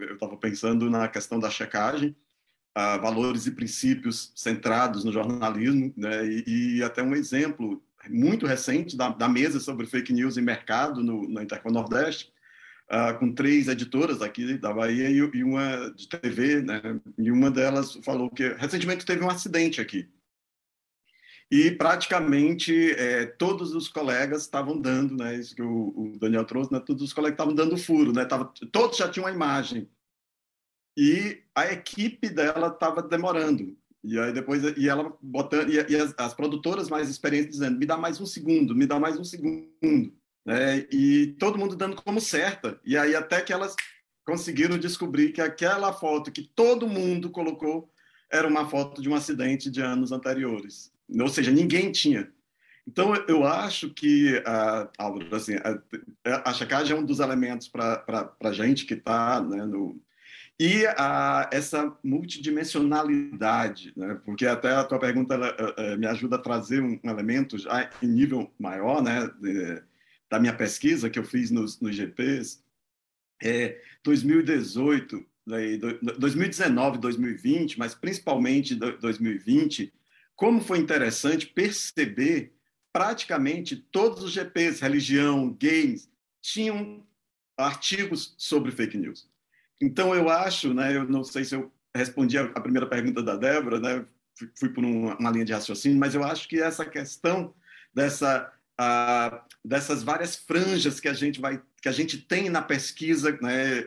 Eu 0.08 0.14
estava 0.14 0.36
pensando 0.36 0.90
na 0.90 1.08
questão 1.08 1.40
da 1.40 1.48
checagem, 1.48 2.14
valores 3.00 3.46
e 3.46 3.52
princípios 3.52 4.32
centrados 4.34 5.02
no 5.02 5.12
jornalismo, 5.12 5.92
né? 5.96 6.26
E, 6.26 6.76
e 6.76 6.82
até 6.82 7.02
um 7.02 7.14
exemplo 7.14 7.82
muito 8.08 8.46
recente 8.46 8.96
da, 8.96 9.08
da, 9.08 9.28
mesa 9.28 9.60
sobre 9.60 9.86
fake 9.86 10.12
news 10.12 10.36
e 10.36 10.42
mercado 10.42 11.02
no, 11.02 11.28
no 11.28 11.42
Intercom 11.42 11.70
Nordeste, 11.70 12.32
uh, 12.90 13.18
com 13.18 13.32
três 13.32 13.68
editoras 13.68 14.22
aqui 14.22 14.56
da 14.58 14.72
Bahia 14.72 15.10
e, 15.10 15.16
e, 15.16 15.44
uma 15.44 15.90
de 15.90 16.08
TV, 16.08 16.62
né? 16.62 16.80
E 17.18 17.30
uma 17.30 17.50
delas 17.50 17.98
falou 18.04 18.30
que 18.30 18.48
recentemente 18.54 19.04
teve 19.04 19.24
um 19.24 19.30
acidente 19.30 19.80
aqui. 19.80 20.08
E 21.51 21.70
praticamente 21.70 22.93
é, 22.93 23.27
todos 23.27 23.74
os 23.74 23.89
colegas 23.89 24.43
estavam 24.43 24.77
dando, 24.81 25.16
né? 25.16 25.36
Isso 25.36 25.55
que 25.55 25.62
o, 25.62 25.93
o 25.97 26.18
Daniel 26.18 26.44
trouxe, 26.44 26.73
né? 26.73 26.81
Todos 26.81 27.02
os 27.02 27.12
colegas 27.12 27.35
estavam 27.35 27.55
dando 27.55 27.77
furo, 27.77 28.12
né? 28.12 28.24
Tava, 28.24 28.52
todos 28.73 28.97
já 28.97 29.09
tinham 29.09 29.27
a 29.27 29.32
imagem. 29.32 29.89
E 30.97 31.43
a 31.55 31.73
equipe 31.73 32.28
dela 32.28 32.68
estava 32.68 33.02
demorando. 33.02 33.77
E 34.02 34.18
aí 34.18 34.32
depois 34.32 34.62
e 34.77 34.89
ela 34.89 35.16
botando 35.20 35.68
e, 35.68 35.74
e 35.74 35.97
as, 35.97 36.14
as, 36.16 36.32
produtoras 36.32 36.89
mais 36.89 37.09
experientes 37.09 37.52
dizendo 37.52 37.78
me 37.78 37.85
dá 37.85 37.97
mais 37.97 38.20
um 38.20 38.27
segundo, 38.27 38.74
me 38.74 38.86
dá 38.86 39.01
mais 39.01 39.18
um 39.18 39.24
segundo 39.24 39.68
né? 40.44 40.86
e 40.93 41.35
todo 41.40 41.59
mundo 41.59 41.74
dando 41.74 41.97
como 41.97 42.20
certa. 42.20 42.81
E 42.85 42.97
aí 42.97 43.16
até 43.16 43.40
que 43.40 43.52
elas 43.52 43.74
conseguiram 44.24 44.78
descobrir 44.78 45.32
que 45.32 45.40
aquela 45.40 45.93
foto 45.93 46.31
que 46.31 46.43
todo 46.43 46.86
mundo 46.86 47.31
colocou 47.31 47.90
era 48.31 48.47
uma 48.47 48.68
foto 48.68 49.02
de 49.02 49.09
um 49.09 49.14
acidente 49.14 49.70
de 49.70 49.81
anos 49.81 50.12
anteriores. 50.12 50.93
Ou 51.08 51.28
seja, 51.28 51.50
ninguém 51.50 51.92
tinha. 51.92 52.30
Então, 52.86 53.14
eu 53.26 53.44
acho 53.44 53.90
que, 53.90 54.36
uh, 54.36 54.88
Álvaro, 54.96 55.34
assim, 55.34 55.54
a, 55.56 56.50
a 56.50 56.82
é 56.88 56.94
um 56.94 57.04
dos 57.04 57.18
elementos 57.18 57.66
para 57.68 58.32
a 58.40 58.52
gente 58.52 58.86
que 58.86 58.94
está 58.94 59.40
né, 59.40 59.64
no... 59.64 60.00
E 60.58 60.86
uh, 60.86 61.48
essa 61.52 61.94
multidimensionalidade, 62.02 63.92
né, 63.96 64.18
porque 64.24 64.46
até 64.46 64.72
a 64.72 64.84
tua 64.84 64.98
pergunta 64.98 65.34
ela, 65.34 65.54
uh, 65.54 65.98
me 65.98 66.06
ajuda 66.06 66.36
a 66.36 66.40
trazer 66.40 66.80
um, 66.80 66.98
um 67.02 67.10
elemento 67.10 67.58
já 67.58 67.90
em 68.00 68.06
nível 68.06 68.50
maior, 68.58 69.02
né, 69.02 69.28
de, 69.40 69.82
da 70.30 70.38
minha 70.38 70.54
pesquisa 70.54 71.10
que 71.10 71.18
eu 71.18 71.24
fiz 71.24 71.50
nos, 71.50 71.80
nos 71.80 71.94
GPs, 71.94 72.64
é 73.42 73.80
2018, 74.02 75.26
2019, 76.18 76.98
2020, 76.98 77.78
mas 77.78 77.94
principalmente 77.94 78.74
2020, 78.74 79.92
como 80.36 80.60
foi 80.60 80.78
interessante 80.78 81.46
perceber 81.46 82.52
praticamente 82.92 83.76
todos 83.76 84.22
os 84.22 84.32
GPs, 84.32 84.80
religião, 84.80 85.50
games, 85.60 86.08
tinham 86.40 87.04
artigos 87.56 88.34
sobre 88.38 88.70
fake 88.70 88.96
news. 88.96 89.28
Então, 89.80 90.14
eu 90.14 90.28
acho, 90.28 90.72
né, 90.72 90.96
eu 90.96 91.04
não 91.04 91.24
sei 91.24 91.44
se 91.44 91.54
eu 91.54 91.72
respondi 91.94 92.38
a 92.38 92.60
primeira 92.60 92.86
pergunta 92.86 93.22
da 93.22 93.36
Débora, 93.36 93.80
né, 93.80 94.06
fui 94.58 94.68
por 94.68 94.84
uma 94.84 95.30
linha 95.30 95.44
de 95.44 95.52
raciocínio, 95.52 95.98
mas 95.98 96.14
eu 96.14 96.22
acho 96.22 96.48
que 96.48 96.60
essa 96.60 96.84
questão 96.84 97.54
dessa 97.94 98.52
dessas 99.65 100.03
várias 100.03 100.36
franjas 100.36 101.01
que 101.01 101.09
a 101.09 101.15
gente 101.15 101.40
vai 101.40 101.61
que 101.81 101.89
a 101.89 101.93
gente 101.93 102.19
tem 102.19 102.51
na 102.51 102.61
pesquisa, 102.61 103.39
né, 103.40 103.85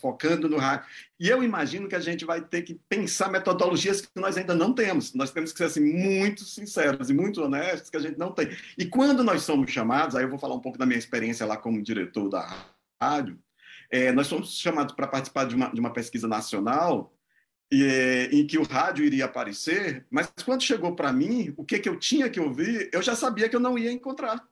focando 0.00 0.48
no 0.48 0.56
rádio. 0.56 0.86
E 1.20 1.28
eu 1.28 1.44
imagino 1.44 1.86
que 1.86 1.94
a 1.94 2.00
gente 2.00 2.24
vai 2.24 2.40
ter 2.40 2.62
que 2.62 2.80
pensar 2.88 3.30
metodologias 3.30 4.00
que 4.00 4.08
nós 4.16 4.38
ainda 4.38 4.54
não 4.54 4.72
temos. 4.72 5.12
Nós 5.12 5.30
temos 5.30 5.52
que 5.52 5.58
ser 5.58 5.64
assim 5.64 5.80
muito 5.80 6.44
sinceros 6.44 7.10
e 7.10 7.14
muito 7.14 7.42
honestos 7.42 7.90
que 7.90 7.96
a 7.98 8.00
gente 8.00 8.18
não 8.18 8.32
tem. 8.32 8.56
E 8.78 8.86
quando 8.86 9.22
nós 9.22 9.42
somos 9.42 9.70
chamados, 9.70 10.16
aí 10.16 10.24
eu 10.24 10.30
vou 10.30 10.38
falar 10.38 10.54
um 10.54 10.60
pouco 10.60 10.78
da 10.78 10.86
minha 10.86 10.98
experiência 10.98 11.44
lá 11.44 11.58
como 11.58 11.82
diretor 11.82 12.30
da 12.30 12.66
rádio, 13.00 13.38
é, 13.90 14.10
nós 14.12 14.28
somos 14.28 14.58
chamados 14.58 14.94
para 14.94 15.06
participar 15.06 15.44
de 15.44 15.54
uma, 15.54 15.68
de 15.68 15.78
uma 15.78 15.92
pesquisa 15.92 16.26
nacional 16.26 17.12
em 18.30 18.46
que 18.46 18.58
o 18.58 18.64
rádio 18.64 19.04
iria 19.04 19.24
aparecer, 19.24 20.06
mas 20.10 20.30
quando 20.44 20.62
chegou 20.62 20.94
para 20.94 21.12
mim, 21.12 21.54
o 21.56 21.64
que, 21.64 21.78
que 21.78 21.88
eu 21.88 21.98
tinha 21.98 22.28
que 22.28 22.38
ouvir, 22.38 22.90
eu 22.92 23.00
já 23.00 23.16
sabia 23.16 23.48
que 23.48 23.56
eu 23.56 23.60
não 23.60 23.78
ia 23.78 23.90
encontrar. 23.90 24.46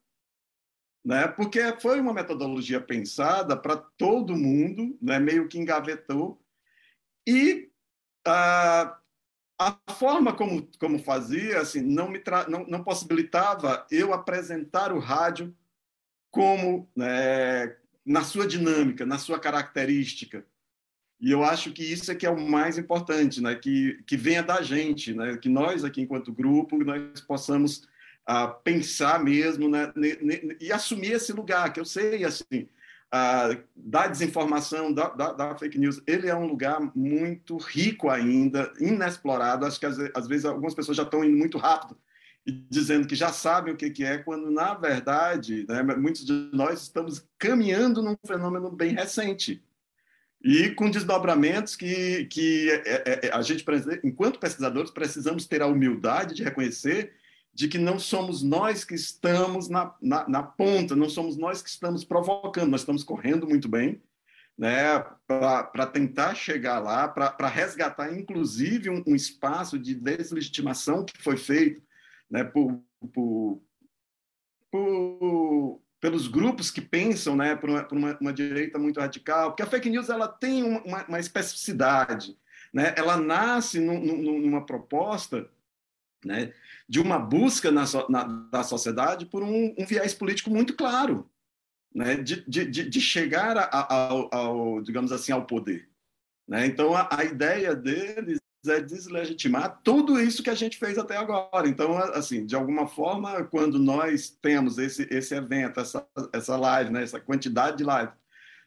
Né? 1.05 1.29
Porque 1.29 1.61
foi 1.81 2.01
uma 2.01 2.15
metodologia 2.15 2.81
pensada 2.81 3.57
para 3.57 3.77
todo 3.77 4.37
mundo, 4.37 4.97
né? 5.03 5.19
meio 5.19 5.49
que 5.49 5.59
engavetou. 5.59 6.43
E 7.27 7.71
a, 8.27 8.99
a 9.59 9.79
forma 9.93 10.33
como, 10.35 10.67
como 10.79 10.99
fazia 10.99 11.61
assim, 11.61 11.83
não, 11.83 12.09
me 12.09 12.23
não, 12.49 12.67
não 12.67 12.83
possibilitava 12.83 13.87
eu 13.91 14.15
apresentar 14.15 14.93
o 14.93 14.99
rádio 14.99 15.55
como 16.31 16.91
né, 16.97 17.77
na 18.05 18.25
sua 18.25 18.47
dinâmica, 18.47 19.05
na 19.05 19.19
sua 19.19 19.39
característica. 19.39 20.47
E 21.21 21.31
eu 21.31 21.45
acho 21.45 21.71
que 21.73 21.83
isso 21.83 22.11
é 22.11 22.15
que 22.15 22.25
é 22.25 22.31
o 22.31 22.41
mais 22.41 22.79
importante, 22.79 23.43
né? 23.43 23.55
que, 23.55 24.03
que 24.07 24.17
venha 24.17 24.43
da 24.43 24.63
gente, 24.63 25.13
né? 25.13 25.37
que 25.37 25.51
nós 25.51 25.85
aqui, 25.85 26.01
enquanto 26.01 26.33
grupo, 26.33 26.83
nós 26.83 27.21
possamos 27.21 27.87
ah, 28.27 28.49
pensar 28.49 29.23
mesmo 29.23 29.69
né? 29.69 29.93
e 30.59 30.73
assumir 30.73 31.13
esse 31.13 31.33
lugar, 31.33 31.73
que 31.73 31.79
eu 31.79 31.85
sei, 31.85 32.25
assim, 32.25 32.67
ah, 33.13 33.55
da 33.77 34.07
desinformação, 34.07 34.93
da, 34.93 35.11
da, 35.11 35.33
da, 35.33 35.59
fake 35.59 35.79
news, 35.79 36.01
ele 36.07 36.27
é 36.27 36.35
um 36.35 36.47
lugar 36.47 36.81
muito 36.97 37.59
rico 37.59 38.09
ainda, 38.09 38.73
inexplorado. 38.81 39.67
Acho 39.67 39.79
que 39.79 39.87
às, 39.87 39.99
às 40.15 40.27
vezes 40.27 40.47
algumas 40.47 40.75
pessoas 40.75 40.97
já 40.97 41.03
estão 41.03 41.23
indo 41.23 41.37
muito 41.37 41.59
rápido 41.59 41.99
e 42.47 42.53
dizendo 42.71 43.07
que 43.07 43.15
já 43.15 43.31
sabem 43.31 43.75
o 43.75 43.77
que, 43.77 43.91
que 43.91 44.05
é, 44.05 44.17
quando 44.17 44.51
na 44.51 44.73
verdade 44.73 45.67
né, 45.69 45.83
muitos 45.83 46.25
de 46.25 46.49
nós 46.55 46.81
estamos 46.81 47.29
caminhando 47.39 48.03
num 48.03 48.17
fenômeno 48.27 48.71
bem 48.71 48.95
recente 48.95 49.63
e 50.43 50.71
com 50.71 50.91
desdobramentos 50.91 51.77
que, 51.77 52.25
que 52.27 52.71
é, 52.71 53.03
é, 53.07 53.27
é, 53.27 53.31
a 53.33 53.43
gente, 53.43 53.65
enquanto 54.03 54.39
pesquisadores, 54.39 54.91
precisamos 54.91 55.47
ter 55.47 55.61
a 55.61 55.67
humildade 55.67 56.35
de 56.35 56.43
reconhecer 56.43 57.13
de 57.53 57.69
que 57.69 57.77
não 57.77 57.99
somos 57.99 58.43
nós 58.43 58.85
que 58.85 58.95
estamos 58.95 59.69
na, 59.69 59.95
na, 60.01 60.29
na 60.29 60.43
ponta, 60.43 60.97
não 60.97 61.11
somos 61.11 61.37
nós 61.37 61.61
que 61.61 61.69
estamos 61.69 62.05
provocando, 62.05 62.71
nós 62.71 62.81
estamos 62.81 63.05
correndo 63.05 63.47
muito 63.47 63.69
bem 63.69 64.01
né, 64.57 65.05
para 65.27 65.87
tentar 65.87 66.35
chegar 66.35 66.79
lá, 66.79 67.09
para 67.09 67.49
resgatar, 67.49 68.13
inclusive, 68.13 68.91
um, 68.91 69.03
um, 69.07 69.15
espaço 69.15 69.79
de 69.79 69.95
deslegitimação 69.95 71.05
que 71.05 71.17
foi 71.17 71.37
feito 71.37 71.83
né, 72.31 72.45
por, 72.45 72.79
por, 73.13 73.63
por 74.71 75.83
pelos 76.01 76.27
grupos 76.27 76.71
que 76.71 76.81
pensam 76.81 77.37
né, 77.37 77.55
por, 77.55 77.69
uma, 77.69 77.85
por 77.85 77.99
uma, 77.99 78.19
uma, 78.19 78.33
direita 78.33 78.79
muito 78.79 78.99
radical, 78.99 79.51
porque 79.51 79.63
a 79.63 79.67
fake 79.67 79.91
news 79.91 80.09
ela 80.09 80.27
tem 80.27 80.63
uma, 80.63 81.05
uma 81.05 81.21
especificidade, 81.21 82.37
né? 82.73 82.95
ela 82.97 83.19
nasce 83.19 83.79
num, 83.79 84.01
numa 84.41 84.65
proposta 84.65 85.49
né, 86.25 86.53
de 86.89 87.01
uma 87.01 87.19
busca 87.19 87.71
na, 87.71 87.85
na, 88.09 88.25
da 88.25 88.63
sociedade 88.63 89.27
por 89.27 89.43
um, 89.43 89.75
um, 89.79 89.87
viés 89.87 90.15
político 90.15 90.51
muito 90.51 90.75
claro, 90.75 91.31
né, 91.95 92.17
de, 92.17 92.45
de, 92.49 92.65
de 92.67 93.01
chegar 93.01 93.57
a, 93.59 93.65
a, 93.65 94.09
ao, 94.09 94.35
ao, 94.35 94.83
digamos 94.83 95.13
assim, 95.13 95.33
ao 95.33 95.45
poder. 95.45 95.89
Né? 96.49 96.67
Então, 96.67 96.95
a, 96.95 97.09
a 97.11 97.25
ideia 97.25 97.77
deles 97.77 98.41
é 98.69 98.81
deslegitimar 98.81 99.81
tudo 99.83 100.21
isso 100.21 100.43
que 100.43 100.51
a 100.51 100.55
gente 100.55 100.77
fez 100.77 100.99
até 100.99 101.17
agora. 101.17 101.69
Então, 101.69 101.97
assim, 101.97 102.45
de 102.45 102.55
alguma 102.55 102.87
forma, 102.87 103.45
quando 103.45 103.79
nós 103.79 104.37
temos 104.43 104.77
esse, 104.77 105.07
esse 105.11 105.35
evento, 105.35 105.81
essa, 105.81 106.07
essa 106.33 106.57
live, 106.57 106.91
né, 106.91 107.03
essa 107.03 107.21
quantidade 107.21 107.79
de 107.79 107.85
live, 107.85 108.13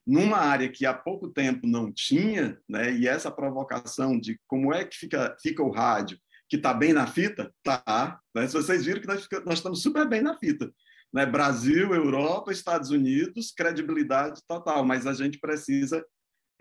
numa 0.06 0.38
área 0.38 0.70
que 0.70 0.86
há 0.86 0.94
pouco 0.94 1.30
tempo 1.30 1.68
não 1.68 1.92
tinha, 1.92 2.58
né, 2.68 2.92
e 2.92 3.08
essa 3.08 3.32
provocação 3.32 4.20
de 4.20 4.40
como 4.48 4.74
é 4.74 4.84
que 4.84 4.98
fica, 4.98 5.36
fica 5.42 5.62
o 5.62 5.72
rádio, 5.72 6.18
que 6.50 6.58
está 6.58 6.74
bem 6.74 6.94
na 6.94 7.08
fita, 7.08 7.54
tá. 7.64 8.20
Né? 8.36 8.48
Se 8.48 8.54
vocês 8.54 8.86
viram 8.86 9.02
que 9.02 9.08
nós, 9.08 9.28
nós 9.46 9.56
estamos 9.56 9.82
super 9.82 10.08
bem 10.08 10.22
na 10.22 10.38
fita. 10.38 10.72
Né? 11.12 11.26
Brasil, 11.26 11.94
Europa, 11.94 12.52
Estados 12.52 12.90
Unidos, 12.90 13.52
credibilidade 13.56 14.42
total, 14.48 14.84
mas 14.86 15.08
a 15.08 15.14
gente 15.14 15.40
precisa 15.40 16.04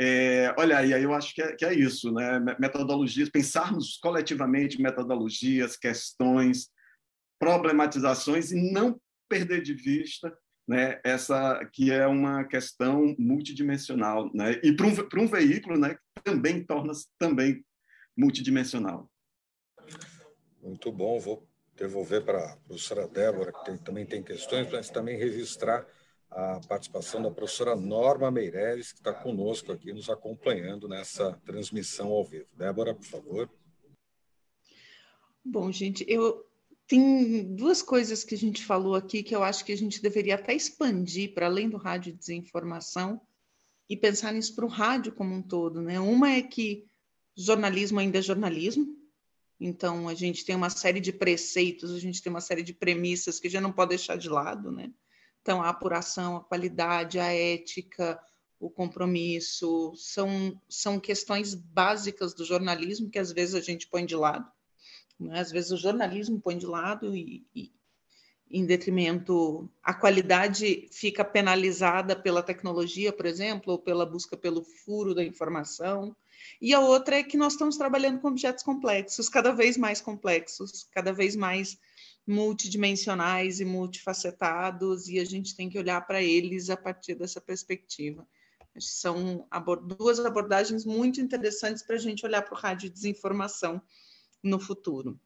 é, 0.00 0.54
olha, 0.58 0.84
e 0.84 0.94
aí 0.94 1.02
eu 1.02 1.14
acho 1.14 1.34
que 1.34 1.42
é, 1.42 1.52
que 1.54 1.64
é 1.64 1.74
isso, 1.74 2.12
né? 2.12 2.40
Metodologias, 2.58 3.28
pensarmos 3.28 3.98
coletivamente 3.98 4.80
metodologias, 4.80 5.76
questões, 5.76 6.68
problematizações 7.38 8.52
e 8.52 8.72
não 8.72 9.00
perder 9.28 9.62
de 9.62 9.74
vista 9.74 10.32
né, 10.66 11.00
essa 11.04 11.64
que 11.72 11.90
é 11.90 12.06
uma 12.06 12.44
questão 12.44 13.14
multidimensional, 13.18 14.30
né? 14.32 14.60
E 14.62 14.74
para 14.74 14.86
um, 14.86 15.24
um 15.24 15.26
veículo, 15.26 15.78
né, 15.78 15.94
que 15.94 16.22
também 16.22 16.64
torna-se 16.64 17.06
também 17.18 17.64
multidimensional. 18.16 19.10
Muito 20.62 20.92
bom, 20.92 21.18
vou 21.18 21.48
devolver 21.74 22.24
para 22.24 22.38
a 22.38 22.56
professora 22.58 23.08
Débora, 23.08 23.52
que 23.52 23.64
tem, 23.64 23.78
também 23.78 24.06
tem 24.06 24.22
questões, 24.22 24.70
mas 24.70 24.90
também 24.90 25.18
registrar 25.18 25.86
a 26.34 26.60
participação 26.66 27.22
da 27.22 27.30
professora 27.30 27.76
Norma 27.76 28.30
Meireles, 28.30 28.92
que 28.92 28.98
está 28.98 29.12
conosco 29.12 29.70
aqui, 29.70 29.92
nos 29.92 30.08
acompanhando 30.08 30.88
nessa 30.88 31.32
transmissão 31.44 32.08
ao 32.08 32.24
vivo. 32.24 32.46
Débora, 32.56 32.94
por 32.94 33.04
favor. 33.04 33.50
Bom, 35.44 35.70
gente, 35.70 36.04
eu 36.08 36.46
tem 36.86 37.54
duas 37.54 37.80
coisas 37.80 38.24
que 38.24 38.34
a 38.34 38.38
gente 38.38 38.64
falou 38.64 38.94
aqui 38.94 39.22
que 39.22 39.34
eu 39.34 39.42
acho 39.42 39.64
que 39.64 39.72
a 39.72 39.76
gente 39.76 40.02
deveria 40.02 40.34
até 40.34 40.54
expandir 40.54 41.32
para 41.32 41.46
além 41.46 41.68
do 41.68 41.76
rádio 41.76 42.12
de 42.12 42.18
desinformação 42.18 43.20
e 43.88 43.96
pensar 43.96 44.32
nisso 44.32 44.54
para 44.54 44.64
o 44.64 44.68
rádio 44.68 45.12
como 45.12 45.34
um 45.34 45.42
todo, 45.42 45.80
né? 45.80 45.98
Uma 46.00 46.32
é 46.32 46.42
que 46.42 46.86
jornalismo 47.36 47.98
ainda 47.98 48.18
é 48.18 48.22
jornalismo, 48.22 48.96
então 49.58 50.08
a 50.08 50.14
gente 50.14 50.44
tem 50.44 50.54
uma 50.54 50.70
série 50.70 51.00
de 51.00 51.12
preceitos, 51.12 51.92
a 51.92 51.98
gente 51.98 52.22
tem 52.22 52.30
uma 52.30 52.40
série 52.40 52.62
de 52.62 52.72
premissas 52.72 53.38
que 53.38 53.48
já 53.48 53.60
não 53.60 53.72
pode 53.72 53.90
deixar 53.90 54.16
de 54.16 54.28
lado, 54.28 54.70
né? 54.70 54.92
Então, 55.42 55.60
a 55.60 55.68
apuração, 55.68 56.36
a 56.36 56.40
qualidade, 56.40 57.18
a 57.18 57.32
ética, 57.32 58.18
o 58.60 58.70
compromisso, 58.70 59.92
são, 59.96 60.60
são 60.68 61.00
questões 61.00 61.52
básicas 61.52 62.32
do 62.32 62.44
jornalismo 62.44 63.10
que 63.10 63.18
às 63.18 63.32
vezes 63.32 63.56
a 63.56 63.60
gente 63.60 63.88
põe 63.88 64.06
de 64.06 64.14
lado. 64.14 64.48
Né? 65.18 65.40
Às 65.40 65.50
vezes 65.50 65.72
o 65.72 65.76
jornalismo 65.76 66.40
põe 66.40 66.56
de 66.56 66.66
lado 66.66 67.16
e, 67.16 67.44
e, 67.54 67.72
em 68.48 68.64
detrimento, 68.64 69.68
a 69.82 69.92
qualidade 69.92 70.88
fica 70.92 71.24
penalizada 71.24 72.14
pela 72.14 72.42
tecnologia, 72.42 73.12
por 73.12 73.26
exemplo, 73.26 73.72
ou 73.72 73.78
pela 73.78 74.06
busca 74.06 74.36
pelo 74.36 74.62
furo 74.62 75.14
da 75.14 75.24
informação. 75.24 76.14
E 76.60 76.74
a 76.74 76.80
outra 76.80 77.16
é 77.16 77.22
que 77.22 77.36
nós 77.36 77.54
estamos 77.54 77.76
trabalhando 77.76 78.20
com 78.20 78.28
objetos 78.28 78.62
complexos, 78.62 79.28
cada 79.28 79.52
vez 79.52 79.76
mais 79.76 80.00
complexos, 80.00 80.86
cada 80.92 81.12
vez 81.12 81.34
mais 81.34 81.78
multidimensionais 82.26 83.60
e 83.60 83.64
multifacetados, 83.64 85.08
e 85.08 85.18
a 85.18 85.24
gente 85.24 85.56
tem 85.56 85.68
que 85.68 85.78
olhar 85.78 86.00
para 86.06 86.22
eles 86.22 86.70
a 86.70 86.76
partir 86.76 87.14
dessa 87.14 87.40
perspectiva. 87.40 88.26
São 88.78 89.46
duas 89.98 90.18
abordagens 90.20 90.84
muito 90.84 91.20
interessantes 91.20 91.82
para 91.82 91.96
a 91.96 91.98
gente 91.98 92.24
olhar 92.24 92.42
para 92.42 92.54
o 92.54 92.58
rádio 92.58 92.88
de 92.88 92.94
desinformação 92.94 93.82
no 94.42 94.58
futuro. 94.58 95.20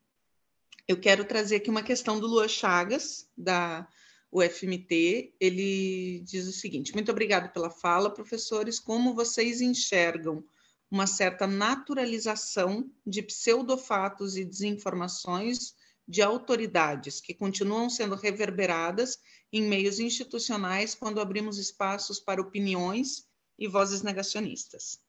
Eu 0.89 0.99
quero 0.99 1.25
trazer 1.25 1.57
aqui 1.57 1.71
uma 1.71 1.83
questão 1.83 2.19
do 2.19 2.27
Lua 2.27 2.49
Chagas, 2.49 3.29
da 3.37 3.87
UFMT. 4.33 5.35
Ele 5.41 6.21
diz 6.21 6.47
o 6.47 6.53
seguinte: 6.53 6.93
Muito 6.95 7.11
obrigado 7.11 7.53
pela 7.53 7.71
fala, 7.71 8.13
professores. 8.13 8.79
Como 8.81 9.15
vocês 9.15 9.61
enxergam 9.61 10.45
uma 10.91 11.07
certa 11.07 11.47
naturalização 11.47 12.91
de 13.05 13.23
pseudofatos 13.23 14.37
e 14.37 14.45
desinformações 14.45 15.75
de 16.07 16.23
autoridades 16.23 17.21
que 17.21 17.35
continuam 17.35 17.91
sendo 17.91 18.15
reverberadas 18.15 19.19
em 19.53 19.63
meios 19.63 19.99
institucionais 19.99 20.95
quando 20.95 21.21
abrimos 21.21 21.59
espaços 21.59 22.21
para 22.21 22.41
opiniões 22.41 23.27
e 23.59 23.67
vozes 23.67 24.03
negacionistas. 24.03 25.01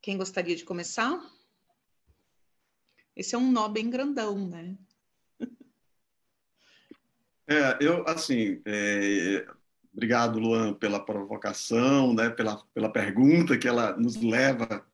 Quem 0.00 0.16
gostaria 0.16 0.56
de 0.56 0.64
começar? 0.64 1.20
Esse 3.14 3.34
é 3.34 3.38
um 3.38 3.52
nó 3.52 3.68
bem 3.68 3.90
grandão, 3.90 4.48
né? 4.48 4.76
É, 7.46 7.76
eu, 7.80 8.06
assim, 8.08 8.62
é, 8.64 9.46
obrigado, 9.92 10.38
Luan, 10.38 10.72
pela 10.74 11.04
provocação, 11.04 12.14
né, 12.14 12.30
pela, 12.30 12.64
pela 12.72 12.90
pergunta 12.90 13.58
que 13.58 13.68
ela 13.68 13.96
nos 13.96 14.16
leva 14.16 14.86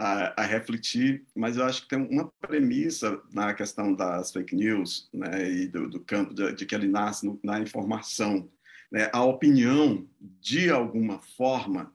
a, 0.00 0.42
a, 0.42 0.46
refletir, 0.46 1.26
mas 1.36 1.58
eu 1.58 1.64
acho 1.64 1.82
que 1.82 1.88
tem 1.88 1.98
uma 1.98 2.32
premissa 2.40 3.20
na 3.34 3.52
questão 3.52 3.94
das 3.94 4.32
fake 4.32 4.56
news 4.56 5.10
né, 5.12 5.50
e 5.50 5.68
do, 5.68 5.90
do 5.90 6.00
campo 6.00 6.32
de, 6.32 6.54
de, 6.54 6.64
que 6.64 6.74
ele 6.74 6.88
nasce 6.88 7.26
no, 7.26 7.38
na 7.44 7.60
informação. 7.60 8.50
Né, 8.90 9.10
a 9.12 9.22
opinião, 9.22 10.08
de 10.18 10.70
alguma 10.70 11.18
forma, 11.18 11.92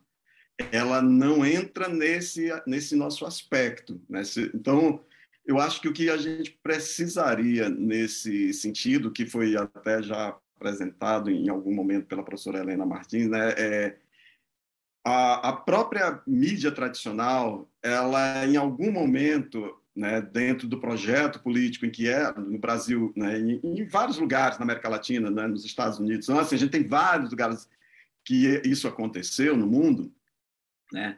ela 0.71 1.01
não 1.01 1.43
entra 1.43 1.89
nesse, 1.89 2.49
nesse 2.67 2.95
nosso 2.95 3.25
aspecto. 3.25 3.99
Né? 4.07 4.21
Então, 4.53 5.03
eu 5.43 5.59
acho 5.59 5.81
que 5.81 5.87
o 5.87 5.93
que 5.93 6.07
a 6.09 6.17
gente 6.17 6.51
precisaria 6.61 7.69
nesse 7.69 8.53
sentido, 8.53 9.11
que 9.11 9.25
foi 9.25 9.57
até 9.57 10.03
já 10.03 10.37
apresentado 10.55 11.31
em 11.31 11.49
algum 11.49 11.73
momento 11.73 12.05
pela 12.05 12.23
professora 12.23 12.59
Helena 12.59 12.85
Martins, 12.85 13.27
né, 13.27 13.49
é 13.57 13.97
a, 15.05 15.49
a 15.49 15.53
própria 15.53 16.19
mídia 16.25 16.71
tradicional, 16.71 17.69
ela 17.85 18.43
em 18.47 18.57
algum 18.57 18.91
momento, 18.91 19.79
né, 19.95 20.19
dentro 20.19 20.67
do 20.67 20.79
projeto 20.79 21.39
político 21.39 21.85
em 21.85 21.91
que 21.91 22.09
é 22.09 22.33
no 22.33 22.57
Brasil, 22.57 23.13
né, 23.15 23.39
em, 23.39 23.59
em, 23.63 23.87
vários 23.87 24.17
lugares 24.17 24.57
na 24.57 24.63
América 24.63 24.89
Latina, 24.89 25.29
né, 25.29 25.45
nos 25.45 25.63
Estados 25.63 25.99
Unidos, 25.99 26.27
então, 26.27 26.39
assim, 26.39 26.55
a 26.55 26.57
gente 26.57 26.71
tem 26.71 26.87
vários 26.87 27.29
lugares 27.29 27.69
que 28.23 28.59
isso 28.65 28.87
aconteceu 28.87 29.55
no 29.55 29.67
mundo, 29.67 30.11
né, 30.91 31.15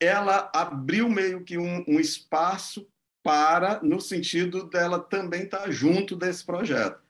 ela 0.00 0.50
abriu 0.52 1.08
meio 1.08 1.44
que 1.44 1.56
um, 1.56 1.84
um 1.86 2.00
espaço 2.00 2.88
para, 3.22 3.80
no 3.82 4.00
sentido 4.00 4.68
dela 4.68 4.98
também 4.98 5.44
estar 5.44 5.70
junto 5.70 6.16
desse 6.16 6.44
projeto. 6.44 7.00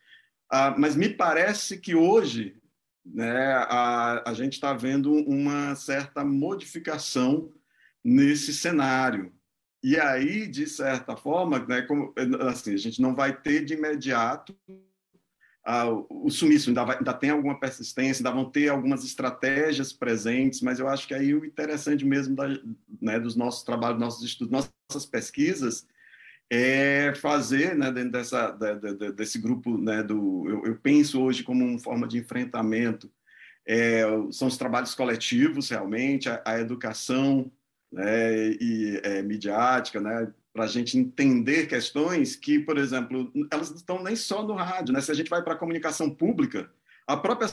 Ah, 0.50 0.74
mas 0.76 0.96
me 0.96 1.08
parece 1.08 1.78
que 1.78 1.94
hoje 1.94 2.56
né, 3.04 3.52
a, 3.68 4.30
a 4.30 4.34
gente 4.34 4.54
está 4.54 4.72
vendo 4.72 5.12
uma 5.12 5.74
certa 5.74 6.24
modificação 6.24 7.52
nesse 8.04 8.52
cenário. 8.54 9.32
E 9.82 9.98
aí, 9.98 10.46
de 10.46 10.66
certa 10.66 11.16
forma, 11.16 11.60
né, 11.66 11.82
como, 11.82 12.12
assim, 12.48 12.74
a 12.74 12.78
gente 12.78 13.00
não 13.00 13.14
vai 13.14 13.38
ter 13.40 13.64
de 13.64 13.74
imediato 13.74 14.56
ah, 15.70 15.90
o 16.08 16.30
sumiço, 16.30 16.70
ainda, 16.70 16.82
vai, 16.82 16.96
ainda 16.96 17.12
tem 17.12 17.28
alguma 17.28 17.60
persistência, 17.60 18.20
ainda 18.20 18.30
vão 18.30 18.50
ter 18.50 18.70
algumas 18.70 19.04
estratégias 19.04 19.92
presentes, 19.92 20.62
mas 20.62 20.80
eu 20.80 20.88
acho 20.88 21.06
que 21.06 21.12
aí 21.12 21.34
o 21.34 21.44
interessante 21.44 22.06
mesmo 22.06 22.34
da, 22.34 22.48
né, 23.02 23.20
dos 23.20 23.36
nossos 23.36 23.64
trabalhos, 23.64 24.00
nossos 24.00 24.24
estudos, 24.24 24.50
nossas 24.50 25.04
pesquisas, 25.04 25.86
é 26.48 27.12
fazer, 27.16 27.76
né, 27.76 27.92
dentro 27.92 28.12
dessa, 28.12 28.50
desse 29.14 29.38
grupo, 29.38 29.76
né, 29.76 30.02
do, 30.02 30.48
eu, 30.48 30.64
eu, 30.64 30.76
penso 30.76 31.20
hoje 31.20 31.42
como 31.42 31.62
uma 31.62 31.78
forma 31.78 32.08
de 32.08 32.16
enfrentamento, 32.16 33.12
é, 33.66 34.04
são 34.30 34.48
os 34.48 34.56
trabalhos 34.56 34.94
coletivos, 34.94 35.68
realmente, 35.68 36.30
a, 36.30 36.42
a 36.46 36.58
educação 36.58 37.52
né, 37.92 38.48
e 38.52 39.00
é, 39.02 39.22
midiática, 39.22 40.00
né, 40.00 40.32
para 40.52 40.64
a 40.64 40.68
gente 40.68 40.98
entender 40.98 41.66
questões 41.66 42.34
que, 42.34 42.58
por 42.58 42.78
exemplo, 42.78 43.32
elas 43.50 43.70
não 43.70 43.76
estão 43.76 44.02
nem 44.02 44.16
só 44.16 44.42
no 44.42 44.54
rádio, 44.54 44.92
né? 44.92 45.00
Se 45.00 45.12
a 45.12 45.14
gente 45.14 45.30
vai 45.30 45.40
para 45.40 45.54
a 45.54 45.56
comunicação 45.56 46.10
pública, 46.10 46.68
a 47.06 47.16
própria 47.16 47.48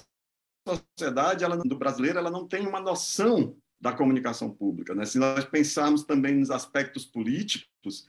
sociedade 0.67 1.43
ela, 1.43 1.55
do 1.55 1.77
brasileiro 1.77 2.17
ela 2.17 2.31
não 2.31 2.47
tem 2.47 2.65
uma 2.65 2.79
noção 2.79 3.55
da 3.79 3.93
comunicação 3.93 4.49
pública, 4.49 4.95
né? 4.95 5.05
Se 5.05 5.19
nós 5.19 5.45
pensarmos 5.45 6.03
também 6.03 6.35
nos 6.35 6.49
aspectos 6.49 7.05
políticos, 7.05 8.07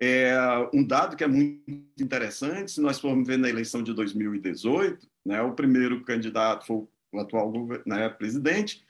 é, 0.00 0.36
um 0.72 0.86
dado 0.86 1.16
que 1.16 1.24
é 1.24 1.26
muito 1.26 1.64
interessante, 2.00 2.70
se 2.70 2.80
nós 2.80 3.00
formos 3.00 3.26
ver 3.26 3.38
na 3.38 3.48
eleição 3.48 3.82
de 3.82 3.92
2018, 3.94 5.08
né, 5.24 5.40
o 5.42 5.54
primeiro 5.54 6.04
candidato 6.04 6.66
foi 6.66 6.86
o 7.12 7.18
atual 7.18 7.52
né, 7.86 8.08
presidente, 8.10 8.84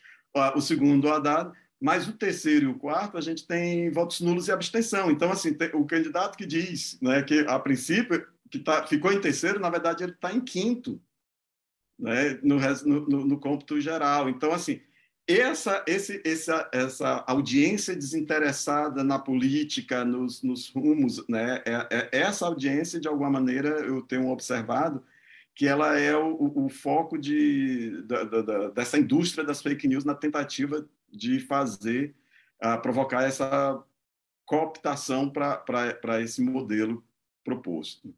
o 0.54 0.60
segundo 0.60 1.06
o 1.06 1.12
Haddad, 1.12 1.50
mas 1.80 2.08
o 2.08 2.12
terceiro 2.12 2.66
e 2.66 2.68
o 2.68 2.78
quarto 2.78 3.18
a 3.18 3.20
gente 3.20 3.46
tem 3.46 3.90
votos 3.90 4.20
nulos 4.20 4.48
e 4.48 4.52
abstenção. 4.52 5.10
Então, 5.10 5.30
assim, 5.30 5.56
o 5.74 5.84
candidato 5.84 6.36
que 6.36 6.46
diz 6.46 6.98
né, 7.00 7.22
que, 7.22 7.40
a 7.40 7.58
princípio, 7.58 8.26
que 8.50 8.58
tá, 8.58 8.86
ficou 8.86 9.12
em 9.12 9.20
terceiro, 9.20 9.60
na 9.60 9.70
verdade, 9.70 10.02
ele 10.02 10.12
está 10.12 10.32
em 10.32 10.40
quinto 10.40 11.00
né, 11.98 12.38
no, 12.42 12.58
no, 12.84 13.26
no 13.26 13.40
cômputo 13.40 13.80
geral. 13.80 14.28
Então, 14.28 14.52
assim, 14.52 14.80
essa, 15.28 15.84
esse, 15.86 16.22
essa, 16.24 16.68
essa 16.72 17.24
audiência 17.26 17.96
desinteressada 17.96 19.02
na 19.02 19.18
política, 19.18 20.04
nos, 20.04 20.42
nos 20.42 20.68
rumos, 20.68 21.26
né? 21.28 21.62
É, 21.66 21.88
é, 21.90 22.08
essa 22.12 22.46
audiência, 22.46 23.00
de 23.00 23.08
alguma 23.08 23.30
maneira, 23.30 23.68
eu 23.80 24.02
tenho 24.02 24.28
observado 24.28 25.02
que 25.52 25.66
ela 25.66 25.98
é 25.98 26.14
o, 26.16 26.66
o 26.66 26.68
foco 26.68 27.18
de, 27.18 28.02
da, 28.02 28.24
da, 28.24 28.68
dessa 28.68 28.98
indústria 28.98 29.42
das 29.42 29.62
fake 29.62 29.88
news 29.88 30.04
na 30.04 30.14
tentativa 30.14 30.86
de 31.10 31.40
fazer, 31.40 32.14
uh, 32.62 32.80
provocar 32.80 33.24
essa 33.24 33.82
cooptação 34.44 35.30
para 35.30 36.20
esse 36.22 36.42
modelo 36.42 37.04
proposto. 37.44 38.14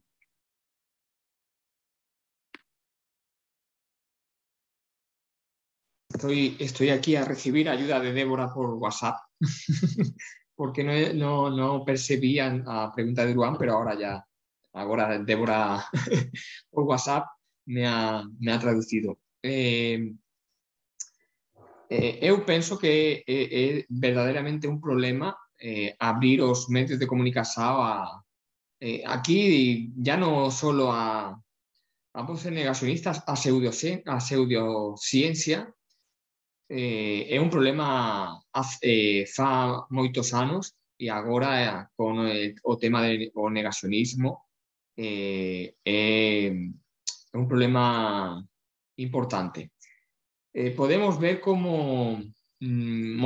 Estoy, 6.12 6.56
estoy 6.58 6.90
aquí 6.90 7.14
a 7.16 7.24
recibir 7.24 7.68
ayuda 7.68 8.00
de 8.00 8.12
Débora 8.12 8.52
por 8.52 8.74
WhatsApp, 8.74 9.16
porque 10.56 10.82
no, 10.82 11.12
no, 11.14 11.50
no 11.50 11.84
percibía 11.84 12.52
la 12.52 12.90
pregunta 12.92 13.24
de 13.24 13.34
Duan, 13.34 13.56
pero 13.56 13.74
ahora 13.74 13.96
ya, 13.96 14.26
ahora 14.72 15.18
Débora 15.18 15.84
por 16.70 16.84
WhatsApp 16.84 17.26
me 17.66 17.86
ha, 17.86 18.24
me 18.40 18.52
ha 18.52 18.58
traducido. 18.58 19.18
Eh, 19.42 20.12
eh, 21.90 22.18
eu 22.22 22.44
penso 22.44 22.78
que 22.78 23.24
é, 23.26 23.38
é 23.60 23.86
verdadeiramente 23.88 24.68
un 24.68 24.80
problema 24.80 25.36
eh, 25.58 25.96
abrir 25.98 26.42
os 26.42 26.68
medios 26.68 26.98
de 26.98 27.06
comunicación 27.06 27.76
a, 27.80 28.22
eh, 28.80 29.02
aquí 29.06 29.92
ya 29.96 30.16
no 30.16 30.50
solo 30.50 30.92
a, 30.92 31.34
a 32.14 32.22
voces 32.22 32.52
negacionistas, 32.52 33.22
a, 33.26 33.34
pseudo, 33.36 33.70
a 34.06 34.18
pseudociencia, 34.18 35.72
eh, 36.68 37.26
é 37.34 37.40
un 37.40 37.48
problema 37.48 38.40
eh, 38.82 39.24
fa 39.26 39.86
moitos 39.90 40.34
anos 40.34 40.76
e 40.98 41.08
agora 41.08 41.50
eh, 41.62 41.86
con 41.96 42.26
el, 42.26 42.60
o 42.62 42.76
tema 42.76 43.00
do 43.00 43.48
negacionismo 43.48 44.44
eh, 44.96 45.74
un 47.32 47.46
problema 47.46 48.44
importante. 48.96 49.70
Eh, 50.52 50.70
podemos 50.70 51.18
ver 51.20 51.40
como 51.40 52.22
mm, 52.60 53.20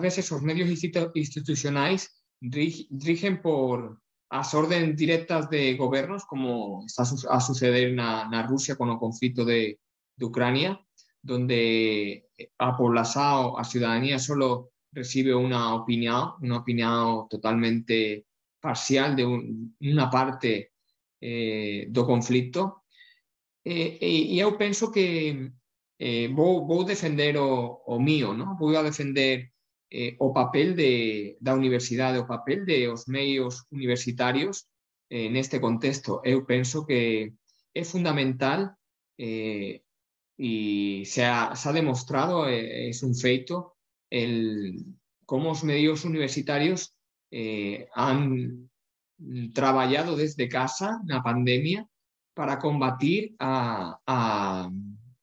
veces 0.00 0.30
os 0.32 0.42
medios 0.42 0.68
institucionais 0.68 2.24
rigen 2.40 3.40
por 3.40 4.00
as 4.28 4.54
órdenes 4.54 4.96
directas 4.96 5.48
de 5.48 5.74
gobernos, 5.76 6.24
como 6.24 6.84
está 6.84 7.04
a 7.30 7.40
suceder 7.40 7.94
na, 7.94 8.28
na 8.28 8.42
Rusia 8.42 8.74
con 8.74 8.90
o 8.90 8.98
conflito 8.98 9.44
de, 9.44 9.78
de 10.16 10.24
Ucrania, 10.24 10.80
donde 11.22 12.26
a 12.58 12.76
población, 12.76 13.54
a 13.56 13.64
ciudadanía 13.64 14.18
solo 14.18 14.72
recibe 14.92 15.34
una 15.34 15.74
opinión, 15.74 16.34
una 16.42 16.58
opinión 16.58 17.28
totalmente 17.28 18.26
parcial 18.60 19.14
de 19.14 19.24
una 19.24 20.10
parte 20.10 20.72
eh, 21.20 21.86
do 21.88 22.06
conflicto. 22.06 22.82
Eh, 23.64 23.98
y 24.00 24.36
yo 24.36 24.56
pienso 24.56 24.90
que 24.90 25.50
eh, 25.98 26.28
voy 26.32 26.84
a 26.84 26.88
defender 26.88 27.36
o, 27.38 27.98
mío, 28.00 28.34
¿no? 28.34 28.56
Voy 28.58 28.76
a 28.76 28.82
defender 28.82 29.52
eh, 29.90 30.16
o 30.18 30.32
papel 30.32 30.76
de, 30.76 31.38
la 31.40 31.54
universidad, 31.54 32.18
o 32.18 32.26
papel 32.26 32.66
de 32.66 32.86
los 32.86 33.08
medios 33.08 33.66
universitarios 33.70 34.68
en 35.08 35.36
este 35.36 35.60
contexto. 35.60 36.20
Yo 36.24 36.44
pienso 36.46 36.84
que 36.86 37.34
es 37.72 37.90
fundamental 37.90 38.76
y 40.36 41.04
se 41.06 41.24
ha, 41.24 41.54
demostrado, 41.72 42.48
eh, 42.48 42.88
es 42.88 43.02
un 43.02 43.14
feito, 43.14 43.76
el, 44.10 44.84
cómo 45.24 45.50
los 45.50 45.64
medios 45.64 46.04
universitarios 46.04 46.94
eh, 47.30 47.88
han 47.94 48.70
trabajado 49.54 50.16
desde 50.16 50.48
casa 50.48 51.00
la 51.06 51.22
pandemia 51.22 51.88
para 52.34 52.58
combatir 52.58 53.34
a, 53.38 53.98
a 54.06 54.70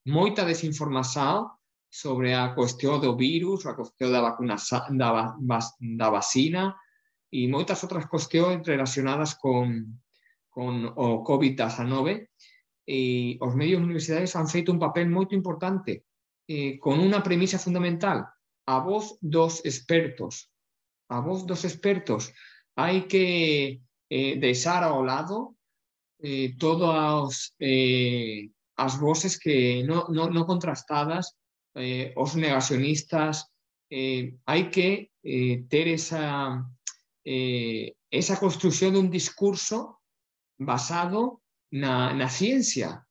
moita 0.06 0.46
desinformación 0.46 1.52
sobre 1.90 2.34
a 2.34 2.56
cuestión 2.56 3.00
del 3.00 3.16
virus, 3.16 3.66
a 3.66 3.76
cuestión 3.76 4.12
da, 4.12 4.22
vacuna, 4.22 4.58
da, 4.58 5.36
da 5.38 6.10
vacina 6.10 6.76
y 7.30 7.48
muchas 7.48 7.84
otras 7.84 8.08
cuestiones 8.08 8.66
relacionadas 8.66 9.36
con, 9.36 10.02
con 10.50 10.92
o 10.96 11.24
COVID-19 11.24 12.30
eh, 12.86 13.38
os 13.40 13.56
medios 13.56 13.82
universitarios 13.82 14.36
han 14.36 14.48
feito 14.48 14.72
un 14.72 14.80
papel 14.80 15.08
moito 15.08 15.36
importante 15.36 16.04
eh, 16.48 16.76
con 16.84 17.00
unha 17.00 17.24
premisa 17.24 17.56
fundamental. 17.56 18.28
A 18.68 18.80
voz 18.80 19.20
dos 19.20 19.64
expertos 19.64 20.54
a 21.14 21.20
voz 21.22 21.46
dos 21.46 21.64
expertos 21.64 22.34
hai 22.76 23.06
que 23.06 23.82
eh, 24.10 24.34
deixar 24.42 24.82
ao 24.84 25.06
lado 25.06 25.56
eh, 26.20 26.56
todas 26.58 27.54
eh, 27.60 28.50
as 28.76 29.00
voces 29.00 29.38
que 29.40 29.84
no, 29.84 30.08
no, 30.10 30.30
no 30.30 30.46
contrastadas, 30.46 31.38
eh, 31.76 32.14
os 32.16 32.36
negacionistas, 32.36 33.46
eh, 33.90 34.38
hai 34.46 34.70
que 34.70 35.10
eh, 35.24 35.66
ter 35.70 35.88
esa, 35.88 36.62
eh, 37.26 37.94
esa 38.10 38.40
construción 38.40 38.94
dun 38.94 39.10
discurso 39.10 40.02
basado 40.58 41.42
na, 41.70 42.14
na 42.14 42.30
ciencia, 42.30 43.06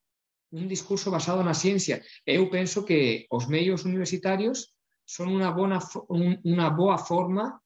un 0.53 0.69
discurso 0.69 1.11
basado 1.11 1.43
na 1.43 1.55
ciencia. 1.55 2.03
Eu 2.27 2.51
penso 2.51 2.85
que 2.85 3.27
os 3.31 3.49
medios 3.49 3.85
universitarios 3.87 4.75
son 5.07 5.33
unha, 5.33 5.51
bona, 5.51 5.81
un, 6.11 6.39
boa 6.77 6.99
forma 6.99 7.59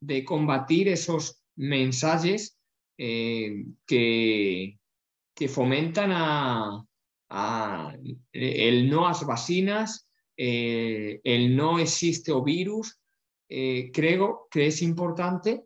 de 0.00 0.24
combatir 0.24 0.88
esos 0.88 1.40
mensajes 1.56 2.58
eh, 2.98 3.64
que, 3.86 4.76
que 5.36 5.46
fomentan 5.48 6.10
a, 6.12 6.82
a, 7.34 7.96
el 8.32 8.90
no 8.90 9.06
a 9.06 9.10
las 9.10 9.26
vacinas, 9.26 10.06
eh, 10.36 11.20
el 11.24 11.56
no 11.56 11.78
existe 11.78 12.30
o 12.30 12.42
virus. 12.42 12.98
Eh, 13.48 13.90
creo 13.92 14.48
que 14.50 14.66
es 14.66 14.82
importante 14.82 15.64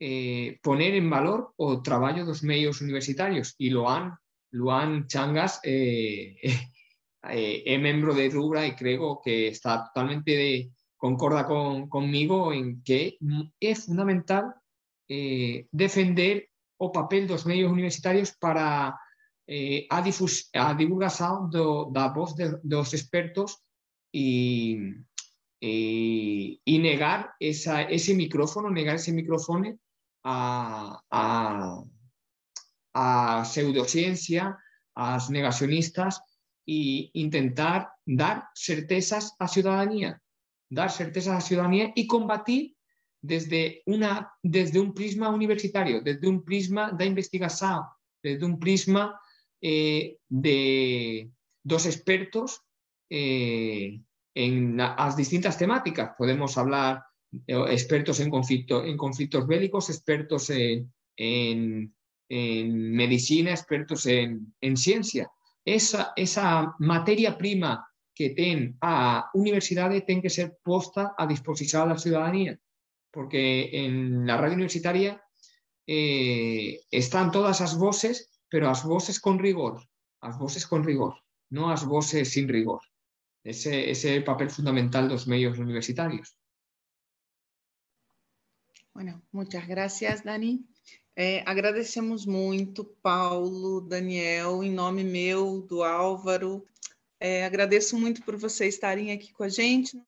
eh, 0.00 0.58
poner 0.62 0.94
en 0.94 1.08
valor 1.10 1.52
o 1.56 1.82
traballo 1.82 2.24
dos 2.24 2.42
medios 2.42 2.80
universitarios 2.80 3.54
e 3.58 3.70
Luan, 3.70 4.16
Luan 4.50 5.06
Changas 5.06 5.60
eh, 5.62 6.34
eh, 7.28 7.62
é 7.64 7.78
membro 7.78 8.14
de 8.14 8.28
Rubra 8.28 8.66
e 8.66 8.74
creo 8.74 9.20
que 9.22 9.48
está 9.48 9.84
totalmente 9.84 10.32
de, 10.32 10.72
concorda 10.96 11.44
con, 11.46 11.88
conmigo 11.88 12.52
en 12.52 12.82
que 12.82 13.20
é 13.60 13.74
fundamental 13.76 14.54
defender 15.70 16.48
o 16.80 16.90
papel 16.90 17.28
dos 17.28 17.44
medios 17.44 17.70
universitarios 17.70 18.32
para 18.40 18.96
eh, 19.46 19.86
a, 19.90 20.00
difus, 20.00 20.48
a 20.54 20.72
divulgación 20.74 21.50
do, 21.50 21.90
da 21.90 22.08
voz 22.08 22.34
de, 22.34 22.58
dos 22.62 22.94
expertos 22.94 23.58
e, 24.12 24.94
e 25.60 26.78
negar 26.78 27.34
ese 27.38 28.14
micrófono, 28.14 28.70
negar 28.70 28.96
ese 28.96 29.12
micrófono 29.12 29.78
a, 30.24 31.00
a, 31.10 31.82
a 32.94 33.44
pseudociencia, 33.44 34.58
as 34.94 35.28
negacionistas 35.28 36.20
e 36.66 37.10
intentar 37.14 37.90
dar 38.06 38.50
certezas 38.54 39.34
á 39.38 39.48
ciudadanía, 39.48 40.20
dar 40.70 40.90
certezas 40.90 41.34
á 41.34 41.40
ciudadanía 41.40 41.92
e 41.96 42.06
combatir 42.06 42.76
desde, 43.22 43.82
una, 43.86 44.30
desde 44.42 44.78
un 44.78 44.92
prisma 44.92 45.30
universitario, 45.30 46.02
desde 46.02 46.28
un 46.28 46.42
prisma 46.44 46.90
da 46.90 47.04
investigación, 47.04 47.86
desde 48.22 48.44
un 48.44 48.58
prisma 48.58 49.18
eh, 49.62 50.18
de 50.28 51.30
dos 51.62 51.86
expertos 51.86 52.62
eh, 53.08 54.00
en 54.34 54.76
las 54.76 55.16
distintas 55.16 55.56
temáticas. 55.56 56.12
Podemos 56.18 56.58
hablar 56.58 57.04
eh, 57.46 57.64
expertos 57.70 58.20
en, 58.20 58.30
en 58.34 58.96
conflictos 58.96 59.46
bélicos, 59.46 59.88
expertos 59.88 60.50
en, 60.50 60.92
en, 61.16 61.94
medicina, 62.28 63.52
expertos 63.52 64.06
en, 64.06 64.54
en 64.60 64.76
ciencia. 64.76 65.30
Esa, 65.64 66.12
esa 66.16 66.74
materia 66.78 67.38
prima 67.38 67.86
que 68.14 68.30
ten 68.30 68.76
a 68.80 69.30
universidade 69.32 70.02
ten 70.02 70.20
que 70.20 70.28
ser 70.28 70.58
posta 70.60 71.14
a 71.16 71.24
disposición 71.24 71.88
da 71.88 71.96
ciudadanía 71.96 72.60
porque 73.12 73.84
en 73.84 74.26
la 74.26 74.38
radio 74.38 74.54
universitaria 74.54 75.22
eh, 75.86 76.80
están 76.90 77.30
todas 77.30 77.60
las 77.60 77.78
voces, 77.78 78.31
pero 78.52 78.66
las 78.66 78.84
voces 78.84 79.18
con 79.18 79.38
rigor, 79.38 79.82
las 80.20 80.38
voces 80.38 80.66
con 80.66 80.84
rigor, 80.84 81.14
no 81.48 81.70
las 81.70 81.86
voces 81.86 82.28
sin 82.28 82.46
rigor. 82.46 82.82
Ese, 83.42 83.90
ese 83.90 84.10
es 84.10 84.16
el 84.16 84.24
papel 84.24 84.50
fundamental 84.50 85.08
de 85.08 85.14
los 85.14 85.26
medios 85.26 85.58
universitarios. 85.58 86.36
Bueno, 88.92 89.22
muchas 89.32 89.66
gracias, 89.66 90.22
Dani. 90.22 90.66
É, 91.16 91.42
agradecemos 91.46 92.26
muito, 92.26 92.84
Paulo, 93.02 93.80
Daniel, 93.80 94.62
em 94.62 94.70
nome 94.70 95.02
meu, 95.02 95.62
do 95.62 95.82
Álvaro. 95.82 96.66
É, 97.18 97.46
agradeço 97.46 97.98
muito 97.98 98.22
por 98.22 98.36
vocês 98.36 98.74
estarem 98.74 99.12
aqui 99.12 99.32
com 99.32 99.44
a 99.44 99.48
gente. 99.48 99.98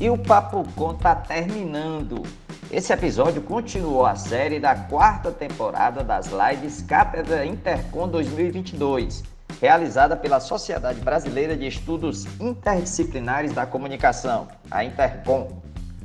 E 0.00 0.10
o 0.10 0.18
Papo 0.18 0.64
Com 0.74 0.96
tá 0.96 1.14
terminando. 1.14 2.24
Esse 2.70 2.92
episódio 2.92 3.40
continuou 3.40 4.04
a 4.04 4.14
série 4.14 4.60
da 4.60 4.74
quarta 4.74 5.32
temporada 5.32 6.04
das 6.04 6.26
lives 6.26 6.82
Cátedra 6.82 7.46
Intercom 7.46 8.06
2022, 8.06 9.24
realizada 9.58 10.14
pela 10.14 10.38
Sociedade 10.38 11.00
Brasileira 11.00 11.56
de 11.56 11.66
Estudos 11.66 12.26
Interdisciplinares 12.38 13.54
da 13.54 13.64
Comunicação, 13.64 14.48
a 14.70 14.84
Intercom. 14.84 15.62